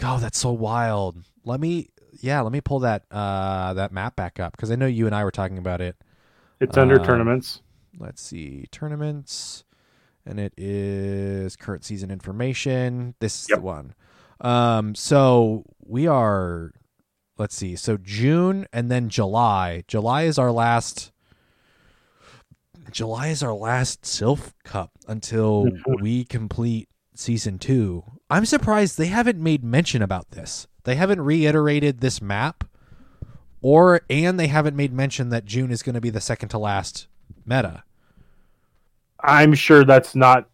Oh, 0.03 0.19
that's 0.21 0.39
so 0.39 0.53
wild. 0.53 1.17
Let 1.45 1.59
me 1.61 1.89
yeah, 2.20 2.40
let 2.40 2.53
me 2.53 2.61
pull 2.61 2.81
that 2.81 3.05
uh 3.11 3.74
that 3.74 3.93
map 3.93 4.16
back 4.16 4.39
up 4.40 4.53
because 4.57 4.70
I 4.70 4.74
know 4.77 4.86
you 4.86 5.07
and 5.07 5.15
I 5.15 5.24
were 5.24 5.31
talking 5.31 5.59
about 5.59 5.81
it. 5.81 5.97
It's 6.61 6.77
under 6.77 6.99
Um, 6.99 7.05
tournaments. 7.07 7.62
Let's 7.99 8.23
see 8.23 8.66
tournaments, 8.70 9.65
and 10.27 10.39
it 10.39 10.53
is 10.57 11.57
current 11.57 11.85
season 11.85 12.11
information. 12.11 13.15
This 13.20 13.43
is 13.43 13.49
Yep. 13.51 13.59
the 13.59 13.65
one. 13.65 13.95
Um, 14.40 14.95
so 14.95 15.65
we 15.85 16.07
are. 16.07 16.73
Let's 17.39 17.55
see. 17.55 17.77
So 17.77 17.97
June 17.97 18.66
and 18.73 18.90
then 18.90 19.09
July. 19.09 19.85
July 19.86 20.23
is 20.23 20.39
our 20.39 20.51
last. 20.53 21.12
July 22.90 23.28
is 23.28 23.43
our 23.43 23.53
last 23.53 24.03
Silph 24.03 24.53
Cup 24.65 24.90
until 25.07 25.69
we 26.01 26.24
complete 26.24 26.89
season 27.15 27.59
two. 27.59 28.05
I'm 28.31 28.45
surprised 28.45 28.97
they 28.99 29.07
haven't 29.07 29.39
made 29.43 29.62
mention 29.62 30.03
about 30.03 30.31
this. 30.31 30.66
They 30.89 30.94
haven't 30.94 31.20
reiterated 31.20 32.01
this 32.01 32.23
map, 32.23 32.65
or 33.60 34.01
and 34.09 34.40
they 34.40 34.47
haven't 34.47 34.74
made 34.74 34.90
mention 34.90 35.28
that 35.28 35.44
June 35.44 35.70
is 35.70 35.82
going 35.82 35.97
to 35.97 36.01
be 36.01 36.09
the 36.09 36.19
second 36.19 36.48
to 36.48 36.59
last 36.59 37.09
meta. 37.44 37.82
I'm 39.20 39.52
sure 39.52 39.85
that's 39.85 40.15
not. 40.15 40.48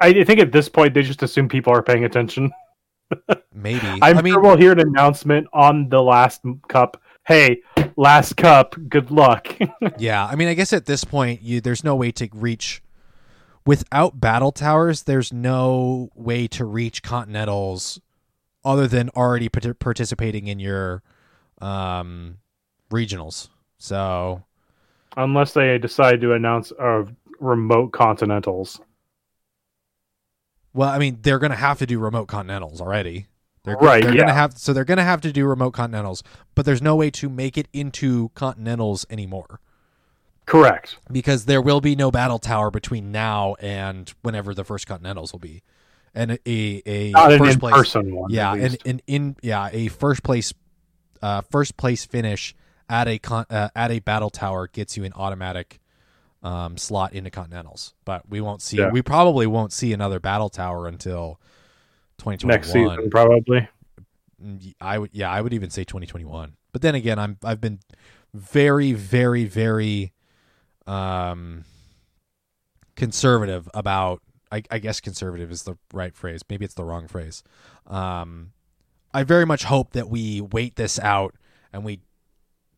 I 0.00 0.22
think 0.22 0.38
at 0.38 0.52
this 0.52 0.68
point 0.68 0.94
they 0.94 1.02
just 1.02 1.24
assume 1.24 1.48
people 1.48 1.72
are 1.72 1.82
paying 1.82 2.04
attention. 2.04 2.52
Maybe. 3.52 3.84
I'm 4.00 4.16
I 4.18 4.22
mean, 4.22 4.34
sure 4.34 4.40
we'll 4.40 4.56
hear 4.56 4.70
an 4.70 4.78
announcement 4.78 5.48
on 5.52 5.88
the 5.88 6.00
last 6.00 6.42
cup. 6.68 7.02
Hey, 7.26 7.62
last 7.96 8.36
cup. 8.36 8.76
Good 8.88 9.10
luck. 9.10 9.48
yeah. 9.98 10.24
I 10.24 10.36
mean, 10.36 10.46
I 10.46 10.54
guess 10.54 10.72
at 10.72 10.86
this 10.86 11.02
point, 11.02 11.42
you 11.42 11.60
there's 11.60 11.82
no 11.82 11.96
way 11.96 12.12
to 12.12 12.28
reach 12.32 12.80
without 13.66 14.20
battle 14.20 14.52
towers. 14.52 15.02
There's 15.02 15.32
no 15.32 16.10
way 16.14 16.46
to 16.46 16.64
reach 16.64 17.02
continentals 17.02 18.00
other 18.64 18.86
than 18.86 19.08
already 19.10 19.48
part- 19.48 19.78
participating 19.78 20.46
in 20.46 20.58
your 20.58 21.02
um, 21.60 22.38
regionals. 22.90 23.48
So 23.78 24.42
Unless 25.16 25.52
they 25.52 25.76
decide 25.78 26.20
to 26.22 26.32
announce 26.32 26.72
uh, 26.72 27.04
remote 27.40 27.92
continentals. 27.92 28.80
Well, 30.74 30.88
I 30.88 30.98
mean, 30.98 31.18
they're 31.22 31.38
going 31.38 31.50
to 31.50 31.56
have 31.56 31.78
to 31.80 31.86
do 31.86 31.98
remote 31.98 32.26
continentals 32.26 32.80
already. 32.80 33.26
They're, 33.64 33.76
Right, 33.76 34.02
They're 34.02 34.12
going 34.12 34.26
to 34.26 34.32
yeah. 34.32 34.34
have 34.34 34.58
so 34.58 34.72
they're 34.72 34.84
going 34.84 34.98
to 34.98 35.04
have 35.04 35.20
to 35.20 35.32
do 35.32 35.46
remote 35.46 35.72
continentals, 35.72 36.22
but 36.54 36.64
there's 36.66 36.82
no 36.82 36.96
way 36.96 37.10
to 37.12 37.28
make 37.28 37.56
it 37.56 37.68
into 37.72 38.30
continentals 38.30 39.06
anymore 39.08 39.60
Correct. 40.46 40.96
because 41.12 41.44
there 41.44 41.62
will 41.62 41.80
be 41.80 41.94
no 41.94 42.10
battle 42.10 42.40
tower 42.40 42.70
between 42.72 43.12
now 43.12 43.54
and 43.60 44.12
whenever 44.22 44.52
the 44.52 44.64
first 44.64 44.86
continentals 44.88 45.30
will 45.32 45.38
be, 45.38 45.62
and 46.14 46.32
a 46.46 46.82
a 46.86 47.10
Not 47.10 47.38
first 47.38 47.58
place, 47.60 47.74
person 47.74 48.14
one. 48.14 48.30
yeah, 48.30 48.52
and 48.52 48.62
least. 48.72 48.82
in 48.84 49.02
in 49.06 49.36
yeah 49.42 49.68
a 49.72 49.88
first 49.88 50.22
place, 50.22 50.52
uh, 51.22 51.40
first 51.42 51.76
place 51.76 52.04
finish 52.04 52.54
at 52.88 53.08
a 53.08 53.18
con- 53.18 53.46
uh, 53.48 53.68
at 53.74 53.90
a 53.90 54.00
battle 54.00 54.30
tower 54.30 54.68
gets 54.68 54.96
you 54.96 55.04
an 55.04 55.12
automatic 55.14 55.80
um, 56.42 56.76
slot 56.76 57.12
into 57.14 57.30
continentals. 57.30 57.94
But 58.04 58.28
we 58.28 58.40
won't 58.40 58.60
see. 58.62 58.78
Yeah. 58.78 58.90
We 58.90 59.00
probably 59.02 59.46
won't 59.46 59.72
see 59.72 59.92
another 59.92 60.20
battle 60.20 60.48
tower 60.50 60.86
until 60.86 61.40
2021. 62.18 62.48
next 62.56 62.72
season 62.72 63.10
probably. 63.10 63.68
Mm, 64.44 64.74
I 64.80 64.98
would 64.98 65.10
yeah, 65.12 65.30
I 65.30 65.40
would 65.40 65.54
even 65.54 65.70
say 65.70 65.84
2021. 65.84 66.56
But 66.72 66.82
then 66.82 66.94
again, 66.94 67.18
I'm 67.18 67.38
I've 67.44 67.60
been 67.60 67.78
very 68.34 68.92
very 68.92 69.44
very 69.44 70.12
um 70.86 71.64
conservative 72.96 73.68
about 73.74 74.20
I, 74.52 74.62
I 74.70 74.78
guess 74.78 75.00
conservative 75.00 75.50
is 75.50 75.62
the 75.62 75.76
right 75.92 76.14
phrase. 76.14 76.42
Maybe 76.48 76.64
it's 76.64 76.74
the 76.74 76.84
wrong 76.84 77.08
phrase. 77.08 77.42
Um 77.86 78.52
I 79.14 79.24
very 79.24 79.44
much 79.44 79.64
hope 79.64 79.92
that 79.92 80.08
we 80.08 80.40
wait 80.40 80.76
this 80.76 80.98
out 80.98 81.34
and 81.72 81.84
we 81.84 82.00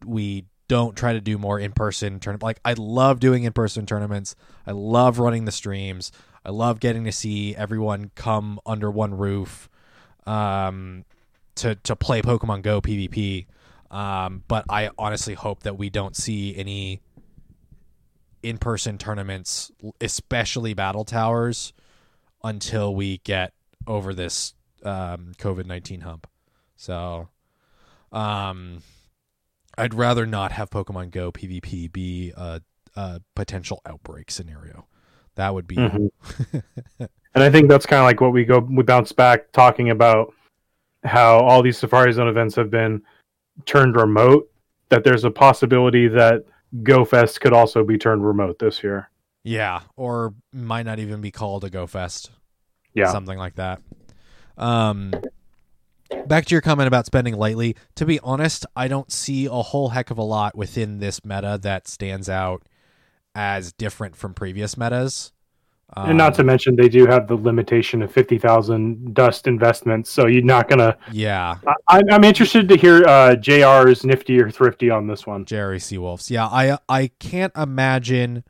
we 0.04 0.46
don't 0.68 0.96
try 0.96 1.12
to 1.12 1.20
do 1.20 1.36
more 1.38 1.58
in-person 1.58 2.20
tournament. 2.20 2.42
Like 2.42 2.60
I 2.64 2.74
love 2.74 3.20
doing 3.20 3.44
in-person 3.44 3.86
tournaments. 3.86 4.34
I 4.66 4.72
love 4.72 5.18
running 5.18 5.44
the 5.44 5.52
streams. 5.52 6.10
I 6.44 6.50
love 6.50 6.80
getting 6.80 7.04
to 7.04 7.12
see 7.12 7.54
everyone 7.56 8.10
come 8.14 8.60
under 8.66 8.90
one 8.90 9.14
roof 9.16 9.68
um, 10.26 11.04
to 11.56 11.74
to 11.76 11.96
play 11.96 12.22
Pokemon 12.22 12.62
Go 12.62 12.80
PvP. 12.80 13.46
Um, 13.90 14.42
but 14.48 14.64
I 14.68 14.90
honestly 14.98 15.34
hope 15.34 15.62
that 15.62 15.78
we 15.78 15.88
don't 15.88 16.16
see 16.16 16.56
any 16.56 17.00
in-person 18.44 18.98
tournaments, 18.98 19.72
especially 20.00 20.74
battle 20.74 21.04
towers, 21.04 21.72
until 22.42 22.94
we 22.94 23.18
get 23.18 23.52
over 23.86 24.14
this 24.14 24.54
um, 24.84 25.32
COVID 25.38 25.66
nineteen 25.66 26.02
hump. 26.02 26.26
So, 26.76 27.28
um, 28.12 28.82
I'd 29.78 29.94
rather 29.94 30.26
not 30.26 30.52
have 30.52 30.70
Pokemon 30.70 31.10
Go 31.10 31.32
PvP 31.32 31.90
be 31.92 32.32
a, 32.36 32.60
a 32.94 33.20
potential 33.34 33.80
outbreak 33.86 34.30
scenario. 34.30 34.86
That 35.36 35.54
would 35.54 35.66
be 35.66 35.76
Mhm. 35.76 36.10
And 37.34 37.42
I 37.42 37.50
think 37.50 37.68
that's 37.68 37.84
kind 37.84 37.98
of 37.98 38.04
like 38.04 38.20
what 38.20 38.32
we 38.32 38.44
go 38.44 38.60
we 38.60 38.84
bounce 38.84 39.10
back 39.10 39.50
talking 39.50 39.90
about 39.90 40.32
how 41.02 41.38
all 41.38 41.62
these 41.62 41.76
Safari 41.76 42.12
Zone 42.12 42.28
events 42.28 42.54
have 42.54 42.70
been 42.70 43.02
turned 43.66 43.96
remote. 43.96 44.48
That 44.90 45.02
there's 45.02 45.24
a 45.24 45.30
possibility 45.30 46.06
that 46.08 46.44
GoFest 46.82 47.40
could 47.40 47.52
also 47.52 47.84
be 47.84 47.98
turned 47.98 48.26
remote 48.26 48.58
this 48.58 48.82
year. 48.82 49.10
yeah, 49.44 49.80
or 49.96 50.34
might 50.52 50.86
not 50.86 50.98
even 50.98 51.20
be 51.20 51.30
called 51.30 51.64
a 51.64 51.70
Go 51.70 51.86
Fest. 51.86 52.30
Yeah. 52.94 53.10
something 53.10 53.36
like 53.36 53.56
that. 53.56 53.82
Um, 54.56 55.12
back 56.26 56.44
to 56.46 56.54
your 56.54 56.60
comment 56.60 56.86
about 56.86 57.06
spending 57.06 57.34
lightly. 57.34 57.74
To 57.96 58.06
be 58.06 58.20
honest, 58.20 58.64
I 58.76 58.86
don't 58.86 59.10
see 59.10 59.46
a 59.46 59.50
whole 59.50 59.88
heck 59.88 60.10
of 60.10 60.18
a 60.18 60.22
lot 60.22 60.56
within 60.56 60.98
this 60.98 61.24
meta 61.24 61.58
that 61.62 61.88
stands 61.88 62.28
out 62.28 62.62
as 63.34 63.72
different 63.72 64.14
from 64.14 64.32
previous 64.32 64.76
metas. 64.76 65.32
Um, 65.96 66.08
and 66.10 66.18
not 66.18 66.34
to 66.34 66.44
mention 66.44 66.74
they 66.76 66.88
do 66.88 67.06
have 67.06 67.28
the 67.28 67.36
limitation 67.36 68.02
of 68.02 68.10
fifty 68.12 68.36
thousand 68.38 69.14
dust 69.14 69.46
investments, 69.46 70.10
so 70.10 70.26
you're 70.26 70.42
not 70.42 70.68
gonna. 70.68 70.96
yeah, 71.12 71.58
I, 71.66 71.96
I'm- 71.96 72.04
I'm 72.10 72.24
interested 72.24 72.68
to 72.68 72.76
hear 72.76 73.04
uh, 73.06 73.36
JR's 73.36 74.04
nifty 74.04 74.40
or 74.40 74.50
thrifty 74.50 74.90
on 74.90 75.06
this 75.06 75.26
one. 75.26 75.44
Jerry 75.44 75.78
Seawolves. 75.78 76.30
Yeah, 76.30 76.46
I 76.46 76.78
I 76.88 77.10
can't 77.20 77.52
imagine 77.56 78.42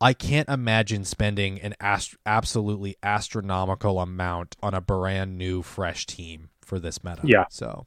I 0.00 0.12
can't 0.12 0.48
imagine 0.48 1.04
spending 1.04 1.60
an 1.60 1.74
ast- 1.80 2.16
absolutely 2.26 2.96
astronomical 3.02 4.00
amount 4.00 4.56
on 4.62 4.74
a 4.74 4.80
brand 4.80 5.38
new 5.38 5.62
fresh 5.62 6.04
team 6.06 6.50
for 6.60 6.78
this 6.78 7.02
meta. 7.02 7.22
Yeah. 7.24 7.44
So 7.50 7.86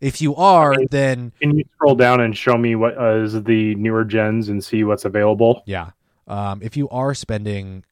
if 0.00 0.20
you 0.20 0.34
are, 0.36 0.74
then 0.90 1.32
Can 1.40 1.56
you 1.56 1.64
scroll 1.74 1.94
down 1.94 2.20
and 2.20 2.36
show 2.36 2.56
me 2.58 2.74
what 2.76 2.98
uh, 2.98 3.16
is 3.22 3.42
the 3.44 3.74
newer 3.76 4.04
gens 4.04 4.48
and 4.48 4.62
see 4.62 4.84
what's 4.84 5.04
available? 5.04 5.62
yeah. 5.66 5.90
Um, 6.26 6.60
if 6.62 6.74
you 6.74 6.88
are 6.88 7.12
spending 7.14 7.84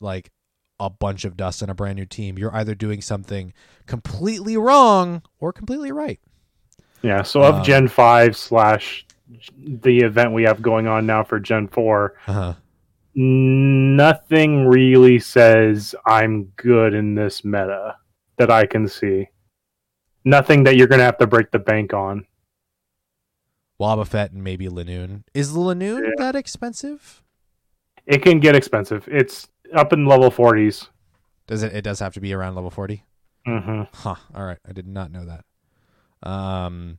like 0.00 0.30
a 0.78 0.88
bunch 0.90 1.24
of 1.24 1.36
dust 1.36 1.62
on 1.62 1.68
a 1.70 1.74
brand 1.74 1.96
new 1.96 2.06
team, 2.06 2.38
you're 2.38 2.54
either 2.54 2.74
doing 2.74 3.02
something 3.02 3.52
completely 3.86 4.56
wrong 4.56 5.22
or 5.38 5.52
completely 5.52 5.92
right. 5.92 6.20
Yeah, 7.02 7.22
so 7.22 7.42
of 7.42 7.56
Um, 7.56 7.62
Gen 7.64 7.88
5 7.88 8.36
slash 8.36 9.06
the 9.56 10.00
event 10.00 10.32
we 10.32 10.42
have 10.44 10.60
going 10.62 10.86
on 10.86 11.06
now 11.06 11.22
for 11.22 11.38
Gen 11.38 11.68
4, 11.68 12.14
Uh-huh. 12.26 12.54
nothing 13.14 14.66
really 14.66 15.18
says 15.18 15.94
I'm 16.06 16.44
good 16.56 16.94
in 16.94 17.14
this 17.14 17.44
meta 17.44 17.96
that 18.38 18.50
I 18.50 18.66
can 18.66 18.88
see. 18.88 19.28
Nothing 20.24 20.64
that 20.64 20.76
you're 20.76 20.86
going 20.86 20.98
to 20.98 21.04
have 21.04 21.18
to 21.18 21.26
break 21.26 21.50
the 21.50 21.58
bank 21.58 21.94
on. 21.94 22.26
Wobbuffet 23.80 24.32
and 24.32 24.44
maybe 24.44 24.68
Linoone. 24.68 25.22
Is 25.32 25.52
Linoone 25.52 26.02
Yeah. 26.08 26.14
that 26.18 26.36
expensive? 26.36 27.22
It 28.06 28.22
can 28.22 28.40
get 28.40 28.54
expensive. 28.54 29.08
It's 29.10 29.48
up 29.74 29.92
in 29.92 30.06
level 30.06 30.30
40s. 30.30 30.88
Does 31.46 31.62
it? 31.62 31.74
It 31.74 31.82
does 31.82 31.98
have 32.00 32.14
to 32.14 32.20
be 32.20 32.32
around 32.32 32.54
level 32.54 32.70
forty. 32.70 33.04
hmm 33.44 33.82
Huh. 33.92 34.14
All 34.34 34.44
right. 34.44 34.58
I 34.68 34.72
did 34.72 34.86
not 34.86 35.10
know 35.10 35.24
that. 35.24 36.28
Um, 36.28 36.98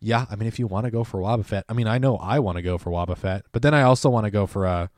yeah. 0.00 0.26
I 0.28 0.34
mean, 0.34 0.48
if 0.48 0.58
you 0.58 0.66
want 0.66 0.86
to 0.86 0.90
go 0.90 1.04
for 1.04 1.20
Wobbuffet, 1.20 1.62
I 1.68 1.72
mean, 1.72 1.86
I 1.86 1.98
know 1.98 2.16
I 2.16 2.40
want 2.40 2.56
to 2.56 2.62
go 2.62 2.78
for 2.78 2.90
Wobbuffet, 2.90 3.42
but 3.52 3.62
then 3.62 3.74
I 3.74 3.82
also 3.82 4.10
want 4.10 4.24
to 4.24 4.30
go 4.32 4.46
for 4.46 4.66
a, 4.66 4.90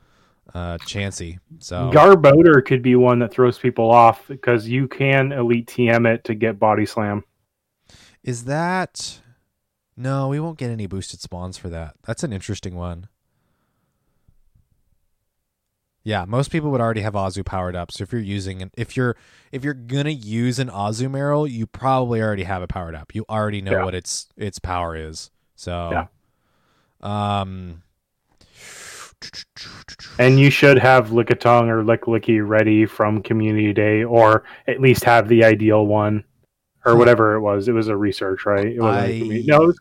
uh 0.55 0.77
Chansey. 0.79 1.37
So 1.59 1.91
Garbodor 1.93 2.65
could 2.65 2.81
be 2.81 2.95
one 2.95 3.19
that 3.19 3.31
throws 3.31 3.59
people 3.59 3.91
off 3.91 4.27
because 4.27 4.67
you 4.67 4.87
can 4.87 5.31
elite 5.31 5.67
TM 5.67 6.07
it 6.11 6.23
to 6.23 6.33
get 6.33 6.57
body 6.59 6.85
slam. 6.85 7.23
is 8.23 8.45
that? 8.45 9.21
No, 9.97 10.27
we 10.29 10.39
won't 10.39 10.57
get 10.57 10.71
any 10.71 10.87
boosted 10.87 11.19
spawns 11.21 11.57
for 11.57 11.69
that. 11.69 11.95
That's 12.03 12.23
an 12.23 12.33
interesting 12.33 12.75
one. 12.75 13.07
Yeah, 16.07 16.23
most 16.25 16.51
people 16.51 16.69
would 16.69 16.81
already 16.81 17.01
have 17.01 17.13
Azu 17.15 17.43
powered 17.43 17.75
up. 17.75 17.91
So 17.91 18.03
if 18.03 18.11
you're 18.11 18.21
using 18.21 18.61
an, 18.61 18.69
if 18.77 18.95
you're 18.95 19.17
if 19.51 19.63
you're 19.63 19.73
gonna 19.73 20.11
use 20.11 20.59
an 20.59 20.69
Azumarill, 20.69 21.49
you 21.49 21.65
probably 21.65 22.21
already 22.21 22.43
have 22.43 22.61
it 22.61 22.69
powered 22.69 22.93
up. 22.93 23.15
You 23.15 23.25
already 23.27 23.61
know 23.61 23.71
Yeah. 23.71 23.83
what 23.83 23.95
its 23.95 24.27
its 24.37 24.59
power 24.59 24.95
is. 24.95 25.31
So 25.55 25.89
Yeah. 25.91 26.07
um 27.01 27.81
And 30.19 30.39
you 30.39 30.51
should 30.51 30.77
have 30.77 31.09
Lickitung 31.09 31.67
or 31.69 31.83
Lickilicky 31.83 32.47
ready 32.47 32.85
from 32.85 33.23
Community 33.23 33.73
Day, 33.73 34.03
or 34.03 34.43
at 34.67 34.79
least 34.79 35.03
have 35.05 35.27
the 35.27 35.43
ideal 35.43 35.87
one 35.87 36.23
or 36.85 36.95
whatever 36.95 37.33
it 37.33 37.41
was. 37.41 37.67
It 37.67 37.71
was 37.71 37.87
a 37.87 37.97
research, 37.97 38.45
right? 38.45 38.67
It 38.67 38.79
wasn't 38.79 39.05
a 39.05 39.15
I- 39.15 39.19
commu- 39.21 39.47
no, 39.47 39.63
it 39.63 39.67
was, 39.67 39.79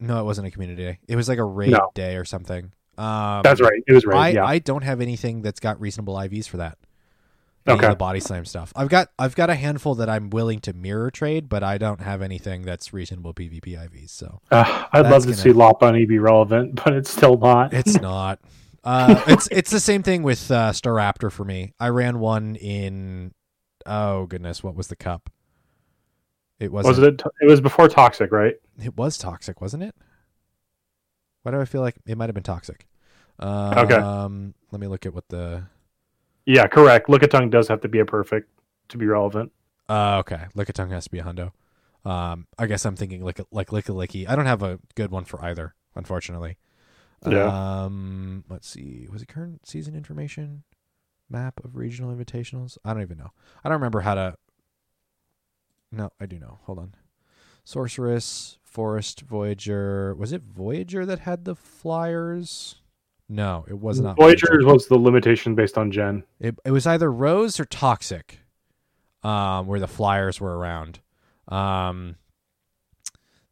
No, 0.00 0.20
it 0.20 0.24
wasn't 0.24 0.48
a 0.48 0.50
community 0.50 0.82
day. 0.82 0.98
It 1.06 1.14
was 1.16 1.28
like 1.28 1.38
a 1.38 1.44
raid 1.44 1.70
No. 1.70 1.90
day 1.94 2.16
or 2.16 2.24
something. 2.24 2.72
Um, 2.98 3.42
that's 3.42 3.60
right. 3.60 3.82
It 3.86 3.92
was 3.92 4.04
right. 4.04 4.18
I, 4.18 4.28
yeah. 4.30 4.44
I 4.44 4.58
don't 4.58 4.82
have 4.82 5.00
anything 5.00 5.42
that's 5.42 5.60
got 5.60 5.80
reasonable 5.80 6.14
IVs 6.14 6.48
for 6.48 6.56
that. 6.58 6.78
Any 7.66 7.78
Okay. 7.78 7.88
The 7.88 7.96
body 7.96 8.20
slam 8.20 8.44
stuff. 8.44 8.72
I've 8.74 8.88
got 8.88 9.08
I've 9.18 9.36
got 9.36 9.50
a 9.50 9.54
handful 9.54 9.94
that 9.96 10.08
I'm 10.08 10.30
willing 10.30 10.58
to 10.60 10.72
mirror 10.72 11.10
trade, 11.10 11.48
but 11.48 11.62
I 11.62 11.76
don't 11.78 12.00
have 12.00 12.22
anything 12.22 12.62
that's 12.62 12.92
reasonable 12.92 13.34
PvP 13.34 13.76
IVs. 13.78 14.10
So 14.10 14.40
Uh, 14.50 14.86
I'd 14.92 15.02
love 15.02 15.22
to 15.22 15.28
gonna- 15.28 15.36
see 15.36 15.52
Bunny 15.52 16.06
be 16.06 16.18
relevant, 16.18 16.74
but 16.84 16.94
it's 16.94 17.10
still 17.10 17.36
not. 17.36 17.72
it's 17.74 17.94
not. 18.00 18.40
Uh, 18.84 19.22
it's 19.26 19.48
it's 19.50 19.70
the 19.70 19.80
same 19.80 20.02
thing 20.02 20.22
with 20.22 20.50
uh, 20.50 20.70
Staraptor 20.72 21.30
for 21.30 21.44
me. 21.44 21.74
I 21.78 21.88
ran 21.88 22.18
one 22.20 22.56
in. 22.56 23.32
Oh 23.84 24.26
goodness, 24.26 24.62
what 24.62 24.74
was 24.74 24.88
the 24.88 24.96
cup? 24.96 25.28
It 26.58 26.72
was 26.72 26.86
was 26.86 26.98
it? 26.98 27.22
It 27.40 27.46
was 27.46 27.60
before 27.60 27.88
Toxic, 27.88 28.32
right? 28.32 28.54
It 28.82 28.96
was 28.96 29.18
toxic, 29.18 29.60
wasn't 29.60 29.82
it? 29.82 29.94
Why 31.48 31.52
do 31.52 31.62
I 31.62 31.64
feel 31.64 31.80
like 31.80 31.94
it 32.04 32.18
might 32.18 32.28
have 32.28 32.34
been 32.34 32.42
toxic? 32.42 32.86
Um, 33.38 33.72
Okay. 33.78 33.98
Let 34.70 34.80
me 34.82 34.86
look 34.86 35.06
at 35.06 35.14
what 35.14 35.26
the. 35.30 35.64
Yeah, 36.44 36.66
correct. 36.66 37.08
Look 37.08 37.22
at 37.22 37.30
Tongue 37.30 37.48
does 37.48 37.68
have 37.68 37.80
to 37.80 37.88
be 37.88 38.00
a 38.00 38.04
perfect 38.04 38.50
to 38.88 38.98
be 38.98 39.06
relevant. 39.06 39.50
Uh, 39.88 40.18
okay, 40.18 40.44
Lickitung 40.54 40.90
has 40.90 41.04
to 41.04 41.10
be 41.10 41.20
a 41.20 41.22
hundo. 41.22 41.52
Um, 42.04 42.46
I 42.58 42.66
guess 42.66 42.84
I'm 42.84 42.96
thinking 42.96 43.24
like 43.24 43.40
like 43.50 43.68
Lickilicky. 43.68 44.28
I 44.28 44.36
don't 44.36 44.44
have 44.44 44.62
a 44.62 44.78
good 44.94 45.10
one 45.10 45.24
for 45.24 45.42
either, 45.42 45.74
unfortunately. 45.94 46.58
Yeah. 47.26 47.46
Um, 47.84 48.44
let's 48.50 48.68
see. 48.68 49.08
Was 49.10 49.22
it 49.22 49.28
current 49.28 49.66
season 49.66 49.94
information? 49.94 50.64
Map 51.30 51.64
of 51.64 51.76
regional 51.76 52.14
invitationals. 52.14 52.76
I 52.84 52.92
don't 52.92 53.00
even 53.02 53.16
know. 53.16 53.30
I 53.64 53.70
don't 53.70 53.76
remember 53.78 54.00
how 54.00 54.14
to. 54.16 54.34
No, 55.90 56.10
I 56.20 56.26
do 56.26 56.38
know. 56.38 56.58
Hold 56.64 56.78
on. 56.78 56.94
Sorceress, 57.64 58.58
Forest, 58.78 59.22
Voyager. 59.22 60.14
Was 60.14 60.32
it 60.32 60.42
Voyager 60.42 61.04
that 61.04 61.18
had 61.18 61.44
the 61.44 61.56
flyers? 61.56 62.76
No, 63.28 63.64
it 63.66 63.76
was 63.76 63.98
not. 63.98 64.14
Voyager 64.16 64.64
was 64.64 64.86
the 64.86 64.96
limitation 64.96 65.56
based 65.56 65.76
on 65.76 65.90
Gen. 65.90 66.22
It, 66.38 66.56
it 66.64 66.70
was 66.70 66.86
either 66.86 67.10
Rose 67.10 67.58
or 67.58 67.64
Toxic, 67.64 68.38
um, 69.24 69.66
where 69.66 69.80
the 69.80 69.88
flyers 69.88 70.40
were 70.40 70.56
around. 70.56 71.00
Um, 71.48 72.18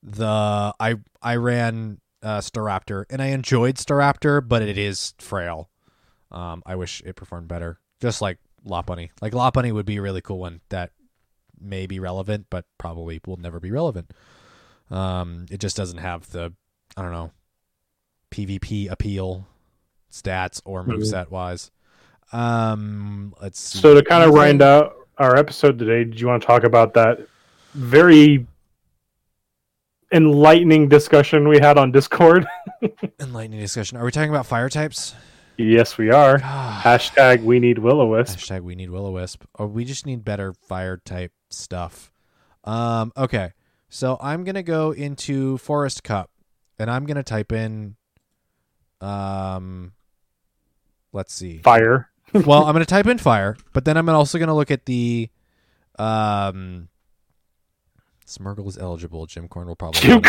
the 0.00 0.72
I 0.78 0.94
I 1.20 1.34
ran 1.34 2.00
uh, 2.22 2.38
Staraptor 2.38 3.06
and 3.10 3.20
I 3.20 3.30
enjoyed 3.30 3.78
Staraptor, 3.78 4.46
but 4.46 4.62
it 4.62 4.78
is 4.78 5.12
frail. 5.18 5.70
Um, 6.30 6.62
I 6.64 6.76
wish 6.76 7.02
it 7.04 7.16
performed 7.16 7.48
better, 7.48 7.80
just 8.00 8.22
like 8.22 8.38
Lopunny. 8.64 9.10
Like 9.20 9.32
Lopunny 9.32 9.72
would 9.72 9.86
be 9.86 9.96
a 9.96 10.02
really 10.02 10.20
cool 10.20 10.38
one 10.38 10.60
that 10.68 10.92
may 11.60 11.88
be 11.88 11.98
relevant, 11.98 12.46
but 12.48 12.64
probably 12.78 13.20
will 13.26 13.38
never 13.38 13.58
be 13.58 13.72
relevant. 13.72 14.12
Um, 14.90 15.46
it 15.50 15.58
just 15.60 15.76
doesn't 15.76 15.98
have 15.98 16.30
the 16.30 16.52
I 16.96 17.02
don't 17.02 17.12
know 17.12 17.32
PvP 18.30 18.90
appeal, 18.90 19.46
stats 20.10 20.60
or 20.64 20.84
Mhm. 20.84 20.96
moveset 20.98 21.30
wise. 21.30 21.70
Um, 22.32 23.34
let's 23.40 23.60
see. 23.60 23.78
So 23.78 23.94
to 23.94 24.02
kind 24.02 24.24
of 24.24 24.34
round 24.34 24.62
out 24.62 24.94
our 25.18 25.36
episode 25.36 25.78
today, 25.78 26.04
did 26.04 26.20
you 26.20 26.26
want 26.26 26.42
to 26.42 26.46
talk 26.46 26.64
about 26.64 26.94
that 26.94 27.20
very 27.74 28.46
enlightening 30.12 30.88
discussion 30.88 31.48
we 31.48 31.58
had 31.58 31.78
on 31.78 31.92
Discord? 31.92 32.46
enlightening 33.20 33.60
discussion. 33.60 33.96
Are 33.98 34.04
we 34.04 34.10
talking 34.10 34.30
about 34.30 34.46
fire 34.46 34.68
types? 34.68 35.14
yes, 35.56 35.96
we 35.98 36.10
are. 36.10 36.38
Hashtag 36.38 36.82
Hashtag 36.82 37.42
we 37.42 37.58
need 37.60 37.78
Will-O-Wisp. 37.78 38.50
we 38.62 38.74
need 38.74 38.90
will 38.90 39.06
o 39.06 39.10
wisp, 39.10 39.44
or 39.54 39.66
we 39.66 39.84
just 39.84 40.04
need 40.06 40.24
better 40.24 40.52
fire 40.52 40.96
type 40.98 41.32
stuff. 41.50 42.10
Um, 42.64 43.12
okay, 43.16 43.52
so 43.88 44.16
I'm 44.20 44.44
gonna 44.44 44.62
go 44.62 44.92
into 44.92 45.58
Forest 45.58 46.04
Cup, 46.04 46.30
and 46.78 46.90
I'm 46.90 47.06
gonna 47.06 47.22
type 47.22 47.52
in. 47.52 47.96
Um, 49.00 49.92
let's 51.12 51.32
see. 51.34 51.58
Fire. 51.58 52.10
well, 52.32 52.64
I'm 52.64 52.72
gonna 52.72 52.84
type 52.84 53.06
in 53.06 53.18
fire, 53.18 53.56
but 53.72 53.84
then 53.84 53.96
I'm 53.96 54.08
also 54.08 54.38
gonna 54.38 54.54
look 54.54 54.70
at 54.70 54.86
the, 54.86 55.30
um. 55.98 56.88
Smeargle 58.26 58.66
is 58.66 58.76
eligible. 58.76 59.24
Jim 59.26 59.46
Corn 59.46 59.68
will 59.68 59.76
probably. 59.76 60.00
Jim 60.00 60.20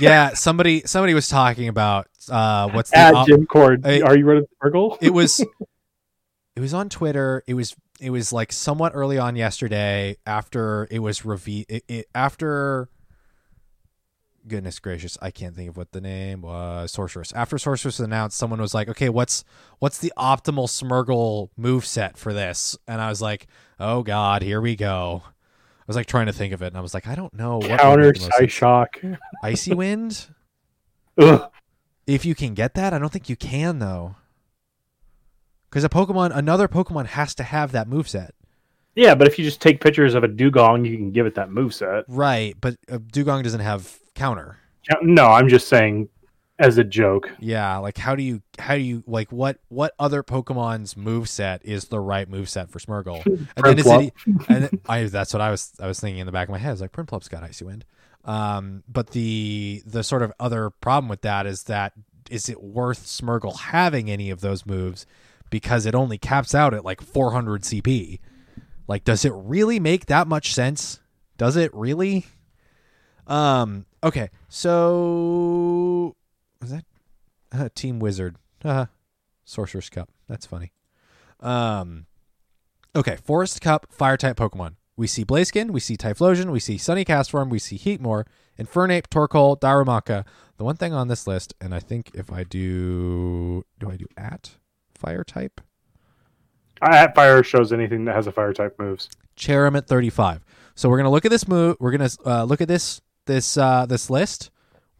yeah, 0.00 0.34
somebody 0.34 0.82
somebody 0.86 1.14
was 1.14 1.28
talking 1.28 1.68
about 1.68 2.08
uh 2.30 2.70
what's 2.70 2.90
the 2.90 2.98
At 2.98 3.14
op- 3.14 3.26
Jim 3.26 3.44
Cord. 3.46 3.84
I- 3.86 4.02
Are 4.02 4.16
you 4.16 4.24
ready 4.24 4.42
to 4.42 4.46
Smeargle? 4.62 4.98
it 5.00 5.10
was 5.10 5.40
it 6.56 6.60
was 6.60 6.74
on 6.74 6.88
Twitter. 6.88 7.42
It 7.46 7.54
was 7.54 7.74
it 8.00 8.10
was 8.10 8.32
like 8.32 8.52
somewhat 8.52 8.92
early 8.94 9.18
on 9.18 9.36
yesterday 9.36 10.16
after 10.26 10.86
it 10.90 10.98
was 10.98 11.24
revealed 11.24 11.66
after 12.14 12.88
goodness 14.46 14.78
gracious, 14.78 15.18
I 15.20 15.30
can't 15.30 15.54
think 15.54 15.70
of 15.70 15.76
what 15.76 15.92
the 15.92 16.00
name 16.00 16.42
was. 16.42 16.92
Sorceress. 16.92 17.32
After 17.32 17.58
Sorceress 17.58 18.00
announced, 18.00 18.36
someone 18.36 18.60
was 18.60 18.74
like, 18.74 18.88
"Okay, 18.88 19.08
what's 19.08 19.44
what's 19.78 19.98
the 19.98 20.12
optimal 20.16 20.68
Smeargle 20.68 21.50
move 21.56 21.84
set 21.84 22.16
for 22.16 22.32
this?" 22.32 22.76
And 22.86 23.00
I 23.00 23.08
was 23.08 23.20
like, 23.20 23.46
"Oh 23.78 24.02
god, 24.02 24.42
here 24.42 24.60
we 24.60 24.76
go." 24.76 25.22
I 25.24 25.84
was 25.86 25.96
like 25.96 26.06
trying 26.06 26.26
to 26.26 26.32
think 26.32 26.52
of 26.52 26.62
it, 26.62 26.68
and 26.68 26.76
I 26.76 26.80
was 26.80 26.94
like, 26.94 27.06
"I 27.06 27.14
don't 27.14 27.34
know 27.34 27.58
what 27.58 27.80
Counter 27.80 28.06
most 28.06 28.32
Icy 29.42 29.74
Wind." 29.74 30.26
Ugh. 31.18 31.50
If 32.06 32.24
you 32.24 32.34
can 32.34 32.54
get 32.54 32.74
that, 32.74 32.92
I 32.92 32.98
don't 32.98 33.10
think 33.10 33.28
you 33.28 33.36
can 33.36 33.78
though. 33.78 34.16
Because 35.76 35.84
a 35.84 35.90
Pokemon, 35.90 36.34
another 36.34 36.68
Pokemon 36.68 37.04
has 37.04 37.34
to 37.34 37.42
have 37.42 37.72
that 37.72 37.86
moveset. 37.86 38.30
Yeah, 38.94 39.14
but 39.14 39.26
if 39.26 39.38
you 39.38 39.44
just 39.44 39.60
take 39.60 39.78
pictures 39.78 40.14
of 40.14 40.24
a 40.24 40.26
Dewgong, 40.26 40.88
you 40.88 40.96
can 40.96 41.10
give 41.10 41.26
it 41.26 41.34
that 41.34 41.50
moveset. 41.50 42.04
Right, 42.08 42.56
but 42.58 42.76
uh, 42.90 42.96
Dewgong 42.96 43.42
doesn't 43.42 43.60
have 43.60 43.98
counter. 44.14 44.56
No, 45.02 45.26
I'm 45.26 45.50
just 45.50 45.68
saying 45.68 46.08
as 46.58 46.78
a 46.78 46.84
joke. 46.84 47.30
Yeah, 47.40 47.76
like 47.76 47.98
how 47.98 48.14
do 48.14 48.22
you 48.22 48.40
how 48.58 48.76
do 48.76 48.80
you 48.80 49.04
like 49.06 49.30
what 49.30 49.58
what 49.68 49.92
other 49.98 50.22
Pokemon's 50.22 50.94
moveset 50.94 51.60
is 51.62 51.88
the 51.88 52.00
right 52.00 52.26
moveset 52.26 52.70
for 52.70 52.78
Smeargle? 52.78 53.22
And 53.54 53.66
then 53.66 53.78
is 53.78 53.86
it 53.86 54.14
and 54.48 54.62
then, 54.62 54.80
I 54.88 55.04
that's 55.04 55.34
what 55.34 55.42
I 55.42 55.50
was 55.50 55.74
I 55.78 55.86
was 55.86 56.00
thinking 56.00 56.20
in 56.20 56.26
the 56.26 56.32
back 56.32 56.48
of 56.48 56.52
my 56.52 56.58
head. 56.58 56.68
I 56.68 56.72
was 56.72 56.80
like 56.80 56.92
Prinplup's 56.92 57.28
got 57.28 57.42
Icy 57.42 57.66
Wind. 57.66 57.84
Um, 58.24 58.82
but 58.88 59.10
the 59.10 59.82
the 59.84 60.02
sort 60.02 60.22
of 60.22 60.32
other 60.40 60.70
problem 60.70 61.10
with 61.10 61.20
that 61.20 61.44
is 61.44 61.64
that 61.64 61.92
is 62.30 62.48
it 62.48 62.62
worth 62.62 63.04
Smeargle 63.04 63.58
having 63.58 64.10
any 64.10 64.30
of 64.30 64.40
those 64.40 64.64
moves 64.64 65.04
because 65.50 65.86
it 65.86 65.94
only 65.94 66.18
caps 66.18 66.54
out 66.54 66.74
at 66.74 66.84
like 66.84 67.00
400 67.00 67.62
CP. 67.62 68.20
Like 68.88 69.04
does 69.04 69.24
it 69.24 69.32
really 69.34 69.80
make 69.80 70.06
that 70.06 70.26
much 70.26 70.54
sense? 70.54 71.00
Does 71.36 71.56
it 71.56 71.72
really? 71.74 72.26
Um 73.26 73.86
okay. 74.02 74.30
So 74.48 76.16
was 76.60 76.70
that 76.70 76.84
uh, 77.52 77.68
Team 77.74 77.98
Wizard? 77.98 78.36
Uh, 78.64 78.86
Sorcerer's 79.44 79.90
Cup. 79.90 80.10
That's 80.28 80.46
funny. 80.46 80.72
Um 81.40 82.06
okay, 82.94 83.16
Forest 83.16 83.60
Cup 83.60 83.86
fire 83.90 84.16
type 84.16 84.36
Pokemon. 84.36 84.74
We 84.96 85.06
see 85.06 85.26
Blaziken, 85.26 85.72
we 85.72 85.80
see 85.80 85.96
Typhlosion, 85.96 86.50
we 86.50 86.60
see 86.60 86.78
Sunny 86.78 87.04
Castform, 87.04 87.50
we 87.50 87.58
see 87.58 87.76
Heatmor, 87.76 88.24
Infernape, 88.58 89.08
Torkoal, 89.08 89.60
Darumaka. 89.60 90.24
The 90.56 90.64
one 90.64 90.76
thing 90.76 90.94
on 90.94 91.08
this 91.08 91.26
list, 91.26 91.52
and 91.60 91.74
I 91.74 91.80
think 91.80 92.12
if 92.14 92.32
I 92.32 92.44
do, 92.44 93.62
do 93.78 93.90
I 93.90 93.96
do 93.96 94.06
at 94.16 94.56
fire 94.96 95.24
type? 95.24 95.60
At 96.82 97.14
fire 97.14 97.42
shows 97.42 97.72
anything 97.72 98.04
that 98.04 98.14
has 98.14 98.26
a 98.26 98.32
fire 98.32 98.52
type 98.52 98.78
moves. 98.78 99.08
Cherrim 99.36 99.76
at 99.76 99.86
35. 99.86 100.44
So 100.74 100.88
we're 100.88 100.98
gonna 100.98 101.10
look 101.10 101.24
at 101.24 101.30
this 101.30 101.48
move. 101.48 101.76
We're 101.80 101.92
gonna 101.92 102.10
uh, 102.24 102.44
look 102.44 102.60
at 102.60 102.68
this 102.68 103.00
this 103.24 103.56
uh, 103.56 103.86
this 103.86 104.10
list. 104.10 104.50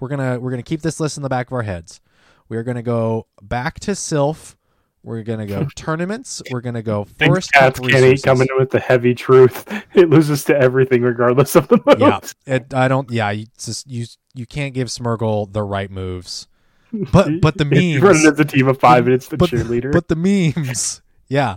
We're 0.01 0.09
gonna 0.09 0.39
we're 0.41 0.51
gonna 0.51 0.63
keep 0.63 0.83
this 0.83 1.01
list 1.01 1.17
in 1.17 1.23
the 1.23 1.29
back 1.29 1.49
of 1.49 1.53
our 1.53 1.63
heads. 1.63 2.01
We're 2.49 2.63
gonna 2.63 2.83
go 2.83 3.27
back 3.43 3.81
to 3.81 3.93
Silph. 3.93 4.55
We're 5.03 5.23
gonna 5.23 5.47
go 5.47 5.67
tournaments. 5.77 6.43
We're 6.51 6.61
gonna 6.63 6.83
go 6.83 7.05
Think 7.05 7.31
Forest 7.31 7.53
cats 7.53 7.79
Cup 7.79 7.89
can't 7.91 8.05
eat 8.05 8.23
coming 8.23 8.49
with 8.57 8.71
the 8.71 8.81
heavy 8.81 9.15
truth. 9.15 9.67
It 9.95 10.11
loses 10.11 10.45
to 10.45 10.55
everything 10.55 11.01
regardless 11.01 11.57
of 11.57 11.69
the 11.69 11.81
moves. 11.87 12.35
Yeah, 12.47 12.55
it, 12.57 12.75
I 12.75 12.87
don't. 12.87 13.11
Yeah, 13.11 13.31
you 13.31 13.47
just 13.59 13.87
you 13.87 14.05
you 14.35 14.45
can't 14.45 14.75
give 14.75 14.89
Smeargle 14.89 15.51
the 15.51 15.63
right 15.63 15.91
moves. 15.91 16.49
But 16.93 17.41
but 17.41 17.59
the 17.59 17.65
If 17.71 17.83
you 17.83 18.01
run 18.01 18.17
it 18.17 18.23
memes. 18.23 18.27
as 18.27 18.41
a 18.41 18.45
team 18.45 18.69
of 18.69 18.79
five 18.79 19.07
and 19.07 19.15
it's 19.15 19.29
the 19.29 19.37
but, 19.37 19.51
cheerleader. 19.51 19.93
but 19.93 20.09
the 20.09 20.17
memes. 20.17 21.03
Yeah, 21.29 21.57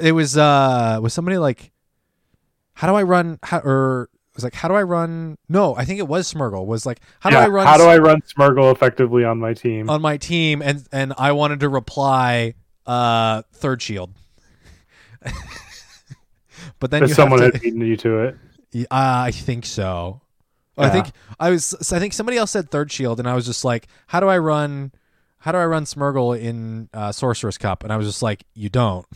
it 0.00 0.12
was 0.12 0.36
uh 0.36 1.00
was 1.02 1.12
somebody 1.12 1.36
like, 1.36 1.72
how 2.74 2.86
do 2.86 2.94
I 2.94 3.02
run? 3.02 3.40
How 3.42 3.58
or 3.58 4.08
it 4.12 4.36
was 4.36 4.44
like 4.44 4.54
how 4.54 4.68
do 4.68 4.74
I 4.74 4.84
run? 4.84 5.36
No, 5.48 5.74
I 5.74 5.84
think 5.84 5.98
it 5.98 6.06
was 6.06 6.32
Smeargle. 6.32 6.64
Was 6.64 6.86
like 6.86 7.00
how 7.18 7.28
Yeah, 7.30 7.40
do 7.40 7.50
I 7.50 7.54
run? 7.54 7.66
How 7.66 7.76
do 7.76 7.86
I 7.86 7.98
run 7.98 8.20
Smeargle 8.22 8.72
effectively 8.72 9.24
on 9.24 9.38
my 9.38 9.52
team? 9.52 9.90
on 9.90 10.00
my 10.00 10.16
team? 10.16 10.62
And 10.62 10.86
and 10.92 11.12
I 11.18 11.32
wanted 11.32 11.58
to 11.58 11.68
reply 11.68 12.54
uh 12.86 13.42
third 13.52 13.82
shield. 13.82 14.14
but 16.78 16.92
then 16.92 17.02
you 17.02 17.08
someone 17.14 17.40
to, 17.40 17.46
had 17.46 17.60
beaten 17.60 17.80
you 17.80 17.96
to 17.96 18.18
it. 18.20 18.36
Yeah, 18.70 18.86
I 18.90 19.32
think 19.32 19.66
so. 19.66 20.20
I 20.82 20.90
think 20.90 21.06
I 21.38 21.50
was. 21.50 21.74
I 21.92 21.98
think 21.98 22.12
somebody 22.12 22.36
else 22.38 22.50
said 22.50 22.70
third 22.70 22.90
shield, 22.92 23.18
and 23.18 23.28
I 23.28 23.34
was 23.34 23.46
just 23.46 23.64
like, 23.64 23.86
"How 24.08 24.20
do 24.20 24.28
I 24.28 24.38
run? 24.38 24.92
How 25.38 25.52
do 25.52 25.58
I 25.58 25.64
run 25.66 25.84
Smeargle 25.84 26.38
in 26.38 26.88
uh, 26.92 27.12
Sorcerer's 27.12 27.58
Cup?" 27.58 27.82
And 27.84 27.92
I 27.92 27.96
was 27.96 28.06
just 28.06 28.22
like, 28.22 28.44
"You 28.54 28.68
don't." 28.68 29.06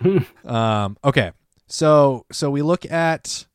um. 0.44 0.96
Okay. 1.04 1.32
So 1.68 2.26
so 2.30 2.50
we 2.50 2.62
look 2.62 2.90
at 2.90 3.46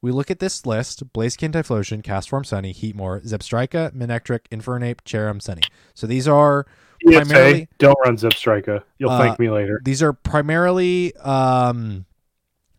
we 0.00 0.10
look 0.10 0.30
at 0.30 0.38
this 0.38 0.66
list: 0.66 1.06
Blaziken, 1.12 1.52
Typhlosion, 1.52 2.02
Castform, 2.02 2.44
Sunny, 2.44 2.72
Heatmor, 2.74 3.24
Zebstrika, 3.24 3.92
Manectric, 3.94 4.40
Infernape, 4.50 5.00
Cherrim, 5.04 5.40
Sunny. 5.40 5.62
So 5.94 6.06
these 6.06 6.26
are 6.26 6.66
Primarily- 7.04 7.68
don't 7.78 7.96
run 8.04 8.16
Zipstrika. 8.16 8.82
You'll 8.98 9.10
Uh, 9.10 9.18
thank 9.18 9.38
me 9.40 9.50
later. 9.50 9.80
these 9.84 10.02
are 10.04 10.12
primarily 10.12 11.14
um, 11.16 12.04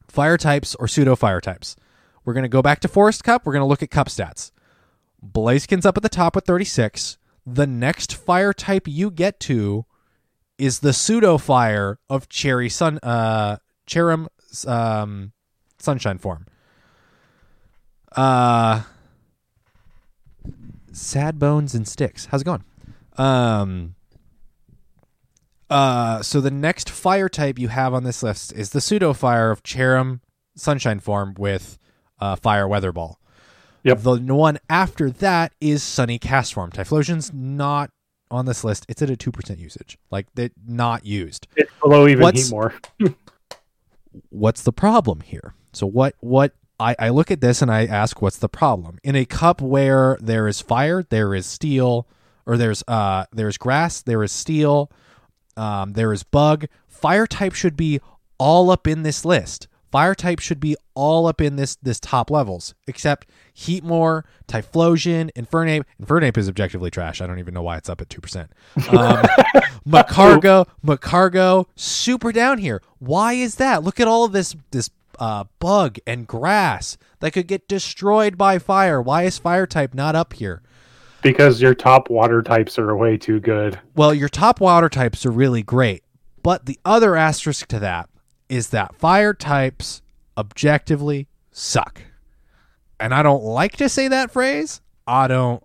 fire 0.08 0.38
types 0.38 0.76
or 0.76 0.88
pseudo 0.88 1.16
fire 1.18 1.42
types. 1.42 1.76
We're 2.26 2.34
going 2.34 2.44
to 2.44 2.50
go 2.50 2.62
back 2.62 2.80
to 2.82 2.88
Forest 2.88 3.24
Cup. 3.24 3.46
We're 3.46 3.54
going 3.54 3.62
to 3.62 3.68
look 3.68 3.84
at 3.84 3.92
Cup 3.92 4.08
stats. 4.08 4.52
Blaziken's 5.26 5.86
up 5.86 5.98
at 5.98 6.04
the 6.04 6.10
top 6.10 6.36
with 6.36 6.46
36. 6.46 7.18
The 7.46 7.68
next 7.68 8.16
fire 8.16 8.54
type 8.54 8.88
you 8.88 9.12
get 9.12 9.40
to 9.42 9.86
is 10.58 10.80
the 10.80 10.94
pseudo 10.94 11.38
fire 11.38 12.00
of 12.10 12.30
Cherry 12.30 12.70
Sun, 12.70 13.00
uh, 13.04 13.58
Cherrim 13.88 14.28
um, 14.68 15.34
Sunshine 15.78 16.18
form. 16.18 16.46
Uh, 18.16 18.84
sad 20.92 21.40
bones 21.40 21.74
and 21.74 21.88
sticks. 21.88 22.28
How's 22.28 22.42
it 22.42 22.46
going? 22.46 22.64
Um, 23.18 23.96
uh, 25.70 26.22
so 26.22 26.40
the 26.40 26.52
next 26.52 26.90
fire 26.90 27.30
type 27.30 27.58
you 27.58 27.68
have 27.70 27.94
on 27.94 28.04
this 28.04 28.24
list 28.24 28.54
is 28.54 28.70
the 28.70 28.82
pseudo 28.82 29.14
fire 29.14 29.52
of 29.52 29.64
Cherrim 29.64 30.22
Sunshine 30.56 31.00
form 31.00 31.34
with 31.38 31.78
uh, 32.24 32.36
fire 32.38 32.68
weather 32.68 32.92
ball. 32.92 33.20
Yep. 33.84 34.00
The 34.02 34.18
one 34.34 34.60
after 34.70 35.10
that 35.10 35.52
is 35.60 35.84
Sunny 35.84 36.18
cast 36.18 36.54
form. 36.54 36.72
Typhlosion's 36.72 37.34
not 37.34 37.90
on 38.32 38.46
this 38.46 38.64
list. 38.64 38.86
It's 38.88 39.02
at 39.02 39.10
a 39.10 39.18
two 39.18 39.32
percent 39.32 39.60
usage. 39.60 39.98
Like 40.10 40.28
they 40.36 40.52
not 40.66 41.06
used. 41.06 41.48
It's 41.58 41.72
below 41.82 42.08
even 42.08 42.22
what's- 42.22 42.50
Heatmor. 42.52 42.74
What's 44.30 44.62
the 44.62 44.72
problem 44.72 45.22
here? 45.22 45.56
So 45.72 45.88
what 45.88 46.14
what 46.20 46.54
I, 46.80 46.96
I 47.00 47.10
look 47.10 47.32
at 47.32 47.42
this 47.42 47.64
and 47.64 47.72
I 47.72 47.86
ask 47.88 48.22
what's 48.22 48.38
the 48.38 48.48
problem? 48.48 49.00
In 49.04 49.16
a 49.16 49.26
cup 49.26 49.60
where 49.60 50.18
there 50.22 50.48
is 50.48 50.62
fire, 50.62 51.02
there 51.02 51.34
is 51.34 51.48
steel, 51.48 52.08
or 52.46 52.56
there's 52.56 52.84
uh 52.88 53.26
there's 53.32 53.58
grass, 53.58 54.04
there 54.04 54.22
is 54.22 54.32
steel, 54.32 54.92
um, 55.58 55.94
there 55.94 56.14
is 56.14 56.22
bug. 56.22 56.66
Fire 56.88 57.26
type 57.26 57.54
should 57.54 57.76
be 57.76 58.00
all 58.38 58.70
up 58.70 58.86
in 58.88 59.02
this 59.02 59.26
list. 59.26 59.68
Fire 59.94 60.16
type 60.16 60.40
should 60.40 60.60
be 60.60 60.76
all 60.96 61.28
up 61.28 61.40
in 61.40 61.56
this 61.56 61.76
this 61.76 62.00
top 62.00 62.32
levels, 62.32 62.74
except 62.88 63.28
Heatmor, 63.56 64.24
Typhlosion, 64.48 65.30
Infernape. 65.34 65.84
Infernape 66.02 66.36
is 66.36 66.50
objectively 66.50 66.90
trash. 66.90 67.22
I 67.22 67.28
don't 67.28 67.38
even 67.38 67.54
know 67.54 67.62
why 67.62 67.78
it's 67.78 67.90
up 67.90 68.02
at 68.02 68.10
two 68.10 68.20
percent. 68.20 68.52
Um, 68.76 68.88
Magcargo, 69.88 70.68
Magcargo, 70.84 71.68
super 71.76 72.32
down 72.32 72.58
here. 72.58 72.82
Why 72.98 73.34
is 73.34 73.58
that? 73.58 73.84
Look 73.84 74.00
at 74.00 74.08
all 74.08 74.26
of 74.26 74.32
this 74.32 74.56
this 74.72 74.90
uh, 75.20 75.44
bug 75.60 76.00
and 76.08 76.26
grass 76.26 76.98
that 77.20 77.34
could 77.34 77.46
get 77.46 77.68
destroyed 77.68 78.36
by 78.36 78.58
fire. 78.58 79.00
Why 79.00 79.26
is 79.26 79.38
fire 79.38 79.68
type 79.68 79.94
not 79.94 80.16
up 80.16 80.34
here? 80.34 80.64
because 81.22 81.62
your 81.62 81.76
top 81.76 82.10
water 82.10 82.42
types 82.42 82.80
are 82.80 82.98
way 82.98 83.16
too 83.16 83.40
good. 83.40 83.80
Well, 83.96 84.12
your 84.12 84.28
top 84.28 84.60
water 84.60 84.90
types 84.90 85.24
are 85.24 85.32
really 85.32 85.62
great, 85.62 86.04
but 86.42 86.66
the 86.66 86.80
other 86.84 87.16
asterisk 87.16 87.68
to 87.68 87.80
that 87.80 88.10
is 88.54 88.70
that 88.70 88.94
fire 88.96 89.34
types 89.34 90.04
objectively 90.38 91.28
suck. 91.52 92.04
And 93.00 93.12
I 93.12 93.24
don't 93.24 93.44
like 93.44 93.78
to 93.78 93.90
say 93.90 94.08
that 94.08 94.30
phrase. 94.30 94.80
I 95.08 95.28
don't 95.28 95.64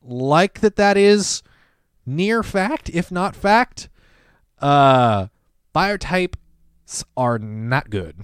like 0.00 0.60
that 0.60 0.76
that 0.76 0.96
is 0.96 1.42
near 2.06 2.44
fact, 2.44 2.88
if 2.88 3.10
not 3.10 3.34
fact. 3.34 3.88
Uh 4.60 5.26
fire 5.72 5.98
types 5.98 6.38
are 7.16 7.38
not 7.38 7.90
good. 7.90 8.20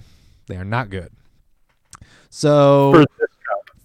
They 0.47 0.55
are 0.55 0.63
not 0.63 0.89
good. 0.89 1.11
So 2.29 2.91
For 2.93 2.99
this 3.19 3.27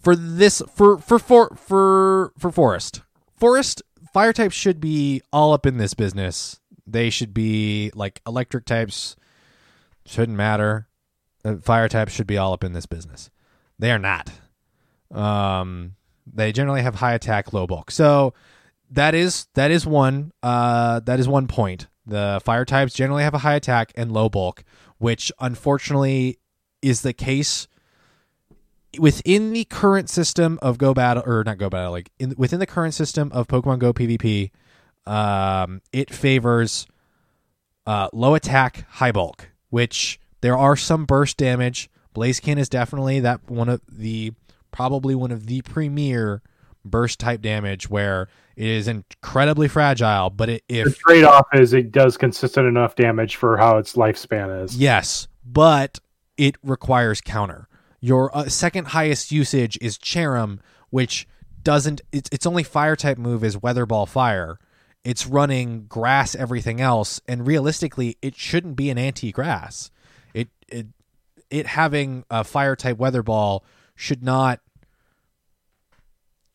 for 0.03 0.17
this 0.17 0.63
for 0.73 0.99
for 0.99 1.19
for 1.19 1.57
for 1.57 2.33
for 2.39 2.53
forest 2.53 3.03
forest 3.37 3.83
fire 4.13 4.33
types 4.33 4.55
should 4.55 4.81
be 4.81 5.21
all 5.33 5.53
up 5.53 5.67
in 5.67 5.79
this 5.79 5.95
business 5.95 6.61
they 6.87 7.09
should 7.09 7.33
be 7.33 7.91
like 7.95 8.21
electric 8.27 8.65
types 8.65 9.17
shouldn't 10.07 10.37
matter. 10.37 10.89
Uh, 11.45 11.57
fire 11.57 11.89
types 11.89 12.13
should 12.13 12.27
be 12.27 12.39
all 12.39 12.53
up 12.53 12.65
in 12.65 12.73
this 12.73 12.87
business. 12.87 13.31
They 13.79 13.91
are 13.91 13.99
not. 13.99 14.31
Um 15.11 15.97
they 16.33 16.53
generally 16.53 16.83
have 16.83 16.97
high 16.97 17.15
attack 17.15 17.53
low 17.53 17.67
bulk. 17.67 17.91
So 17.91 18.33
that 18.91 19.15
is 19.15 19.47
that 19.55 19.71
is 19.71 19.87
one 19.87 20.33
uh 20.43 21.01
that 21.01 21.21
is 21.21 21.29
one 21.29 21.47
point. 21.49 21.89
The 22.07 22.41
fire 22.45 22.65
types 22.65 22.95
generally 22.95 23.23
have 23.23 23.35
a 23.35 23.39
high 23.39 23.55
attack 23.55 23.93
and 23.97 24.13
low 24.13 24.29
bulk 24.29 24.65
which 24.99 25.33
unfortunately 25.41 26.39
is 26.81 27.03
the 27.03 27.13
case 27.13 27.67
within 28.99 29.53
the 29.53 29.65
current 29.65 30.09
system 30.09 30.59
of 30.63 30.79
Go 30.79 30.95
Battle 30.95 31.23
or 31.27 31.43
not 31.45 31.59
Go 31.59 31.71
Battle, 31.71 31.93
like 31.93 32.11
in, 32.19 32.35
within 32.37 32.61
the 32.61 32.67
current 32.67 32.95
system 32.95 33.31
of 33.33 33.49
Pokemon 33.49 33.79
Go 33.79 33.93
PvP, 33.93 34.51
um, 35.07 35.81
it 35.93 36.13
favors 36.13 36.87
uh, 37.87 38.09
low 38.13 38.35
attack, 38.35 38.87
high 38.89 39.13
bulk. 39.13 39.49
Which 39.73 40.21
there 40.43 40.57
are 40.57 40.77
some 40.77 41.07
burst 41.07 41.39
damage. 41.39 41.89
Blaziken 42.15 42.59
is 42.59 42.69
definitely 42.69 43.21
that 43.21 43.49
one 43.51 43.71
of 43.71 43.81
the 43.89 44.35
probably 44.71 45.15
one 45.15 45.33
of 45.33 45.47
the 45.47 45.63
premier 45.63 46.43
burst 46.85 47.19
type 47.19 47.41
damage 47.41 47.89
where 47.89 48.29
it 48.55 48.67
is 48.67 48.87
incredibly 48.87 49.69
fragile. 49.69 50.29
But 50.29 50.51
it, 50.51 50.69
The 50.69 50.81
if 50.81 50.99
trade 50.99 51.25
off 51.25 51.47
is 51.55 51.73
it 51.73 51.91
does 51.91 52.19
consistent 52.19 52.67
enough 52.67 52.97
damage 52.97 53.37
for 53.37 53.57
how 53.57 53.79
its 53.79 53.95
lifespan 53.95 54.63
is. 54.63 54.77
Yes, 54.77 55.27
but 55.43 56.01
it 56.37 56.57
requires 56.63 57.23
counter. 57.23 57.67
Your 58.01 58.37
uh, 58.37 58.51
second 58.51 58.89
highest 58.89 59.33
usage 59.33 59.79
is 59.81 59.97
Cherrim, 59.97 60.59
which 60.91 61.27
doesn't. 61.63 62.03
It's 62.13 62.29
it's 62.31 62.45
only 62.45 62.63
fire 62.63 62.97
type 62.97 63.17
move 63.17 63.43
is 63.43 63.57
Weather 63.63 63.87
Ball 63.87 64.05
Fire. 64.05 64.59
It's 65.05 65.27
running 65.27 65.87
grass, 65.87 66.35
everything 66.35 66.81
else, 66.81 67.21
and 67.27 67.47
realistically, 67.47 68.17
it 68.23 68.37
shouldn't 68.37 68.77
be 68.77 68.89
an 68.91 68.99
anti 68.99 69.33
grass. 69.33 69.91
It 70.33 70.49
it 70.69 70.87
it 71.51 71.67
having 71.67 72.25
a 72.31 72.45
fire 72.45 72.77
type 72.77 72.99
Weather 72.99 73.23
Ball 73.23 73.65
should 73.97 74.23
not 74.23 74.61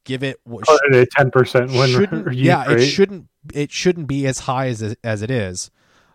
give 0.06 0.24
it. 0.24 0.40
what 0.46 0.66
Put 0.66 1.10
ten 1.12 1.30
percent 1.30 1.72
win 1.72 1.90
shouldn't, 1.90 2.28
rate. 2.28 2.38
yeah, 2.38 2.72
it 2.72 2.86
shouldn't 2.86 3.28
it 3.54 3.72
shouldn't 3.72 4.08
be 4.08 4.26
as 4.26 4.40
high 4.40 4.68
as 4.68 4.96
as 5.04 5.22
it 5.22 5.30
is. 5.30 5.70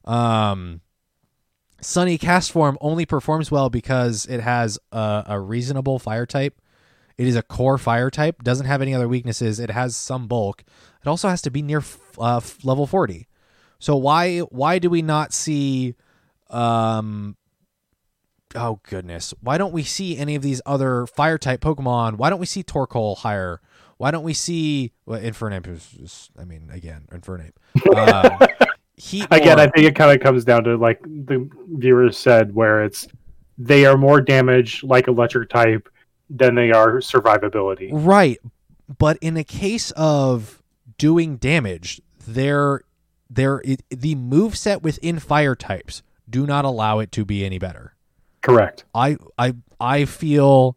Um, 0.07 0.81
Sunny 1.83 2.17
cast 2.17 2.51
form 2.51 2.79
only 2.81 3.05
performs 3.05 3.51
well 3.51 3.69
because 3.69 4.25
it 4.27 4.41
has 4.41 4.79
a, 4.91 5.25
a 5.27 5.41
reasonable 5.41 5.99
fire 5.99 6.27
type. 6.27 6.59
It 7.23 7.29
is 7.29 7.37
a 7.37 7.43
core 7.43 7.79
fire 7.79 8.11
type. 8.11 8.43
Doesn't 8.43 8.67
have 8.67 8.83
any 8.83 8.93
other 8.93 9.07
weaknesses. 9.07 9.61
It 9.61 9.71
has 9.71 9.95
some 9.95 10.27
bulk. 10.27 10.65
It 11.01 11.09
also 11.09 11.29
has 11.29 11.41
to 11.43 11.53
be 11.53 11.63
near 11.63 11.81
uh, 12.19 12.41
level 12.65 12.85
forty. 12.85 13.29
So 13.79 13.95
why 13.95 14.41
why 14.41 14.81
do 14.81 14.91
we 14.91 15.03
not 15.03 15.33
see? 15.33 15.95
Um, 16.51 17.37
oh 18.57 18.81
goodness, 18.83 19.35
why 19.41 19.57
don't 19.57 19.73
we 19.73 19.85
see 19.85 20.19
any 20.19 20.35
of 20.35 20.43
these 20.43 20.61
other 20.67 21.07
fire 21.07 21.39
type 21.39 21.61
Pokemon? 21.61 22.15
Why 22.17 22.29
don't 22.29 22.41
we 22.41 22.47
see 22.47 22.65
Torkoal 22.65 23.19
higher? 23.19 23.61
Why 23.99 24.11
don't 24.11 24.25
we 24.25 24.35
see 24.35 24.91
well, 25.07 25.21
Infernape? 25.21 25.69
Is, 25.69 25.95
is, 26.03 26.31
I 26.37 26.45
mean, 26.45 26.71
again, 26.73 27.07
Infernape. 27.13 27.53
Um, 27.97 28.49
Heatmor, 29.01 29.29
Again, 29.31 29.61
I 29.61 29.69
think 29.69 29.87
it 29.87 29.95
kind 29.95 30.11
of 30.11 30.21
comes 30.21 30.45
down 30.45 30.65
to 30.65 30.77
like 30.77 31.01
the 31.05 31.49
viewers 31.75 32.19
said, 32.19 32.53
where 32.53 32.83
it's 32.83 33.07
they 33.59 33.87
are 33.87 33.97
more 33.97 34.21
damage 34.21 34.83
like 34.83 35.07
electric 35.07 35.51
type 35.51 35.89
than 36.35 36.55
they 36.55 36.71
are 36.73 36.97
survivability. 36.97 37.91
right, 37.93 38.39
but 38.99 39.19
in 39.21 39.37
a 39.37 39.45
case 39.45 39.91
of 39.93 40.63
doing 40.99 41.37
damage, 41.37 42.01
there, 42.27 42.83
there, 43.29 43.61
it, 43.65 43.83
the 43.91 44.15
move 44.15 44.57
set 44.57 44.83
within 44.83 45.19
fire 45.19 45.55
types 45.55 46.03
do 46.29 46.47
not 46.47 46.65
allow 46.65 46.99
it 46.99 47.13
to 47.13 47.25
be 47.25 47.45
any 47.45 47.59
better. 47.59 47.95
Correct. 48.41 48.85
I, 48.95 49.19
I, 49.39 49.55
I 49.79 50.05
feel 50.07 50.77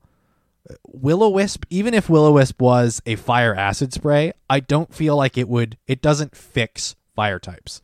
Will-O-Wisp. 0.88 1.65
Even 1.69 1.94
if 1.94 2.10
Will-O-Wisp 2.10 2.61
was 2.61 3.02
a 3.06 3.15
fire 3.15 3.56
acid 3.56 3.94
spray, 3.94 4.34
I 4.49 4.60
don't 4.60 4.94
feel 4.94 5.15
like 5.15 5.38
it 5.38 5.48
would. 5.48 5.77
It 5.88 6.02
doesn't 6.02 6.36
fix 6.36 6.95
fire 7.15 7.40
types. 7.40 7.82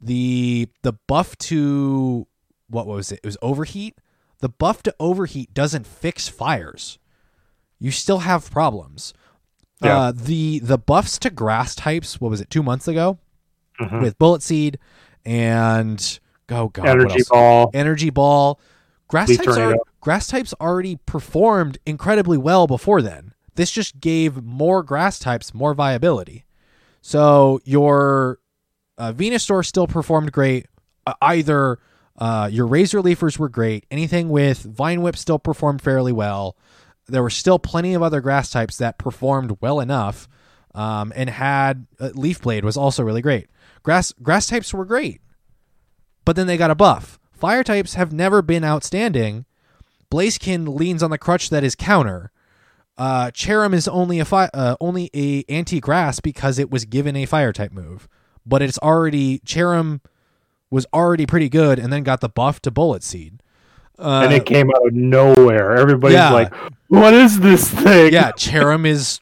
The 0.00 0.68
the 0.82 0.94
buff 1.06 1.36
to 1.38 2.26
what 2.68 2.86
was 2.86 3.12
it? 3.12 3.20
It 3.22 3.26
was 3.26 3.36
overheat. 3.42 3.98
The 4.38 4.48
buff 4.48 4.82
to 4.84 4.94
overheat 4.98 5.52
doesn't 5.52 5.86
fix 5.86 6.28
fires. 6.28 6.98
You 7.80 7.90
still 7.90 8.18
have 8.20 8.50
problems. 8.50 9.12
Yeah. 9.82 9.98
Uh, 9.98 10.12
the 10.14 10.58
the 10.60 10.76
buffs 10.78 11.18
to 11.20 11.30
grass 11.30 11.74
types. 11.74 12.20
What 12.20 12.30
was 12.30 12.40
it? 12.40 12.50
Two 12.50 12.62
months 12.62 12.86
ago 12.86 13.18
Mhm. 13.80 14.02
with 14.02 14.18
Bullet 14.18 14.42
Seed 14.42 14.78
and 15.24 16.20
oh 16.50 16.68
god, 16.68 16.86
Energy 16.86 17.22
ball. 17.28 17.70
energy 17.74 18.10
ball. 18.10 18.60
Grass 19.08 19.28
Leaf 19.28 19.38
types, 19.38 19.56
already, 19.56 19.78
grass 20.00 20.26
types 20.28 20.54
already 20.60 20.96
performed 21.06 21.78
incredibly 21.84 22.38
well 22.38 22.66
before 22.68 23.02
then. 23.02 23.32
This 23.56 23.70
just 23.70 23.98
gave 24.00 24.44
more 24.44 24.82
grass 24.84 25.18
types 25.18 25.52
more 25.52 25.74
viability. 25.74 26.44
So 27.00 27.60
your 27.64 28.38
uh, 28.98 29.12
Venusaur 29.12 29.64
still 29.64 29.86
performed 29.86 30.30
great. 30.32 30.66
Uh, 31.06 31.14
either 31.22 31.78
uh, 32.18 32.48
your 32.52 32.66
Razor 32.66 33.00
Leafers 33.00 33.38
were 33.38 33.48
great. 33.48 33.86
Anything 33.90 34.28
with 34.28 34.58
Vine 34.62 35.00
Whip 35.02 35.16
still 35.16 35.38
performed 35.38 35.80
fairly 35.82 36.12
well. 36.12 36.56
There 37.10 37.22
were 37.22 37.30
still 37.30 37.58
plenty 37.58 37.94
of 37.94 38.02
other 38.02 38.20
grass 38.20 38.50
types 38.50 38.76
that 38.78 38.98
performed 38.98 39.58
well 39.60 39.80
enough, 39.80 40.28
um, 40.74 41.12
and 41.16 41.30
had 41.30 41.86
uh, 41.98 42.10
Leaf 42.14 42.42
Blade 42.42 42.64
was 42.64 42.76
also 42.76 43.02
really 43.02 43.22
great. 43.22 43.48
Grass 43.82 44.12
grass 44.22 44.46
types 44.46 44.72
were 44.74 44.84
great, 44.84 45.20
but 46.24 46.36
then 46.36 46.46
they 46.46 46.56
got 46.56 46.70
a 46.70 46.74
buff. 46.74 47.18
Fire 47.32 47.64
types 47.64 47.94
have 47.94 48.12
never 48.12 48.42
been 48.42 48.64
outstanding. 48.64 49.46
Blaziken 50.10 50.76
leans 50.78 51.02
on 51.02 51.10
the 51.10 51.18
crutch 51.18 51.50
that 51.50 51.64
is 51.64 51.74
counter. 51.74 52.30
Uh, 52.98 53.30
is 53.34 53.88
only 53.88 54.18
a 54.18 54.26
fi- 54.26 54.50
uh, 54.52 54.76
only 54.78 55.10
a 55.14 55.42
anti 55.48 55.80
grass 55.80 56.20
because 56.20 56.58
it 56.58 56.70
was 56.70 56.84
given 56.84 57.16
a 57.16 57.24
fire 57.24 57.52
type 57.52 57.72
move, 57.72 58.06
but 58.44 58.60
it's 58.60 58.76
already 58.78 59.38
Cherrim 59.38 60.00
was 60.70 60.86
already 60.92 61.24
pretty 61.24 61.48
good 61.48 61.78
and 61.78 61.90
then 61.90 62.02
got 62.02 62.20
the 62.20 62.28
buff 62.28 62.60
to 62.60 62.70
Bullet 62.70 63.02
Seed. 63.02 63.39
Uh, 64.00 64.22
and 64.24 64.32
it 64.32 64.46
came 64.46 64.70
out 64.70 64.86
of 64.86 64.94
nowhere. 64.94 65.76
Everybody's 65.76 66.14
yeah. 66.14 66.32
like, 66.32 66.54
"What 66.88 67.12
is 67.12 67.40
this 67.40 67.68
thing?" 67.68 68.12
yeah, 68.12 68.32
Cherrim 68.32 68.86
is 68.86 69.20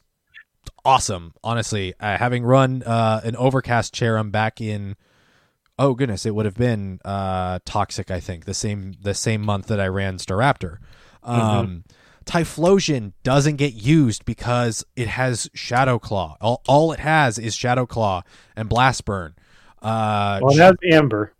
awesome. 0.85 1.33
Honestly, 1.43 1.93
uh, 1.99 2.17
having 2.17 2.43
run 2.43 2.83
uh, 2.83 3.21
an 3.23 3.35
overcast 3.35 3.93
Cherrim 3.93 4.31
back 4.31 4.61
in 4.61 4.95
oh 5.79 5.93
goodness, 5.95 6.25
it 6.25 6.35
would 6.35 6.45
have 6.45 6.55
been 6.55 6.99
uh, 7.03 7.59
toxic. 7.65 8.11
I 8.11 8.19
think 8.19 8.45
the 8.45 8.53
same 8.53 8.95
the 9.01 9.13
same 9.13 9.41
month 9.41 9.67
that 9.67 9.79
I 9.79 9.87
ran 9.87 10.17
Staraptor. 10.17 10.77
Um, 11.23 11.83
Typhlosion 12.25 13.13
doesn't 13.23 13.55
get 13.55 13.73
used 13.73 14.23
because 14.25 14.85
it 14.95 15.07
has 15.07 15.49
Shadow 15.55 15.97
Claw. 15.97 16.37
All, 16.39 16.61
all 16.67 16.91
it 16.91 16.99
has 16.99 17.39
is 17.39 17.55
Shadow 17.55 17.87
Claw 17.87 18.21
and 18.55 18.69
Blast 18.69 19.05
Burn. 19.05 19.33
Uh, 19.81 20.39
Well, 20.41 20.53
it 20.53 20.59
has 20.59 20.75
Ember. 20.83 21.33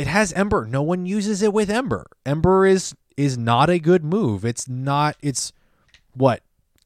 It 0.00 0.06
has 0.06 0.32
Ember. 0.32 0.64
No 0.64 0.80
one 0.80 1.04
uses 1.04 1.42
it 1.42 1.52
with 1.52 1.68
Ember. 1.68 2.06
Ember 2.24 2.64
is 2.64 2.94
is 3.18 3.36
not 3.36 3.68
a 3.68 3.78
good 3.78 4.02
move. 4.02 4.46
It's 4.46 4.66
not. 4.66 5.14
It's 5.20 5.52
what 6.14 6.42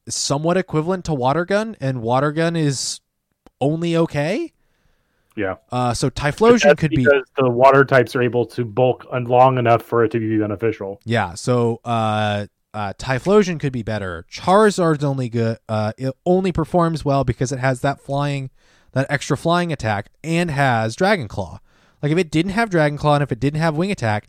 somewhat 0.09 0.57
equivalent 0.57 1.05
to 1.05 1.13
Water 1.13 1.45
Gun, 1.45 1.77
and 1.79 2.01
Water 2.01 2.33
Gun 2.33 2.57
is 2.57 2.99
only 3.61 3.95
okay. 3.95 4.51
Yeah. 5.37 5.55
Uh, 5.71 5.93
so 5.93 6.09
Typhlosion 6.09 6.77
could 6.77 6.89
be 6.89 7.05
because 7.05 7.23
the 7.37 7.49
water 7.49 7.85
types 7.85 8.17
are 8.17 8.21
able 8.21 8.45
to 8.47 8.65
bulk 8.65 9.05
long 9.13 9.57
enough 9.57 9.81
for 9.81 10.03
it 10.03 10.11
to 10.11 10.19
be 10.19 10.37
beneficial. 10.37 10.99
yeah. 11.05 11.35
So 11.35 11.79
uh, 11.85 12.47
uh, 12.73 12.93
Typhlosion 12.99 13.61
could 13.61 13.71
be 13.71 13.83
better. 13.83 14.25
Charizard's 14.29 15.05
only 15.05 15.29
good. 15.29 15.57
Uh, 15.69 15.93
it 15.97 16.13
only 16.25 16.51
performs 16.51 17.05
well 17.05 17.23
because 17.23 17.53
it 17.53 17.59
has 17.59 17.79
that 17.79 18.01
flying, 18.01 18.49
that 18.91 19.07
extra 19.09 19.37
flying 19.37 19.71
attack, 19.71 20.09
and 20.21 20.51
has 20.51 20.97
Dragon 20.97 21.29
Claw. 21.29 21.61
Like 22.05 22.11
if 22.11 22.19
it 22.19 22.29
didn't 22.29 22.51
have 22.51 22.69
Dragon 22.69 22.99
Claw 22.99 23.15
and 23.15 23.23
if 23.23 23.31
it 23.31 23.39
didn't 23.39 23.59
have 23.59 23.75
Wing 23.75 23.89
Attack, 23.89 24.27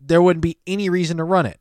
there 0.00 0.22
wouldn't 0.22 0.40
be 0.40 0.58
any 0.68 0.88
reason 0.88 1.16
to 1.16 1.24
run 1.24 1.46
it 1.46 1.58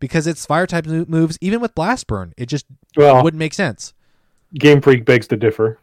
because 0.00 0.26
it's 0.26 0.44
Fire 0.44 0.66
type 0.66 0.86
moves. 0.86 1.38
Even 1.40 1.60
with 1.60 1.72
Blast 1.76 2.08
Burn, 2.08 2.34
it 2.36 2.46
just 2.46 2.66
Well, 2.96 3.22
wouldn't 3.22 3.38
make 3.38 3.54
sense. 3.54 3.94
Game 4.54 4.80
Freak 4.80 5.04
begs 5.04 5.28
to 5.28 5.36
differ. 5.36 5.78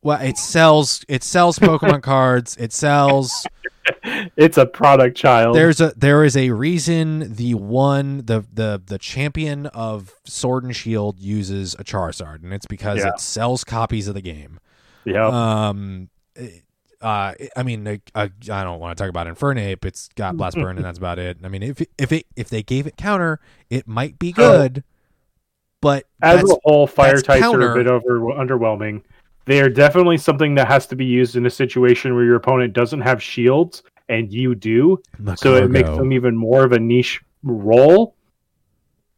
Well, 0.00 0.22
it 0.22 0.38
sells. 0.38 1.04
It 1.06 1.22
sells 1.22 1.58
Pokemon 1.58 2.02
cards. 2.02 2.56
It 2.56 2.72
sells. 2.72 3.46
It's 4.38 4.56
a 4.56 4.64
product 4.64 5.14
child. 5.18 5.54
There's 5.54 5.82
a 5.82 5.92
there 5.94 6.24
is 6.24 6.38
a 6.38 6.48
reason 6.52 7.34
the 7.34 7.52
one 7.52 8.24
the 8.24 8.42
the 8.50 8.80
the 8.82 8.96
champion 8.96 9.66
of 9.66 10.14
Sword 10.24 10.64
and 10.64 10.74
Shield 10.74 11.20
uses 11.20 11.74
a 11.78 11.84
Charizard, 11.84 12.42
and 12.42 12.54
it's 12.54 12.64
because 12.64 13.00
Yeah. 13.00 13.08
it 13.10 13.20
sells 13.20 13.64
copies 13.64 14.08
of 14.08 14.14
the 14.14 14.22
game. 14.22 14.58
yeah. 15.04 15.26
Um, 15.68 16.08
it- 16.34 16.62
uh, 17.00 17.34
I 17.56 17.62
mean, 17.62 17.86
I, 17.88 18.00
I 18.14 18.30
I 18.50 18.64
don't 18.64 18.78
want 18.78 18.96
to 18.96 19.02
talk 19.02 19.08
about 19.08 19.26
Infernape. 19.26 19.84
It's 19.84 20.08
got 20.16 20.36
Blast 20.36 20.56
Burn, 20.56 20.76
and 20.76 20.84
that's 20.84 20.98
about 20.98 21.18
it. 21.18 21.38
I 21.42 21.48
mean, 21.48 21.62
if 21.62 21.82
if 21.98 22.12
it 22.12 22.26
if 22.36 22.48
they 22.48 22.62
gave 22.62 22.86
it 22.86 22.96
counter, 22.96 23.40
it 23.70 23.88
might 23.88 24.18
be 24.18 24.32
good, 24.32 24.84
but 25.80 26.06
As 26.22 26.42
a 26.42 26.56
whole, 26.64 26.86
fire 26.86 27.20
types 27.20 27.42
counter. 27.42 27.70
are 27.70 27.72
a 27.72 27.76
bit 27.76 27.86
over 27.86 28.20
underwhelming. 28.34 29.02
They 29.46 29.60
are 29.60 29.70
definitely 29.70 30.18
something 30.18 30.54
that 30.56 30.68
has 30.68 30.86
to 30.88 30.96
be 30.96 31.06
used 31.06 31.36
in 31.36 31.46
a 31.46 31.50
situation 31.50 32.14
where 32.14 32.24
your 32.24 32.36
opponent 32.36 32.72
doesn't 32.72 33.00
have 33.00 33.22
shields 33.22 33.82
and 34.08 34.32
you 34.32 34.54
do, 34.54 35.00
so 35.36 35.54
it 35.56 35.70
makes 35.70 35.88
them 35.88 36.12
even 36.12 36.36
more 36.36 36.64
of 36.64 36.72
a 36.72 36.78
niche 36.78 37.20
role. 37.42 38.14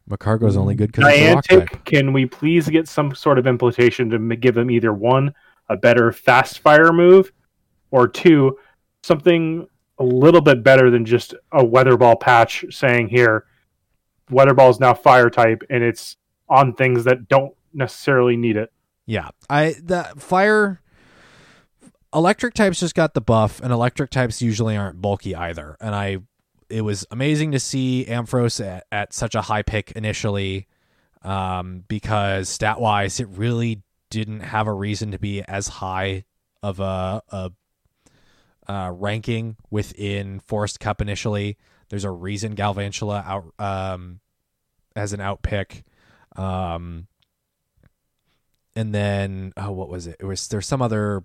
Magcargo's 0.09 0.57
only 0.57 0.75
good 0.75 0.91
because 0.91 1.11
it's 1.13 1.21
a 1.21 1.33
rock 1.33 1.45
type. 1.45 1.59
Niantic, 1.59 1.85
can 1.85 2.13
we 2.13 2.25
please 2.25 2.67
get 2.67 2.87
some 2.87 3.13
sort 3.15 3.37
of 3.37 3.47
implementation 3.47 4.09
to 4.09 4.35
give 4.35 4.55
them 4.55 4.69
either 4.69 4.93
one, 4.93 5.33
a 5.69 5.77
better 5.77 6.11
fast 6.11 6.59
fire 6.59 6.91
move, 6.91 7.31
or 7.93 8.07
two, 8.07 8.57
something 9.03 9.67
a 9.99 10.03
little 10.03 10.41
bit 10.41 10.63
better 10.63 10.89
than 10.89 11.05
just 11.05 11.35
a 11.51 11.63
weather 11.63 11.95
ball 11.95 12.15
patch 12.15 12.65
saying 12.71 13.07
here, 13.07 13.45
weather 14.31 14.55
ball 14.55 14.71
is 14.71 14.79
now 14.79 14.95
fire 14.95 15.29
type 15.29 15.63
and 15.69 15.83
it's 15.83 16.17
on 16.49 16.73
things 16.73 17.03
that 17.03 17.27
don't 17.27 17.53
necessarily 17.71 18.35
need 18.35 18.57
it. 18.57 18.73
Yeah, 19.05 19.29
I 19.47 19.75
the 19.81 20.11
fire 20.17 20.81
electric 22.13 22.55
types 22.55 22.79
just 22.79 22.95
got 22.95 23.13
the 23.13 23.21
buff, 23.21 23.61
and 23.61 23.71
electric 23.71 24.09
types 24.09 24.41
usually 24.41 24.75
aren't 24.75 25.01
bulky 25.01 25.35
either. 25.35 25.77
And 25.79 25.93
I, 25.93 26.17
it 26.69 26.81
was 26.81 27.05
amazing 27.11 27.51
to 27.51 27.59
see 27.59 28.05
Ampharos 28.07 28.63
at, 28.65 28.85
at 28.91 29.13
such 29.13 29.35
a 29.35 29.41
high 29.41 29.61
pick 29.61 29.91
initially, 29.91 30.67
um, 31.21 31.83
because 31.87 32.49
stat 32.49 32.79
wise, 32.79 33.19
it 33.19 33.27
really 33.27 33.83
didn't 34.09 34.41
have 34.41 34.67
a 34.67 34.73
reason 34.73 35.11
to 35.11 35.19
be 35.19 35.43
as 35.43 35.67
high 35.67 36.23
of 36.61 36.79
a, 36.79 37.21
a 37.29 37.51
uh, 38.67 38.91
ranking 38.93 39.57
within 39.69 40.39
Forest 40.39 40.79
Cup 40.79 41.01
initially. 41.01 41.57
There's 41.89 42.05
a 42.05 42.11
reason 42.11 42.55
Galvantula 42.55 43.25
out 43.25 43.53
um, 43.59 44.19
as 44.95 45.13
an 45.13 45.21
out 45.21 45.41
pick. 45.41 45.83
Um, 46.35 47.07
and 48.75 48.93
then 48.93 49.53
oh 49.57 49.71
what 49.71 49.89
was 49.89 50.07
it 50.07 50.15
it 50.19 50.25
was 50.25 50.47
there's 50.47 50.67
some 50.67 50.81
other 50.81 51.23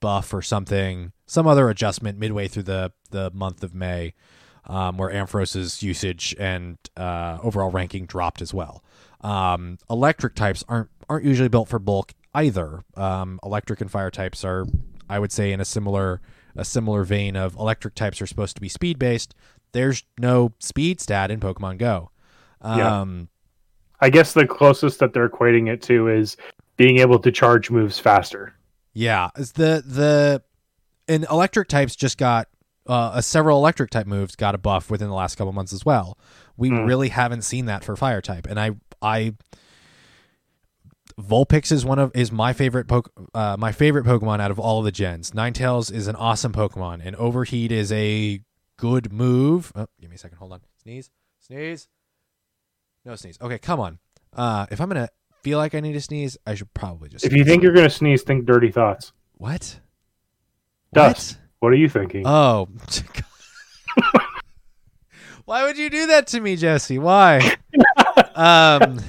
buff 0.00 0.32
or 0.32 0.42
something 0.42 1.12
some 1.26 1.46
other 1.46 1.68
adjustment 1.68 2.18
midway 2.18 2.48
through 2.48 2.62
the 2.62 2.92
the 3.10 3.30
month 3.32 3.62
of 3.62 3.74
may 3.74 4.14
um, 4.66 4.98
where 4.98 5.10
Ampharos's 5.10 5.82
usage 5.82 6.36
and 6.38 6.76
uh, 6.96 7.38
overall 7.42 7.70
ranking 7.70 8.06
dropped 8.06 8.42
as 8.42 8.54
well 8.54 8.82
um, 9.22 9.78
electric 9.90 10.34
types 10.34 10.64
aren't 10.68 10.90
aren't 11.08 11.24
usually 11.24 11.48
built 11.48 11.68
for 11.68 11.78
bulk 11.78 12.14
either 12.34 12.84
um, 12.96 13.40
electric 13.42 13.80
and 13.80 13.90
fire 13.90 14.10
types 14.10 14.44
are 14.44 14.66
i 15.08 15.18
would 15.18 15.32
say 15.32 15.52
in 15.52 15.60
a 15.60 15.64
similar 15.64 16.20
a 16.56 16.64
similar 16.64 17.04
vein 17.04 17.36
of 17.36 17.54
electric 17.56 17.94
types 17.94 18.20
are 18.20 18.26
supposed 18.26 18.54
to 18.56 18.60
be 18.60 18.68
speed 18.68 18.98
based 18.98 19.34
there's 19.72 20.04
no 20.18 20.52
speed 20.58 21.00
stat 21.00 21.30
in 21.30 21.38
pokemon 21.40 21.78
go 21.78 22.10
Yeah. 22.64 23.00
um, 23.00 23.28
I 24.00 24.10
guess 24.10 24.32
the 24.32 24.46
closest 24.46 25.00
that 25.00 25.12
they're 25.12 25.28
equating 25.28 25.68
it 25.68 25.82
to 25.82 26.06
is 26.08 26.36
being 26.76 26.98
able 26.98 27.18
to 27.18 27.32
charge 27.32 27.68
moves 27.68 27.98
faster. 27.98 28.54
Yeah, 28.92 29.30
the 29.34 29.82
the 29.84 30.42
and 31.08 31.26
electric 31.28 31.66
types 31.66 31.96
just 31.96 32.16
got 32.16 32.46
uh, 32.86 33.10
a 33.14 33.22
several 33.22 33.58
electric 33.58 33.90
type 33.90 34.06
moves 34.06 34.36
got 34.36 34.54
a 34.54 34.58
buff 34.58 34.88
within 34.88 35.08
the 35.08 35.14
last 35.14 35.34
couple 35.34 35.52
months 35.52 35.72
as 35.72 35.84
well. 35.84 36.16
We 36.56 36.70
Mm. 36.70 36.86
really 36.86 37.08
haven't 37.08 37.42
seen 37.42 37.66
that 37.66 37.82
for 37.82 37.96
fire 37.96 38.20
type, 38.20 38.46
and 38.48 38.60
I 38.60 38.70
I 39.02 39.34
Vulpix 41.18 41.72
is 41.72 41.84
one 41.84 41.98
of 41.98 42.14
is 42.14 42.30
my 42.30 42.52
favorite 42.52 42.86
poke 42.86 43.10
uh, 43.34 43.56
my 43.58 43.72
favorite 43.72 44.04
Pokemon 44.04 44.40
out 44.40 44.50
of 44.50 44.58
all 44.58 44.78
of 44.78 44.84
the 44.84 44.92
gens. 44.92 45.32
Ninetales 45.32 45.92
is 45.92 46.06
an 46.06 46.16
awesome 46.16 46.52
Pokemon, 46.52 47.00
and 47.04 47.16
Overheat 47.16 47.72
is 47.72 47.90
a 47.92 48.40
good 48.76 49.12
move. 49.12 49.72
Oh, 49.74 49.86
give 50.00 50.10
me 50.10 50.16
a 50.16 50.18
second. 50.18 50.38
Hold 50.38 50.52
on. 50.52 50.60
Sneeze. 50.82 51.10
Sneeze. 51.40 51.88
No 53.04 53.16
sneeze. 53.16 53.38
Okay, 53.40 53.58
come 53.58 53.80
on. 53.80 53.98
Uh, 54.32 54.66
if 54.70 54.80
I'm 54.80 54.88
gonna 54.88 55.08
feel 55.42 55.58
like 55.58 55.74
I 55.74 55.80
need 55.80 55.94
to 55.94 56.00
sneeze, 56.00 56.36
I 56.46 56.54
should 56.54 56.72
probably 56.74 57.08
just. 57.08 57.24
If 57.24 57.32
you 57.32 57.44
think 57.44 57.62
you're 57.62 57.72
going 57.72 57.88
to 57.88 57.94
sneeze, 57.94 58.22
think 58.22 58.44
dirty 58.44 58.70
thoughts. 58.70 59.12
what? 59.34 59.80
Dust. 60.92 61.38
What 61.60 61.72
are 61.72 61.76
you 61.76 61.88
thinking? 61.88 62.26
Oh. 62.26 62.68
Why 65.44 65.64
would 65.64 65.78
you 65.78 65.90
do 65.90 66.06
that 66.08 66.26
to 66.28 66.40
me, 66.40 66.56
Jesse? 66.56 66.98
Why? 66.98 67.56
um, 68.34 69.00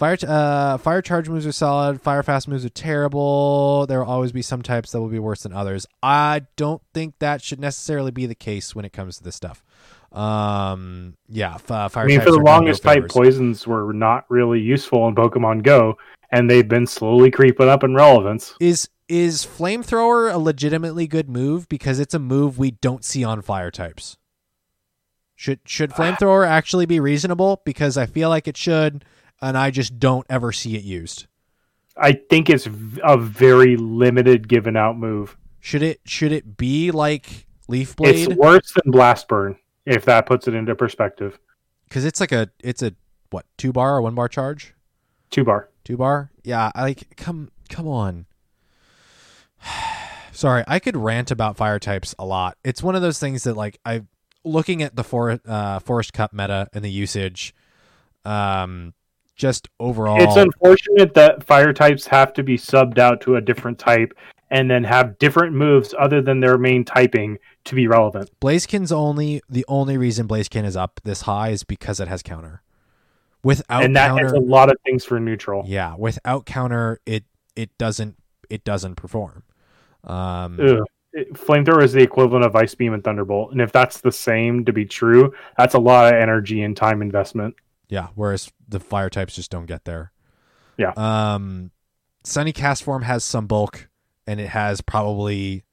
fire 0.00 0.16
uh, 0.26 0.78
fire 0.78 1.02
charge 1.02 1.28
moves 1.28 1.46
are 1.46 1.52
solid. 1.52 2.00
Fire 2.00 2.22
fast 2.22 2.48
moves 2.48 2.64
are 2.64 2.70
terrible. 2.70 3.86
There 3.86 4.02
will 4.02 4.10
always 4.10 4.32
be 4.32 4.42
some 4.42 4.62
types 4.62 4.90
that 4.90 5.00
will 5.00 5.08
be 5.08 5.18
worse 5.18 5.42
than 5.42 5.52
others. 5.52 5.86
I 6.02 6.46
don't 6.56 6.82
think 6.94 7.18
that 7.18 7.42
should 7.42 7.60
necessarily 7.60 8.10
be 8.10 8.26
the 8.26 8.34
case 8.34 8.74
when 8.74 8.84
it 8.84 8.92
comes 8.92 9.18
to 9.18 9.22
this 9.22 9.36
stuff. 9.36 9.62
Um, 10.10 11.16
yeah, 11.28 11.54
f- 11.54 11.70
uh, 11.70 11.88
fire. 11.88 12.04
I 12.04 12.06
mean, 12.08 12.20
for 12.20 12.32
the 12.32 12.38
no 12.38 12.44
longest, 12.44 12.82
type 12.82 13.08
poisons 13.08 13.66
were 13.66 13.92
not 13.92 14.24
really 14.30 14.58
useful 14.58 15.06
in 15.06 15.14
Pokemon 15.14 15.62
Go, 15.62 15.98
and 16.32 16.50
they've 16.50 16.66
been 16.66 16.86
slowly 16.86 17.30
creeping 17.30 17.68
up 17.68 17.84
in 17.84 17.94
relevance. 17.94 18.54
is 18.58 18.88
is 19.08 19.44
flamethrower 19.44 20.32
a 20.32 20.38
legitimately 20.38 21.06
good 21.06 21.28
move 21.28 21.68
because 21.68 21.98
it's 22.00 22.14
a 22.14 22.18
move 22.18 22.58
we 22.58 22.70
don't 22.70 23.04
see 23.04 23.22
on 23.22 23.42
fire 23.42 23.70
types 23.70 24.16
should 25.34 25.58
should 25.64 25.90
flamethrower 25.90 26.46
actually 26.46 26.86
be 26.86 27.00
reasonable 27.00 27.60
because 27.64 27.96
i 27.96 28.06
feel 28.06 28.28
like 28.28 28.46
it 28.46 28.56
should 28.56 29.04
and 29.42 29.56
i 29.58 29.70
just 29.70 29.98
don't 29.98 30.26
ever 30.30 30.52
see 30.52 30.76
it 30.76 30.84
used 30.84 31.26
I 31.96 32.12
think 32.12 32.48
it's 32.48 32.66
a 33.02 33.18
very 33.18 33.76
limited 33.76 34.48
given 34.48 34.74
out 34.74 34.96
move. 34.96 35.36
should 35.58 35.82
it 35.82 36.00
should 36.06 36.32
it 36.32 36.56
be 36.56 36.90
like 36.92 37.46
leaf 37.68 37.94
blade 37.94 38.28
It's 38.30 38.34
worse 38.38 38.72
than 38.72 38.90
Blast 38.90 39.28
Burn, 39.28 39.56
if 39.84 40.06
that 40.06 40.24
puts 40.24 40.48
it 40.48 40.54
into 40.54 40.74
perspective. 40.74 41.38
because 41.84 42.06
it's 42.06 42.18
like 42.20 42.32
a 42.32 42.48
it's 42.60 42.82
a 42.82 42.94
what 43.30 43.44
two 43.58 43.70
bar 43.72 43.96
or 43.96 44.02
one 44.02 44.14
bar 44.14 44.28
charge 44.28 44.72
Two 45.30 45.44
bar. 45.44 45.68
two 45.84 45.98
bar 45.98 46.30
yeah 46.42 46.70
I 46.74 46.82
like 46.82 47.16
come 47.16 47.50
come 47.68 47.86
on 47.88 48.24
sorry 50.32 50.64
i 50.66 50.78
could 50.78 50.96
rant 50.96 51.30
about 51.30 51.56
fire 51.56 51.78
types 51.78 52.14
a 52.18 52.24
lot 52.24 52.56
it's 52.64 52.82
one 52.82 52.94
of 52.94 53.02
those 53.02 53.18
things 53.18 53.44
that 53.44 53.56
like 53.56 53.78
i 53.84 54.02
looking 54.44 54.82
at 54.82 54.96
the 54.96 55.04
for, 55.04 55.38
uh, 55.46 55.78
forest 55.80 56.12
cup 56.14 56.32
meta 56.32 56.68
and 56.72 56.82
the 56.82 56.90
usage 56.90 57.54
um 58.24 58.94
just 59.40 59.68
overall 59.80 60.22
It's 60.22 60.36
unfortunate 60.36 61.14
that 61.14 61.42
fire 61.42 61.72
types 61.72 62.06
have 62.06 62.32
to 62.34 62.42
be 62.42 62.58
subbed 62.58 62.98
out 62.98 63.20
to 63.22 63.36
a 63.36 63.40
different 63.40 63.78
type 63.78 64.12
and 64.50 64.70
then 64.70 64.84
have 64.84 65.18
different 65.18 65.54
moves 65.54 65.94
other 65.98 66.20
than 66.20 66.40
their 66.40 66.58
main 66.58 66.84
typing 66.84 67.38
to 67.64 67.74
be 67.74 67.86
relevant. 67.86 68.30
Blaziken's 68.40 68.92
only 68.92 69.40
the 69.48 69.64
only 69.66 69.96
reason 69.96 70.28
blazekin 70.28 70.64
is 70.64 70.76
up 70.76 71.00
this 71.04 71.22
high 71.22 71.48
is 71.48 71.64
because 71.64 72.00
it 72.00 72.08
has 72.08 72.22
counter 72.22 72.62
without 73.42 73.82
and 73.82 73.96
that 73.96 74.08
counter 74.08 74.24
has 74.24 74.32
a 74.32 74.40
lot 74.40 74.70
of 74.70 74.76
things 74.84 75.04
for 75.04 75.18
neutral. 75.18 75.64
yeah 75.66 75.94
without 75.96 76.44
counter 76.44 77.00
it 77.06 77.24
it 77.56 77.76
doesn't 77.78 78.16
it 78.50 78.62
doesn't 78.64 78.96
perform 78.96 79.42
um 80.04 80.60
Ugh. 80.60 80.84
Flamethrower 81.32 81.82
is 81.82 81.92
the 81.92 82.02
equivalent 82.02 82.44
of 82.44 82.54
Ice 82.54 82.76
Beam 82.76 82.94
and 82.94 83.02
Thunderbolt, 83.02 83.50
and 83.50 83.60
if 83.60 83.72
that's 83.72 84.00
the 84.00 84.12
same 84.12 84.64
to 84.64 84.72
be 84.72 84.84
true, 84.84 85.34
that's 85.58 85.74
a 85.74 85.78
lot 85.78 86.06
of 86.06 86.20
energy 86.20 86.62
and 86.62 86.76
time 86.76 87.02
investment. 87.02 87.56
Yeah, 87.88 88.08
whereas 88.14 88.52
the 88.70 88.80
fire 88.80 89.10
types 89.10 89.34
just 89.34 89.50
don't 89.50 89.66
get 89.66 89.84
there. 89.84 90.12
Yeah. 90.76 90.92
Um 90.96 91.70
Sunny 92.24 92.52
Castform 92.52 93.02
has 93.02 93.24
some 93.24 93.46
bulk 93.46 93.88
and 94.26 94.40
it 94.40 94.48
has 94.48 94.80
probably 94.80 95.64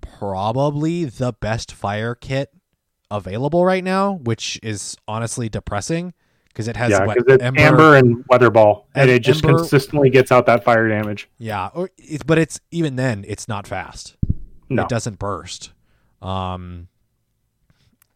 probably 0.00 1.04
the 1.04 1.32
best 1.32 1.72
fire 1.72 2.14
kit 2.14 2.50
available 3.10 3.64
right 3.64 3.84
now, 3.84 4.14
which 4.14 4.58
is 4.62 4.96
honestly 5.06 5.48
depressing 5.48 6.14
because 6.48 6.68
it 6.68 6.76
has 6.76 6.90
yeah, 6.90 7.04
what 7.04 7.18
it's 7.18 7.42
Ember, 7.42 7.96
and 7.96 8.24
Weather 8.28 8.50
Ball, 8.50 8.88
and 8.94 9.10
Em- 9.10 9.16
it 9.16 9.20
just 9.20 9.44
Ember- 9.44 9.58
consistently 9.58 10.08
gets 10.08 10.32
out 10.32 10.46
that 10.46 10.64
fire 10.64 10.88
damage. 10.88 11.28
Yeah, 11.38 11.68
or 11.74 11.90
it's, 11.98 12.24
but 12.24 12.38
it's 12.38 12.58
even 12.70 12.96
then 12.96 13.24
it's 13.28 13.46
not 13.46 13.66
fast. 13.66 14.16
No. 14.68 14.82
It 14.82 14.88
doesn't 14.88 15.18
burst. 15.18 15.72
Um 16.22 16.88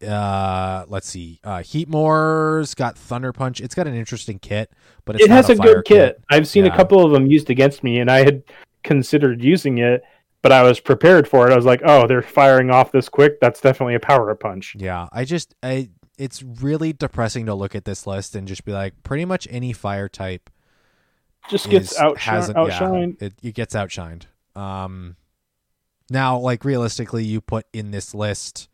uh 0.06 0.84
let's 0.88 1.08
see. 1.08 1.40
Uh 1.44 1.58
Heatmor's 1.62 2.74
got 2.74 2.96
Thunder 2.96 3.32
Punch. 3.32 3.60
It's 3.60 3.74
got 3.74 3.86
an 3.86 3.94
interesting 3.94 4.38
kit, 4.38 4.72
but 5.04 5.16
it's 5.16 5.24
it 5.24 5.28
not 5.28 5.36
has 5.36 5.50
a, 5.50 5.56
fire 5.56 5.74
good 5.76 5.84
kit. 5.84 6.22
I've 6.30 6.48
seen 6.48 6.64
Yeah. 6.64 6.72
a 6.72 6.76
couple 6.76 7.04
of 7.04 7.12
them 7.12 7.26
used 7.26 7.50
against 7.50 7.82
me, 7.84 7.98
and 8.00 8.10
I 8.10 8.24
had 8.24 8.42
considered 8.84 9.42
using 9.42 9.78
it, 9.78 10.02
but 10.42 10.52
I 10.52 10.62
was 10.62 10.80
prepared 10.80 11.28
for 11.28 11.46
it. 11.48 11.52
I 11.52 11.56
was 11.56 11.66
like, 11.66 11.82
"Oh, 11.84 12.06
they're 12.06 12.22
firing 12.22 12.70
off 12.70 12.92
this 12.92 13.08
quick. 13.08 13.40
That's 13.40 13.60
definitely 13.60 13.94
a 13.94 14.00
power 14.00 14.34
punch." 14.34 14.74
Yeah, 14.78 15.06
I 15.12 15.24
just 15.24 15.54
I 15.62 15.90
it's 16.18 16.42
really 16.42 16.92
depressing 16.92 17.46
to 17.46 17.54
look 17.54 17.74
at 17.74 17.84
this 17.84 18.06
list 18.06 18.34
and 18.34 18.46
just 18.46 18.64
be 18.64 18.72
like 18.72 18.94
pretty 19.02 19.24
much 19.24 19.46
any 19.50 19.72
fire 19.72 20.08
type 20.08 20.50
Just 21.48 21.70
gets 21.70 21.92
is- 21.92 21.98
hasn't- 22.18 22.56
outshined. 22.58 23.16
Yeah, 23.20 23.26
it, 23.28 23.34
it 23.42 23.54
gets 23.54 23.74
outshined. 23.74 24.24
Um, 24.54 25.16
now, 26.10 26.38
like 26.38 26.64
realistically, 26.64 27.24
you 27.24 27.40
put 27.40 27.66
in 27.72 27.90
this 27.90 28.14
list, 28.14 28.68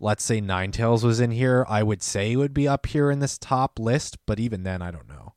let's 0.00 0.24
say 0.24 0.40
Ninetales 0.40 1.04
was 1.04 1.20
in 1.20 1.30
here, 1.30 1.64
I 1.68 1.82
would 1.82 2.02
say 2.02 2.32
it 2.32 2.36
would 2.36 2.54
be 2.54 2.66
up 2.66 2.86
here 2.86 3.10
in 3.10 3.20
this 3.20 3.36
top 3.38 3.78
list, 3.78 4.18
but 4.26 4.40
even 4.40 4.62
then, 4.62 4.80
I 4.82 4.90
don't 4.90 5.08
know. 5.08 5.34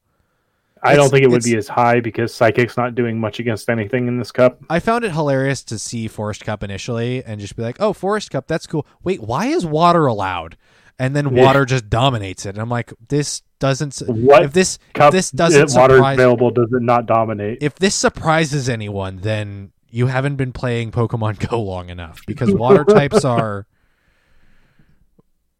I 0.81 0.91
It's- 0.93 0.97
don't 0.97 1.09
think 1.11 1.23
it 1.23 1.29
would 1.29 1.43
be 1.43 1.55
as 1.55 1.67
high 1.69 1.99
because 2.01 2.33
Psychic's 2.33 2.75
not 2.75 2.93
doing 2.95 3.17
much 3.19 3.39
against 3.39 3.69
anything 3.69 4.07
in 4.07 4.17
this 4.17 4.31
cup. 4.33 4.59
I 4.69 4.79
found 4.79 5.05
it 5.05 5.11
hilarious 5.13 5.63
to 5.65 5.79
see 5.79 6.07
Forest 6.09 6.43
Cup 6.43 6.61
initially 6.63 7.23
and 7.23 7.39
just 7.39 7.55
be 7.55 7.63
like, 7.63 7.77
"Oh, 7.79 7.93
Forest 7.93 8.31
Cup, 8.31 8.47
that's 8.47 8.67
cool." 8.67 8.85
Wait, 9.03 9.21
why 9.21 9.45
is 9.47 9.65
water 9.65 10.07
allowed? 10.07 10.57
And 10.99 11.15
then 11.15 11.33
Yeah. 11.35 11.45
water 11.45 11.65
just 11.65 11.89
dominates 11.89 12.45
it. 12.45 12.49
And 12.49 12.59
I'm 12.59 12.69
like, 12.69 12.93
this 13.07 13.41
doesn't. 13.59 13.97
What 14.07 14.43
If 14.43 14.53
this 14.53 14.77
cup 14.93 15.11
this 15.13 15.31
doesn't 15.31 15.73
water 15.73 15.93
is 15.95 15.97
surprise- 15.99 16.17
available 16.17 16.51
does 16.51 16.71
it 16.73 16.81
not 16.81 17.05
dominate? 17.05 17.59
if 17.61 17.75
this 17.75 17.95
surprises 17.95 18.67
anyone, 18.67 19.19
then 19.21 19.71
you 19.89 20.07
haven't 20.07 20.35
been 20.35 20.51
playing 20.51 20.91
Pokemon 20.91 21.39
Go 21.49 21.61
long 21.61 21.89
enough 21.89 22.21
because 22.27 22.51
water 22.53 22.83
types 22.83 23.23
are 23.23 23.67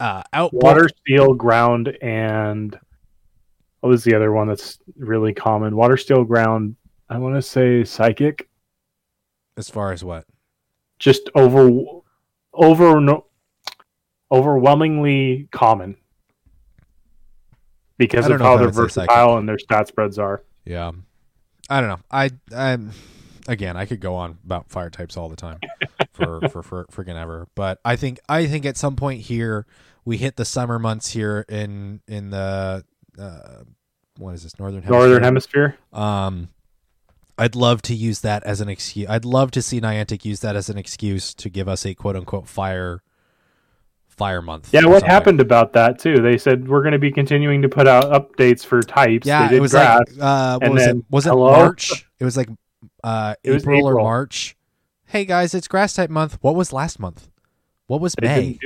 uh, 0.04 0.22
out. 0.34 0.54
Water, 0.54 0.90
steel, 0.90 1.34
ground, 1.34 1.98
and 2.02 2.78
what 3.80 3.90
was 3.90 4.04
the 4.04 4.14
other 4.14 4.34
one 4.34 4.50
that's 4.50 4.78
really 4.98 5.34
common? 5.34 5.76
Water, 5.78 5.96
steel, 5.96 6.26
ground. 6.26 6.76
I 7.10 7.18
want 7.18 7.36
to 7.36 7.42
say 7.42 7.86
psychic. 7.86 8.50
as 9.56 9.70
far 9.70 9.94
as 9.94 10.04
what? 10.04 10.26
Just 11.00 11.30
over, 11.36 11.70
over, 12.54 13.00
no, 13.00 13.26
overwhelmingly 14.30 15.48
common 15.52 15.96
because 17.98 18.28
of 18.28 18.42
how 18.42 18.58
they're 18.58 18.66
would 18.66 18.76
say 18.76 18.90
psychic. 18.90 19.10
versatile 19.10 19.38
and 19.38 19.48
their 19.48 19.60
stat 19.60 19.88
spreads 19.88 20.20
are. 20.20 20.44
Yeah, 20.66 20.92
I 21.70 21.80
don't 21.80 21.90
know. 21.90 22.00
I 22.12 22.30
I'm 22.56 22.92
again, 23.48 23.78
I 23.78 23.86
could 23.86 24.00
go 24.00 24.16
on 24.16 24.38
about 24.44 24.70
fire 24.70 24.90
types 24.90 25.18
all 25.18 25.30
the 25.30 25.36
time 25.36 25.60
for 26.14 26.42
for 26.50 26.64
for 26.64 26.86
freaking 26.86 27.16
ever. 27.16 27.48
But 27.56 27.80
I 27.86 27.96
think 27.96 28.20
I 28.28 28.48
think 28.48 28.66
at 28.66 28.78
some 28.78 28.96
point 28.96 29.22
here 29.22 29.66
we 30.06 30.18
hit 30.18 30.36
the 30.36 30.46
summer 30.46 30.80
months 30.80 31.12
here 31.12 31.46
in 31.50 32.02
in 32.08 32.30
the 32.30 32.84
uh, 33.20 33.64
what 34.18 34.34
is 34.36 34.44
this 34.44 34.58
northern 34.60 34.82
hemisphere? 34.84 35.00
Northern 35.00 35.24
Hemisphere. 35.24 35.78
Um, 35.92 36.50
I'd 37.38 37.56
love 37.56 37.82
to 37.84 37.96
use 37.96 38.22
that 38.22 38.44
as 38.44 38.62
an 38.62 38.70
excuse. 38.70 39.08
I'd 39.10 39.26
love 39.26 39.52
to 39.52 39.62
see 39.62 39.82
Niantic 39.82 40.24
use 40.24 40.42
that 40.42 40.56
as 40.56 40.70
an 40.70 40.78
excuse 40.78 41.34
to 41.36 41.50
give 41.50 41.68
us 41.68 41.86
a 41.86 41.94
quote 41.96 42.16
unquote 42.16 42.48
fire 42.48 43.02
fire 44.08 44.42
month. 44.44 44.70
Yeah, 44.72 44.82
what 44.86 44.92
something. 45.00 45.10
happened 45.10 45.42
about 45.42 45.74
that 45.74 45.98
too? 46.00 46.18
They 46.22 46.38
said 46.38 46.68
we're 46.68 46.82
going 46.84 46.92
to 46.94 47.00
be 47.00 47.12
continuing 47.12 47.62
to 47.64 47.70
put 47.70 47.88
out 47.88 48.04
updates 48.12 48.64
for 48.64 48.82
types. 48.84 49.26
Yeah, 49.26 49.48
they 49.50 49.58
it 49.58 49.62
was 49.62 49.72
grass. 49.72 50.00
like 50.12 50.18
uh, 50.22 50.58
what 50.60 50.64
and 50.64 50.74
was 50.76 50.84
it? 50.84 50.86
then- 50.86 51.06
Was 51.10 51.26
it 51.26 51.30
hello? 51.30 51.52
March? 51.54 52.06
It 52.20 52.24
was 52.26 52.38
like 52.38 52.50
uh, 53.04 53.34
It 53.44 53.52
was 53.52 53.64
April, 53.64 53.88
or 53.88 53.92
April. 53.94 54.06
March. 54.06 54.56
Hey 55.06 55.26
guys, 55.26 55.54
it's 55.56 55.68
grass 55.68 55.94
type 55.96 56.10
month. 56.12 56.38
What 56.42 56.56
was 56.56 56.72
last 56.72 57.00
month? 57.00 57.30
What 57.88 58.00
was 58.02 58.16
They 58.20 58.28
May? 58.28 58.60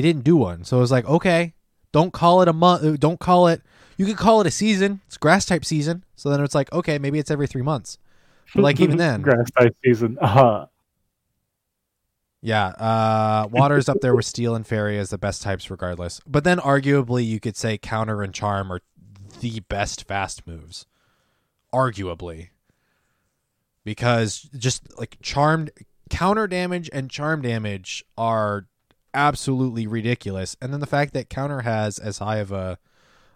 Didn't 0.00 0.24
do 0.24 0.36
one. 0.36 0.62
They 0.62 0.62
didn't 0.62 0.62
do 0.62 0.62
one, 0.62 0.64
so 0.64 0.78
it 0.78 0.80
was 0.80 0.90
like 0.90 1.06
okay, 1.06 1.54
don't 1.92 2.12
call 2.12 2.42
it 2.42 2.48
a 2.48 2.52
month. 2.52 3.00
Don't 3.00 3.20
call 3.20 3.48
it. 3.48 3.62
You 3.96 4.06
could 4.06 4.16
call 4.16 4.40
it 4.40 4.46
a 4.46 4.50
season. 4.50 5.00
It's 5.06 5.16
grass 5.16 5.44
type 5.44 5.64
season. 5.64 6.04
So 6.16 6.30
then 6.30 6.42
it's 6.42 6.54
like 6.54 6.72
okay, 6.72 6.98
maybe 6.98 7.18
it's 7.18 7.30
every 7.30 7.46
three 7.46 7.62
months. 7.62 7.98
But 8.54 8.62
like 8.62 8.80
even 8.80 8.96
then, 8.96 9.22
grass 9.22 9.50
type 9.58 9.76
season. 9.84 10.18
Uh-huh. 10.20 10.66
Yeah, 12.44 12.66
uh, 12.66 13.48
water's 13.52 13.88
up 13.88 13.98
there 14.00 14.16
with 14.16 14.26
steel 14.26 14.56
and 14.56 14.66
fairy 14.66 14.98
as 14.98 15.10
the 15.10 15.18
best 15.18 15.42
types, 15.42 15.70
regardless. 15.70 16.20
But 16.26 16.42
then, 16.42 16.58
arguably, 16.58 17.24
you 17.24 17.38
could 17.38 17.56
say 17.56 17.78
counter 17.78 18.20
and 18.20 18.34
charm 18.34 18.72
are 18.72 18.80
the 19.38 19.60
best 19.60 20.08
fast 20.08 20.44
moves. 20.44 20.86
Arguably, 21.72 22.48
because 23.84 24.50
just 24.56 24.98
like 24.98 25.18
charmed 25.22 25.70
counter 26.10 26.48
damage 26.48 26.90
and 26.92 27.08
charm 27.08 27.42
damage 27.42 28.04
are 28.18 28.66
absolutely 29.14 29.86
ridiculous. 29.86 30.56
And 30.60 30.72
then 30.72 30.80
the 30.80 30.86
fact 30.86 31.12
that 31.14 31.28
counter 31.28 31.62
has 31.62 31.98
as 31.98 32.18
high 32.18 32.38
of 32.38 32.52
a 32.52 32.78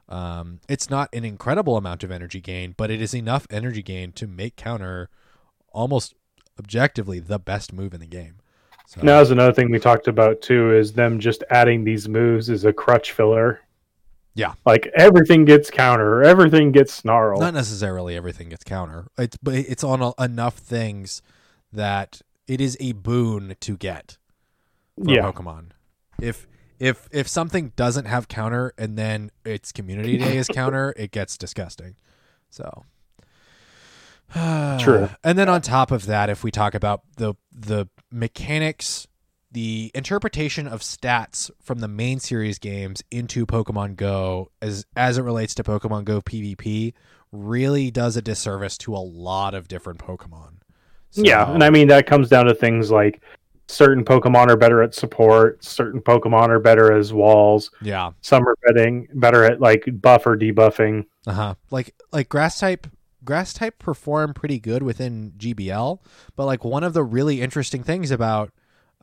um, 0.09 0.61
it's 0.69 0.89
not 0.89 1.09
an 1.13 1.25
incredible 1.25 1.77
amount 1.77 2.05
of 2.05 2.13
energy 2.13 2.41
gain, 2.41 2.75
but 2.77 2.91
it 2.91 3.03
is 3.03 3.13
enough 3.15 3.47
energy 3.51 3.83
gain 3.83 4.13
to 4.13 4.27
make 4.27 4.55
counter 4.55 5.09
almost 5.73 6.15
objectively 6.59 7.19
the 7.19 7.39
best 7.39 7.73
move 7.73 7.93
in 7.93 8.01
the 8.01 8.07
game. 8.07 8.37
So, 8.87 9.01
Now, 9.03 9.21
is 9.21 9.33
another 9.33 9.53
thing 9.53 9.71
we 9.71 9.81
talked 9.81 10.07
about 10.07 10.41
too 10.43 10.73
is 10.73 10.93
them 10.93 11.19
just 11.19 11.43
adding 11.51 11.83
these 11.83 12.09
moves 12.09 12.49
as 12.51 12.65
a 12.65 12.73
crutch 12.73 13.13
filler. 13.13 13.61
Yeah. 14.35 14.53
like 14.67 14.87
everything 14.97 15.47
gets 15.47 15.71
counter, 15.71 16.23
everything 16.23 16.71
gets 16.71 16.93
snarl. 16.93 17.41
not 17.41 17.55
necessarily 17.55 18.17
everything 18.17 18.51
gets 18.51 18.65
counter. 18.65 19.07
It's 19.17 19.39
but 19.39 19.55
it's 19.55 19.83
on 19.83 20.03
a, 20.03 20.13
enough 20.23 20.59
things 20.59 21.23
that 21.73 22.21
it 22.47 22.61
is 22.61 22.77
a 22.79 22.93
boon 22.93 23.57
to 23.59 23.77
get 23.79 24.19
for 25.03 25.11
Yeah. 25.11 25.23
Pokemon. 25.31 25.71
If 26.21 26.47
if 26.79 27.09
if 27.13 27.29
something 27.29 27.73
doesn't 27.77 28.05
have 28.07 28.29
counter 28.29 28.73
and 28.77 28.99
then 28.99 29.31
its 29.45 29.73
community 29.73 30.19
day 30.19 30.37
is 30.37 30.49
counter, 30.49 30.93
it 30.97 31.11
gets 31.11 31.37
disgusting. 31.39 31.97
So 32.51 32.85
True. 34.35 35.09
And 35.23 35.39
then 35.39 35.49
on 35.49 35.61
top 35.63 35.91
of 35.91 36.07
that, 36.07 36.29
if 36.31 36.43
we 36.43 36.51
talk 36.51 36.75
about 36.75 37.03
the 37.17 37.35
the 37.53 37.87
mechanics, 38.11 39.07
the 39.53 39.91
interpretation 39.95 40.67
of 40.67 40.81
stats 40.81 41.51
from 41.63 41.79
the 41.79 41.89
main 41.89 42.19
series 42.21 42.59
games 42.59 43.03
into 43.11 43.47
Pokemon 43.47 43.97
Go 43.97 44.51
as 44.61 44.85
as 44.97 45.19
it 45.19 45.23
relates 45.23 45.55
to 45.55 45.63
Pokemon 45.65 46.05
Go 46.05 46.21
PvP 46.21 46.93
really 47.33 47.91
does 47.91 48.17
a 48.17 48.23
disservice 48.23 48.77
to 48.79 48.95
a 48.95 48.99
lot 48.99 49.55
of 49.55 49.69
different 49.69 49.99
Pokemon. 50.01 50.59
So- 51.11 51.23
Yeah, 51.23 51.51
and 51.53 51.63
I 51.63 51.71
mean 51.71 51.89
that 51.89 52.07
comes 52.07 52.29
down 52.29 52.47
to 52.47 52.55
things 52.55 52.91
like 52.91 53.23
certain 53.69 54.05
Pokemon 54.05 54.49
are 54.49 54.57
better 54.57 54.83
at 54.83 54.95
support, 54.95 55.65
certain 55.65 56.01
Pokemon 56.01 56.49
are 56.49 56.61
better 56.61 56.93
as 56.93 57.13
walls, 57.13 57.71
yeah. 57.83 58.13
some 58.21 58.47
are 58.47 58.57
betting 58.67 59.09
better 59.15 59.45
at 59.45 59.61
like 59.61 59.89
buff 60.01 60.27
or 60.27 60.37
debuffing. 60.37 61.05
Uh-huh. 61.27 61.55
Like 61.71 61.95
like 62.13 62.29
grass 62.29 62.61
type 62.61 62.87
grass 63.25 63.53
type 63.53 63.79
perform 63.79 64.33
pretty 64.35 64.59
good 64.59 64.83
within 64.83 65.33
GBL, 65.37 65.99
but 66.37 66.47
like 66.47 66.65
one 66.65 66.85
of 66.85 66.93
the 66.95 67.03
really 67.05 67.43
interesting 67.43 67.83
things 67.83 68.11
about 68.11 68.53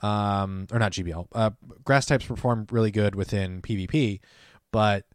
um, 0.01 0.67
or 0.71 0.79
not 0.79 0.91
GBL. 0.91 1.27
Uh, 1.31 1.51
grass 1.83 2.05
types 2.05 2.25
perform 2.25 2.67
really 2.71 2.91
good 2.91 3.15
within 3.15 3.61
PvP, 3.61 4.19
but 4.71 5.05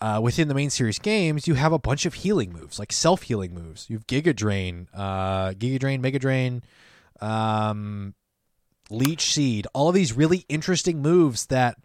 uh, 0.00 0.20
within 0.22 0.48
the 0.48 0.54
main 0.54 0.70
series 0.70 0.98
games, 0.98 1.46
you 1.46 1.54
have 1.54 1.72
a 1.72 1.78
bunch 1.78 2.06
of 2.06 2.14
healing 2.14 2.52
moves, 2.52 2.78
like 2.78 2.92
self 2.92 3.22
healing 3.22 3.54
moves. 3.54 3.88
You 3.88 3.96
have 3.96 4.06
Giga 4.06 4.34
Drain, 4.34 4.88
uh, 4.94 5.50
Giga 5.50 5.78
Drain, 5.78 6.00
Mega 6.00 6.18
Drain, 6.18 6.62
um, 7.20 8.14
Leech 8.92 9.32
Seed, 9.32 9.66
all 9.72 9.90
these 9.92 10.12
really 10.12 10.44
interesting 10.48 11.02
moves 11.02 11.46
that 11.46 11.76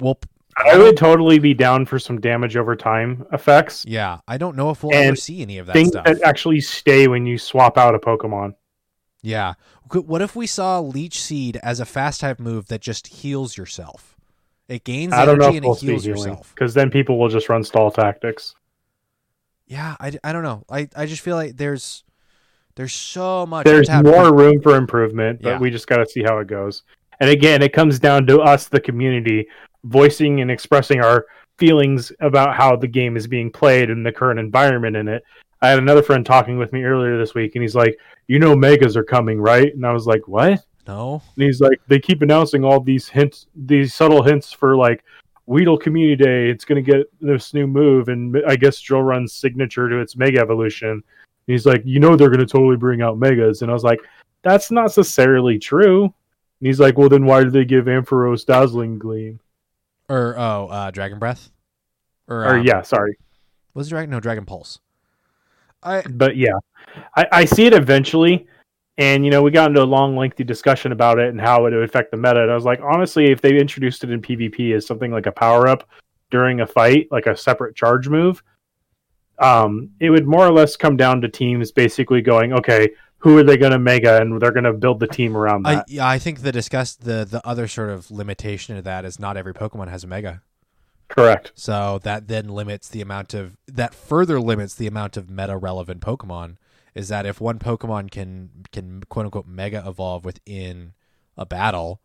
will. 0.00 0.18
I 0.56 0.76
would 0.76 0.98
totally 0.98 1.38
be 1.38 1.54
down 1.54 1.86
for 1.86 1.98
some 1.98 2.20
damage 2.20 2.56
over 2.58 2.76
time 2.76 3.24
effects. 3.32 3.84
Yeah, 3.86 4.18
I 4.28 4.36
don't 4.36 4.54
know 4.56 4.70
if 4.70 4.84
we'll 4.84 4.94
ever 4.94 5.16
see 5.16 5.40
any 5.40 5.56
of 5.58 5.66
that 5.66 5.72
Things 5.72 5.88
stuff. 5.88 6.04
that 6.04 6.20
actually 6.22 6.60
stay 6.60 7.08
when 7.08 7.24
you 7.24 7.38
swap 7.38 7.78
out 7.78 7.94
a 7.94 7.98
Pokemon. 7.98 8.54
Yeah. 9.22 9.54
What 9.90 10.20
if 10.20 10.36
we 10.36 10.46
saw 10.46 10.80
Leech 10.80 11.20
Seed 11.20 11.56
as 11.62 11.80
a 11.80 11.84
fast 11.86 12.20
type 12.20 12.38
move 12.38 12.66
that 12.68 12.80
just 12.82 13.06
heals 13.06 13.56
yourself? 13.56 14.16
It 14.68 14.84
gains 14.84 15.12
I 15.12 15.24
don't 15.24 15.38
know 15.38 15.44
energy 15.46 15.56
if 15.58 15.62
and 15.62 15.66
we'll 15.66 15.74
it 15.76 15.80
heals 15.80 16.06
yourself. 16.06 16.52
because 16.54 16.74
then 16.74 16.90
people 16.90 17.18
will 17.18 17.28
just 17.28 17.48
run 17.48 17.62
stall 17.64 17.90
tactics. 17.90 18.54
Yeah, 19.66 19.96
I, 20.00 20.12
I 20.22 20.32
don't 20.32 20.42
know. 20.42 20.64
I, 20.68 20.88
I 20.96 21.06
just 21.06 21.22
feel 21.22 21.36
like 21.36 21.56
there's 21.56 22.04
there's 22.74 22.92
so 22.92 23.46
much 23.46 23.64
There's 23.64 23.90
more 23.90 24.34
room 24.34 24.60
for 24.62 24.76
improvement, 24.76 25.42
but 25.42 25.50
Yeah. 25.50 25.58
we 25.58 25.70
just 25.70 25.86
got 25.86 25.98
to 25.98 26.06
see 26.06 26.22
how 26.22 26.38
it 26.38 26.46
goes. 26.46 26.82
And 27.20 27.30
again, 27.30 27.62
it 27.62 27.72
comes 27.72 27.98
down 27.98 28.26
to 28.26 28.40
us, 28.40 28.68
the 28.68 28.80
community, 28.80 29.46
voicing 29.84 30.40
and 30.40 30.50
expressing 30.50 31.00
our 31.00 31.26
feelings 31.58 32.10
about 32.20 32.54
how 32.56 32.74
the 32.76 32.88
game 32.88 33.16
is 33.16 33.26
being 33.26 33.50
played 33.50 33.90
and 33.90 34.04
the 34.04 34.12
current 34.12 34.40
environment 34.40 34.96
in 34.96 35.08
it. 35.08 35.22
I 35.60 35.68
had 35.68 35.78
another 35.78 36.02
friend 36.02 36.26
talking 36.26 36.58
with 36.58 36.72
me 36.72 36.82
earlier 36.82 37.16
this 37.18 37.34
week, 37.34 37.54
and 37.54 37.62
he's 37.62 37.76
like, 37.76 37.96
"You 38.26 38.40
know, 38.40 38.56
megas 38.56 38.96
are 38.96 39.04
coming, 39.04 39.40
right?" 39.40 39.72
And 39.72 39.86
I 39.86 39.92
was 39.92 40.06
like, 40.06 40.26
"What?" 40.26 40.60
No. 40.88 41.22
And 41.36 41.44
he's 41.44 41.60
like, 41.60 41.80
they 41.86 42.00
keep 42.00 42.22
announcing 42.22 42.64
all 42.64 42.80
these 42.80 43.08
hints, 43.08 43.46
these 43.54 43.94
subtle 43.94 44.22
hints 44.24 44.52
for 44.52 44.76
like 44.76 45.04
Weedle 45.46 45.78
Community 45.78 46.16
Day. 46.16 46.50
It's 46.50 46.64
going 46.64 46.84
to 46.84 46.90
get 46.92 47.06
this 47.20 47.54
new 47.54 47.68
move, 47.68 48.08
and 48.08 48.36
I 48.48 48.56
guess 48.56 48.80
Drill 48.80 49.02
Run's 49.02 49.32
signature 49.32 49.88
to 49.88 49.98
its 49.98 50.16
Mega 50.16 50.40
Evolution. 50.40 51.04
And 51.46 51.52
he's 51.54 51.66
like, 51.66 51.82
you 51.84 52.00
know, 52.00 52.16
they're 52.16 52.28
going 52.28 52.40
to 52.40 52.46
totally 52.46 52.76
bring 52.76 53.02
out 53.02 53.18
Megas, 53.18 53.62
and 53.62 53.70
I 53.70 53.74
was 53.74 53.84
like, 53.84 54.00
that's 54.42 54.70
not 54.70 54.82
necessarily 54.82 55.58
true. 55.58 56.04
And 56.04 56.66
he's 56.66 56.80
like, 56.80 56.98
well, 56.98 57.08
then 57.08 57.24
why 57.24 57.42
did 57.42 57.52
they 57.52 57.64
give 57.64 57.86
Ampharos 57.86 58.46
Dazzling 58.46 58.98
Gleam? 58.98 59.40
Or 60.08 60.34
oh, 60.38 60.68
uh, 60.68 60.90
Dragon 60.90 61.18
Breath. 61.18 61.50
Or, 62.28 62.44
Or 62.44 62.56
um, 62.58 62.66
yeah, 62.66 62.82
sorry, 62.82 63.16
Was 63.74 63.88
it 63.88 63.90
Dragon? 63.90 64.10
No, 64.10 64.20
Dragon 64.20 64.44
Pulse. 64.44 64.78
I 65.82 66.02
but 66.02 66.36
yeah, 66.36 66.58
I, 67.16 67.26
I 67.32 67.44
see 67.44 67.66
it 67.66 67.74
eventually. 67.74 68.46
And 68.98 69.24
you 69.24 69.30
know, 69.30 69.42
we 69.42 69.50
got 69.50 69.70
into 69.70 69.82
a 69.82 69.84
long, 69.84 70.16
lengthy 70.16 70.44
discussion 70.44 70.92
about 70.92 71.18
it 71.18 71.30
and 71.30 71.40
how 71.40 71.66
it 71.66 71.72
would 71.72 71.82
affect 71.82 72.10
the 72.10 72.16
meta. 72.16 72.42
And 72.42 72.50
I 72.50 72.54
was 72.54 72.64
like, 72.64 72.80
honestly, 72.80 73.26
if 73.26 73.40
they 73.40 73.58
introduced 73.58 74.04
it 74.04 74.10
in 74.10 74.20
PvP 74.20 74.76
as 74.76 74.86
something 74.86 75.10
like 75.10 75.26
a 75.26 75.32
power 75.32 75.66
up 75.66 75.88
during 76.30 76.60
a 76.60 76.66
fight, 76.66 77.08
like 77.10 77.26
a 77.26 77.36
separate 77.36 77.74
charge 77.74 78.08
move, 78.08 78.42
um, 79.42 79.90
it 80.00 80.10
would 80.10 80.26
more 80.26 80.46
or 80.46 80.52
less 80.52 80.76
come 80.76 80.96
down 80.96 81.20
to 81.20 81.28
teams 81.28 81.72
basically 81.72 82.22
going, 82.22 82.52
okay, 82.52 82.90
who 83.18 83.38
are 83.38 83.44
they 83.44 83.56
going 83.56 83.72
to 83.72 83.78
mega, 83.78 84.20
and 84.20 84.40
they're 84.40 84.50
going 84.50 84.64
to 84.64 84.72
build 84.72 85.00
the 85.00 85.06
team 85.06 85.36
around 85.36 85.66
I 85.66 85.76
that. 85.76 85.88
yeah, 85.88 86.08
I 86.08 86.18
think 86.18 86.42
the 86.42 86.52
discuss 86.52 86.94
the 86.94 87.24
the 87.24 87.46
other 87.46 87.68
sort 87.68 87.90
of 87.90 88.10
limitation 88.10 88.76
of 88.76 88.84
that 88.84 89.04
is 89.04 89.20
not 89.20 89.36
every 89.36 89.54
Pokemon 89.54 89.88
has 89.88 90.04
a 90.04 90.06
Mega. 90.06 90.42
Correct. 91.08 91.52
So 91.54 92.00
that 92.04 92.28
then 92.28 92.48
limits 92.48 92.88
the 92.88 93.00
amount 93.00 93.34
of 93.34 93.56
that 93.68 93.94
further 93.94 94.40
limits 94.40 94.74
the 94.74 94.86
amount 94.86 95.16
of 95.16 95.30
meta 95.30 95.56
relevant 95.56 96.00
Pokemon. 96.00 96.56
Is 96.94 97.08
that 97.08 97.26
if 97.26 97.40
one 97.40 97.58
Pokemon 97.58 98.10
can 98.10 98.50
can 98.72 99.02
quote 99.08 99.26
unquote 99.26 99.46
mega 99.46 99.84
evolve 99.86 100.24
within 100.24 100.94
a 101.36 101.46
battle, 101.46 102.00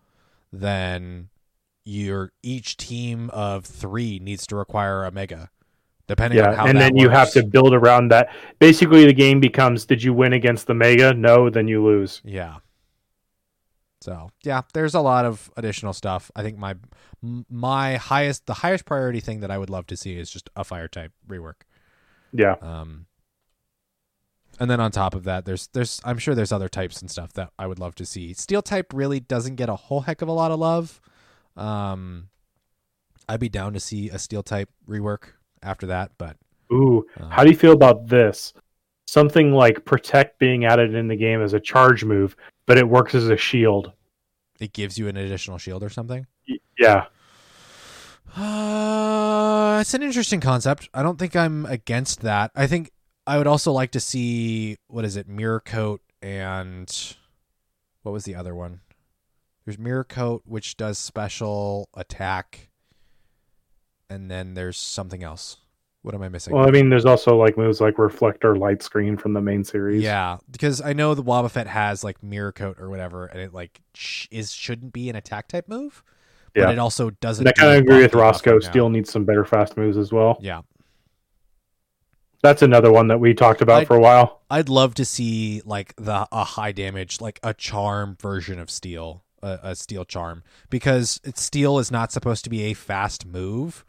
then 0.52 1.30
your 1.84 2.32
each 2.44 2.78
team 2.78 3.30
of 3.32 3.66
three 3.66 4.20
needs 4.20 4.46
to 4.48 4.56
require 4.56 5.04
a 5.04 5.12
mega, 5.12 5.50
depending 6.08 6.42
on 6.42 6.52
Yeah, 6.52 6.56
how. 6.56 6.66
and 6.66 6.78
that 6.78 6.94
then 6.94 6.98
you 6.98 7.10
have 7.10 7.32
to 7.34 7.44
build 7.44 7.74
around 7.74 8.10
that. 8.10 8.30
Basically, 8.60 9.06
the 9.06 9.14
game 9.14 9.40
becomes: 9.40 9.86
Did 9.86 10.04
you 10.04 10.14
win 10.14 10.34
against 10.34 10.68
the 10.68 10.74
mega? 10.74 11.14
No, 11.14 11.50
then 11.50 11.68
you 11.68 11.84
lose. 11.84 12.22
Yeah. 12.24 12.58
So 14.02 14.30
yeah, 14.44 14.62
there's 14.74 14.94
a 14.94 15.02
lot 15.02 15.26
of 15.26 15.50
additional 15.58 15.94
stuff. 15.94 16.32
I 16.36 16.44
think 16.44 16.58
my 16.58 16.76
my 17.50 17.96
highest 17.98 18.46
the 18.46 18.54
highest 18.56 18.86
priority 18.86 19.20
thing 19.20 19.40
that 19.42 19.52
I 19.52 19.58
would 19.58 19.70
love 19.70 19.88
to 19.88 19.98
see 19.98 20.18
is 20.18 20.30
just 20.30 20.50
a 20.56 20.64
fire 20.64 20.88
type 20.88 21.12
rework. 21.28 21.62
Yeah, 22.34 22.56
Um, 22.62 23.06
and 24.60 24.70
then 24.70 24.80
on 24.80 24.92
top 24.92 25.16
of 25.16 25.24
that, 25.24 25.46
there's 25.46 25.68
there's 25.68 26.00
I'm 26.06 26.18
sure 26.20 26.36
there's 26.36 26.52
other 26.52 26.70
types 26.70 27.02
and 27.02 27.10
stuff 27.10 27.34
that 27.34 27.52
I 27.58 27.66
would 27.68 27.80
love 27.80 27.96
to 27.96 28.06
see. 28.06 28.34
Steel 28.34 28.62
type 28.62 28.94
really 28.94 29.20
doesn't 29.20 29.56
get 29.56 29.70
a 29.70 29.76
whole 29.76 30.02
heck 30.02 30.22
of 30.22 30.28
a 30.28 30.34
lot 30.34 30.52
of 30.52 30.60
love. 30.60 31.02
Um, 31.56 32.30
I'd 33.28 33.40
be 33.40 33.50
down 33.50 33.74
to 33.74 33.80
see 33.80 34.10
a 34.10 34.20
steel 34.20 34.44
type 34.44 34.70
rework 34.88 35.30
after 35.68 35.86
that, 35.88 36.12
but 36.18 36.38
Ooh, 36.72 37.06
uh, 37.20 37.30
how 37.30 37.44
do 37.44 37.50
you 37.52 37.56
feel 37.58 37.74
about 37.74 38.08
this? 38.08 38.54
Something 39.06 39.54
like 39.54 39.86
protect 39.86 40.40
being 40.40 40.66
added 40.66 40.94
in 40.96 41.08
the 41.08 41.16
game 41.16 41.42
as 41.42 41.54
a 41.54 41.60
charge 41.60 42.04
move, 42.04 42.36
but 42.66 42.78
it 42.78 42.88
works 42.88 43.16
as 43.16 43.30
a 43.30 43.38
shield. 43.38 43.92
it 44.60 44.74
gives 44.74 44.98
you 44.98 45.08
an 45.08 45.16
additional 45.18 45.58
shield 45.58 45.84
or 45.84 45.90
something. 45.90 46.26
Yeah, 46.80 47.06
Uh, 48.36 49.80
it's 49.82 49.94
an 49.94 50.04
interesting 50.04 50.40
concept. 50.42 50.90
I 50.94 51.02
don't 51.04 51.18
think 51.18 51.36
I'm 51.36 51.66
against 51.66 52.22
that. 52.22 52.52
I 52.56 52.68
think 52.68 52.92
I 53.26 53.38
would 53.38 53.48
also 53.48 53.72
like 53.72 53.92
to 53.92 54.00
see 54.00 54.78
what 54.88 55.06
is 55.06 55.16
it, 55.16 55.28
Mirror 55.28 55.62
Coat 55.62 56.02
and 56.22 56.92
what 58.04 58.12
was 58.12 58.26
the 58.26 58.36
other 58.36 58.54
one? 58.56 58.82
There's 59.66 59.80
Mirror 59.80 60.06
Coat, 60.06 60.44
which 60.46 60.78
does 60.78 60.98
special 60.98 61.90
attack, 61.94 62.70
and 64.10 64.30
then 64.32 64.54
there's 64.54 64.78
something 64.78 65.24
else. 65.24 65.58
What 66.04 66.14
am 66.16 66.22
I 66.22 66.30
missing? 66.30 66.54
well, 66.54 66.66
I 66.68 66.72
mean, 66.72 66.90
there's 66.90 67.06
also 67.06 67.36
like 67.36 67.58
moves 67.58 67.82
like 67.82 67.98
reflector, 67.98 68.56
light 68.56 68.82
screen 68.82 69.18
from 69.18 69.34
the 69.34 69.42
main 69.42 69.64
series. 69.64 70.02
yeah, 70.04 70.38
because 70.50 70.80
I 70.80 70.94
know 70.94 71.14
the 71.14 71.24
Wobbuffet 71.24 71.68
has 71.68 72.04
like 72.04 72.24
Mirror 72.24 72.54
Coat 72.54 72.78
or 72.80 72.90
whatever, 72.90 73.26
and 73.26 73.42
it 73.42 73.54
like 73.54 73.82
sh- 73.94 74.28
is 74.32 74.52
shouldn't 74.54 74.94
be 74.94 75.10
an 75.10 75.16
attack 75.18 75.50
type 75.50 75.68
move, 75.68 76.04
but 76.54 76.62
Yeah. 76.62 76.72
it 76.72 76.80
also 76.80 77.10
doesn't. 77.10 77.46
and 77.46 77.54
I 77.58 77.60
kind 77.60 77.74
of 77.78 77.84
agree 77.84 78.02
with 78.04 78.14
Roscoe. 78.14 78.60
Steel 78.60 78.90
needs 78.90 79.12
some 79.12 79.26
better 79.26 79.44
fast 79.44 79.76
moves 79.76 79.98
as 79.98 80.14
well. 80.14 80.38
Yeah, 80.40 80.62
That's 82.44 82.62
another 82.62 82.92
one 82.92 83.08
that 83.08 83.20
we 83.20 83.34
talked 83.34 83.62
about 83.62 83.82
I- 83.82 83.86
for 83.86 83.96
a 83.98 84.00
while. 84.00 84.42
I'd 84.50 84.70
love 84.70 84.94
to 84.96 85.04
see 85.04 85.62
like 85.66 85.94
the 85.98 86.26
a 86.32 86.44
high 86.46 86.72
damage, 86.72 87.20
like 87.20 87.40
a 87.44 87.54
charm 87.54 88.16
version 88.22 88.60
of 88.60 88.70
steel, 88.70 89.26
a, 89.44 89.60
a 89.62 89.76
steel 89.76 90.06
charm, 90.06 90.44
because 90.70 91.20
steel 91.36 91.80
is 91.80 91.92
not 91.92 92.14
supposed 92.14 92.46
to 92.46 92.50
be 92.50 92.62
a 92.64 92.74
fast 92.74 93.26
move, 93.26 93.84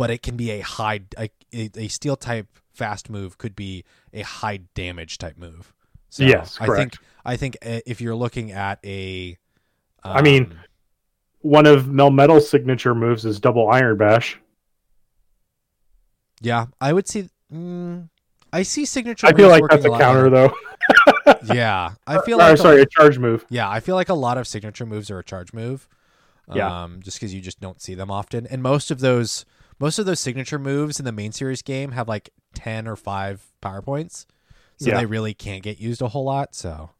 but 0.00 0.10
it 0.10 0.22
can 0.22 0.36
be 0.36 0.50
a 0.50 0.60
high 0.60 1.00
a, 1.16 1.30
a, 1.54 1.70
a 1.76 1.88
steel 1.88 2.16
type 2.16 2.48
fast 2.74 3.08
move 3.10 3.38
could 3.38 3.54
be 3.54 3.84
a 4.12 4.22
high 4.22 4.58
damage 4.74 5.18
type 5.18 5.36
move. 5.38 5.72
So 6.08 6.24
Yes, 6.24 6.56
I 6.60 6.64
think 6.66 6.68
correct. 6.68 6.98
I 7.24 7.36
think 7.36 7.56
uh, 7.64 7.80
if 7.86 8.00
you're 8.00 8.16
looking 8.16 8.50
at 8.50 8.78
a, 8.84 9.36
I 10.02 10.22
mean, 10.22 10.44
um, 10.44 10.58
One 11.42 11.66
of 11.66 11.84
Melmetal's 11.84 12.48
signature 12.50 12.94
moves 12.94 13.24
is 13.24 13.38
double 13.38 13.68
Iron 13.70 13.96
Bash. 13.96 14.38
yeah, 16.40 16.66
I 16.80 16.92
would 16.92 17.06
see. 17.08 17.28
Mm, 17.52 18.08
I 18.52 18.62
see 18.62 18.84
signature. 18.84 19.26
I 19.26 19.32
feel 19.32 19.48
like 19.48 19.62
that's 19.70 19.84
a 19.84 19.88
lot 19.90 20.00
counter, 20.00 20.30
though. 20.30 20.52
Yeah, 21.54 21.92
I 22.06 22.20
feel 22.22 22.36
Or, 22.38 22.42
like 22.42 22.54
a- 22.54 22.56
sorry, 22.56 22.82
a 22.82 22.86
charge 22.86 23.18
move. 23.18 23.46
Yeah, 23.50 23.68
I 23.70 23.80
feel 23.80 23.94
like 23.94 24.08
a 24.08 24.14
lot 24.14 24.36
of 24.38 24.46
signature 24.48 24.84
moves 24.86 25.10
are 25.10 25.18
a 25.18 25.24
charge 25.24 25.52
move. 25.52 25.88
Yeah. 26.54 26.82
Um, 26.84 27.00
just 27.02 27.18
because 27.18 27.32
you 27.34 27.40
just 27.40 27.60
don't 27.60 27.80
see 27.80 27.94
them 27.94 28.10
often, 28.10 28.46
and 28.46 28.62
most 28.62 28.90
of 28.90 29.00
those 29.00 29.44
most 29.78 29.98
of 29.98 30.06
those 30.06 30.20
signature 30.20 30.58
moves 30.58 30.98
in 30.98 31.04
the 31.04 31.12
main 31.12 31.32
series 31.32 31.62
game 31.62 31.92
have 31.92 32.08
like 32.08 32.30
ten 32.54 32.86
or 32.88 32.96
five 32.96 33.42
power 33.60 33.80
points, 33.82 34.26
so 34.78 34.90
Yeah. 34.90 34.98
they 34.98 35.06
really 35.06 35.34
can't 35.34 35.62
get 35.62 35.78
used 35.80 36.02
a 36.02 36.08
whole 36.08 36.24
lot. 36.24 36.54
So, 36.54 36.90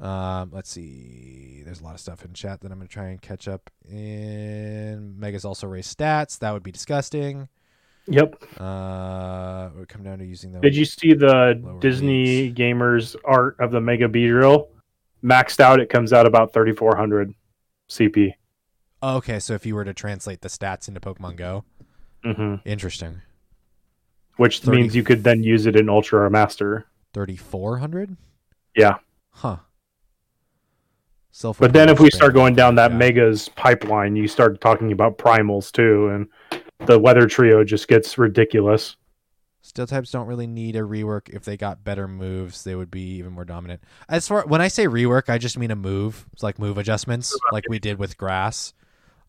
um, 0.00 0.50
let's 0.52 0.70
see. 0.70 1.62
There's 1.64 1.80
a 1.80 1.84
lot 1.84 1.94
of 1.94 2.00
stuff 2.00 2.24
in 2.24 2.32
chat 2.34 2.60
that 2.60 2.72
I'm 2.72 2.78
gonna 2.78 2.88
try 2.88 3.06
and 3.08 3.20
catch 3.22 3.46
up 3.48 3.70
in. 3.88 5.18
Megas 5.18 5.44
also 5.44 5.66
raised 5.66 5.96
stats. 5.96 6.38
That 6.40 6.52
would 6.52 6.62
be 6.62 6.72
disgusting. 6.72 7.48
Yep. 8.06 8.42
Uh, 8.60 9.70
it 9.74 9.78
would 9.78 9.88
come 9.88 10.02
down 10.02 10.18
to 10.18 10.26
using 10.26 10.52
them. 10.52 10.60
Did 10.60 10.76
you 10.76 10.84
see 10.84 11.14
the 11.14 11.78
Disney 11.80 12.52
gamers 12.52 13.16
art 13.24 13.56
of 13.60 13.70
the 13.70 13.80
Mega 13.80 14.08
Beedrill? 14.08 14.66
Maxed 15.24 15.58
out, 15.58 15.80
it 15.80 15.88
comes 15.88 16.12
out 16.12 16.26
about 16.26 16.52
3,400 16.52 17.32
CP. 17.88 18.34
Oh, 19.02 19.16
okay, 19.16 19.38
so 19.38 19.54
if 19.54 19.66
you 19.66 19.74
were 19.74 19.84
to 19.84 19.92
translate 19.94 20.40
the 20.40 20.48
stats 20.48 20.88
into 20.88 21.00
Pokemon 21.00 21.36
Go, 21.36 21.64
hmm 22.24 22.56
interesting. 22.64 23.20
Which 24.36 24.60
30 24.60 24.76
means 24.76 24.96
you 24.96 25.02
could 25.04 25.22
then 25.22 25.42
use 25.42 25.66
it 25.66 25.76
in 25.76 25.88
Ultra 25.88 26.22
or 26.22 26.30
Master. 26.30 26.86
Thirty 27.12 27.36
four 27.36 27.78
hundred. 27.78 28.16
Yeah. 28.74 28.96
Huh. 29.30 29.58
Self. 31.30 31.58
But 31.58 31.72
then 31.72 31.88
if 31.88 32.00
we 32.00 32.10
start 32.10 32.34
going 32.34 32.54
down 32.54 32.74
that 32.76 32.90
Yeah. 32.92 32.96
Megas 32.96 33.48
pipeline, 33.50 34.16
you 34.16 34.26
start 34.26 34.60
talking 34.60 34.90
about 34.90 35.18
primals 35.18 35.70
too, 35.70 36.08
and 36.08 36.60
the 36.86 36.98
Weather 36.98 37.26
Trio 37.28 37.62
just 37.62 37.86
gets 37.88 38.18
ridiculous. 38.18 38.96
Steel 39.64 39.86
types 39.86 40.10
don't 40.10 40.26
really 40.26 40.46
need 40.46 40.76
a 40.76 40.80
rework. 40.80 41.30
If 41.30 41.46
they 41.46 41.56
got 41.56 41.82
better 41.82 42.06
moves, 42.06 42.64
they 42.64 42.74
would 42.74 42.90
be 42.90 43.16
even 43.16 43.32
more 43.32 43.46
dominant. 43.46 43.82
As 44.10 44.28
far 44.28 44.44
when 44.46 44.60
I 44.60 44.68
say 44.68 44.86
rework, 44.86 45.30
I 45.30 45.38
just 45.38 45.56
mean 45.56 45.70
a 45.70 45.76
move. 45.76 46.26
It's 46.34 46.42
like 46.42 46.58
move 46.58 46.76
adjustments, 46.76 47.34
like 47.50 47.64
we 47.70 47.78
did 47.78 47.98
with 47.98 48.18
grass. 48.18 48.74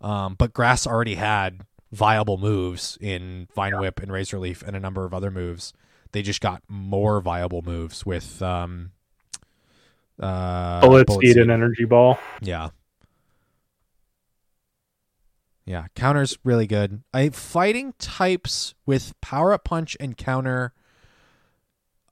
Um, 0.01 0.35
but 0.35 0.51
grass 0.51 0.85
already 0.85 1.15
had 1.15 1.61
viable 1.93 2.37
moves 2.37 2.97
in 2.99 3.47
Vine 3.55 3.79
Whip 3.79 4.01
and 4.01 4.11
Razor 4.11 4.37
Leaf 4.37 4.61
and 4.61 4.75
a 4.75 4.79
number 4.79 5.05
of 5.05 5.13
other 5.13 5.31
moves. 5.31 5.71
They 6.11 6.21
just 6.21 6.41
got 6.41 6.61
more 6.67 7.21
viable 7.21 7.61
moves 7.61 8.05
with 8.05 8.41
um, 8.41 8.91
uh, 10.19 10.81
Bullet 10.81 11.09
Seed, 11.21 11.37
and 11.37 11.49
energy 11.49 11.85
ball. 11.85 12.19
yeah. 12.41 12.71
Yeah, 15.65 15.87
counter's 15.95 16.37
really 16.43 16.67
good. 16.67 17.01
I 17.13 17.29
fighting 17.29 17.93
types 17.97 18.75
with 18.85 19.19
power 19.21 19.51
up 19.51 19.63
punch 19.63 19.97
and 19.99 20.15
counter. 20.15 20.73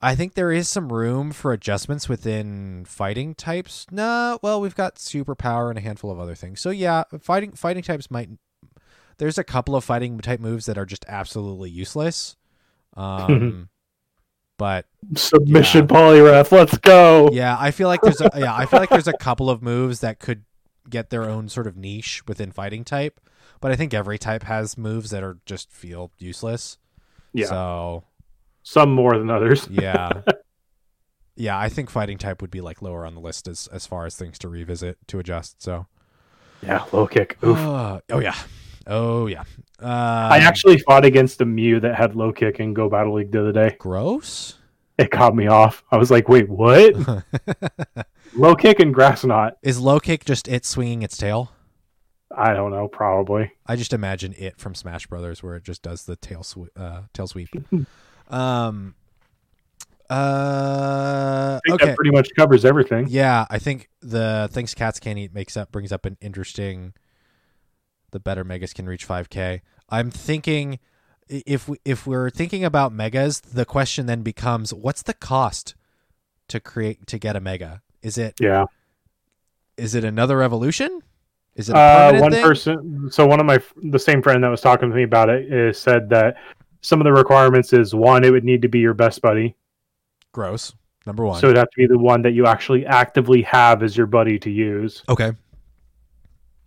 I 0.02 0.16
think 0.16 0.34
there 0.34 0.52
is 0.52 0.68
some 0.68 0.92
room 0.92 1.32
for 1.32 1.54
adjustments 1.54 2.10
within 2.10 2.84
fighting 2.86 3.36
types. 3.36 3.86
No, 3.90 4.40
well, 4.42 4.60
we've 4.60 4.76
got 4.76 4.96
superpower 4.96 5.70
and 5.70 5.78
a 5.78 5.82
handful 5.82 6.12
of 6.12 6.20
other 6.20 6.36
things. 6.36 6.60
So 6.62 6.72
yeah, 6.72 7.04
fighting 7.22 7.54
fighting 7.54 7.84
types 7.84 8.10
might. 8.12 8.30
There's 9.18 9.38
a 9.38 9.44
couple 9.44 9.76
of 9.76 9.84
fighting 9.84 10.18
type 10.20 10.40
moves 10.40 10.66
that 10.66 10.78
are 10.78 10.86
just 10.86 11.06
absolutely 11.08 11.70
useless. 11.70 12.36
Um, 12.96 13.70
but 14.60 14.86
Submission 15.16 15.88
Poliwrath. 15.88 16.52
Let's 16.52 16.78
go. 16.78 17.32
yeah, 17.34 17.58
I 17.60 17.72
feel 17.72 17.88
like 17.88 18.02
there's 18.02 18.22
a 18.22 18.30
yeah, 18.36 18.54
I 18.56 18.68
feel 18.68 18.80
like 18.80 18.90
there's 18.90 19.08
a 19.08 19.18
couple 19.18 19.50
of 19.50 19.64
moves 19.64 20.02
that 20.02 20.20
could 20.20 20.44
get 20.88 21.10
their 21.10 21.24
own 21.24 21.50
sort 21.50 21.66
of 21.66 21.76
niche 21.76 22.22
within 22.28 22.52
fighting 22.52 22.84
type, 22.84 23.20
but 23.64 23.72
I 23.72 23.78
think 23.78 23.94
every 23.94 24.18
type 24.18 24.44
has 24.44 24.78
moves 24.78 25.12
that 25.12 25.24
are 25.24 25.38
just 25.46 25.72
feel 25.72 26.12
useless. 26.18 26.78
Yeah. 27.32 27.46
So, 27.46 28.04
Some 28.62 28.92
more 28.94 29.18
than 29.18 29.30
others. 29.30 29.68
yeah. 29.72 30.12
yeah, 31.38 31.58
I 31.58 31.70
think 31.70 31.90
fighting 31.90 32.18
type 32.18 32.42
would 32.42 32.52
be 32.52 32.60
like 32.60 32.82
lower 32.82 33.06
on 33.06 33.16
the 33.16 33.22
list 33.22 33.48
as 33.48 33.70
as 33.72 33.88
far 33.88 34.06
as 34.06 34.18
things 34.18 34.38
to 34.40 34.50
revisit 34.50 34.98
to 35.08 35.18
adjust. 35.18 35.62
So, 35.64 35.88
Yeah. 36.62 36.84
Low 36.92 37.08
kick. 37.08 37.38
Oof. 37.42 37.58
Uh, 37.58 38.02
oh 38.10 38.20
yeah. 38.20 38.36
Oh 38.86 39.28
yeah. 39.28 39.46
Uh, 39.82 40.28
I 40.32 40.40
actually 40.40 40.80
fought 40.80 41.06
against 41.06 41.40
a 41.40 41.46
Mew 41.46 41.80
that 41.80 41.96
had 41.96 42.18
low 42.18 42.34
kick 42.34 42.60
in 42.60 42.74
Go 42.74 42.90
Battle 42.90 43.14
League 43.14 43.32
the 43.32 43.40
other 43.40 43.54
day. 43.54 43.78
gross. 43.80 44.56
It 44.98 45.10
caught 45.10 45.38
me 45.38 45.48
off. 45.48 45.86
I 45.90 45.96
was 45.96 46.12
like, 46.12 46.28
wait, 46.28 46.50
what? 46.50 46.94
low 48.36 48.56
kick 48.56 48.82
and 48.82 48.94
grass 48.94 49.24
knot. 49.24 49.58
Is 49.64 49.80
low 49.80 50.02
kick 50.02 50.26
just 50.26 50.50
it 50.50 50.66
swinging 50.66 51.02
its 51.02 51.16
tail? 51.16 51.54
I 52.36 52.54
don't 52.54 52.72
know, 52.72 52.88
probably. 52.88 53.52
I 53.68 53.76
just 53.76 53.94
imagine 53.94 54.34
it 54.38 54.58
from 54.60 54.74
Smash 54.76 55.08
Brothers, 55.08 55.44
where 55.44 55.56
it 55.56 55.64
just 55.64 55.82
does 55.84 56.06
the 56.06 56.16
tail 56.16 56.44
sw- 56.44 56.76
uh, 56.76 57.02
tail 57.14 57.28
sweep. 57.28 57.50
um. 58.30 58.96
Uh. 60.10 61.60
I 61.64 61.68
think 61.68 61.76
Okay. 61.82 61.86
that 61.92 61.96
pretty 61.96 62.12
much 62.12 62.30
covers 62.36 62.66
everything. 62.66 63.08
Yeah, 63.10 63.46
I 63.50 63.60
think 63.60 63.90
the 64.02 64.50
things 64.52 64.74
cats 64.74 65.00
can't 65.00 65.18
eat 65.18 65.34
makes 65.34 65.56
up 65.58 65.72
brings 65.72 65.92
up 65.92 66.06
an 66.06 66.18
interesting. 66.22 66.94
The 68.12 68.20
better 68.20 68.44
megas 68.44 68.74
can 68.74 68.86
reach 68.86 69.08
5k. 69.08 69.62
I'm 69.90 70.12
thinking 70.12 70.78
if 71.28 71.68
we, 71.68 71.78
if 71.84 72.06
we're 72.06 72.30
thinking 72.30 72.64
about 72.64 72.92
megas, 72.94 73.40
the 73.40 73.66
question 73.66 74.06
then 74.06 74.22
becomes, 74.22 74.72
what's 74.74 75.02
the 75.02 75.16
cost 75.16 75.74
to 76.50 76.60
create 76.60 77.08
to 77.08 77.18
get 77.18 77.36
a 77.36 77.40
mega? 77.40 77.82
Is 78.04 78.18
it 78.20 78.36
Yeah. 78.40 78.66
is 79.78 79.96
it 79.96 80.04
another 80.04 80.44
evolution? 80.44 81.02
Is 81.56 81.70
it 81.70 81.76
a 81.76 81.80
Uh, 81.80 82.20
one 82.20 82.32
thing? 82.32 82.44
person. 82.44 83.10
So 83.12 83.26
one 83.28 83.40
of 83.40 83.46
my 83.46 83.60
the 83.84 84.00
same 84.00 84.22
friend 84.22 84.44
that 84.44 84.50
was 84.50 84.62
talking 84.62 84.90
to 84.90 84.96
me 84.96 85.04
about 85.04 85.30
it 85.30 85.52
is 85.54 85.78
said 85.78 86.10
that 86.10 86.36
some 86.82 87.00
of 87.00 87.06
the 87.06 87.14
requirements 87.14 87.74
is 87.74 87.94
one, 87.94 88.24
it 88.24 88.32
would 88.32 88.44
need 88.44 88.62
to 88.64 88.68
be 88.68 88.80
your 88.80 88.94
best 88.94 89.22
buddy. 89.22 89.56
Gross. 90.32 90.74
Number 91.06 91.26
one. 91.26 91.40
So 91.40 91.48
it'd 91.48 91.58
have 91.58 91.70
to 91.70 91.78
be 91.78 91.86
the 91.86 91.98
one 92.00 92.22
that 92.24 92.32
you 92.32 92.46
actually 92.48 92.86
actively 92.86 93.42
have 93.44 93.84
as 93.84 93.96
your 93.96 94.08
buddy 94.08 94.40
to 94.40 94.50
use. 94.50 95.04
Okay. 95.10 95.34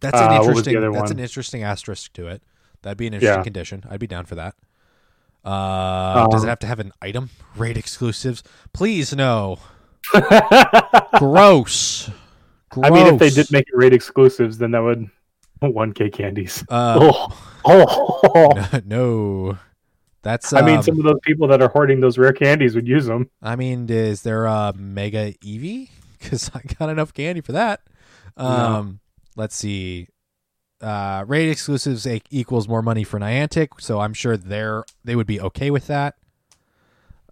That's 0.00 0.16
Uh, 0.20 0.24
an 0.24 0.30
what 0.38 0.38
was 0.54 0.64
the 0.64 0.70
interesting. 0.70 0.80
That's 0.92 1.02
one? 1.10 1.12
an 1.12 1.18
interesting 1.18 1.62
asterisk 1.62 2.12
to 2.14 2.28
it. 2.28 2.42
That'd 2.82 2.98
be 2.98 3.06
an 3.06 3.14
interesting 3.14 3.40
Yeah. 3.40 3.42
condition. 3.44 3.82
I'd 3.90 3.98
be 3.98 4.06
down 4.06 4.26
for 4.26 4.34
that. 4.36 4.54
Uh, 5.44 6.26
does 6.28 6.42
it 6.42 6.46
Um, 6.46 6.48
have 6.50 6.58
to 6.60 6.66
have 6.66 6.80
an 6.80 6.92
item? 7.00 7.30
Raid 7.56 7.76
exclusives? 7.76 8.42
Please 8.72 9.14
no. 9.16 9.58
I 10.14 11.06
Gross. 12.82 12.90
Gross. 12.90 13.04
mean, 13.04 13.14
if 13.14 13.18
they 13.20 13.30
did 13.30 13.50
make 13.52 13.66
it 13.68 13.76
raid 13.76 13.92
exclusives, 13.92 14.58
then 14.58 14.70
that 14.72 14.80
would 14.82 15.08
1k 15.62 16.12
candies. 16.12 16.64
Uh, 16.68 17.28
Oh, 17.68 18.20
oh. 18.24 18.80
no. 18.84 19.58
That's. 20.22 20.52
I 20.52 20.62
mean, 20.62 20.76
um, 20.76 20.82
some 20.82 20.98
of 20.98 21.04
those 21.04 21.18
people 21.22 21.48
that 21.48 21.60
are 21.60 21.68
hoarding 21.68 22.00
those 22.00 22.16
rare 22.16 22.32
candies 22.32 22.74
would 22.76 22.86
use 22.86 23.06
them. 23.06 23.28
I 23.42 23.56
mean, 23.56 23.88
is 23.90 24.22
there 24.22 24.46
a 24.46 24.72
Mega 24.76 25.32
Eevee? 25.32 25.88
Because 26.18 26.50
I 26.54 26.60
got 26.78 26.88
enough 26.90 27.12
candy 27.12 27.40
for 27.40 27.52
that. 27.52 27.80
Um, 28.36 29.00
Let's 29.36 29.54
see. 29.54 30.08
Uh, 30.80 31.24
raid 31.26 31.48
exclusives 31.50 32.06
equals 32.30 32.68
more 32.68 32.82
money 32.82 33.02
for 33.04 33.18
Niantic, 33.18 33.80
so 33.80 34.00
I'm 34.00 34.14
sure 34.14 34.36
they're 34.36 34.84
they 35.04 35.16
would 35.16 35.26
be 35.26 35.40
okay 35.40 35.70
with 35.70 35.86
that. 35.88 36.14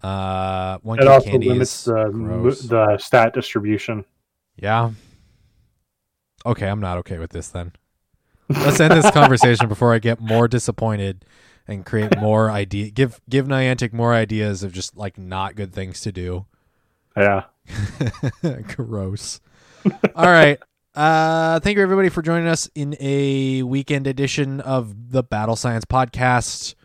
Uh, 0.01 0.77
one 0.83 0.99
It 0.99 1.07
also 1.07 1.31
limits 1.37 1.85
the 1.85 2.09
the 2.69 2.97
stat 2.97 3.33
distribution. 3.33 4.05
yeah. 4.57 4.91
Okay, 6.45 6.67
I'm 6.67 6.79
not 6.79 6.97
okay 6.99 7.17
with 7.17 7.31
this 7.31 7.49
then. 7.49 7.71
Let's 8.49 8.79
end 8.79 8.93
this 8.93 9.09
conversation 9.11 9.67
before 9.67 9.93
I 9.93 9.99
get 9.99 10.19
more 10.19 10.47
disappointed 10.47 11.25
and 11.67 11.85
create 11.85 12.19
more 12.19 12.51
idea. 12.51 12.91
Give 12.91 13.19
give 13.27 13.47
Niantic 13.47 13.91
more 13.91 14.13
ideas 14.13 14.61
of 14.61 14.71
just 14.71 14.95
like 14.95 15.17
not 15.17 15.55
good 15.55 15.73
things 15.73 16.01
to 16.01 16.11
do. 16.11 16.45
Yeah. 17.17 17.45
Gross. 18.67 19.41
All 20.15 20.25
right. 20.25 20.59
Uh, 20.93 21.59
thank 21.59 21.75
you 21.75 21.83
everybody 21.83 22.09
for 22.09 22.21
joining 22.21 22.47
us 22.47 22.69
in 22.75 22.95
a 22.99 23.63
weekend 23.63 24.07
edition 24.07 24.61
of 24.61 25.11
the 25.11 25.23
Battle 25.23 25.55
Science 25.55 25.85
Podcast. 25.85 26.75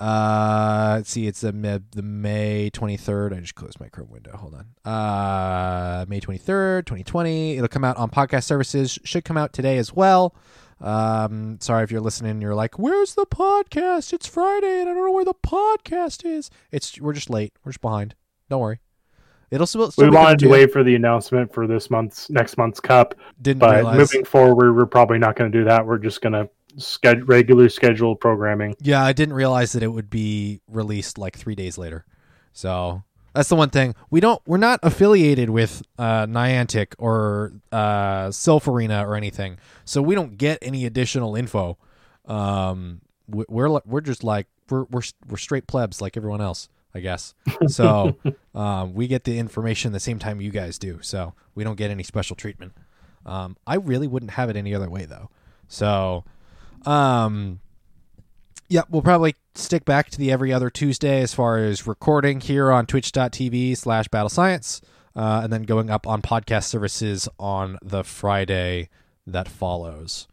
Uh, 0.00 0.94
let's 0.96 1.10
see, 1.10 1.26
it's 1.26 1.42
the 1.42 1.52
May, 1.52 1.78
the 1.90 2.02
May 2.02 2.70
twenty 2.70 2.96
third. 2.96 3.34
I 3.34 3.40
just 3.40 3.54
closed 3.54 3.78
my 3.80 3.88
Chrome 3.88 4.08
window. 4.10 4.34
Hold 4.36 4.54
on. 4.54 4.90
Uh, 4.92 6.06
May 6.08 6.20
twenty 6.20 6.38
third, 6.38 6.86
twenty 6.86 7.04
twenty. 7.04 7.56
It'll 7.56 7.68
come 7.68 7.84
out 7.84 7.98
on 7.98 8.08
podcast 8.10 8.44
services. 8.44 8.98
Should 9.04 9.24
come 9.24 9.36
out 9.36 9.52
today 9.52 9.76
as 9.76 9.92
well. 9.92 10.34
Um, 10.80 11.58
sorry 11.60 11.84
if 11.84 11.90
you're 11.90 12.00
listening. 12.00 12.30
and 12.30 12.42
You're 12.42 12.54
like, 12.54 12.78
"Where's 12.78 13.14
the 13.14 13.26
podcast? 13.26 14.14
It's 14.14 14.26
Friday, 14.26 14.80
and 14.80 14.88
I 14.88 14.94
don't 14.94 15.04
know 15.04 15.12
where 15.12 15.24
the 15.26 15.34
podcast 15.34 16.24
is." 16.24 16.48
It's 16.72 16.98
we're 16.98 17.12
just 17.12 17.28
late. 17.28 17.52
We're 17.64 17.72
just 17.72 17.82
behind. 17.82 18.14
Don't 18.48 18.60
worry. 18.62 18.80
It'll 19.50 19.66
still. 19.66 19.90
still 19.90 20.08
We 20.08 20.16
wanted 20.16 20.38
to 20.38 20.48
wait 20.48 20.72
for 20.72 20.82
the 20.82 20.94
announcement 20.94 21.52
for 21.52 21.66
this 21.66 21.90
month's 21.90 22.30
next 22.30 22.56
month's 22.56 22.80
cup, 22.80 23.14
Didn't 23.42 23.58
but 23.58 23.74
realize. 23.74 23.98
moving 23.98 24.24
forward, 24.24 24.74
we're 24.74 24.86
probably 24.86 25.18
not 25.18 25.36
going 25.36 25.52
to 25.52 25.58
do 25.58 25.64
that. 25.64 25.84
We're 25.84 25.98
just 25.98 26.22
going 26.22 26.32
to 26.32 26.48
sched- 26.76 27.28
regular 27.28 27.68
scheduled 27.68 28.20
programming. 28.20 28.74
Yeah, 28.80 29.02
I 29.04 29.12
didn't 29.12 29.34
realize 29.34 29.72
that 29.72 29.82
it 29.82 29.88
would 29.88 30.10
be 30.10 30.60
released 30.68 31.18
like 31.18 31.36
three 31.36 31.54
days 31.54 31.76
later. 31.78 32.04
So 32.52 33.02
that's 33.34 33.48
the 33.48 33.56
one 33.56 33.70
thing 33.70 33.94
we 34.10 34.20
don't. 34.20 34.40
We're 34.46 34.56
not 34.58 34.80
affiliated 34.82 35.50
with 35.50 35.82
uh, 35.98 36.26
Niantic 36.26 36.94
or 36.98 37.52
uh, 37.70 38.28
Silph 38.28 38.66
Arena 38.66 39.06
or 39.08 39.14
anything, 39.14 39.58
so 39.84 40.02
we 40.02 40.14
don't 40.14 40.36
get 40.36 40.58
any 40.62 40.84
additional 40.86 41.36
info. 41.36 41.78
Um, 42.26 43.00
we- 43.28 43.44
we're 43.48 43.80
we're 43.86 44.00
just 44.00 44.24
like 44.24 44.46
we're 44.68 44.84
we're 44.84 45.02
we're 45.28 45.36
straight 45.36 45.66
plebs 45.66 46.00
like 46.00 46.16
everyone 46.16 46.40
else, 46.40 46.68
I 46.94 47.00
guess. 47.00 47.34
So 47.68 48.16
um, 48.54 48.94
we 48.94 49.06
get 49.06 49.24
the 49.24 49.38
information 49.38 49.92
the 49.92 50.00
same 50.00 50.18
time 50.18 50.40
you 50.40 50.50
guys 50.50 50.78
do. 50.78 50.98
So 51.02 51.34
we 51.54 51.62
don't 51.64 51.76
get 51.76 51.90
any 51.90 52.02
special 52.02 52.34
treatment. 52.36 52.72
Um, 53.26 53.56
I 53.66 53.76
really 53.76 54.06
wouldn't 54.08 54.32
have 54.32 54.50
it 54.50 54.56
any 54.56 54.74
other 54.74 54.88
way 54.90 55.04
though. 55.04 55.30
So. 55.68 56.24
Um, 56.86 57.60
yeah, 58.68 58.82
we'll 58.88 59.02
probably 59.02 59.34
stick 59.54 59.84
back 59.84 60.10
to 60.10 60.18
the 60.18 60.30
every 60.30 60.52
other 60.52 60.70
Tuesday 60.70 61.20
as 61.20 61.34
far 61.34 61.58
as 61.58 61.86
recording 61.86 62.40
here 62.40 62.70
on 62.70 62.86
twitch.tv 62.86 63.76
slash 63.76 64.08
battle 64.08 64.28
science, 64.28 64.80
uh, 65.16 65.40
and 65.44 65.52
then 65.52 65.64
going 65.64 65.90
up 65.90 66.06
on 66.06 66.22
podcast 66.22 66.64
services 66.64 67.28
on 67.38 67.78
the 67.82 68.04
Friday 68.04 68.88
that 69.26 69.48
follows. 69.48 70.26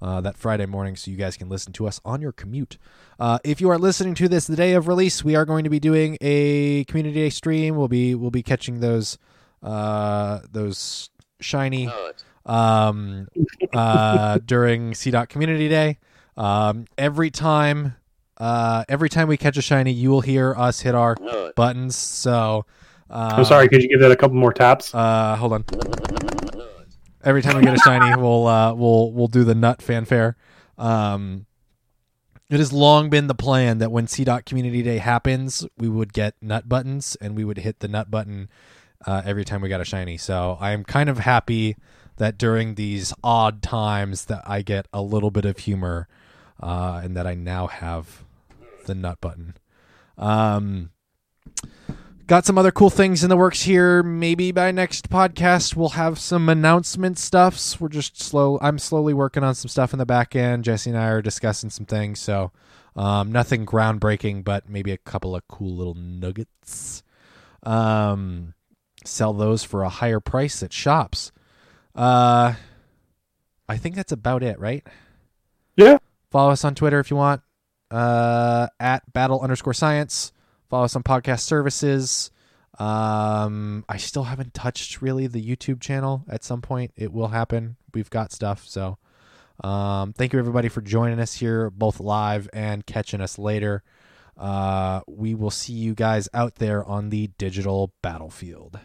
Uh, 0.00 0.20
that 0.20 0.36
Friday 0.36 0.66
morning, 0.66 0.96
so 0.96 1.12
you 1.12 1.16
guys 1.16 1.36
can 1.36 1.48
listen 1.48 1.72
to 1.72 1.86
us 1.86 2.00
on 2.04 2.20
your 2.20 2.32
commute. 2.32 2.76
Uh, 3.20 3.38
if 3.44 3.60
you 3.60 3.70
are 3.70 3.78
listening 3.78 4.16
to 4.16 4.28
this 4.28 4.48
the 4.48 4.56
day 4.56 4.72
of 4.72 4.88
release, 4.88 5.22
we 5.22 5.36
are 5.36 5.44
going 5.44 5.62
to 5.62 5.70
be 5.70 5.78
doing 5.78 6.18
a 6.20 6.82
community 6.86 7.14
day 7.14 7.30
stream. 7.30 7.76
We'll 7.76 7.86
be 7.86 8.16
we'll 8.16 8.32
be 8.32 8.42
catching 8.42 8.80
those 8.80 9.16
uh, 9.62 10.40
those 10.50 11.08
shiny 11.40 11.86
Nut. 11.86 12.24
Um, 12.44 13.28
uh, 13.72 14.38
during 14.44 14.92
Seedot 14.92 15.28
Community 15.28 15.68
Day. 15.68 15.98
Um, 16.36 16.86
every 16.98 17.30
time, 17.30 17.94
uh, 18.38 18.84
every 18.88 19.08
time 19.08 19.28
we 19.28 19.36
catch 19.36 19.56
a 19.56 19.62
shiny, 19.62 19.92
you 19.92 20.10
will 20.10 20.22
hear 20.22 20.54
us 20.56 20.80
hit 20.80 20.94
our 20.94 21.16
buttons. 21.56 21.94
So, 21.96 22.64
uh, 23.10 23.34
I'm 23.36 23.44
sorry, 23.44 23.68
could 23.68 23.82
you 23.82 23.88
give 23.88 24.00
that 24.00 24.10
a 24.10 24.16
couple 24.16 24.36
more 24.36 24.52
taps? 24.52 24.94
Uh, 24.94 25.36
hold 25.36 25.52
on. 25.52 25.64
Every 27.24 27.42
time 27.42 27.56
we 27.56 27.62
get 27.62 27.74
a 27.74 27.78
shiny, 27.78 28.16
we'll 28.20 28.46
uh, 28.46 28.74
we'll 28.74 29.12
we'll 29.12 29.28
do 29.28 29.44
the 29.44 29.54
nut 29.54 29.80
fanfare. 29.80 30.36
Um, 30.78 31.46
It 32.50 32.58
has 32.58 32.72
long 32.72 33.10
been 33.10 33.28
the 33.28 33.34
plan 33.34 33.78
that 33.78 33.92
when 33.92 34.06
Seedot 34.06 34.44
Community 34.44 34.82
Day 34.82 34.98
happens, 34.98 35.64
we 35.78 35.88
would 35.88 36.12
get 36.12 36.34
nut 36.42 36.68
buttons 36.68 37.16
and 37.20 37.36
we 37.36 37.44
would 37.44 37.58
hit 37.58 37.78
the 37.80 37.88
nut 37.88 38.10
button 38.10 38.48
uh, 39.06 39.22
every 39.24 39.44
time 39.44 39.60
we 39.60 39.68
got 39.68 39.80
a 39.80 39.84
shiny. 39.84 40.16
So 40.16 40.56
I 40.60 40.72
am 40.72 40.82
kind 40.82 41.08
of 41.08 41.18
happy 41.18 41.76
that 42.16 42.38
during 42.38 42.74
these 42.74 43.12
odd 43.22 43.62
times 43.62 44.26
that 44.26 44.42
I 44.46 44.62
get 44.62 44.86
a 44.92 45.02
little 45.02 45.30
bit 45.30 45.44
of 45.44 45.58
humor 45.58 46.08
uh, 46.60 47.00
and 47.02 47.16
that 47.16 47.26
I 47.26 47.34
now 47.34 47.66
have 47.66 48.24
the 48.86 48.94
nut 48.94 49.20
button. 49.20 49.54
Um, 50.18 50.90
got 52.26 52.44
some 52.46 52.58
other 52.58 52.70
cool 52.70 52.90
things 52.90 53.22
in 53.24 53.30
the 53.30 53.36
works 53.36 53.62
here. 53.62 54.02
Maybe 54.02 54.52
by 54.52 54.70
next 54.70 55.10
podcast 55.10 55.74
we'll 55.74 55.90
have 55.90 56.18
some 56.18 56.48
announcement 56.48 57.18
stuffs. 57.18 57.80
We're 57.80 57.88
just 57.88 58.20
slow. 58.20 58.58
I'm 58.60 58.78
slowly 58.78 59.14
working 59.14 59.44
on 59.44 59.54
some 59.54 59.68
stuff 59.68 59.92
in 59.92 59.98
the 59.98 60.06
back 60.06 60.36
end. 60.36 60.64
Jesse 60.64 60.90
and 60.90 60.98
I 60.98 61.08
are 61.08 61.22
discussing 61.22 61.70
some 61.70 61.86
things, 61.86 62.20
so 62.20 62.52
um, 62.94 63.32
nothing 63.32 63.66
groundbreaking, 63.66 64.44
but 64.44 64.68
maybe 64.68 64.92
a 64.92 64.98
couple 64.98 65.34
of 65.34 65.46
cool 65.48 65.74
little 65.74 65.94
nuggets. 65.94 67.02
Um, 67.62 68.54
sell 69.04 69.32
those 69.32 69.64
for 69.64 69.82
a 69.82 69.88
higher 69.88 70.20
price 70.20 70.62
at 70.62 70.72
shops. 70.72 71.32
Uh, 71.94 72.54
I 73.68 73.76
think 73.76 73.94
that's 73.94 74.12
about 74.12 74.42
it, 74.42 74.58
right? 74.58 74.86
Yeah. 75.76 75.98
Follow 76.30 76.50
us 76.50 76.64
on 76.64 76.74
Twitter 76.74 77.00
if 77.00 77.10
you 77.10 77.16
want. 77.16 77.42
Uh, 77.90 78.68
at 78.80 79.12
battle 79.12 79.40
underscore 79.40 79.74
science. 79.74 80.32
Follow 80.70 80.84
us 80.84 80.96
on 80.96 81.02
podcast 81.02 81.40
services. 81.40 82.30
Um, 82.78 83.84
I 83.88 83.98
still 83.98 84.24
haven't 84.24 84.54
touched 84.54 85.02
really 85.02 85.26
the 85.26 85.44
YouTube 85.44 85.80
channel. 85.80 86.24
At 86.28 86.42
some 86.42 86.62
point, 86.62 86.92
it 86.96 87.12
will 87.12 87.28
happen. 87.28 87.76
We've 87.92 88.08
got 88.08 88.32
stuff. 88.32 88.66
So, 88.66 88.96
um, 89.62 90.14
thank 90.14 90.32
you 90.32 90.38
everybody 90.38 90.68
for 90.68 90.80
joining 90.80 91.20
us 91.20 91.34
here, 91.34 91.68
both 91.68 92.00
live 92.00 92.48
and 92.54 92.86
catching 92.86 93.20
us 93.20 93.38
later. 93.38 93.82
Uh, 94.38 95.02
we 95.06 95.34
will 95.34 95.50
see 95.50 95.74
you 95.74 95.94
guys 95.94 96.28
out 96.32 96.54
there 96.54 96.82
on 96.84 97.10
the 97.10 97.28
digital 97.36 97.92
battlefield. 98.02 98.80